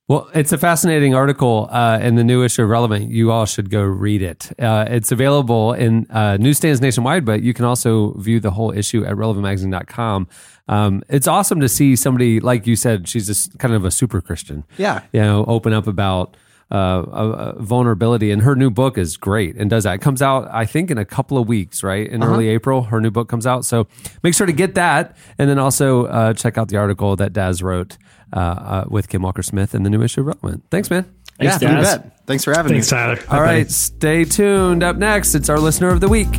Well, 0.09 0.30
it's 0.34 0.51
a 0.51 0.57
fascinating 0.57 1.15
article 1.15 1.69
uh, 1.71 1.97
in 2.01 2.15
the 2.15 2.24
new 2.26 2.43
issue 2.43 2.63
of 2.63 2.69
Relevant. 2.69 3.09
You 3.09 3.32
all 3.32 3.45
should 3.45 3.69
go 3.69 3.82
read 3.82 4.21
it. 4.21 4.51
Uh, 4.59 4.86
it's 4.89 5.11
available 5.13 5.71
in 5.74 6.05
uh, 6.09 6.36
newsstands 6.38 6.82
nationwide, 6.82 7.24
but 7.24 7.41
you 7.41 7.53
can 7.53 7.63
also 7.63 8.11
view 8.15 8.41
the 8.41 8.51
whole 8.51 8.71
issue 8.71 9.05
at 9.05 9.15
relevantmagazine.com. 9.15 10.28
Um, 10.67 11.03
it's 11.09 11.28
awesome 11.28 11.61
to 11.61 11.69
see 11.69 11.95
somebody, 11.95 12.39
like 12.41 12.67
you 12.67 12.76
said, 12.76 13.07
she's 13.07 13.28
just 13.28 13.57
kind 13.59 13.74
of 13.74 13.86
a 13.86 13.91
super 13.91 14.19
Christian. 14.21 14.65
Yeah. 14.78 15.01
You 15.13 15.21
know, 15.21 15.45
open 15.47 15.71
up 15.74 15.88
about 15.88 16.36
uh, 16.74 16.76
uh, 16.76 17.01
uh, 17.05 17.53
vulnerability. 17.61 18.32
And 18.32 18.41
her 18.41 18.55
new 18.55 18.71
book 18.71 18.97
is 18.97 19.15
great 19.15 19.55
and 19.55 19.69
does 19.69 19.84
that. 19.84 19.93
It 19.95 20.01
comes 20.01 20.21
out, 20.21 20.47
I 20.51 20.65
think, 20.65 20.89
in 20.91 20.97
a 20.97 21.05
couple 21.05 21.38
of 21.38 21.47
weeks, 21.47 21.84
right? 21.84 22.07
In 22.07 22.24
Uh-huh. 22.24 22.34
early 22.34 22.47
April, 22.49 22.82
her 22.84 22.99
new 22.99 23.11
book 23.11 23.30
comes 23.30 23.45
out. 23.45 23.63
So 23.63 23.88
make 24.24 24.34
sure 24.34 24.47
to 24.47 24.53
get 24.53 24.74
that. 24.76 25.15
And 25.38 25.49
then 25.49 25.59
also 25.59 26.05
uh, 26.07 26.34
check 26.34 26.57
out 26.57 26.67
the 26.69 26.78
article 26.78 27.15
that 27.17 27.32
Daz 27.34 27.61
wrote 27.61 27.97
uh, 28.36 28.39
uh, 28.39 28.86
with 28.89 29.07
Kim 29.07 29.21
Walker 29.21 29.43
Smith 29.43 29.76
in 29.76 29.84
the 29.84 29.89
new 29.91 30.01
issue 30.01 30.21
of 30.21 30.28
Relevant. 30.28 30.63
Thanks, 30.71 30.89
man. 30.89 31.05
yeah, 31.39 31.53
you 31.61 31.67
bet. 31.67 32.26
Thanks 32.26 32.43
for 32.43 32.53
having 32.53 32.71
Thanks, 32.74 32.91
me. 32.91 32.97
Tyler. 32.97 33.19
All 33.30 33.41
right, 33.41 33.69
stay 33.69 34.24
tuned. 34.26 34.82
Up 34.84 34.95
next, 34.97 35.36
it's 35.36 35.49
our 35.49 35.59
listener 35.59 35.89
of 35.89 35.99
the 35.99 36.07
week. 36.09 36.30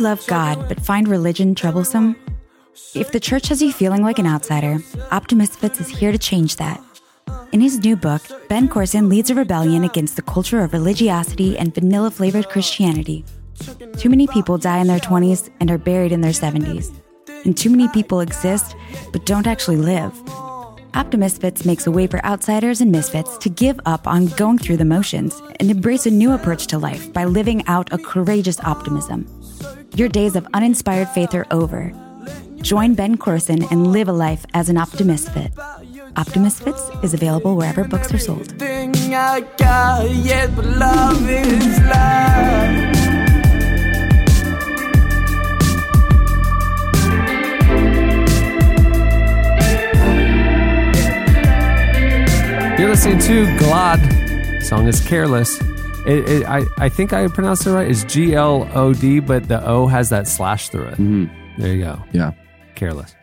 Love 0.00 0.26
God 0.26 0.66
but 0.66 0.80
find 0.80 1.06
religion 1.06 1.54
troublesome? 1.54 2.16
If 2.94 3.12
the 3.12 3.20
church 3.20 3.48
has 3.48 3.60
you 3.60 3.70
feeling 3.70 4.02
like 4.02 4.18
an 4.18 4.26
outsider, 4.26 4.76
Optimisfits 5.10 5.78
is 5.78 5.88
here 5.88 6.10
to 6.10 6.16
change 6.16 6.56
that. 6.56 6.82
In 7.52 7.60
his 7.60 7.80
new 7.80 7.96
book, 7.96 8.22
Ben 8.48 8.66
Courson 8.66 9.10
leads 9.10 9.28
a 9.28 9.34
rebellion 9.34 9.84
against 9.84 10.16
the 10.16 10.22
culture 10.22 10.60
of 10.60 10.72
religiosity 10.72 11.58
and 11.58 11.74
vanilla 11.74 12.10
flavored 12.10 12.48
Christianity. 12.48 13.26
Too 13.98 14.08
many 14.08 14.26
people 14.26 14.56
die 14.56 14.78
in 14.78 14.86
their 14.86 15.00
20s 15.00 15.50
and 15.60 15.70
are 15.70 15.76
buried 15.76 16.12
in 16.12 16.22
their 16.22 16.32
70s. 16.32 16.90
And 17.44 17.54
too 17.54 17.68
many 17.68 17.86
people 17.88 18.20
exist 18.20 18.74
but 19.12 19.26
don't 19.26 19.46
actually 19.46 19.76
live. 19.76 20.14
Optimisfits 20.94 21.66
makes 21.66 21.86
a 21.86 21.90
way 21.90 22.06
for 22.06 22.24
outsiders 22.24 22.80
and 22.80 22.90
misfits 22.90 23.36
to 23.36 23.50
give 23.50 23.78
up 23.84 24.06
on 24.06 24.28
going 24.28 24.56
through 24.56 24.78
the 24.78 24.84
motions 24.86 25.42
and 25.60 25.70
embrace 25.70 26.06
a 26.06 26.10
new 26.10 26.32
approach 26.32 26.68
to 26.68 26.78
life 26.78 27.12
by 27.12 27.26
living 27.26 27.66
out 27.66 27.92
a 27.92 27.98
courageous 27.98 28.58
optimism. 28.60 29.26
Your 29.94 30.08
days 30.08 30.36
of 30.36 30.46
uninspired 30.54 31.08
faith 31.08 31.34
are 31.34 31.46
over. 31.50 31.92
Join 32.62 32.94
Ben 32.94 33.16
Courson 33.16 33.64
and 33.70 33.92
live 33.92 34.08
a 34.08 34.12
life 34.12 34.46
as 34.54 34.68
an 34.68 34.76
Optimisfit. 34.76 35.52
Optimist 36.16 36.62
Fits 36.62 36.82
is 37.02 37.14
available 37.14 37.56
wherever 37.56 37.84
books 37.84 38.12
are 38.12 38.18
sold. 38.18 38.46
Thing 38.58 38.94
I 39.14 39.40
got 39.58 40.10
yet, 40.10 40.54
but 40.54 40.64
love 40.64 41.28
is 41.28 41.80
love. 41.80 42.90
You're 52.78 52.90
listening 52.90 53.18
to 53.20 53.58
Glad. 53.58 54.62
Song 54.62 54.86
is 54.86 55.00
Careless. 55.00 55.69
It, 56.06 56.28
it, 56.28 56.46
I, 56.46 56.64
I 56.78 56.88
think 56.88 57.12
I 57.12 57.28
pronounced 57.28 57.66
it 57.66 57.72
right. 57.72 57.90
It's 57.90 58.04
G 58.04 58.34
L 58.34 58.68
O 58.74 58.94
D, 58.94 59.20
but 59.20 59.48
the 59.48 59.64
O 59.66 59.86
has 59.86 60.08
that 60.08 60.26
slash 60.26 60.68
through 60.70 60.88
it. 60.88 60.96
There 61.58 61.74
you 61.74 61.84
go. 61.84 62.02
Yeah. 62.12 62.32
Careless. 62.74 63.14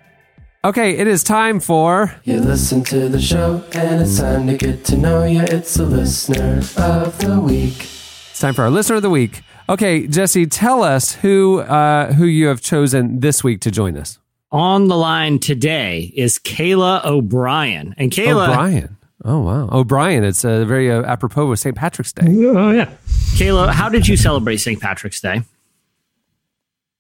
Okay, 0.66 0.98
it 0.98 1.08
is 1.08 1.24
time 1.24 1.60
for. 1.60 2.14
You 2.24 2.40
listen 2.40 2.84
to 2.86 3.08
the 3.08 3.22
show, 3.22 3.64
and 3.74 4.02
it's 4.02 4.20
time 4.20 4.48
to 4.48 4.58
get 4.58 4.84
to 4.86 4.98
know 4.98 5.24
you. 5.24 5.42
It's 5.42 5.76
the 5.76 5.86
listener 5.86 6.58
of 6.78 7.18
the 7.20 7.40
week. 7.40 7.84
It's 7.84 8.40
time 8.40 8.54
for 8.54 8.64
our 8.64 8.70
listener 8.70 8.98
of 8.98 9.02
the 9.02 9.10
week. 9.10 9.42
Okay, 9.70 10.08
Jesse, 10.08 10.46
tell 10.46 10.84
us 10.84 11.16
who 11.16 11.60
uh, 11.60 12.14
who 12.14 12.26
you 12.26 12.48
have 12.48 12.62
chosen 12.62 13.22
this 13.22 13.44
week 13.44 13.62
to 13.62 13.72
join 13.72 13.98
us. 13.98 14.20
On 14.52 14.88
the 14.88 14.98
line 14.98 15.40
today 15.40 16.12
is 16.16 16.40
Kayla 16.40 17.06
O'Brien. 17.06 17.96
And 17.98 18.12
Kayla 18.12 18.50
O'Brien. 18.50 18.97
Oh 19.28 19.42
wow, 19.42 19.68
O'Brien. 19.74 20.24
It's 20.24 20.46
uh, 20.46 20.64
very 20.64 20.90
uh, 20.90 21.04
apropos 21.04 21.52
of 21.52 21.60
St. 21.60 21.76
Patrick's 21.76 22.14
Day. 22.14 22.28
Oh 22.28 22.72
yeah. 22.72 22.90
Kayla, 23.36 23.74
how 23.74 23.90
did 23.90 24.08
you 24.08 24.16
celebrate 24.16 24.58
St. 24.58 24.80
Patrick's 24.80 25.20
Day? 25.20 25.42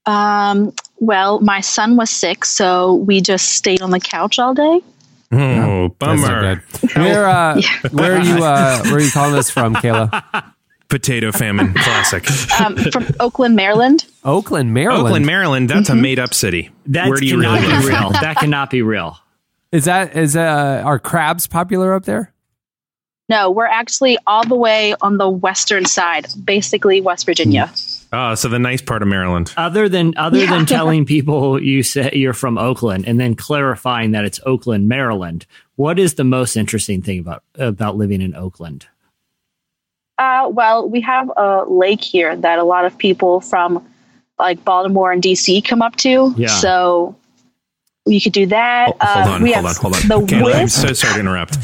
Um, 0.05 0.73
well, 0.99 1.39
my 1.39 1.61
son 1.61 1.95
was 1.95 2.09
sick, 2.09 2.43
so 2.43 2.95
we 2.95 3.21
just 3.21 3.53
stayed 3.53 3.82
on 3.82 3.91
the 3.91 3.99
couch 4.01 4.39
all 4.39 4.53
day. 4.53 4.82
Oh, 5.32 5.88
That's 5.99 6.21
bummer. 6.21 6.63
Where 6.95 7.28
uh, 7.28 7.61
where 7.91 8.17
are 8.17 8.23
you 8.23 8.43
uh, 8.43 8.82
where 8.84 8.95
are 8.95 9.01
you 9.01 9.11
calling 9.11 9.36
us 9.36 9.49
from, 9.49 9.75
Kayla? 9.75 10.53
Potato 10.89 11.34
famine, 11.34 11.73
classic. 11.73 12.30
Um, 12.61 12.78
from 12.78 13.07
Oakland, 13.19 13.55
Maryland. 13.57 14.05
Oakland, 14.23 14.73
Maryland. 14.73 15.07
Oakland, 15.07 15.25
Maryland. 15.25 15.69
That's 15.69 15.89
a 15.89 15.95
made 15.95 16.17
up 16.19 16.34
city. 16.34 16.71
That 16.88 17.09
Where 17.09 17.19
do 17.19 17.25
you 17.25 17.36
cannot 17.41 17.59
really 17.61 17.67
be 17.67 17.73
live? 17.73 17.88
real. 17.88 18.09
That 18.11 18.38
cannot 18.38 18.69
be 18.69 18.82
real. 18.82 19.17
Is 19.78 19.86
that 19.86 20.17
is 20.17 20.36
uh, 20.36 20.82
are 20.84 20.97
crabs 20.97 21.45
popular 21.45 21.93
up 21.93 22.05
there? 22.05 22.34
No, 23.30 23.51
we're 23.51 23.67
actually 23.67 24.17
all 24.25 24.43
the 24.43 24.55
way 24.55 24.95
on 25.01 25.17
the 25.17 25.30
western 25.30 25.86
side, 25.86 26.25
basically 26.43 26.99
West 26.99 27.28
Virginia. 27.28 27.71
Oh, 28.11 28.34
so 28.34 28.47
the 28.47 28.57
nice 28.57 28.82
part 28.82 29.03
of 29.03 29.07
Maryland. 29.07 29.53
Other 29.55 29.88
than 29.88 30.17
other 30.17 30.39
Yeah. 30.39 30.49
than 30.49 30.65
telling 30.78 31.05
people 31.05 31.61
you 31.61 31.84
say 31.84 32.09
you're 32.13 32.34
from 32.34 32.57
Oakland 32.57 33.07
and 33.07 33.19
then 33.19 33.36
clarifying 33.36 34.13
that 34.13 34.25
it's 34.25 34.39
Oakland, 34.47 34.88
Maryland, 34.89 35.45
what 35.75 35.99
is 35.99 36.15
the 36.15 36.23
most 36.23 36.55
interesting 36.57 37.03
thing 37.03 37.19
about 37.19 37.43
about 37.59 37.97
living 37.97 38.19
in 38.23 38.34
Oakland? 38.34 38.88
Uh, 40.17 40.49
well, 40.51 40.89
we 40.89 41.01
have 41.01 41.30
a 41.38 41.65
lake 41.67 42.01
here 42.01 42.36
that 42.36 42.57
a 42.57 42.63
lot 42.63 42.84
of 42.86 42.97
people 42.97 43.41
from 43.41 43.88
like 44.39 44.65
Baltimore 44.65 45.11
and 45.11 45.21
DC 45.21 45.63
come 45.63 45.84
up 45.84 45.97
to. 45.97 46.34
Yeah. 46.36 46.47
So 46.47 47.15
you 48.08 48.22
could 48.22 48.34
do 48.34 48.45
that. 48.47 48.93
Oh, 49.01 49.05
hold 49.05 49.28
Uh, 49.28 49.32
on, 49.32 49.43
we 49.43 49.53
hold 49.53 49.66
on, 49.66 49.76
hold 49.76 49.95
on. 49.95 50.01
The 50.08 50.36
Kayla, 50.36 50.55
I'm 50.55 50.68
so 50.68 50.93
sorry 50.93 51.14
to 51.16 51.20
interrupt. 51.20 51.58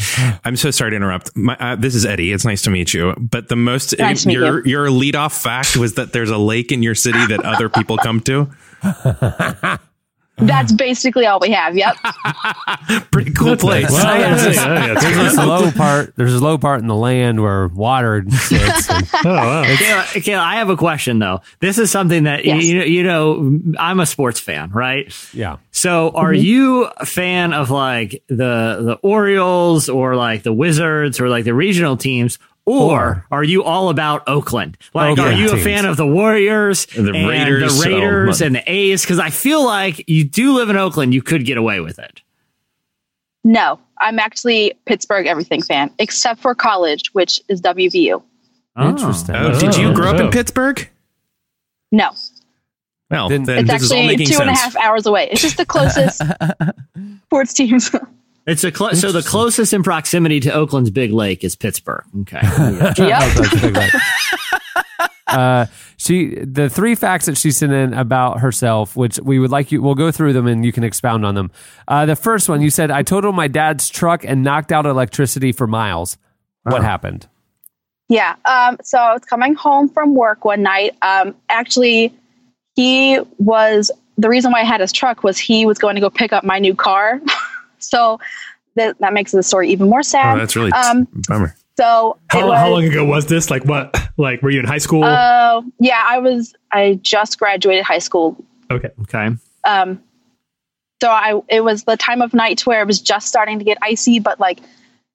I'm 0.44 0.56
so 0.56 0.72
sorry 0.72 0.92
to 0.92 0.96
interrupt. 0.96 1.36
My, 1.36 1.56
uh, 1.60 1.76
this 1.76 1.96
is 1.96 2.06
Eddie. 2.06 2.32
It's 2.32 2.46
nice 2.46 2.62
to 2.64 2.70
meet 2.70 2.94
you. 2.94 3.14
But 3.18 3.50
the 3.50 3.56
most 3.56 3.98
Nice 3.98 4.24
to 4.24 4.32
your 4.32 4.66
you. 4.66 4.72
your 4.72 4.92
lead 4.92 5.16
off 5.16 5.34
fact 5.40 5.76
was 5.78 5.94
that 5.96 6.14
there's 6.14 6.30
a 6.30 6.38
lake 6.38 6.72
in 6.72 6.84
your 6.84 6.96
city 6.96 7.26
that 7.28 7.44
other 7.46 7.70
people 7.70 7.98
come 7.98 8.20
to. 8.22 8.50
Uh-huh. 10.36 10.48
That's 10.48 10.72
basically 10.72 11.28
all 11.28 11.40
we 11.40 11.52
have. 11.52 11.78
Yep. 11.78 11.96
Pretty 13.12 13.32
cool 13.34 13.56
place. 13.56 13.92
Well, 13.92 14.04
Well, 14.04 14.18
there's 14.36 14.42
yeah, 14.42 14.48
this, 14.48 14.56
yeah, 14.58 14.94
there's 15.00 15.16
this 15.36 15.38
low 15.38 15.72
part. 15.72 16.14
There's 16.16 16.34
a 16.34 16.44
low 16.44 16.58
part 16.58 16.82
in 16.82 16.88
the 16.88 16.96
land 16.96 17.40
where 17.40 17.68
water 17.68 18.26
sits. 18.30 18.90
and- 18.90 19.08
Oh, 19.26 19.30
wow. 19.30 19.64
Kayla, 19.64 20.04
Kayla, 20.24 20.40
I 20.40 20.56
have 20.56 20.70
a 20.70 20.76
question 20.76 21.20
though. 21.20 21.42
This 21.60 21.78
is 21.78 21.92
something 21.92 22.24
that 22.24 22.46
Yes. 22.46 22.64
you, 22.66 22.82
you 22.82 23.04
know. 23.04 23.60
I'm 23.78 24.00
a 24.00 24.08
sports 24.08 24.40
fan, 24.40 24.72
right? 24.72 25.14
yeah. 25.34 25.58
So, 25.72 26.10
are 26.10 26.32
mm-hmm. 26.34 26.44
you 26.44 26.84
a 26.98 27.06
fan 27.06 27.54
of 27.54 27.70
like 27.70 28.24
the 28.28 28.80
the 28.82 28.98
Orioles 29.04 29.88
or 29.88 30.16
like 30.16 30.42
the 30.44 30.54
Wizards 30.54 31.20
or 31.20 31.30
like 31.30 31.46
the 31.46 31.54
regional 31.54 31.96
teams? 31.96 32.40
Or 32.66 33.26
Or- 33.30 33.40
are 33.40 33.44
you 33.44 33.64
all 33.64 33.90
about 33.90 34.24
Oakland? 34.28 34.78
Like, 34.94 35.12
Oakland 35.12 35.34
are 35.36 35.38
you 35.40 35.48
a 35.48 35.52
teams. 35.52 35.64
fan 35.64 35.86
of 35.86 35.98
the 35.98 36.08
Warriors, 36.08 36.86
The 36.86 37.12
and 37.12 37.28
Raiders, 37.28 37.78
the 37.82 37.90
Raiders, 37.90 38.38
so- 38.40 38.46
and 38.46 38.56
the 38.56 38.72
A's? 38.72 39.02
Because 39.02 39.20
I 39.20 39.30
feel 39.32 39.66
like 39.66 40.04
you 40.08 40.24
do 40.24 40.54
live 40.54 40.70
in 40.70 40.78
Oakland, 40.78 41.14
you 41.14 41.22
could 41.22 41.46
get 41.46 41.58
away 41.58 41.82
with 41.82 42.00
it. 42.00 42.22
No, 43.44 43.80
I'm 44.00 44.18
actually 44.20 44.74
Pittsburgh 44.86 45.28
everything 45.28 45.62
fan, 45.62 45.92
except 46.00 46.40
for 46.42 46.56
college, 46.56 47.10
which 47.14 47.42
is 47.50 47.60
WVU. 47.60 48.22
Oh. 48.78 48.90
Interesting. 48.90 49.36
Oh, 49.36 49.60
did 49.60 49.76
you 49.76 49.94
grow 49.94 50.12
up 50.12 50.20
in 50.22 50.28
Oh. 50.28 50.32
Pittsburgh? 50.32 50.90
No, 51.92 52.12
Well, 53.12 53.28
Didn't- 53.30 53.46
then 53.46 53.60
it's 53.60 53.70
this 53.72 53.82
is 53.84 53.92
all 53.92 53.98
actually 54.00 54.18
making 54.18 54.28
two 54.34 54.42
and 54.42 54.50
a 54.50 54.54
half 54.54 54.76
hours 54.78 55.06
away. 55.06 55.28
It's 55.32 55.42
just 55.42 55.58
the 55.58 55.66
closest 55.66 56.22
sports 57.26 57.54
teams. 57.54 57.92
It's 58.46 58.64
a 58.64 58.72
clo- 58.72 58.92
so 58.92 59.12
the 59.12 59.22
closest 59.22 59.74
in 59.74 59.84
proximity 59.84 60.40
to 60.42 60.54
Oakland's 60.54 60.92
big 60.92 61.12
lake 61.12 61.44
is 61.44 61.56
Pittsburgh. 61.56 62.04
Okay, 62.22 62.42
yep. 62.44 62.96
That's 62.98 63.62
big, 63.62 63.76
right. 63.76 63.92
Uh, 65.26 65.66
she 65.98 66.36
the 66.36 66.70
three 66.70 66.94
facts 66.94 67.26
that 67.26 67.38
she 67.38 67.50
sent 67.50 67.72
in 67.72 67.92
about 67.94 68.40
herself, 68.40 68.96
which 68.96 69.20
we 69.20 69.40
would 69.40 69.50
like 69.50 69.72
you. 69.72 69.82
We'll 69.82 69.96
go 69.96 70.12
through 70.12 70.34
them 70.34 70.46
and 70.46 70.64
you 70.64 70.72
can 70.72 70.84
expound 70.84 71.26
on 71.26 71.34
them. 71.34 71.50
Uh, 71.88 72.06
the 72.06 72.16
first 72.16 72.48
one, 72.48 72.62
you 72.62 72.70
said, 72.70 72.92
"I 72.92 73.02
totaled 73.02 73.34
my 73.34 73.48
dad's 73.48 73.90
truck 73.90 74.24
and 74.24 74.44
knocked 74.44 74.72
out 74.72 74.86
electricity 74.86 75.52
for 75.52 75.66
miles." 75.66 76.18
What 76.64 76.84
happened? 76.84 77.28
Yeah. 78.10 78.36
Um, 78.46 78.78
so 78.84 79.00
I 79.00 79.14
was 79.14 79.24
coming 79.24 79.56
home 79.56 79.90
from 79.90 80.14
work 80.14 80.46
one 80.46 80.62
night. 80.62 80.96
Um, 81.02 81.36
actually, 81.50 82.14
he 82.76 83.20
was 83.40 83.92
the 84.18 84.30
reason 84.30 84.52
why 84.52 84.62
I 84.62 84.66
had 84.66 84.82
his 84.82 84.92
truck 84.92 85.24
was 85.24 85.38
he 85.38 85.66
was 85.66 85.80
going 85.80 85.96
to 85.96 86.02
go 86.02 86.10
pick 86.10 86.32
up 86.32 86.44
my 86.44 86.60
new 86.60 86.76
car. 86.76 87.20
so 87.88 88.20
that, 88.76 88.98
that 89.00 89.14
makes 89.14 89.32
the 89.32 89.44
story 89.44 89.70
even 89.70 89.90
more 89.90 90.04
sad. 90.04 90.36
Oh, 90.36 90.40
that's 90.40 90.56
really 90.56 90.72
um, 90.72 91.08
bummer. 91.28 91.56
so 91.78 92.18
How, 92.28 92.48
was, 92.48 92.58
how 92.58 92.70
long 92.70 92.84
ago 92.84 93.06
was 93.06 93.28
this? 93.28 93.50
Like 93.50 93.66
what? 93.66 93.96
Like 94.18 94.42
were 94.42 94.52
you 94.52 94.60
in 94.60 94.66
high 94.66 94.78
school? 94.78 95.04
Uh, 95.04 95.62
yeah, 95.80 96.06
I 96.08 96.20
was. 96.20 96.54
I 96.72 97.00
just 97.02 97.40
graduated 97.40 97.84
high 97.84 98.00
school. 98.00 98.38
okay. 98.72 98.90
okay. 99.02 99.30
Um, 99.64 100.02
so 101.02 101.10
I 101.10 101.42
it 101.50 101.62
was 101.62 101.84
the 101.84 101.98
time 101.98 102.22
of 102.22 102.34
night 102.34 102.66
where 102.66 102.82
it 102.82 102.88
was 102.88 103.02
just 103.02 103.28
starting 103.28 103.60
to 103.60 103.66
get 103.66 103.78
icy, 103.82 104.20
but 104.20 104.40
like 104.40 104.60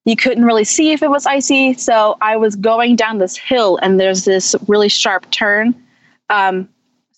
you 0.04 0.16
couldn't 0.16 0.44
really 0.44 0.64
see 0.64 0.92
if 0.92 1.02
it 1.02 1.10
was 1.10 1.26
icy. 1.26 1.74
So 1.74 2.16
I 2.20 2.36
was 2.36 2.56
going 2.56 2.96
down 2.96 3.18
this 3.18 3.36
hill, 3.36 3.78
and 3.82 3.98
there's 3.98 4.24
this 4.24 4.54
really 4.66 4.88
sharp 4.88 5.30
turn. 5.30 5.74
Um, 6.30 6.68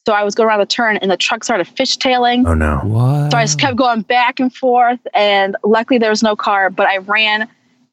so 0.06 0.12
I 0.12 0.24
was 0.24 0.34
going 0.34 0.48
around 0.48 0.60
the 0.60 0.66
turn, 0.66 0.96
and 0.96 1.10
the 1.10 1.16
truck 1.16 1.44
started 1.44 1.66
fishtailing. 1.66 2.46
Oh 2.46 2.54
no. 2.54 2.80
What? 2.84 3.32
So 3.32 3.38
I 3.38 3.44
just 3.44 3.58
kept 3.58 3.76
going 3.76 4.02
back 4.02 4.40
and 4.40 4.54
forth, 4.54 5.00
and 5.14 5.56
luckily 5.64 5.98
there 5.98 6.10
was 6.10 6.22
no 6.22 6.36
car, 6.36 6.70
but 6.70 6.86
I 6.86 6.98
ran 6.98 7.48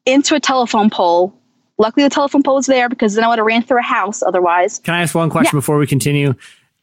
into 0.06 0.34
a 0.34 0.40
telephone 0.40 0.90
pole. 0.90 1.34
Luckily, 1.76 2.02
the 2.02 2.10
telephone 2.10 2.42
pole 2.42 2.56
was 2.56 2.66
there 2.66 2.88
because 2.88 3.14
then 3.14 3.24
I 3.24 3.28
would 3.28 3.38
have 3.38 3.46
ran 3.46 3.62
through 3.62 3.78
a 3.78 3.82
house 3.82 4.22
otherwise. 4.22 4.80
Can 4.80 4.94
I 4.94 5.02
ask 5.02 5.14
one 5.14 5.30
question 5.30 5.56
before 5.56 5.78
we 5.78 5.86
continue? 5.86 6.34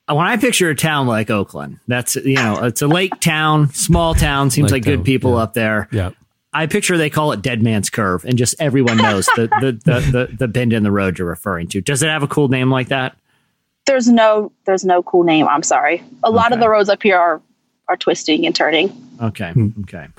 Uh, 0.08 0.16
When 0.16 0.28
I 0.28 0.38
picture 0.38 0.70
a 0.70 0.76
town 0.76 1.08
like 1.08 1.30
Oakland, 1.30 1.80
that's 1.88 2.16
you 2.16 2.36
know, 2.36 2.64
it's 2.64 2.82
a 2.82 2.88
lake 2.88 3.20
town, 3.20 3.74
small 3.74 4.14
town, 4.14 4.52
seems 4.52 4.72
Lake 4.72 4.86
like 4.86 4.86
good 4.86 5.04
people 5.04 5.32
yeah. 5.32 5.38
up 5.38 5.54
there. 5.54 5.90
Yeah. 5.92 6.12
I 6.54 6.68
picture 6.68 6.98
they 6.98 7.10
call 7.10 7.34
it 7.34 7.42
Dead 7.42 7.62
Man's 7.62 7.90
Curve, 7.90 8.24
and 8.24 8.38
just 8.38 8.56
everyone 8.60 8.96
knows 8.96 9.26
the, 9.36 9.50
the, 9.60 9.72
the, 9.84 10.00
the, 10.00 10.36
the 10.38 10.48
bend 10.48 10.72
in 10.72 10.84
the 10.84 10.92
road 10.92 11.20
you're 11.20 11.28
referring 11.28 11.68
to. 11.70 11.82
Does 11.82 12.02
it 12.02 12.08
have 12.08 12.24
a 12.24 12.28
cool 12.28 12.48
name 12.48 12.72
like 12.72 12.88
that? 12.88 13.18
There's 13.86 14.08
no, 14.08 14.52
there's 14.66 14.84
no 14.84 15.04
cool 15.04 15.24
name. 15.24 15.48
I'm 15.48 15.64
sorry. 15.64 16.04
A 16.24 16.32
lot 16.32 16.52
of 16.54 16.60
the 16.60 16.70
roads 16.70 16.90
up 16.90 17.04
here 17.04 17.18
are 17.18 17.42
are 17.88 17.98
twisting 17.98 18.46
and 18.48 18.56
turning. 18.56 18.90
Okay, 19.22 19.54
okay. 19.82 20.08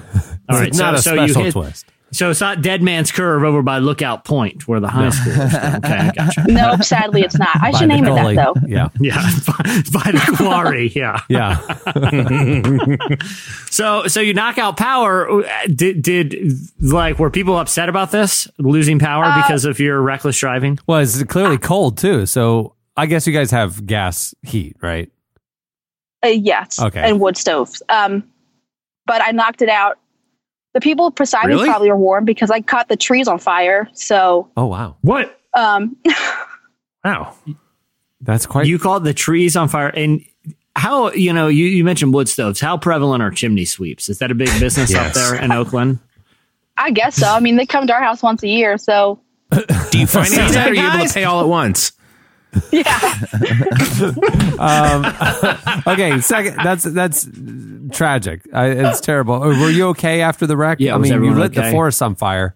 It's 0.48 0.54
All 0.54 0.60
right, 0.60 0.74
not 0.76 1.00
so, 1.00 1.14
a 1.14 1.14
so 1.16 1.22
you 1.22 1.28
special 1.28 1.42
hit, 1.42 1.52
twist. 1.52 1.86
so 2.12 2.30
it's 2.30 2.40
not 2.40 2.62
Dead 2.62 2.80
Man's 2.80 3.10
Curve 3.10 3.42
over 3.42 3.62
by 3.62 3.78
Lookout 3.78 4.24
Point 4.24 4.68
where 4.68 4.78
the 4.78 4.86
high 4.86 5.10
school 5.10 5.32
is. 5.32 5.54
Okay, 5.54 5.92
I 5.92 6.12
gotcha. 6.14 6.44
Nope, 6.48 6.84
sadly 6.84 7.22
it's 7.22 7.36
not. 7.36 7.48
I 7.56 7.72
By 7.72 7.78
should 7.80 7.90
the 7.90 7.94
name 8.00 8.04
it 8.06 8.14
that 8.14 8.36
though. 8.36 8.54
Yeah. 8.68 8.88
Yeah, 9.00 9.16
by, 9.44 9.82
by 9.92 10.10
the 10.12 10.34
quarry. 10.36 10.92
Yeah. 10.94 11.20
Yeah. 11.28 11.56
So, 13.70 14.06
so 14.06 14.20
you 14.20 14.32
knock 14.34 14.58
out 14.58 14.76
power. 14.76 15.42
Did 15.66 16.02
did 16.02 16.52
like 16.80 17.18
were 17.18 17.30
people 17.30 17.58
upset 17.58 17.88
about 17.88 18.12
this 18.12 18.46
losing 18.58 19.00
power 19.00 19.24
Uh, 19.24 19.42
because 19.42 19.64
of 19.64 19.80
your 19.80 20.00
reckless 20.00 20.38
driving? 20.38 20.78
well, 20.86 21.00
it's 21.00 21.20
clearly 21.24 21.58
cold 21.58 21.98
too. 21.98 22.24
So 22.26 22.74
I 22.96 23.06
guess 23.06 23.26
you 23.26 23.32
guys 23.32 23.50
have 23.50 23.84
gas 23.86 24.34
heat, 24.42 24.76
right? 24.80 25.10
Uh, 26.24 26.28
yes, 26.28 26.80
Okay. 26.80 27.00
and 27.00 27.20
wood 27.20 27.36
stoves. 27.36 27.82
Um, 27.88 28.24
but 29.06 29.20
I 29.22 29.30
knocked 29.32 29.62
it 29.62 29.68
out. 29.68 29.98
The 30.74 30.80
people 30.80 31.10
beside 31.10 31.46
Really? 31.46 31.64
me 31.64 31.68
probably 31.70 31.90
are 31.90 31.96
warm 31.96 32.24
because 32.24 32.50
I 32.50 32.60
caught 32.60 32.88
the 32.88 32.96
trees 32.96 33.28
on 33.28 33.38
fire. 33.38 33.88
So, 33.92 34.50
Oh 34.56 34.66
wow, 34.66 34.96
What? 35.02 35.38
um, 35.54 35.96
Wow. 37.04 37.34
that's 38.20 38.46
quite. 38.46 38.66
You 38.66 38.78
called 38.78 39.04
the 39.04 39.14
trees 39.14 39.56
on 39.56 39.68
fire, 39.68 39.88
and 39.88 40.22
how 40.74 41.12
you 41.12 41.32
know 41.32 41.48
you, 41.48 41.66
you 41.66 41.84
mentioned 41.84 42.12
wood 42.12 42.28
stoves. 42.28 42.60
How 42.60 42.76
prevalent 42.76 43.22
are 43.22 43.30
chimney 43.30 43.64
sweeps? 43.64 44.08
Is 44.08 44.18
that 44.18 44.30
a 44.30 44.34
big 44.34 44.48
business 44.60 44.94
up 44.94 45.12
there 45.12 45.34
in 45.36 45.52
Oakland? 45.52 45.98
I 46.76 46.90
guess 46.90 47.16
so. 47.16 47.28
I 47.28 47.40
mean, 47.40 47.56
they 47.56 47.64
come 47.64 47.86
to 47.86 47.94
our 47.94 48.02
house 48.02 48.22
once 48.22 48.42
a 48.42 48.48
year, 48.48 48.76
so 48.76 49.18
Do 49.90 49.98
you 49.98 50.06
finance 50.06 50.52
that, 50.54 50.66
or 50.68 50.70
are 50.72 50.74
you 50.74 50.86
able 50.94 51.06
to 51.06 51.14
pay 51.14 51.24
all 51.24 51.40
at 51.40 51.48
once? 51.48 51.92
Yeah. 52.72 53.14
um, 54.58 55.82
okay, 55.92 56.20
second. 56.20 56.56
That's 56.62 56.84
that's 56.84 57.28
tragic. 57.92 58.42
I, 58.52 58.66
it's 58.66 59.00
terrible. 59.00 59.42
Uh, 59.42 59.60
Were 59.60 59.70
you 59.70 59.88
okay 59.88 60.20
after 60.20 60.46
the 60.46 60.56
wreck? 60.56 60.80
Yeah, 60.80 60.94
I 60.94 60.98
mean, 60.98 61.10
you 61.10 61.16
everyone 61.16 61.38
lit 61.38 61.54
the 61.54 61.70
forest 61.70 62.02
on 62.02 62.14
fire 62.14 62.54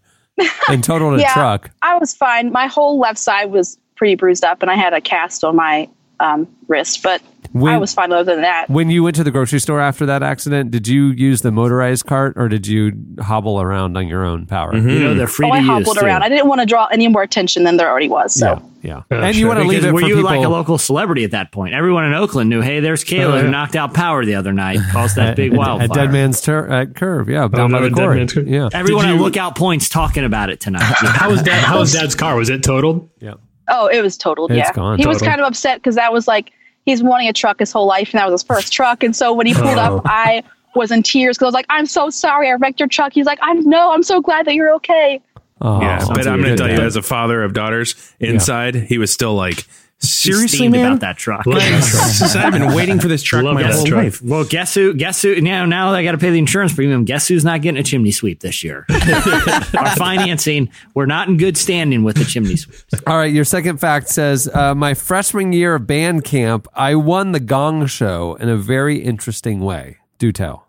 and 0.69 0.83
totaled 0.83 1.19
a 1.19 1.21
yeah, 1.21 1.33
truck. 1.33 1.71
I 1.83 1.97
was 1.99 2.15
fine. 2.15 2.53
My 2.53 2.67
whole 2.67 2.99
left 2.99 3.19
side 3.19 3.51
was 3.51 3.79
pretty 3.97 4.15
bruised 4.15 4.45
up, 4.45 4.63
and 4.63 4.71
I 4.71 4.75
had 4.75 4.93
a 4.93 5.01
cast 5.01 5.45
on 5.45 5.57
my 5.57 5.89
um, 6.21 6.49
wrist, 6.69 7.03
but 7.03 7.23
When- 7.53 7.73
I 7.75 7.79
was 7.79 7.93
fine 7.93 8.13
other 8.13 8.23
than 8.33 8.43
that. 8.43 8.71
When 8.71 8.91
you 8.91 9.03
went 9.03 9.17
to 9.17 9.25
the 9.25 9.31
grocery 9.33 9.59
store 9.59 9.81
after 9.81 10.07
that 10.07 10.23
accident, 10.23 10.71
did 10.71 10.87
you 10.87 11.07
use 11.09 11.43
the 11.43 11.51
motorized 11.51 12.07
cart 12.07 12.35
or 12.37 12.49
did 12.49 12.67
you 12.67 12.93
hobble 13.21 13.61
around 13.61 13.97
on 13.97 14.07
your 14.07 14.25
own 14.25 14.47
power? 14.47 14.73
Mm-hmm. 14.73 14.89
You 14.89 14.99
know 15.01 15.15
they're 15.15 15.27
free 15.27 15.47
oh, 15.49 15.51
to 15.51 15.57
I 15.57 15.59
use. 15.59 15.67
hobbled 15.69 15.99
too. 15.99 16.07
around. 16.07 16.23
I 16.23 16.29
didn't 16.29 16.47
want 16.47 16.61
to 16.61 16.67
draw 16.67 16.87
any 16.87 17.09
more 17.09 17.23
attention 17.23 17.65
than 17.65 17.77
there 17.77 17.91
already 17.91 18.09
was. 18.09 18.35
So. 18.35 18.63
Yeah, 18.83 19.03
Oh, 19.11 19.17
and 19.17 19.37
you 19.37 19.43
sure. 19.43 19.49
want 19.49 19.61
to 19.61 19.67
leave 19.69 19.81
Because 19.83 19.85
it 19.91 19.93
were 19.93 20.01
for 20.01 20.07
you 20.09 20.15
people. 20.15 20.31
like 20.31 20.43
a 20.43 20.49
local 20.49 20.79
celebrity 20.79 21.25
at 21.25 21.33
that 21.33 21.53
point? 21.53 21.75
Everyone 21.75 22.07
in 22.07 22.15
Oakland 22.15 22.49
knew, 22.49 22.63
hey, 22.63 22.81
there's 22.81 23.05
Kayla 23.05 23.25
Oh, 23.35 23.41
who 23.43 23.51
knocked 23.51 23.77
out 23.77 23.93
power 23.93 24.25
the 24.25 24.37
other 24.37 24.55
night, 24.55 24.79
caused 24.91 25.17
that 25.17 25.37
big 25.37 25.53
at, 25.53 25.59
wildfire. 25.59 25.85
at 25.85 25.93
Dead 25.93 26.13
Man's 26.13 26.41
Tur- 26.41 26.67
at 26.67 26.95
Curve, 26.95 27.29
yeah, 27.29 27.45
oh, 27.45 27.49
down 27.49 27.71
by 27.73 27.81
the 27.81 27.87
at 27.89 27.95
Dead. 27.95 28.09
Man's 28.09 28.33
Curve. 28.33 28.49
Yeah, 28.49 28.69
Everyone 28.73 29.05
Did 29.07 29.17
at 29.17 29.21
Lookout 29.21 29.55
Point's 29.55 29.91
talking 29.91 30.25
about 30.25 30.49
it 30.49 30.61
tonight. 30.61 30.81
How 30.85 31.31
was 31.31 31.43
dad? 31.43 31.63
How 31.63 31.79
was 31.81 31.93
dad's 31.93 32.15
car? 32.15 32.37
Was 32.37 32.49
it 32.49 32.63
totaled? 32.63 33.11
yeah. 33.21 33.35
Oh, 33.69 33.87
it 33.89 34.01
was 34.01 34.17
totaled. 34.17 34.51
It's 34.51 34.57
yeah, 34.59 34.73
gone. 34.73 34.99
he 34.99 35.07
was 35.07 35.21
kind 35.21 35.41
of 35.43 35.47
upset 35.47 35.77
because 35.79 35.97
that 35.97 36.11
was 36.13 36.27
like 36.27 36.51
he's 36.87 37.03
wanting 37.03 37.29
a 37.29 37.33
truck 37.33 37.59
his 37.61 37.73
whole 37.73 37.87
life, 37.87 38.13
and 38.13 38.21
that 38.21 38.31
was 38.31 38.41
his 38.41 38.47
first 38.47 38.73
truck. 38.73 39.03
And 39.03 39.15
so 39.15 39.33
when 39.33 39.47
he 39.47 39.55
pulled 39.55 39.79
Oh. 39.79 39.97
up, 39.99 40.03
I 40.07 40.43
was 40.75 40.91
in 40.91 41.03
tears 41.03 41.37
because 41.37 41.47
I 41.47 41.49
was 41.49 41.55
like, 41.55 41.67
"I'm 41.69 41.87
so 41.87 42.11
sorry, 42.11 42.49
I 42.49 42.55
wrecked 42.55 42.79
your 42.81 42.89
truck." 42.89 43.13
He's 43.13 43.27
like, 43.27 43.39
"I'm 43.43 43.69
no, 43.69 43.93
I'm 43.93 44.03
so 44.03 44.21
glad 44.21 44.47
that 44.47 44.55
you're 44.55 44.73
okay." 44.75 45.21
Oh, 45.63 45.81
yeah, 45.81 46.03
but 46.09 46.27
I'm 46.27 46.41
going 46.43 46.57
to 46.57 46.57
tell 46.57 46.71
you, 46.71 46.81
as 46.81 46.97
a 46.97 47.03
father 47.03 47.43
of 47.43 47.53
daughters, 47.53 47.95
inside 48.19 48.75
he 48.75 48.97
was 48.97 49.13
still 49.13 49.35
like, 49.35 49.67
seriously, 50.01 50.69
man. 50.69 50.87
about 50.87 51.01
that 51.01 51.17
truck. 51.17 51.47
Love. 51.47 51.59
I've 52.37 52.53
been 52.53 52.75
waiting 52.75 52.99
for 53.01 53.09
this 53.09 53.23
truck 53.23 53.45
Love 53.45 53.55
my 53.55 53.63
that 53.63 53.75
whole 53.75 53.85
truck. 53.85 54.05
life. 54.05 54.23
Well, 54.23 54.45
guess 54.45 54.75
who? 54.75 54.95
Guess 54.95 55.23
who? 55.23 55.41
Now, 55.41 55.67
now 55.67 55.93
I 55.93 56.03
got 56.03 56.13
to 56.13 56.19
pay 56.19 56.31
the 56.31 56.39
insurance 56.39 56.73
premium. 56.73 57.05
Guess 57.05 57.29
who's 57.29 57.45
not 57.45 57.63
getting 57.63 57.79
a 57.79 57.83
chimney 57.83 58.11
sweep 58.11 58.41
this 58.41 58.65
year? 58.65 58.87
Our 58.91 59.95
financing, 59.97 60.71
we're 60.95 61.07
not 61.07 61.29
in 61.29 61.37
good 61.37 61.57
standing 61.57 62.03
with 62.03 62.17
the 62.17 62.25
chimney 62.25 62.57
sweep. 62.57 62.77
All 63.07 63.17
right, 63.17 63.33
your 63.33 63.45
second 63.45 63.79
fact 63.79 64.09
says 64.09 64.49
uh, 64.53 64.75
my 64.75 64.95
freshman 64.95 65.53
year 65.53 65.77
of 65.77 65.87
band 65.87 66.25
camp, 66.25 66.67
I 66.75 66.95
won 66.95 67.33
the 67.33 67.41
Gong 67.41 67.87
Show 67.87 68.35
in 68.37 68.49
a 68.49 68.57
very 68.57 68.99
interesting 68.99 69.61
way. 69.61 69.99
Do 70.19 70.33
tell. 70.33 70.67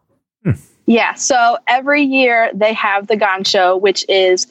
Yeah. 0.88 1.14
So 1.14 1.58
every 1.68 2.02
year 2.02 2.52
they 2.54 2.74
have 2.74 3.08
the 3.08 3.16
Gong 3.16 3.44
Show, 3.44 3.78
which 3.78 4.04
is 4.10 4.48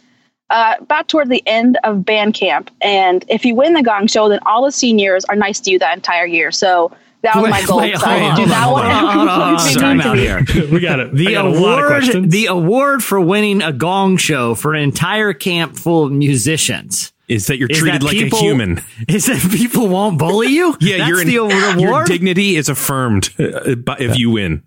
uh, 0.50 0.74
about 0.80 1.08
toward 1.08 1.28
the 1.30 1.42
end 1.46 1.78
of 1.84 2.04
band 2.04 2.34
camp. 2.34 2.70
And 2.82 3.24
if 3.28 3.44
you 3.44 3.54
win 3.54 3.72
the 3.74 3.82
Gong 3.82 4.06
Show, 4.06 4.28
then 4.28 4.40
all 4.44 4.64
the 4.64 4.72
seniors 4.72 5.24
are 5.26 5.36
nice 5.36 5.60
to 5.60 5.70
you 5.70 5.78
that 5.78 5.96
entire 5.96 6.26
year. 6.26 6.50
So 6.52 6.92
That 7.22 7.36
was 7.36 7.44
Wait, 7.44 7.50
my 7.50 7.62
goal. 7.66 7.78
wait, 7.78 7.96
so 7.98 8.06
I 8.06 8.18
hold 8.18 8.36
do 8.36 8.42
on, 8.42 8.48
not 8.48 8.62
hold 8.62 8.80
on, 8.80 8.90
hold 8.90 9.28
on, 9.28 9.28
hold 9.28 9.42
on, 9.42 9.58
to 9.58 9.74
be 9.74 9.80
time 9.80 9.96
mean 9.98 10.04
to 10.04 10.10
out 10.10 10.18
here. 10.18 10.66
we 10.72 10.80
got 10.80 11.00
it. 11.00 11.14
The 11.14 11.32
got 11.32 11.44
a 11.44 11.48
lot 11.48 11.56
of 11.56 11.58
award, 11.78 11.86
questions. 11.86 12.32
the 12.32 12.46
award 12.46 13.04
for 13.04 13.20
winning 13.20 13.62
a 13.62 13.72
gong 13.72 14.16
show 14.16 14.54
for 14.54 14.74
an 14.74 14.82
entire 14.82 15.32
camp 15.34 15.76
full 15.76 16.04
of 16.06 16.12
musicians 16.12 17.12
Is 17.28 17.46
that 17.46 17.58
you're 17.58 17.68
treated 17.68 18.00
that 18.00 18.06
like 18.06 18.16
people- 18.16 18.38
a 18.38 18.42
human? 18.42 18.80
Is 19.08 19.26
that 19.26 19.40
people 19.52 19.88
won't 19.88 20.18
bully 20.18 20.48
you? 20.48 20.76
Yeah, 20.80 20.96
That's 20.98 21.08
you're 21.10 21.20
in, 21.20 21.28
the 21.28 21.36
award. 21.36 21.78
your 21.80 22.04
dignity 22.04 22.56
is 22.56 22.68
affirmed 22.70 23.28
uh, 23.38 23.76
if 23.98 24.18
you 24.18 24.30
win. 24.30 24.62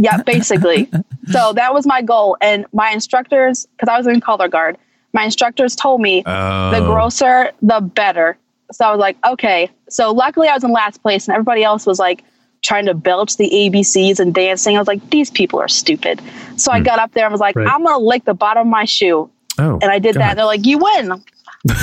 Yeah, 0.00 0.22
basically. 0.22 0.90
So 1.30 1.52
that 1.54 1.74
was 1.74 1.86
my 1.86 2.02
goal. 2.02 2.36
And 2.40 2.66
my 2.72 2.90
instructors, 2.90 3.66
because 3.76 3.88
I 3.88 3.98
was 3.98 4.06
in 4.06 4.20
color 4.20 4.48
guard, 4.48 4.78
my 5.12 5.24
instructors 5.24 5.74
told 5.74 6.00
me 6.00 6.22
Oh. 6.26 6.70
the 6.70 6.80
grosser, 6.80 7.52
the 7.62 7.80
better. 7.80 8.36
So 8.72 8.84
I 8.84 8.90
was 8.90 8.98
like, 9.00 9.16
okay. 9.26 9.70
So 9.88 10.12
luckily 10.12 10.48
I 10.48 10.54
was 10.54 10.64
in 10.64 10.72
last 10.72 11.02
place 11.02 11.26
and 11.26 11.34
everybody 11.34 11.62
else 11.62 11.86
was 11.86 11.98
like 11.98 12.24
trying 12.62 12.86
to 12.86 12.94
belch 12.94 13.36
the 13.36 13.48
ABCs 13.48 14.18
and 14.18 14.34
dancing. 14.34 14.76
I 14.76 14.80
was 14.80 14.88
like, 14.88 15.08
these 15.10 15.30
people 15.30 15.60
are 15.60 15.68
stupid. 15.68 16.20
So 16.56 16.72
I 16.72 16.78
hmm. 16.78 16.84
got 16.84 16.98
up 16.98 17.12
there 17.12 17.24
and 17.24 17.32
was 17.32 17.40
like, 17.40 17.56
Right. 17.56 17.68
I'm 17.68 17.82
going 17.82 17.94
to 17.98 18.04
lick 18.04 18.24
the 18.24 18.34
bottom 18.34 18.66
of 18.66 18.70
my 18.70 18.84
shoe. 18.84 19.30
Oh, 19.58 19.78
and 19.80 19.90
I 19.90 19.98
did 19.98 20.16
that. 20.16 20.30
And 20.30 20.38
they're 20.38 20.46
like, 20.46 20.66
you 20.66 20.78
win. 20.78 21.22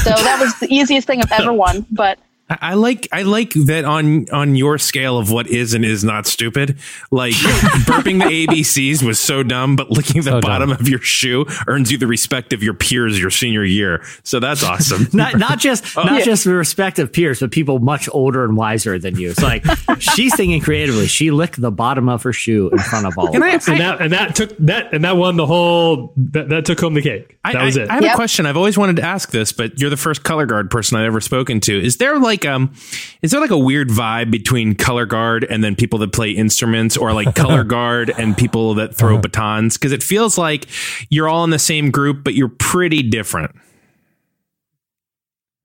So 0.04 0.10
that 0.10 0.38
was 0.40 0.60
the 0.60 0.68
easiest 0.74 1.08
thing 1.08 1.22
I've 1.22 1.32
ever 1.32 1.54
won. 1.54 1.86
But 1.90 2.20
I 2.62 2.72
I 2.72 2.74
like 2.76 3.08
I 3.12 3.22
like 3.24 3.54
that 3.54 3.86
on 3.86 4.30
on 4.32 4.56
your 4.56 4.78
scale 4.78 5.18
of 5.18 5.32
what 5.32 5.48
is 5.48 5.74
and 5.74 5.84
is 5.86 6.04
not 6.04 6.26
stupid. 6.28 6.78
Like 7.12 7.34
burping 7.86 8.20
the 8.20 8.48
ABCs 8.48 9.04
was 9.04 9.20
so 9.20 9.44
dumb, 9.44 9.76
but 9.76 9.90
licking 9.92 10.22
the 10.22 10.40
bottom 10.40 10.72
of 10.72 10.88
your 10.90 11.00
shoe 11.00 11.46
earns 11.68 11.92
you 11.92 11.98
the 11.98 12.08
respect 12.08 12.54
of 12.54 12.64
your 12.64 12.74
peers 12.74 13.20
your 13.20 13.30
senior 13.30 13.64
year. 13.64 14.04
So 14.24 14.40
that's 14.40 14.64
awesome. 14.64 15.08
Not 15.14 15.38
not 15.38 15.60
just 15.60 15.84
Oh. 15.98 16.04
not 16.04 16.20
Yeah. 16.20 16.26
just 16.26 16.44
the 16.46 16.54
respect 16.54 17.00
of 17.00 17.12
peers, 17.14 17.40
but 17.40 17.52
people 17.52 17.80
much 17.80 18.10
older 18.12 18.44
and 18.44 18.56
wiser 18.58 18.98
than 19.00 19.16
you. 19.18 19.30
It's 19.32 19.42
like 19.44 19.64
she's 20.00 20.36
thinking 20.36 20.62
creatively. 20.62 21.08
She 21.08 21.32
licked 21.32 21.60
the 21.62 21.72
bottom 21.72 22.10
of 22.10 22.24
her 22.24 22.34
shoe 22.34 22.70
in 22.72 22.80
front 22.80 23.06
of 23.06 23.18
all 23.18 23.36
of 23.36 23.42
us. 23.42 23.68
and 23.68 23.80
that 23.80 24.02
and 24.02 24.14
that 24.14 24.36
took 24.36 24.56
that 24.60 24.94
and 24.94 25.04
that 25.04 25.18
won 25.18 25.36
the 25.38 25.46
whole 25.46 26.14
that, 26.18 26.50
that 26.50 26.66
took 26.66 26.80
home 26.80 26.94
the 26.96 27.02
cake. 27.02 27.38
That 27.44 27.56
I, 27.58 27.66
was 27.66 27.78
I- 27.78 27.82
it. 27.84 27.90
I 27.90 27.94
have 27.96 28.04
a 28.06 28.16
question. 28.16 28.46
I've 28.46 28.58
always 28.58 28.78
wanted 28.78 28.96
to 28.98 29.04
ask 29.04 29.32
this, 29.32 29.52
but 29.52 29.80
you're 29.80 29.90
the 29.90 29.98
first 29.98 30.24
color 30.24 30.46
guard 30.46 30.72
person 30.72 30.98
I've 30.98 31.06
ever 31.06 31.22
spoken 31.22 31.60
to. 31.62 31.80
Is 31.84 31.98
there 31.98 32.18
like 32.20 32.43
um, 32.46 32.74
is 33.22 33.32
there 33.32 33.42
like 33.42 33.52
a 33.52 33.58
weird 33.58 33.90
vibe 33.90 34.32
between 34.32 34.76
color 34.76 35.06
guard 35.06 35.44
and 35.44 35.64
then 35.64 35.76
people 35.76 36.00
that 36.00 36.12
play 36.14 36.32
instruments, 36.32 36.98
or 36.98 37.14
like 37.14 37.36
color 37.36 37.64
guard 37.66 38.14
and 38.18 38.38
people 38.38 38.74
that 38.76 38.96
throw 38.96 39.18
batons? 39.18 39.78
Because 39.78 39.92
it 39.92 40.04
feels 40.04 40.38
like 40.38 40.68
you're 41.10 41.28
all 41.30 41.44
in 41.44 41.50
the 41.50 41.60
same 41.60 41.92
group, 41.92 42.24
but 42.24 42.34
you're 42.34 42.50
pretty 42.50 43.04
different. 43.04 43.56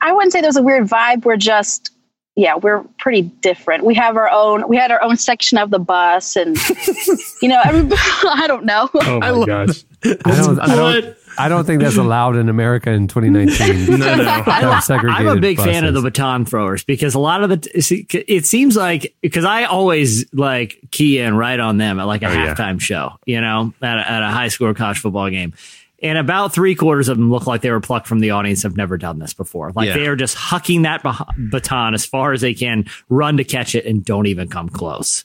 I 0.01 0.13
wouldn't 0.13 0.33
say 0.33 0.41
there's 0.41 0.57
a 0.57 0.63
weird 0.63 0.87
vibe. 0.87 1.25
We're 1.25 1.37
just, 1.37 1.91
yeah, 2.37 2.55
we're 2.57 2.85
pretty 2.99 3.23
different. 3.23 3.85
We 3.85 3.95
have 3.95 4.17
our 4.17 4.31
own, 4.31 4.69
we 4.69 4.77
had 4.77 4.93
our 4.93 5.03
own 5.03 5.17
section 5.17 5.59
of 5.59 5.71
the 5.71 5.81
bus, 5.81 6.37
and 6.37 6.57
you 7.43 7.49
know, 7.49 7.61
I 7.65 8.45
don't 8.47 8.65
know. 8.65 8.89
Oh 8.95 9.19
my 9.19 9.45
gosh! 9.45 9.85
I 10.05 10.15
don't, 10.23 10.61
I 10.61 10.77
don't, 10.77 11.17
I 11.39 11.49
don't 11.49 11.65
think 11.65 11.81
that's 11.83 11.97
allowed 11.97 12.37
in 12.37 12.49
America 12.49 12.91
in 12.91 13.09
2019. 13.09 13.99
No, 13.99 14.07
To 14.17 14.23
have 14.23 14.85
segregated 14.85 15.27
I'm 15.27 15.39
a 15.39 15.41
big 15.41 15.59
fan 15.59 15.85
of 15.85 15.95
the 15.95 16.03
baton 16.03 16.45
throwers 16.45 16.85
because 16.85 17.15
a 17.15 17.19
lot 17.19 17.43
of 17.43 17.51
the 17.63 17.81
see, 17.81 18.07
it 18.11 18.47
seems 18.47 18.77
like 18.77 19.15
because 19.21 19.45
I 19.45 19.65
always 19.65 20.33
like 20.35 20.79
key 20.91 21.19
in 21.19 21.37
right 21.37 21.59
on 21.59 21.77
them 21.79 21.99
at 22.01 22.05
like 22.05 22.23
a 22.23 22.27
Oh, 22.29 22.33
yeah. 22.33 22.55
halftime 22.55 22.81
show, 22.81 23.13
you 23.27 23.41
know, 23.41 23.73
at 23.83 23.99
a, 23.99 24.11
at 24.11 24.23
a 24.23 24.29
high 24.29 24.49
school 24.49 24.73
college 24.75 24.99
football 24.99 25.31
game. 25.31 25.55
And 26.01 26.17
about 26.17 26.53
three 26.55 26.75
quarters 26.77 27.09
of 27.09 27.17
them 27.17 27.29
look 27.31 27.47
like 27.49 27.61
they 27.61 27.73
were 27.73 27.81
plucked 27.81 28.07
from 28.07 28.21
the 28.21 28.31
audience. 28.31 28.63
Have 28.63 28.77
never 28.77 28.97
done 28.99 29.19
this 29.19 29.35
before. 29.35 29.73
Like 29.75 29.89
Yeah. 29.89 29.97
they 29.97 30.07
are 30.07 30.15
just 30.17 30.37
hucking 30.37 30.85
that 30.85 31.03
bah- 31.03 31.25
baton 31.51 31.95
as 31.95 32.07
far 32.07 32.33
as 32.33 32.41
they 32.41 32.55
can, 32.55 32.85
run 33.09 33.37
to 33.39 33.45
catch 33.45 33.75
it, 33.75 33.85
and 33.85 34.05
don't 34.05 34.27
even 34.27 34.49
come 34.49 34.69
close. 34.69 35.25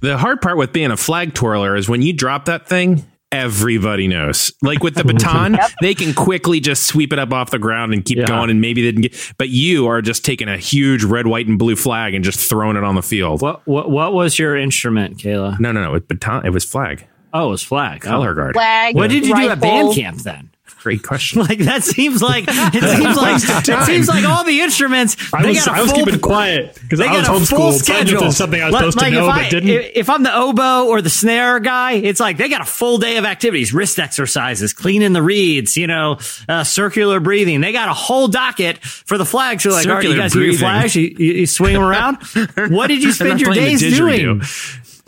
The 0.00 0.16
hard 0.18 0.40
part 0.40 0.56
with 0.56 0.72
being 0.72 0.90
a 0.90 0.96
flag 0.96 1.34
twirler 1.34 1.76
is 1.76 1.88
when 1.88 2.02
you 2.02 2.12
drop 2.12 2.44
that 2.46 2.68
thing, 2.68 3.04
everybody 3.40 4.08
knows. 4.08 4.52
Like 4.62 4.82
with 4.82 4.94
the 4.94 5.04
baton, 5.12 5.58
they 5.80 5.94
can 5.94 6.14
quickly 6.14 6.60
just 6.60 6.86
sweep 6.86 7.12
it 7.12 7.18
up 7.18 7.32
off 7.32 7.50
the 7.50 7.58
ground 7.58 7.92
and 7.92 8.04
keep 8.04 8.24
going, 8.26 8.50
and 8.50 8.60
maybe 8.60 8.82
they 8.82 8.92
didn't 8.92 9.02
get. 9.12 9.32
But 9.38 9.48
you 9.50 9.86
are 9.86 10.02
just 10.02 10.24
taking 10.24 10.48
a 10.48 10.56
huge 10.56 11.04
red, 11.04 11.26
white, 11.26 11.46
and 11.46 11.58
blue 11.58 11.76
flag 11.76 12.14
and 12.14 12.24
just 12.24 12.48
throwing 12.48 12.76
it 12.76 12.84
on 12.84 12.94
the 12.94 13.02
field. 13.02 13.42
What 13.42 13.66
what 13.66 13.90
what 13.90 14.12
was 14.12 14.38
your 14.38 14.56
instrument, 14.56 15.18
Kayla? 15.18 15.60
No, 15.60 15.72
no, 15.72 15.82
no. 15.82 15.94
It 15.94 16.08
baton. 16.08 16.44
It 16.46 16.50
was 16.50 16.64
flag. 16.64 17.06
Oh, 17.32 17.48
it 17.48 17.50
was 17.50 17.62
flag. 17.62 18.00
Color 18.00 18.30
Oh. 18.30 18.34
guard. 18.34 18.54
Flag. 18.54 18.94
What 18.94 19.10
did 19.10 19.26
you 19.26 19.34
do 19.36 19.48
at 19.50 19.60
band 19.60 19.94
camp 19.94 20.18
then? 20.18 20.50
Great 20.86 21.02
question. 21.02 21.40
Like 21.40 21.58
that 21.58 21.82
seems 21.82 22.22
like 22.22 22.44
it 22.46 22.54
seems 22.96 23.16
like 23.16 23.42
it 23.42 23.86
seems 23.86 24.06
like 24.06 24.24
all 24.24 24.44
the 24.44 24.60
instruments. 24.60 25.16
I 25.34 25.42
they 25.42 25.48
was 25.48 25.64
got 25.66 25.74
a 25.74 25.78
I 25.78 25.82
was 25.82 25.90
full- 25.90 26.04
keeping 26.04 26.20
quiet 26.20 26.78
because 26.80 27.00
They 27.00 27.08
I 27.08 27.18
was 27.18 27.26
got 27.26 27.42
a 27.42 27.46
full 27.46 27.58
homeschooled. 27.58 27.72
So 27.72 27.92
I 27.92 27.96
schedule. 27.96 28.20
there's 28.20 28.36
something 28.36 28.62
I 28.62 28.66
was 28.66 28.72
Like- 28.72 28.80
supposed 28.82 28.96
like 28.98 29.06
to 29.06 29.18
know 29.18 29.26
if 29.28 29.34
I, 29.34 29.42
but 29.42 29.50
didn't. 29.50 29.68
If, 29.68 29.90
if 29.96 30.10
I'm 30.10 30.22
the 30.22 30.32
oboe 30.32 30.86
or 30.86 31.02
the 31.02 31.10
snare 31.10 31.58
guy, 31.58 31.94
it's 31.94 32.20
like 32.20 32.36
they 32.36 32.48
got 32.48 32.60
a 32.60 32.64
full 32.64 32.98
day 32.98 33.16
of 33.16 33.24
activities, 33.24 33.74
wrist 33.74 33.98
exercises, 33.98 34.72
cleaning 34.72 35.12
the 35.12 35.22
reeds, 35.22 35.76
you 35.76 35.88
know, 35.88 36.18
uh, 36.48 36.62
circular 36.62 37.18
breathing. 37.18 37.62
They 37.62 37.72
got 37.72 37.88
a 37.88 37.92
whole 37.92 38.28
docket 38.28 38.78
for 38.78 39.18
the 39.18 39.24
flags. 39.26 39.64
You're 39.64 39.72
like, 39.74 39.88
all 39.88 39.94
right, 39.94 40.04
you 40.04 40.10
Circular 40.10 40.22
guys 40.22 40.34
hear 40.34 40.42
your 40.44 40.54
flags? 40.54 40.94
You, 40.94 41.02
you, 41.18 41.32
you 41.32 41.46
swing 41.46 41.72
them 41.72 41.82
around. 41.82 42.18
What 42.76 42.86
did 42.86 43.02
you 43.02 43.10
spend 43.10 43.40
your 43.40 43.54
days 43.54 43.80
doing? 43.80 44.40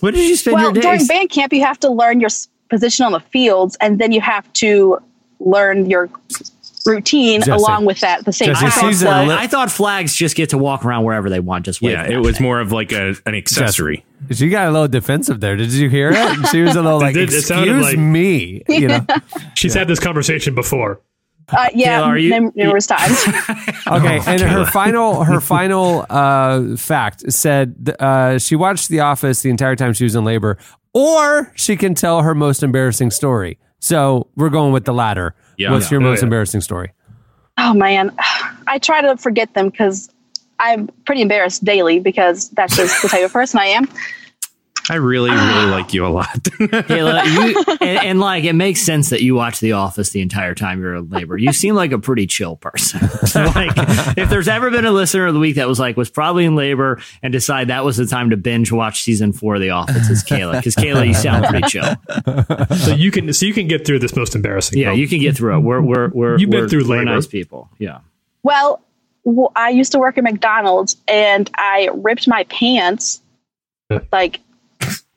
What 0.00 0.14
did 0.14 0.28
you 0.28 0.34
spend 0.34 0.54
well, 0.54 0.64
your 0.64 0.72
days? 0.72 0.84
Well, 0.84 0.96
during 0.96 1.06
band 1.06 1.30
camp, 1.30 1.52
you 1.52 1.62
have 1.62 1.78
to 1.80 1.88
learn 1.88 2.18
your 2.18 2.30
position 2.68 3.06
on 3.06 3.12
the 3.12 3.20
fields, 3.20 3.76
and 3.80 3.98
then 3.98 4.12
you 4.12 4.20
have 4.20 4.52
to 4.54 4.98
learn 5.40 5.88
your 5.88 6.08
routine 6.86 7.40
Jesse. 7.40 7.50
along 7.50 7.84
with 7.84 8.00
that 8.00 8.20
at 8.20 8.24
the 8.24 8.32
same 8.32 8.50
I 8.50 8.54
time. 8.54 8.70
thought, 8.70 8.94
So- 8.94 9.04
flag- 9.06 9.28
I 9.30 9.46
thought 9.46 9.70
flags 9.70 10.14
just 10.14 10.36
get 10.36 10.50
to 10.50 10.58
walk 10.58 10.84
around 10.84 11.04
wherever 11.04 11.28
they 11.28 11.40
want. 11.40 11.64
Just 11.66 11.82
wave 11.82 11.92
Yeah, 11.92 12.08
it 12.08 12.16
was 12.18 12.36
them. 12.36 12.44
more 12.44 12.60
of 12.60 12.72
like 12.72 12.92
a, 12.92 13.14
an 13.26 13.34
accessory. 13.34 14.04
She 14.30 14.48
got 14.48 14.68
a 14.68 14.70
little 14.70 14.88
defensive 14.88 15.40
there. 15.40 15.54
Did 15.56 15.72
you 15.72 15.88
hear 15.90 16.10
it? 16.14 16.46
She 16.50 16.62
was 16.62 16.76
a 16.76 16.82
little 16.82 16.98
like, 17.00 17.14
did. 17.14 17.32
It 17.32 17.42
sounded 17.42 17.76
"Excuse 17.76 17.82
like- 17.94 17.98
me," 17.98 18.62
you 18.68 18.88
know. 18.88 19.04
She's 19.54 19.74
had 19.74 19.86
this 19.88 20.00
conversation 20.00 20.54
before. 20.54 21.00
uh, 21.50 21.68
yeah, 21.74 22.00
Kayla, 22.00 22.06
are 22.06 22.18
you- 22.18 22.30
num- 22.30 22.52
numerous 22.54 22.86
times. 22.94 23.22
Okay, 23.86 24.20
and 24.26 24.40
her 24.40 24.64
final 24.66 25.24
her 25.24 25.40
final 25.40 26.06
uh, 26.08 26.76
fact 26.76 27.30
said 27.32 27.94
uh, 28.00 28.38
she 28.38 28.56
watched 28.56 28.88
The 28.88 29.00
Office 29.00 29.42
the 29.42 29.50
entire 29.50 29.76
time 29.76 29.92
she 29.92 30.04
was 30.04 30.14
in 30.14 30.24
labor, 30.24 30.56
or 30.94 31.52
she 31.54 31.76
can 31.76 31.94
tell 31.94 32.22
her 32.22 32.34
most 32.34 32.62
embarrassing 32.62 33.10
story. 33.10 33.58
So 33.80 34.28
we're 34.36 34.50
going 34.50 34.72
with 34.72 34.84
the 34.84 34.94
latter. 34.94 35.34
Yeah. 35.56 35.72
What's 35.72 35.90
your 35.90 36.00
most 36.00 36.20
yeah. 36.20 36.24
embarrassing 36.24 36.60
story? 36.60 36.92
oh 37.58 37.74
man, 37.74 38.16
I 38.66 38.78
try 38.78 39.02
to 39.02 39.16
forget 39.16 39.52
them 39.54 39.68
because 39.68 40.08
I'm 40.58 40.88
pretty 41.04 41.22
embarrassed 41.22 41.64
daily 41.64 42.00
because 42.00 42.48
that's 42.50 42.76
just 42.76 43.02
the 43.02 43.08
type 43.08 43.24
of 43.24 43.32
person 43.32 43.60
I 43.60 43.66
am. 43.66 43.88
I 44.90 44.96
really, 44.96 45.30
really 45.30 45.40
ah. 45.40 45.68
like 45.70 45.92
you 45.92 46.06
a 46.06 46.08
lot. 46.08 46.28
Kayla, 46.44 47.24
you, 47.26 47.64
and, 47.80 47.98
and 47.98 48.20
like 48.20 48.44
it 48.44 48.54
makes 48.54 48.80
sense 48.80 49.10
that 49.10 49.22
you 49.22 49.34
watch 49.34 49.60
The 49.60 49.72
Office 49.72 50.10
the 50.10 50.20
entire 50.20 50.54
time 50.54 50.80
you're 50.80 50.96
in 50.96 51.08
labor. 51.08 51.36
You 51.36 51.52
seem 51.52 51.74
like 51.74 51.92
a 51.92 51.98
pretty 51.98 52.26
chill 52.26 52.56
person. 52.56 53.00
like 53.34 53.72
if 54.16 54.30
there's 54.30 54.48
ever 54.48 54.70
been 54.70 54.84
a 54.84 54.90
listener 54.90 55.26
of 55.26 55.34
the 55.34 55.40
week 55.40 55.56
that 55.56 55.68
was 55.68 55.78
like 55.78 55.96
was 55.96 56.10
probably 56.10 56.44
in 56.44 56.56
labor 56.56 57.00
and 57.22 57.32
decide 57.32 57.68
that 57.68 57.84
was 57.84 57.96
the 57.96 58.06
time 58.06 58.30
to 58.30 58.36
binge 58.36 58.72
watch 58.72 59.02
season 59.02 59.32
four 59.32 59.56
of 59.56 59.60
The 59.60 59.70
Office, 59.70 60.10
it's 60.10 60.22
Kayla. 60.22 60.56
Because 60.56 60.74
Kayla, 60.74 61.06
you 61.06 61.14
sound 61.14 61.44
pretty 61.46 61.68
chill. 61.68 62.76
So 62.76 62.94
you 62.94 63.10
can 63.10 63.32
so 63.32 63.46
you 63.46 63.54
can 63.54 63.68
get 63.68 63.86
through 63.86 63.98
this 63.98 64.16
most 64.16 64.34
embarrassing. 64.34 64.78
Yeah, 64.78 64.86
moment. 64.86 65.00
you 65.00 65.08
can 65.08 65.20
get 65.20 65.36
through 65.36 65.56
it. 65.56 65.60
We're 65.60 65.80
we're 65.80 66.08
we're 66.08 66.38
You've 66.38 66.50
been 66.50 66.62
we're, 66.62 66.68
through 66.68 66.84
labor. 66.84 67.04
nice 67.04 67.26
people. 67.26 67.68
Yeah. 67.78 68.00
Well, 68.42 68.82
I 69.54 69.70
used 69.70 69.92
to 69.92 69.98
work 69.98 70.16
at 70.16 70.24
McDonald's 70.24 70.96
and 71.06 71.50
I 71.54 71.90
ripped 71.92 72.28
my 72.28 72.44
pants 72.44 73.20
like 74.12 74.40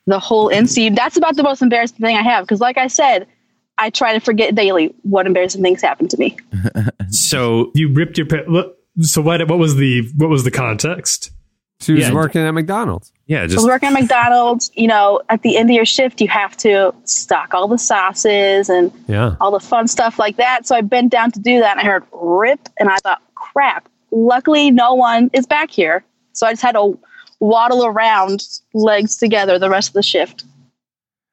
the 0.07 0.19
whole 0.19 0.49
inseam. 0.49 0.95
That's 0.95 1.17
about 1.17 1.35
the 1.35 1.43
most 1.43 1.61
embarrassing 1.61 1.97
thing 1.99 2.15
I 2.17 2.21
have 2.23 2.43
because, 2.45 2.59
like 2.59 2.77
I 2.77 2.87
said, 2.87 3.27
I 3.77 3.89
try 3.89 4.13
to 4.13 4.19
forget 4.19 4.55
daily 4.55 4.93
what 5.03 5.25
embarrassing 5.25 5.61
things 5.61 5.81
happen 5.81 6.07
to 6.09 6.17
me. 6.17 6.37
so 7.09 7.71
you 7.73 7.91
ripped 7.93 8.17
your 8.17 8.27
pa- 8.27 8.69
So 9.01 9.21
what? 9.21 9.47
What 9.47 9.59
was 9.59 9.75
the 9.75 10.03
what 10.17 10.29
was 10.29 10.43
the 10.43 10.51
context? 10.51 11.31
She 11.79 11.93
was 11.93 12.03
Yeah. 12.07 12.13
working 12.13 12.41
at 12.41 12.51
McDonald's. 12.51 13.11
yeah, 13.25 13.41
I 13.41 13.47
just 13.47 13.55
was 13.57 13.65
working 13.65 13.87
at 13.87 13.93
McDonald's. 13.93 14.69
You 14.75 14.87
know, 14.87 15.19
at 15.29 15.41
the 15.41 15.57
end 15.57 15.71
of 15.71 15.75
your 15.75 15.85
shift, 15.85 16.21
you 16.21 16.27
have 16.27 16.55
to 16.57 16.93
stock 17.05 17.55
all 17.55 17.67
the 17.67 17.79
sauces 17.79 18.69
and 18.69 18.91
Yeah. 19.07 19.35
all 19.41 19.49
the 19.49 19.59
fun 19.59 19.87
stuff 19.87 20.19
like 20.19 20.37
that. 20.37 20.67
So 20.67 20.75
I 20.75 20.81
bent 20.81 21.11
down 21.11 21.31
to 21.31 21.39
do 21.39 21.59
that, 21.59 21.77
and 21.77 21.79
I 21.79 21.91
heard 21.91 22.03
rip, 22.11 22.59
and 22.79 22.87
I 22.87 22.97
thought, 22.97 23.21
crap. 23.33 23.89
Luckily, 24.11 24.69
no 24.69 24.93
one 24.93 25.31
is 25.33 25.47
back 25.47 25.71
here, 25.71 26.03
so 26.33 26.45
I 26.45 26.51
just 26.51 26.61
had 26.61 26.73
to 26.73 26.99
waddle 27.41 27.85
around, 27.85 28.47
legs 28.73 29.17
together, 29.17 29.59
the 29.59 29.69
rest 29.69 29.89
of 29.89 29.93
the 29.95 30.03
shift. 30.03 30.45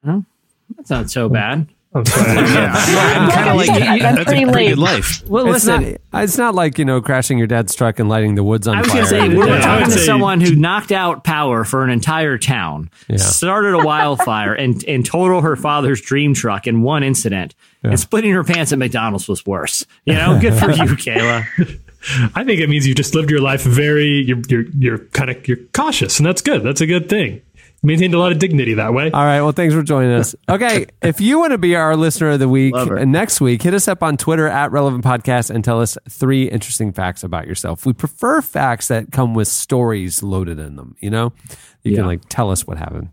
That's 0.03 0.89
not 0.89 1.09
so 1.09 1.29
bad. 1.29 1.67
I'm 1.93 2.05
sorry. 2.05 2.33
yeah, 2.35 2.71
I'm 2.75 3.31
kind 3.31 3.49
of 3.49 3.55
like 3.55 3.69
I've 3.71 3.99
that's 4.01 4.19
a 4.21 4.25
pretty 4.25 4.43
pretty 4.45 4.53
late. 4.53 4.69
good 4.69 4.77
life. 4.77 5.27
Well, 5.27 5.47
It's 5.47 5.65
listen. 5.65 5.97
not, 6.13 6.23
it's 6.23 6.37
not 6.37 6.53
like 6.53 6.77
you 6.77 6.85
know 6.85 7.01
crashing 7.01 7.39
your 7.39 7.47
dad's 7.47 7.73
truck 7.73 7.97
and 7.99 8.07
lighting 8.07 8.35
the 8.35 8.43
woods 8.43 8.67
on 8.67 8.77
I 8.77 8.81
was 8.81 8.89
fire. 8.91 9.01
going 9.01 9.05
to 9.05 9.09
say, 9.09 9.27
we 9.29 9.33
the 9.33 9.39
were 9.39 9.45
day. 9.47 9.51
I 9.53 9.55
would 9.55 9.61
talking 9.63 9.85
to 9.85 9.91
say- 9.99 10.05
someone 10.05 10.39
who 10.39 10.55
knocked 10.55 10.91
out 10.91 11.23
power 11.23 11.63
for 11.63 11.83
an 11.83 11.89
entire 11.89 12.37
town, 12.37 12.91
Yeah. 13.07 13.17
started 13.17 13.73
a 13.73 13.83
wildfire, 13.83 14.53
and, 14.53 14.83
and 14.87 15.03
totaled 15.03 15.43
her 15.43 15.55
father's 15.55 15.99
dream 15.99 16.35
truck 16.35 16.67
in 16.67 16.83
one 16.83 17.01
incident. 17.01 17.55
And 17.81 17.99
splitting 17.99 18.33
her 18.33 18.43
pants 18.43 18.71
at 18.71 18.77
McDonald's 18.77 19.27
was 19.27 19.45
worse. 19.45 19.85
You 20.05 20.13
know, 20.13 20.39
good 20.39 20.53
for 20.53 20.69
you, 20.69 20.83
Kayla. 20.95 21.79
I 22.35 22.43
think 22.43 22.61
it 22.61 22.69
means 22.69 22.87
you 22.87 22.95
just 22.95 23.13
lived 23.13 23.29
your 23.29 23.41
life 23.41 23.61
very. 23.63 24.21
You're 24.21 24.41
you're 24.47 24.65
you're 24.77 24.97
kind 25.09 25.29
of 25.29 25.47
you're 25.47 25.57
cautious, 25.73 26.17
and 26.19 26.25
that's 26.25 26.41
good. 26.41 26.63
That's 26.63 26.81
a 26.81 26.85
good 26.85 27.09
thing. 27.09 27.41
Maintained 27.81 28.13
a 28.13 28.19
lot 28.19 28.33
of 28.33 28.39
dignity 28.39 28.73
that 28.73 28.93
way. 28.93 29.09
All 29.09 29.23
right. 29.23 29.41
Well, 29.41 29.53
thanks 29.53 29.73
for 29.73 29.81
joining 29.81 30.11
us. 30.11 30.35
Okay. 30.49 30.85
if 31.01 31.21
you 31.21 31.39
want 31.39 31.51
to 31.51 31.57
be 31.57 31.77
our 31.77 31.95
listener 31.95 32.31
of 32.31 32.39
the 32.39 32.49
week 32.49 32.75
and 32.75 33.11
next 33.13 33.39
week, 33.39 33.61
hit 33.61 33.73
us 33.73 33.87
up 33.87 34.03
on 34.03 34.17
Twitter 34.17 34.47
at 34.47 34.73
Relevant 34.73 35.05
Podcast 35.05 35.49
and 35.49 35.63
tell 35.63 35.79
us 35.79 35.97
three 36.09 36.49
interesting 36.49 36.91
facts 36.91 37.23
about 37.23 37.47
yourself. 37.47 37.85
We 37.85 37.93
prefer 37.93 38.41
facts 38.41 38.89
that 38.89 39.13
come 39.13 39.33
with 39.33 39.47
stories 39.47 40.21
loaded 40.21 40.59
in 40.59 40.75
them. 40.75 40.97
You 40.99 41.09
know, 41.09 41.33
you 41.83 41.95
can 41.95 42.05
like 42.05 42.21
tell 42.27 42.51
us 42.51 42.67
what 42.67 42.77
happened. 42.77 43.09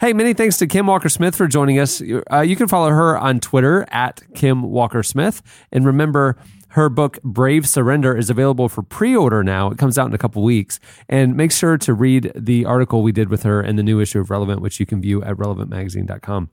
Hey, 0.00 0.12
many 0.12 0.32
thanks 0.32 0.56
to 0.58 0.68
Kim 0.68 0.86
Walker 0.86 1.08
Smith 1.08 1.34
for 1.34 1.48
joining 1.48 1.80
us. 1.80 2.00
Uh, 2.30 2.40
you 2.40 2.54
can 2.54 2.68
follow 2.68 2.90
her 2.90 3.18
on 3.18 3.40
Twitter 3.40 3.84
at 3.90 4.22
Kim 4.32 4.62
Walker 4.62 5.02
Smith. 5.02 5.42
And 5.72 5.84
remember, 5.84 6.36
her 6.68 6.88
book, 6.88 7.20
Brave 7.24 7.68
Surrender, 7.68 8.16
is 8.16 8.30
available 8.30 8.68
for 8.68 8.82
pre 8.82 9.16
order 9.16 9.42
now. 9.42 9.72
It 9.72 9.78
comes 9.78 9.98
out 9.98 10.06
in 10.06 10.14
a 10.14 10.18
couple 10.18 10.44
weeks. 10.44 10.78
And 11.08 11.36
make 11.36 11.50
sure 11.50 11.76
to 11.78 11.94
read 11.94 12.30
the 12.36 12.64
article 12.64 13.02
we 13.02 13.10
did 13.10 13.28
with 13.28 13.42
her 13.42 13.60
in 13.60 13.74
the 13.74 13.82
new 13.82 13.98
issue 13.98 14.20
of 14.20 14.30
Relevant, 14.30 14.60
which 14.60 14.78
you 14.78 14.86
can 14.86 15.00
view 15.00 15.20
at 15.24 15.36
relevantmagazine.com. 15.36 16.50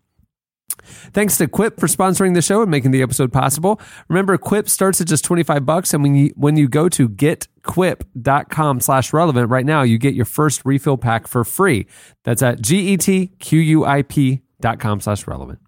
Thanks 0.84 1.38
to 1.38 1.47
Quip 1.47 1.80
for 1.80 1.88
sponsoring 1.88 2.34
the 2.34 2.41
show 2.41 2.61
and 2.61 2.69
making 2.69 2.91
the 2.91 3.02
episode 3.02 3.31
possible. 3.34 3.80
Remember, 4.07 4.38
Quip 4.38 4.69
starts 4.69 5.02
at 5.02 5.07
just 5.07 5.23
25 5.23 5.65
bucks. 5.65 5.93
And 5.93 6.03
when 6.03 6.15
you, 6.15 6.34
when 6.35 6.57
you 6.57 6.68
go 6.68 6.89
to 6.89 7.10
getquip.com 7.10 8.80
slash 8.80 9.14
relevant 9.14 9.49
right 9.49 9.65
now, 9.65 9.81
you 9.81 9.97
get 9.97 10.14
your 10.14 10.26
first 10.26 10.61
refill 10.65 10.97
pack 10.97 11.27
for 11.27 11.43
free. 11.43 11.88
That's 12.23 12.41
at 12.41 12.61
G-E-T-Q-U-I-P 12.61 14.41
dot 14.61 14.80
com 14.80 14.99
slash 14.99 15.27
relevant. 15.27 15.60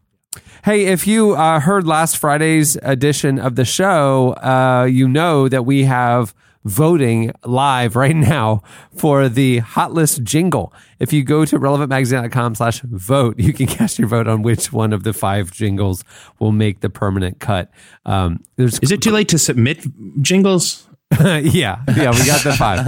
Hey, 0.63 0.85
if 0.85 1.07
you 1.07 1.33
uh, 1.33 1.59
heard 1.59 1.87
last 1.87 2.17
Friday's 2.17 2.77
edition 2.81 3.39
of 3.39 3.55
the 3.55 3.65
show, 3.65 4.33
uh, 4.33 4.87
you 4.89 5.07
know 5.07 5.47
that 5.47 5.65
we 5.65 5.83
have 5.83 6.33
voting 6.67 7.31
live 7.45 7.95
right 7.95 8.15
now 8.15 8.61
for 8.95 9.29
the 9.29 9.59
hot 9.59 9.93
list 9.93 10.23
jingle. 10.23 10.73
If 10.99 11.13
you 11.13 11.23
go 11.23 11.45
to 11.45 11.59
relevantmagazine.com 11.59 12.55
slash 12.55 12.81
vote, 12.81 13.39
you 13.39 13.53
can 13.53 13.67
cast 13.77 13.97
your 13.97 14.07
vote 14.07 14.27
on 14.27 14.41
which 14.41 14.71
one 14.71 14.93
of 14.93 15.03
the 15.03 15.13
five 15.13 15.51
jingles 15.51 16.03
will 16.39 16.51
make 16.51 16.81
the 16.81 16.89
permanent 16.89 17.39
cut. 17.39 17.71
Um, 18.05 18.43
there's 18.55 18.79
Is 18.79 18.91
it 18.91 19.01
too 19.01 19.11
late 19.11 19.29
to 19.29 19.39
submit 19.39 19.85
jingles? 20.21 20.87
yeah, 21.21 21.81
yeah, 21.95 22.11
we 22.11 22.25
got 22.25 22.43
the 22.43 22.53
five. 22.57 22.85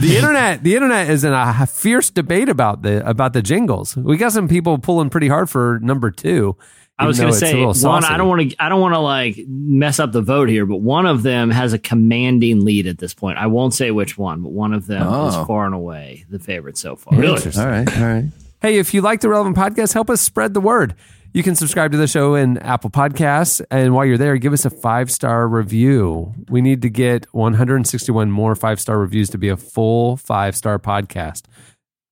the 0.00 0.16
internet, 0.16 0.64
the 0.64 0.74
internet 0.74 1.08
is 1.08 1.22
in 1.22 1.32
a 1.32 1.66
fierce 1.68 2.10
debate 2.10 2.48
about 2.48 2.82
the 2.82 3.08
about 3.08 3.32
the 3.32 3.42
jingles. 3.42 3.96
We 3.96 4.16
got 4.16 4.32
some 4.32 4.48
people 4.48 4.76
pulling 4.78 5.08
pretty 5.08 5.28
hard 5.28 5.48
for 5.48 5.78
number 5.80 6.10
two. 6.10 6.56
I 6.98 7.06
was 7.06 7.18
going 7.18 7.32
to 7.32 7.38
say 7.38 7.64
one. 7.64 8.04
I 8.04 8.16
don't 8.16 8.28
want 8.28 8.50
to. 8.50 8.56
I 8.62 8.68
don't 8.68 8.80
want 8.80 8.94
to 8.94 9.00
like 9.00 9.36
mess 9.48 9.98
up 9.98 10.12
the 10.12 10.22
vote 10.22 10.48
here, 10.48 10.64
but 10.64 10.76
one 10.76 11.06
of 11.06 11.22
them 11.24 11.50
has 11.50 11.72
a 11.72 11.78
commanding 11.78 12.64
lead 12.64 12.86
at 12.86 12.98
this 12.98 13.12
point. 13.14 13.36
I 13.38 13.48
won't 13.48 13.74
say 13.74 13.90
which 13.90 14.16
one, 14.16 14.42
but 14.42 14.52
one 14.52 14.72
of 14.72 14.86
them 14.86 15.02
Oh. 15.06 15.26
is 15.28 15.46
far 15.46 15.66
and 15.66 15.74
away 15.74 16.24
the 16.30 16.38
favorite 16.38 16.78
so 16.78 16.94
far. 16.94 17.14
Interesting. 17.22 17.60
All 17.64 17.68
right, 17.68 17.96
all 18.00 18.06
right. 18.06 18.24
Hey, 18.60 18.78
if 18.78 18.94
you 18.94 19.00
like 19.02 19.20
the 19.20 19.28
Relevant 19.28 19.56
Podcast, 19.56 19.92
help 19.92 20.08
us 20.08 20.20
spread 20.20 20.54
the 20.54 20.60
word. 20.60 20.94
You 21.32 21.42
can 21.42 21.56
subscribe 21.56 21.90
to 21.90 21.98
the 21.98 22.06
show 22.06 22.36
in 22.36 22.58
Apple 22.58 22.90
Podcasts. 22.90 23.60
And 23.72 23.92
while 23.92 24.04
you're 24.04 24.16
there, 24.16 24.36
give 24.36 24.52
us 24.52 24.64
a 24.64 24.70
five 24.70 25.10
star 25.10 25.48
review. 25.48 26.32
We 26.48 26.62
need 26.62 26.80
to 26.82 26.88
get 26.88 27.26
161 27.34 28.30
more 28.30 28.54
five 28.54 28.80
star 28.80 29.00
reviews 29.00 29.30
to 29.30 29.38
be 29.38 29.48
a 29.48 29.56
full 29.56 30.16
five 30.16 30.54
star 30.54 30.78
podcast. 30.78 31.42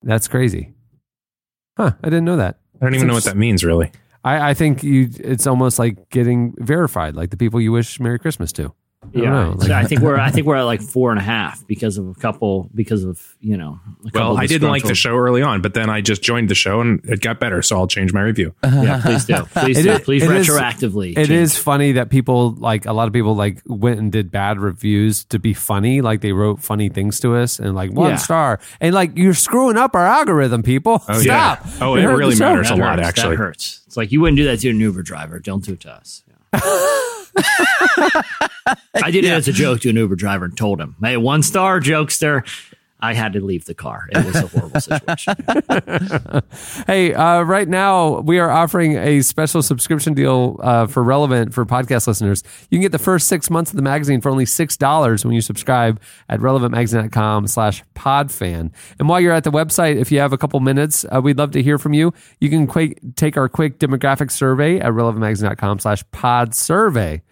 That's 0.02 0.26
crazy. 0.26 0.72
Huh. 1.76 1.92
I 2.02 2.06
didn't 2.08 2.24
know 2.24 2.36
that. 2.38 2.58
I 2.80 2.84
don't 2.86 2.96
even 2.96 3.06
know 3.06 3.14
what 3.14 3.24
that 3.24 3.36
means, 3.36 3.62
really. 3.64 3.92
I, 4.24 4.50
I 4.50 4.54
think 4.54 4.82
you. 4.82 5.08
it's 5.18 5.46
almost 5.46 5.78
like 5.78 6.10
getting 6.10 6.54
verified, 6.58 7.14
like 7.14 7.30
the 7.30 7.36
people 7.36 7.60
you 7.60 7.72
wish 7.72 7.98
Merry 8.00 8.18
Christmas 8.18 8.52
to. 8.52 8.72
I 9.02 9.06
don't 9.14 9.22
Yeah, 9.24 9.30
know. 9.30 9.52
so 9.58 9.66
Like- 9.66 9.70
I 9.72 9.84
think 9.84 10.00
we're 10.00 10.16
I 10.18 10.30
think 10.30 10.46
we're 10.46 10.54
at 10.56 10.62
like 10.62 10.80
four 10.80 11.10
and 11.10 11.18
a 11.18 11.22
half 11.22 11.66
because 11.66 11.98
of 11.98 12.08
a 12.08 12.14
couple 12.14 12.70
because 12.74 13.02
of 13.04 13.20
you 13.40 13.56
know. 13.56 13.80
A 14.06 14.10
couple 14.10 14.34
Well, 14.34 14.38
I 14.38 14.46
didn't 14.46 14.68
like 14.70 14.84
the 14.84 14.94
show 14.94 15.16
early 15.16 15.42
on, 15.42 15.60
but 15.60 15.74
then 15.74 15.90
I 15.90 16.00
just 16.00 16.22
joined 16.22 16.48
the 16.48 16.54
show 16.54 16.80
and 16.80 17.00
it 17.04 17.20
got 17.20 17.40
better, 17.40 17.62
so 17.62 17.76
I'll 17.78 17.88
change 17.88 18.12
my 18.12 18.20
review. 18.22 18.54
Yeah, 18.62 19.00
please 19.02 19.24
do. 19.24 19.34
Please 19.54 19.78
It 19.78 19.82
do. 19.82 19.90
is- 19.92 20.00
please 20.00 20.22
it 20.22 20.30
is- 20.30 20.48
retroactively. 20.48 21.10
It 21.12 21.14
change. 21.26 21.30
is 21.30 21.58
funny 21.58 21.92
that 21.92 22.10
people 22.10 22.52
like 22.52 22.86
a 22.86 22.92
lot 22.92 23.06
of 23.08 23.12
people 23.12 23.34
like 23.34 23.60
went 23.66 23.98
and 23.98 24.10
did 24.12 24.30
bad 24.30 24.58
reviews 24.60 25.24
to 25.26 25.38
be 25.38 25.52
funny. 25.52 26.00
Like 26.00 26.20
they 26.20 26.32
wrote 26.32 26.62
funny 26.62 26.88
things 26.88 27.18
to 27.20 27.34
us 27.36 27.58
and 27.58 27.74
like 27.74 27.90
one 27.92 28.10
Yeah. 28.10 28.16
star. 28.16 28.60
And 28.80 28.94
like 28.94 29.18
you're 29.18 29.34
screwing 29.34 29.76
up 29.76 29.94
our 29.96 30.06
algorithm, 30.06 30.62
people. 30.62 31.02
Oh, 31.08 31.20
yeah. 31.20 31.56
Oh, 31.80 31.94
We 31.94 32.02
it 32.02 32.06
really 32.06 32.30
the 32.30 32.36
show. 32.36 32.50
matters 32.50 32.70
a 32.70 32.74
That 32.76 32.80
lot, 32.80 32.96
hurts. 32.98 33.08
actually. 33.08 33.36
That 33.36 33.42
hurts. 33.42 33.80
It's 33.86 33.96
like 33.96 34.12
you 34.12 34.20
wouldn't 34.20 34.36
do 34.38 34.44
that 34.44 34.60
to 34.60 34.70
an 34.70 34.78
Uber 34.80 35.02
driver. 35.02 35.38
Don't 35.40 35.64
do 35.64 35.72
it 35.72 35.80
to 35.80 35.90
us. 35.92 36.22
I 37.36 39.10
did 39.10 39.24
it 39.24 39.30
as 39.30 39.48
a 39.48 39.52
joke 39.52 39.80
to 39.80 39.90
an 39.90 39.96
Uber 39.96 40.16
driver 40.16 40.44
and 40.44 40.56
told 40.56 40.80
him, 40.80 40.96
"Hey, 41.02 41.16
one 41.16 41.42
star 41.42 41.80
jokester." 41.80 42.44
I 43.02 43.14
had 43.14 43.32
to 43.32 43.40
leave 43.44 43.64
the 43.64 43.74
car. 43.74 44.08
It 44.12 44.24
was 44.24 44.36
a 44.36 44.46
horrible 44.46 44.80
situation. 44.80 45.34
Hey, 46.86 47.14
uh, 47.14 47.42
right 47.42 47.68
now 47.68 48.20
we 48.20 48.38
are 48.38 48.50
offering 48.50 48.96
a 48.96 49.22
special 49.22 49.62
subscription 49.62 50.14
deal 50.14 50.58
uh, 50.62 50.86
for 50.86 51.02
relevant 51.02 51.52
for 51.52 51.64
podcast 51.66 52.06
listeners. 52.06 52.42
You 52.70 52.78
can 52.78 52.82
get 52.82 52.92
the 52.92 52.98
first 52.98 53.28
six 53.28 53.50
months 53.50 53.70
of 53.70 53.76
the 53.76 53.82
magazine 53.82 54.20
for 54.20 54.30
only 54.30 54.46
six 54.46 54.76
dollars 54.76 55.24
when 55.24 55.34
you 55.34 55.40
subscribe 55.40 56.00
at 56.28 56.40
relevantmagazine.com 56.40 57.46
slash 57.48 57.82
podfan. 57.94 58.72
And 58.98 59.08
while 59.08 59.20
you're 59.20 59.32
at 59.32 59.44
the 59.44 59.50
website, 59.50 59.96
if 59.96 60.12
you 60.12 60.20
have 60.20 60.32
a 60.32 60.38
couple 60.38 60.60
minutes, 60.60 61.04
uh, 61.14 61.20
we'd 61.20 61.38
love 61.38 61.50
to 61.52 61.62
hear 61.62 61.78
from 61.78 61.92
you. 61.92 62.12
You 62.40 62.50
can 62.50 62.66
take 63.14 63.36
our 63.36 63.48
quick 63.48 63.78
demographic 63.78 64.30
survey 64.30 64.78
at 64.78 64.92
relevantmagazine.com 64.92 65.80
slash 65.80 66.04
pod 66.12 66.54
survey. 66.54 67.22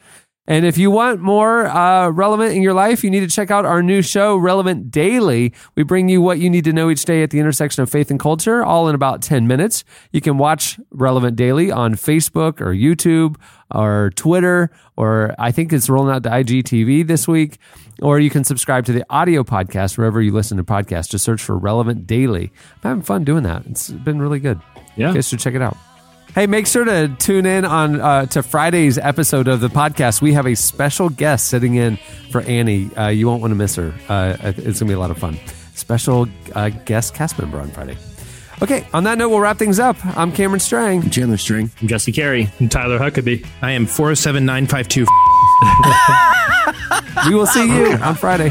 And 0.50 0.66
if 0.66 0.76
you 0.76 0.90
want 0.90 1.20
more 1.20 1.68
uh, 1.68 2.08
relevant 2.08 2.56
in 2.56 2.60
your 2.60 2.74
life, 2.74 3.04
you 3.04 3.10
need 3.10 3.20
to 3.20 3.28
check 3.28 3.52
out 3.52 3.64
our 3.64 3.84
new 3.84 4.02
show, 4.02 4.36
Relevant 4.36 4.90
Daily. 4.90 5.54
We 5.76 5.84
bring 5.84 6.08
you 6.08 6.20
what 6.20 6.40
you 6.40 6.50
need 6.50 6.64
to 6.64 6.72
know 6.72 6.90
each 6.90 7.04
day 7.04 7.22
at 7.22 7.30
the 7.30 7.38
intersection 7.38 7.84
of 7.84 7.88
faith 7.88 8.10
and 8.10 8.18
culture, 8.18 8.64
all 8.64 8.88
in 8.88 8.96
about 8.96 9.22
10 9.22 9.46
minutes. 9.46 9.84
You 10.10 10.20
can 10.20 10.38
watch 10.38 10.80
Relevant 10.90 11.36
Daily 11.36 11.70
on 11.70 11.94
Facebook 11.94 12.60
or 12.60 12.74
YouTube 12.74 13.36
or 13.72 14.10
Twitter, 14.16 14.72
or 14.96 15.36
I 15.38 15.52
think 15.52 15.72
it's 15.72 15.88
rolling 15.88 16.12
out 16.12 16.24
to 16.24 16.30
IGTV 16.30 17.06
this 17.06 17.28
week. 17.28 17.58
Or 18.02 18.18
you 18.18 18.28
can 18.28 18.42
subscribe 18.42 18.86
to 18.86 18.92
the 18.92 19.04
audio 19.08 19.44
podcast 19.44 19.96
wherever 19.96 20.20
you 20.20 20.32
listen 20.32 20.56
to 20.56 20.64
podcasts. 20.64 21.10
Just 21.10 21.24
search 21.24 21.40
for 21.40 21.56
Relevant 21.56 22.08
Daily. 22.08 22.50
I'm 22.82 22.88
having 22.88 23.02
fun 23.04 23.22
doing 23.22 23.44
that. 23.44 23.66
It's 23.66 23.90
been 23.90 24.20
really 24.20 24.40
good. 24.40 24.60
Yeah. 24.96 25.10
You 25.10 25.14
guys 25.14 25.28
should 25.28 25.38
check 25.38 25.54
it 25.54 25.62
out. 25.62 25.76
Hey, 26.34 26.46
make 26.46 26.66
sure 26.68 26.84
to 26.84 27.08
tune 27.18 27.44
in 27.44 27.64
on 27.64 28.00
uh, 28.00 28.26
to 28.26 28.42
Friday's 28.42 28.98
episode 28.98 29.48
of 29.48 29.60
the 29.60 29.68
podcast. 29.68 30.22
We 30.22 30.32
have 30.34 30.46
a 30.46 30.54
special 30.54 31.08
guest 31.08 31.48
sitting 31.48 31.74
in 31.74 31.96
for 32.30 32.40
Annie. 32.42 32.94
Uh, 32.94 33.08
you 33.08 33.26
won't 33.26 33.40
want 33.40 33.50
to 33.50 33.56
miss 33.56 33.74
her. 33.74 33.92
Uh, 34.08 34.36
it's 34.56 34.78
gonna 34.78 34.90
be 34.90 34.94
a 34.94 34.98
lot 34.98 35.10
of 35.10 35.18
fun. 35.18 35.38
Special 35.74 36.28
uh, 36.54 36.68
guest 36.68 37.14
cast 37.14 37.36
member 37.38 37.58
on 37.58 37.70
Friday. 37.70 37.96
Okay, 38.62 38.86
on 38.92 39.04
that 39.04 39.18
note, 39.18 39.30
we'll 39.30 39.40
wrap 39.40 39.58
things 39.58 39.80
up. 39.80 39.96
I'm 40.16 40.30
Cameron 40.30 40.60
Strang. 40.60 41.02
I'm 41.02 41.10
Chandler 41.10 41.36
Strang. 41.36 41.70
I'm 41.80 41.88
Jesse 41.88 42.12
Carey. 42.12 42.48
I'm 42.60 42.68
Tyler 42.68 42.98
Huckabee. 42.98 43.44
I 43.60 43.72
am 43.72 43.86
407952. 43.86 45.06
We 47.26 47.34
will 47.34 47.46
see 47.46 47.66
you 47.66 47.92
on 47.96 48.14
Friday. 48.14 48.50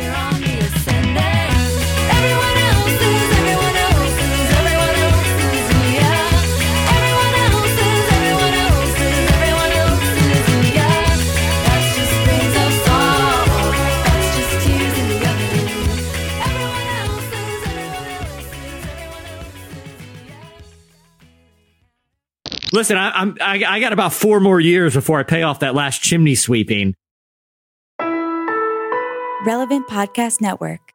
Listen, 22.71 22.97
I, 22.97 23.11
I'm 23.11 23.37
I, 23.41 23.63
I 23.67 23.79
got 23.79 23.93
about 23.93 24.13
four 24.13 24.39
more 24.39 24.59
years 24.59 24.93
before 24.93 25.19
I 25.19 25.23
pay 25.23 25.43
off 25.43 25.59
that 25.59 25.75
last 25.75 26.01
chimney 26.01 26.35
sweeping. 26.35 26.95
Relevant 29.45 29.87
Podcast 29.87 30.39
Network. 30.39 30.90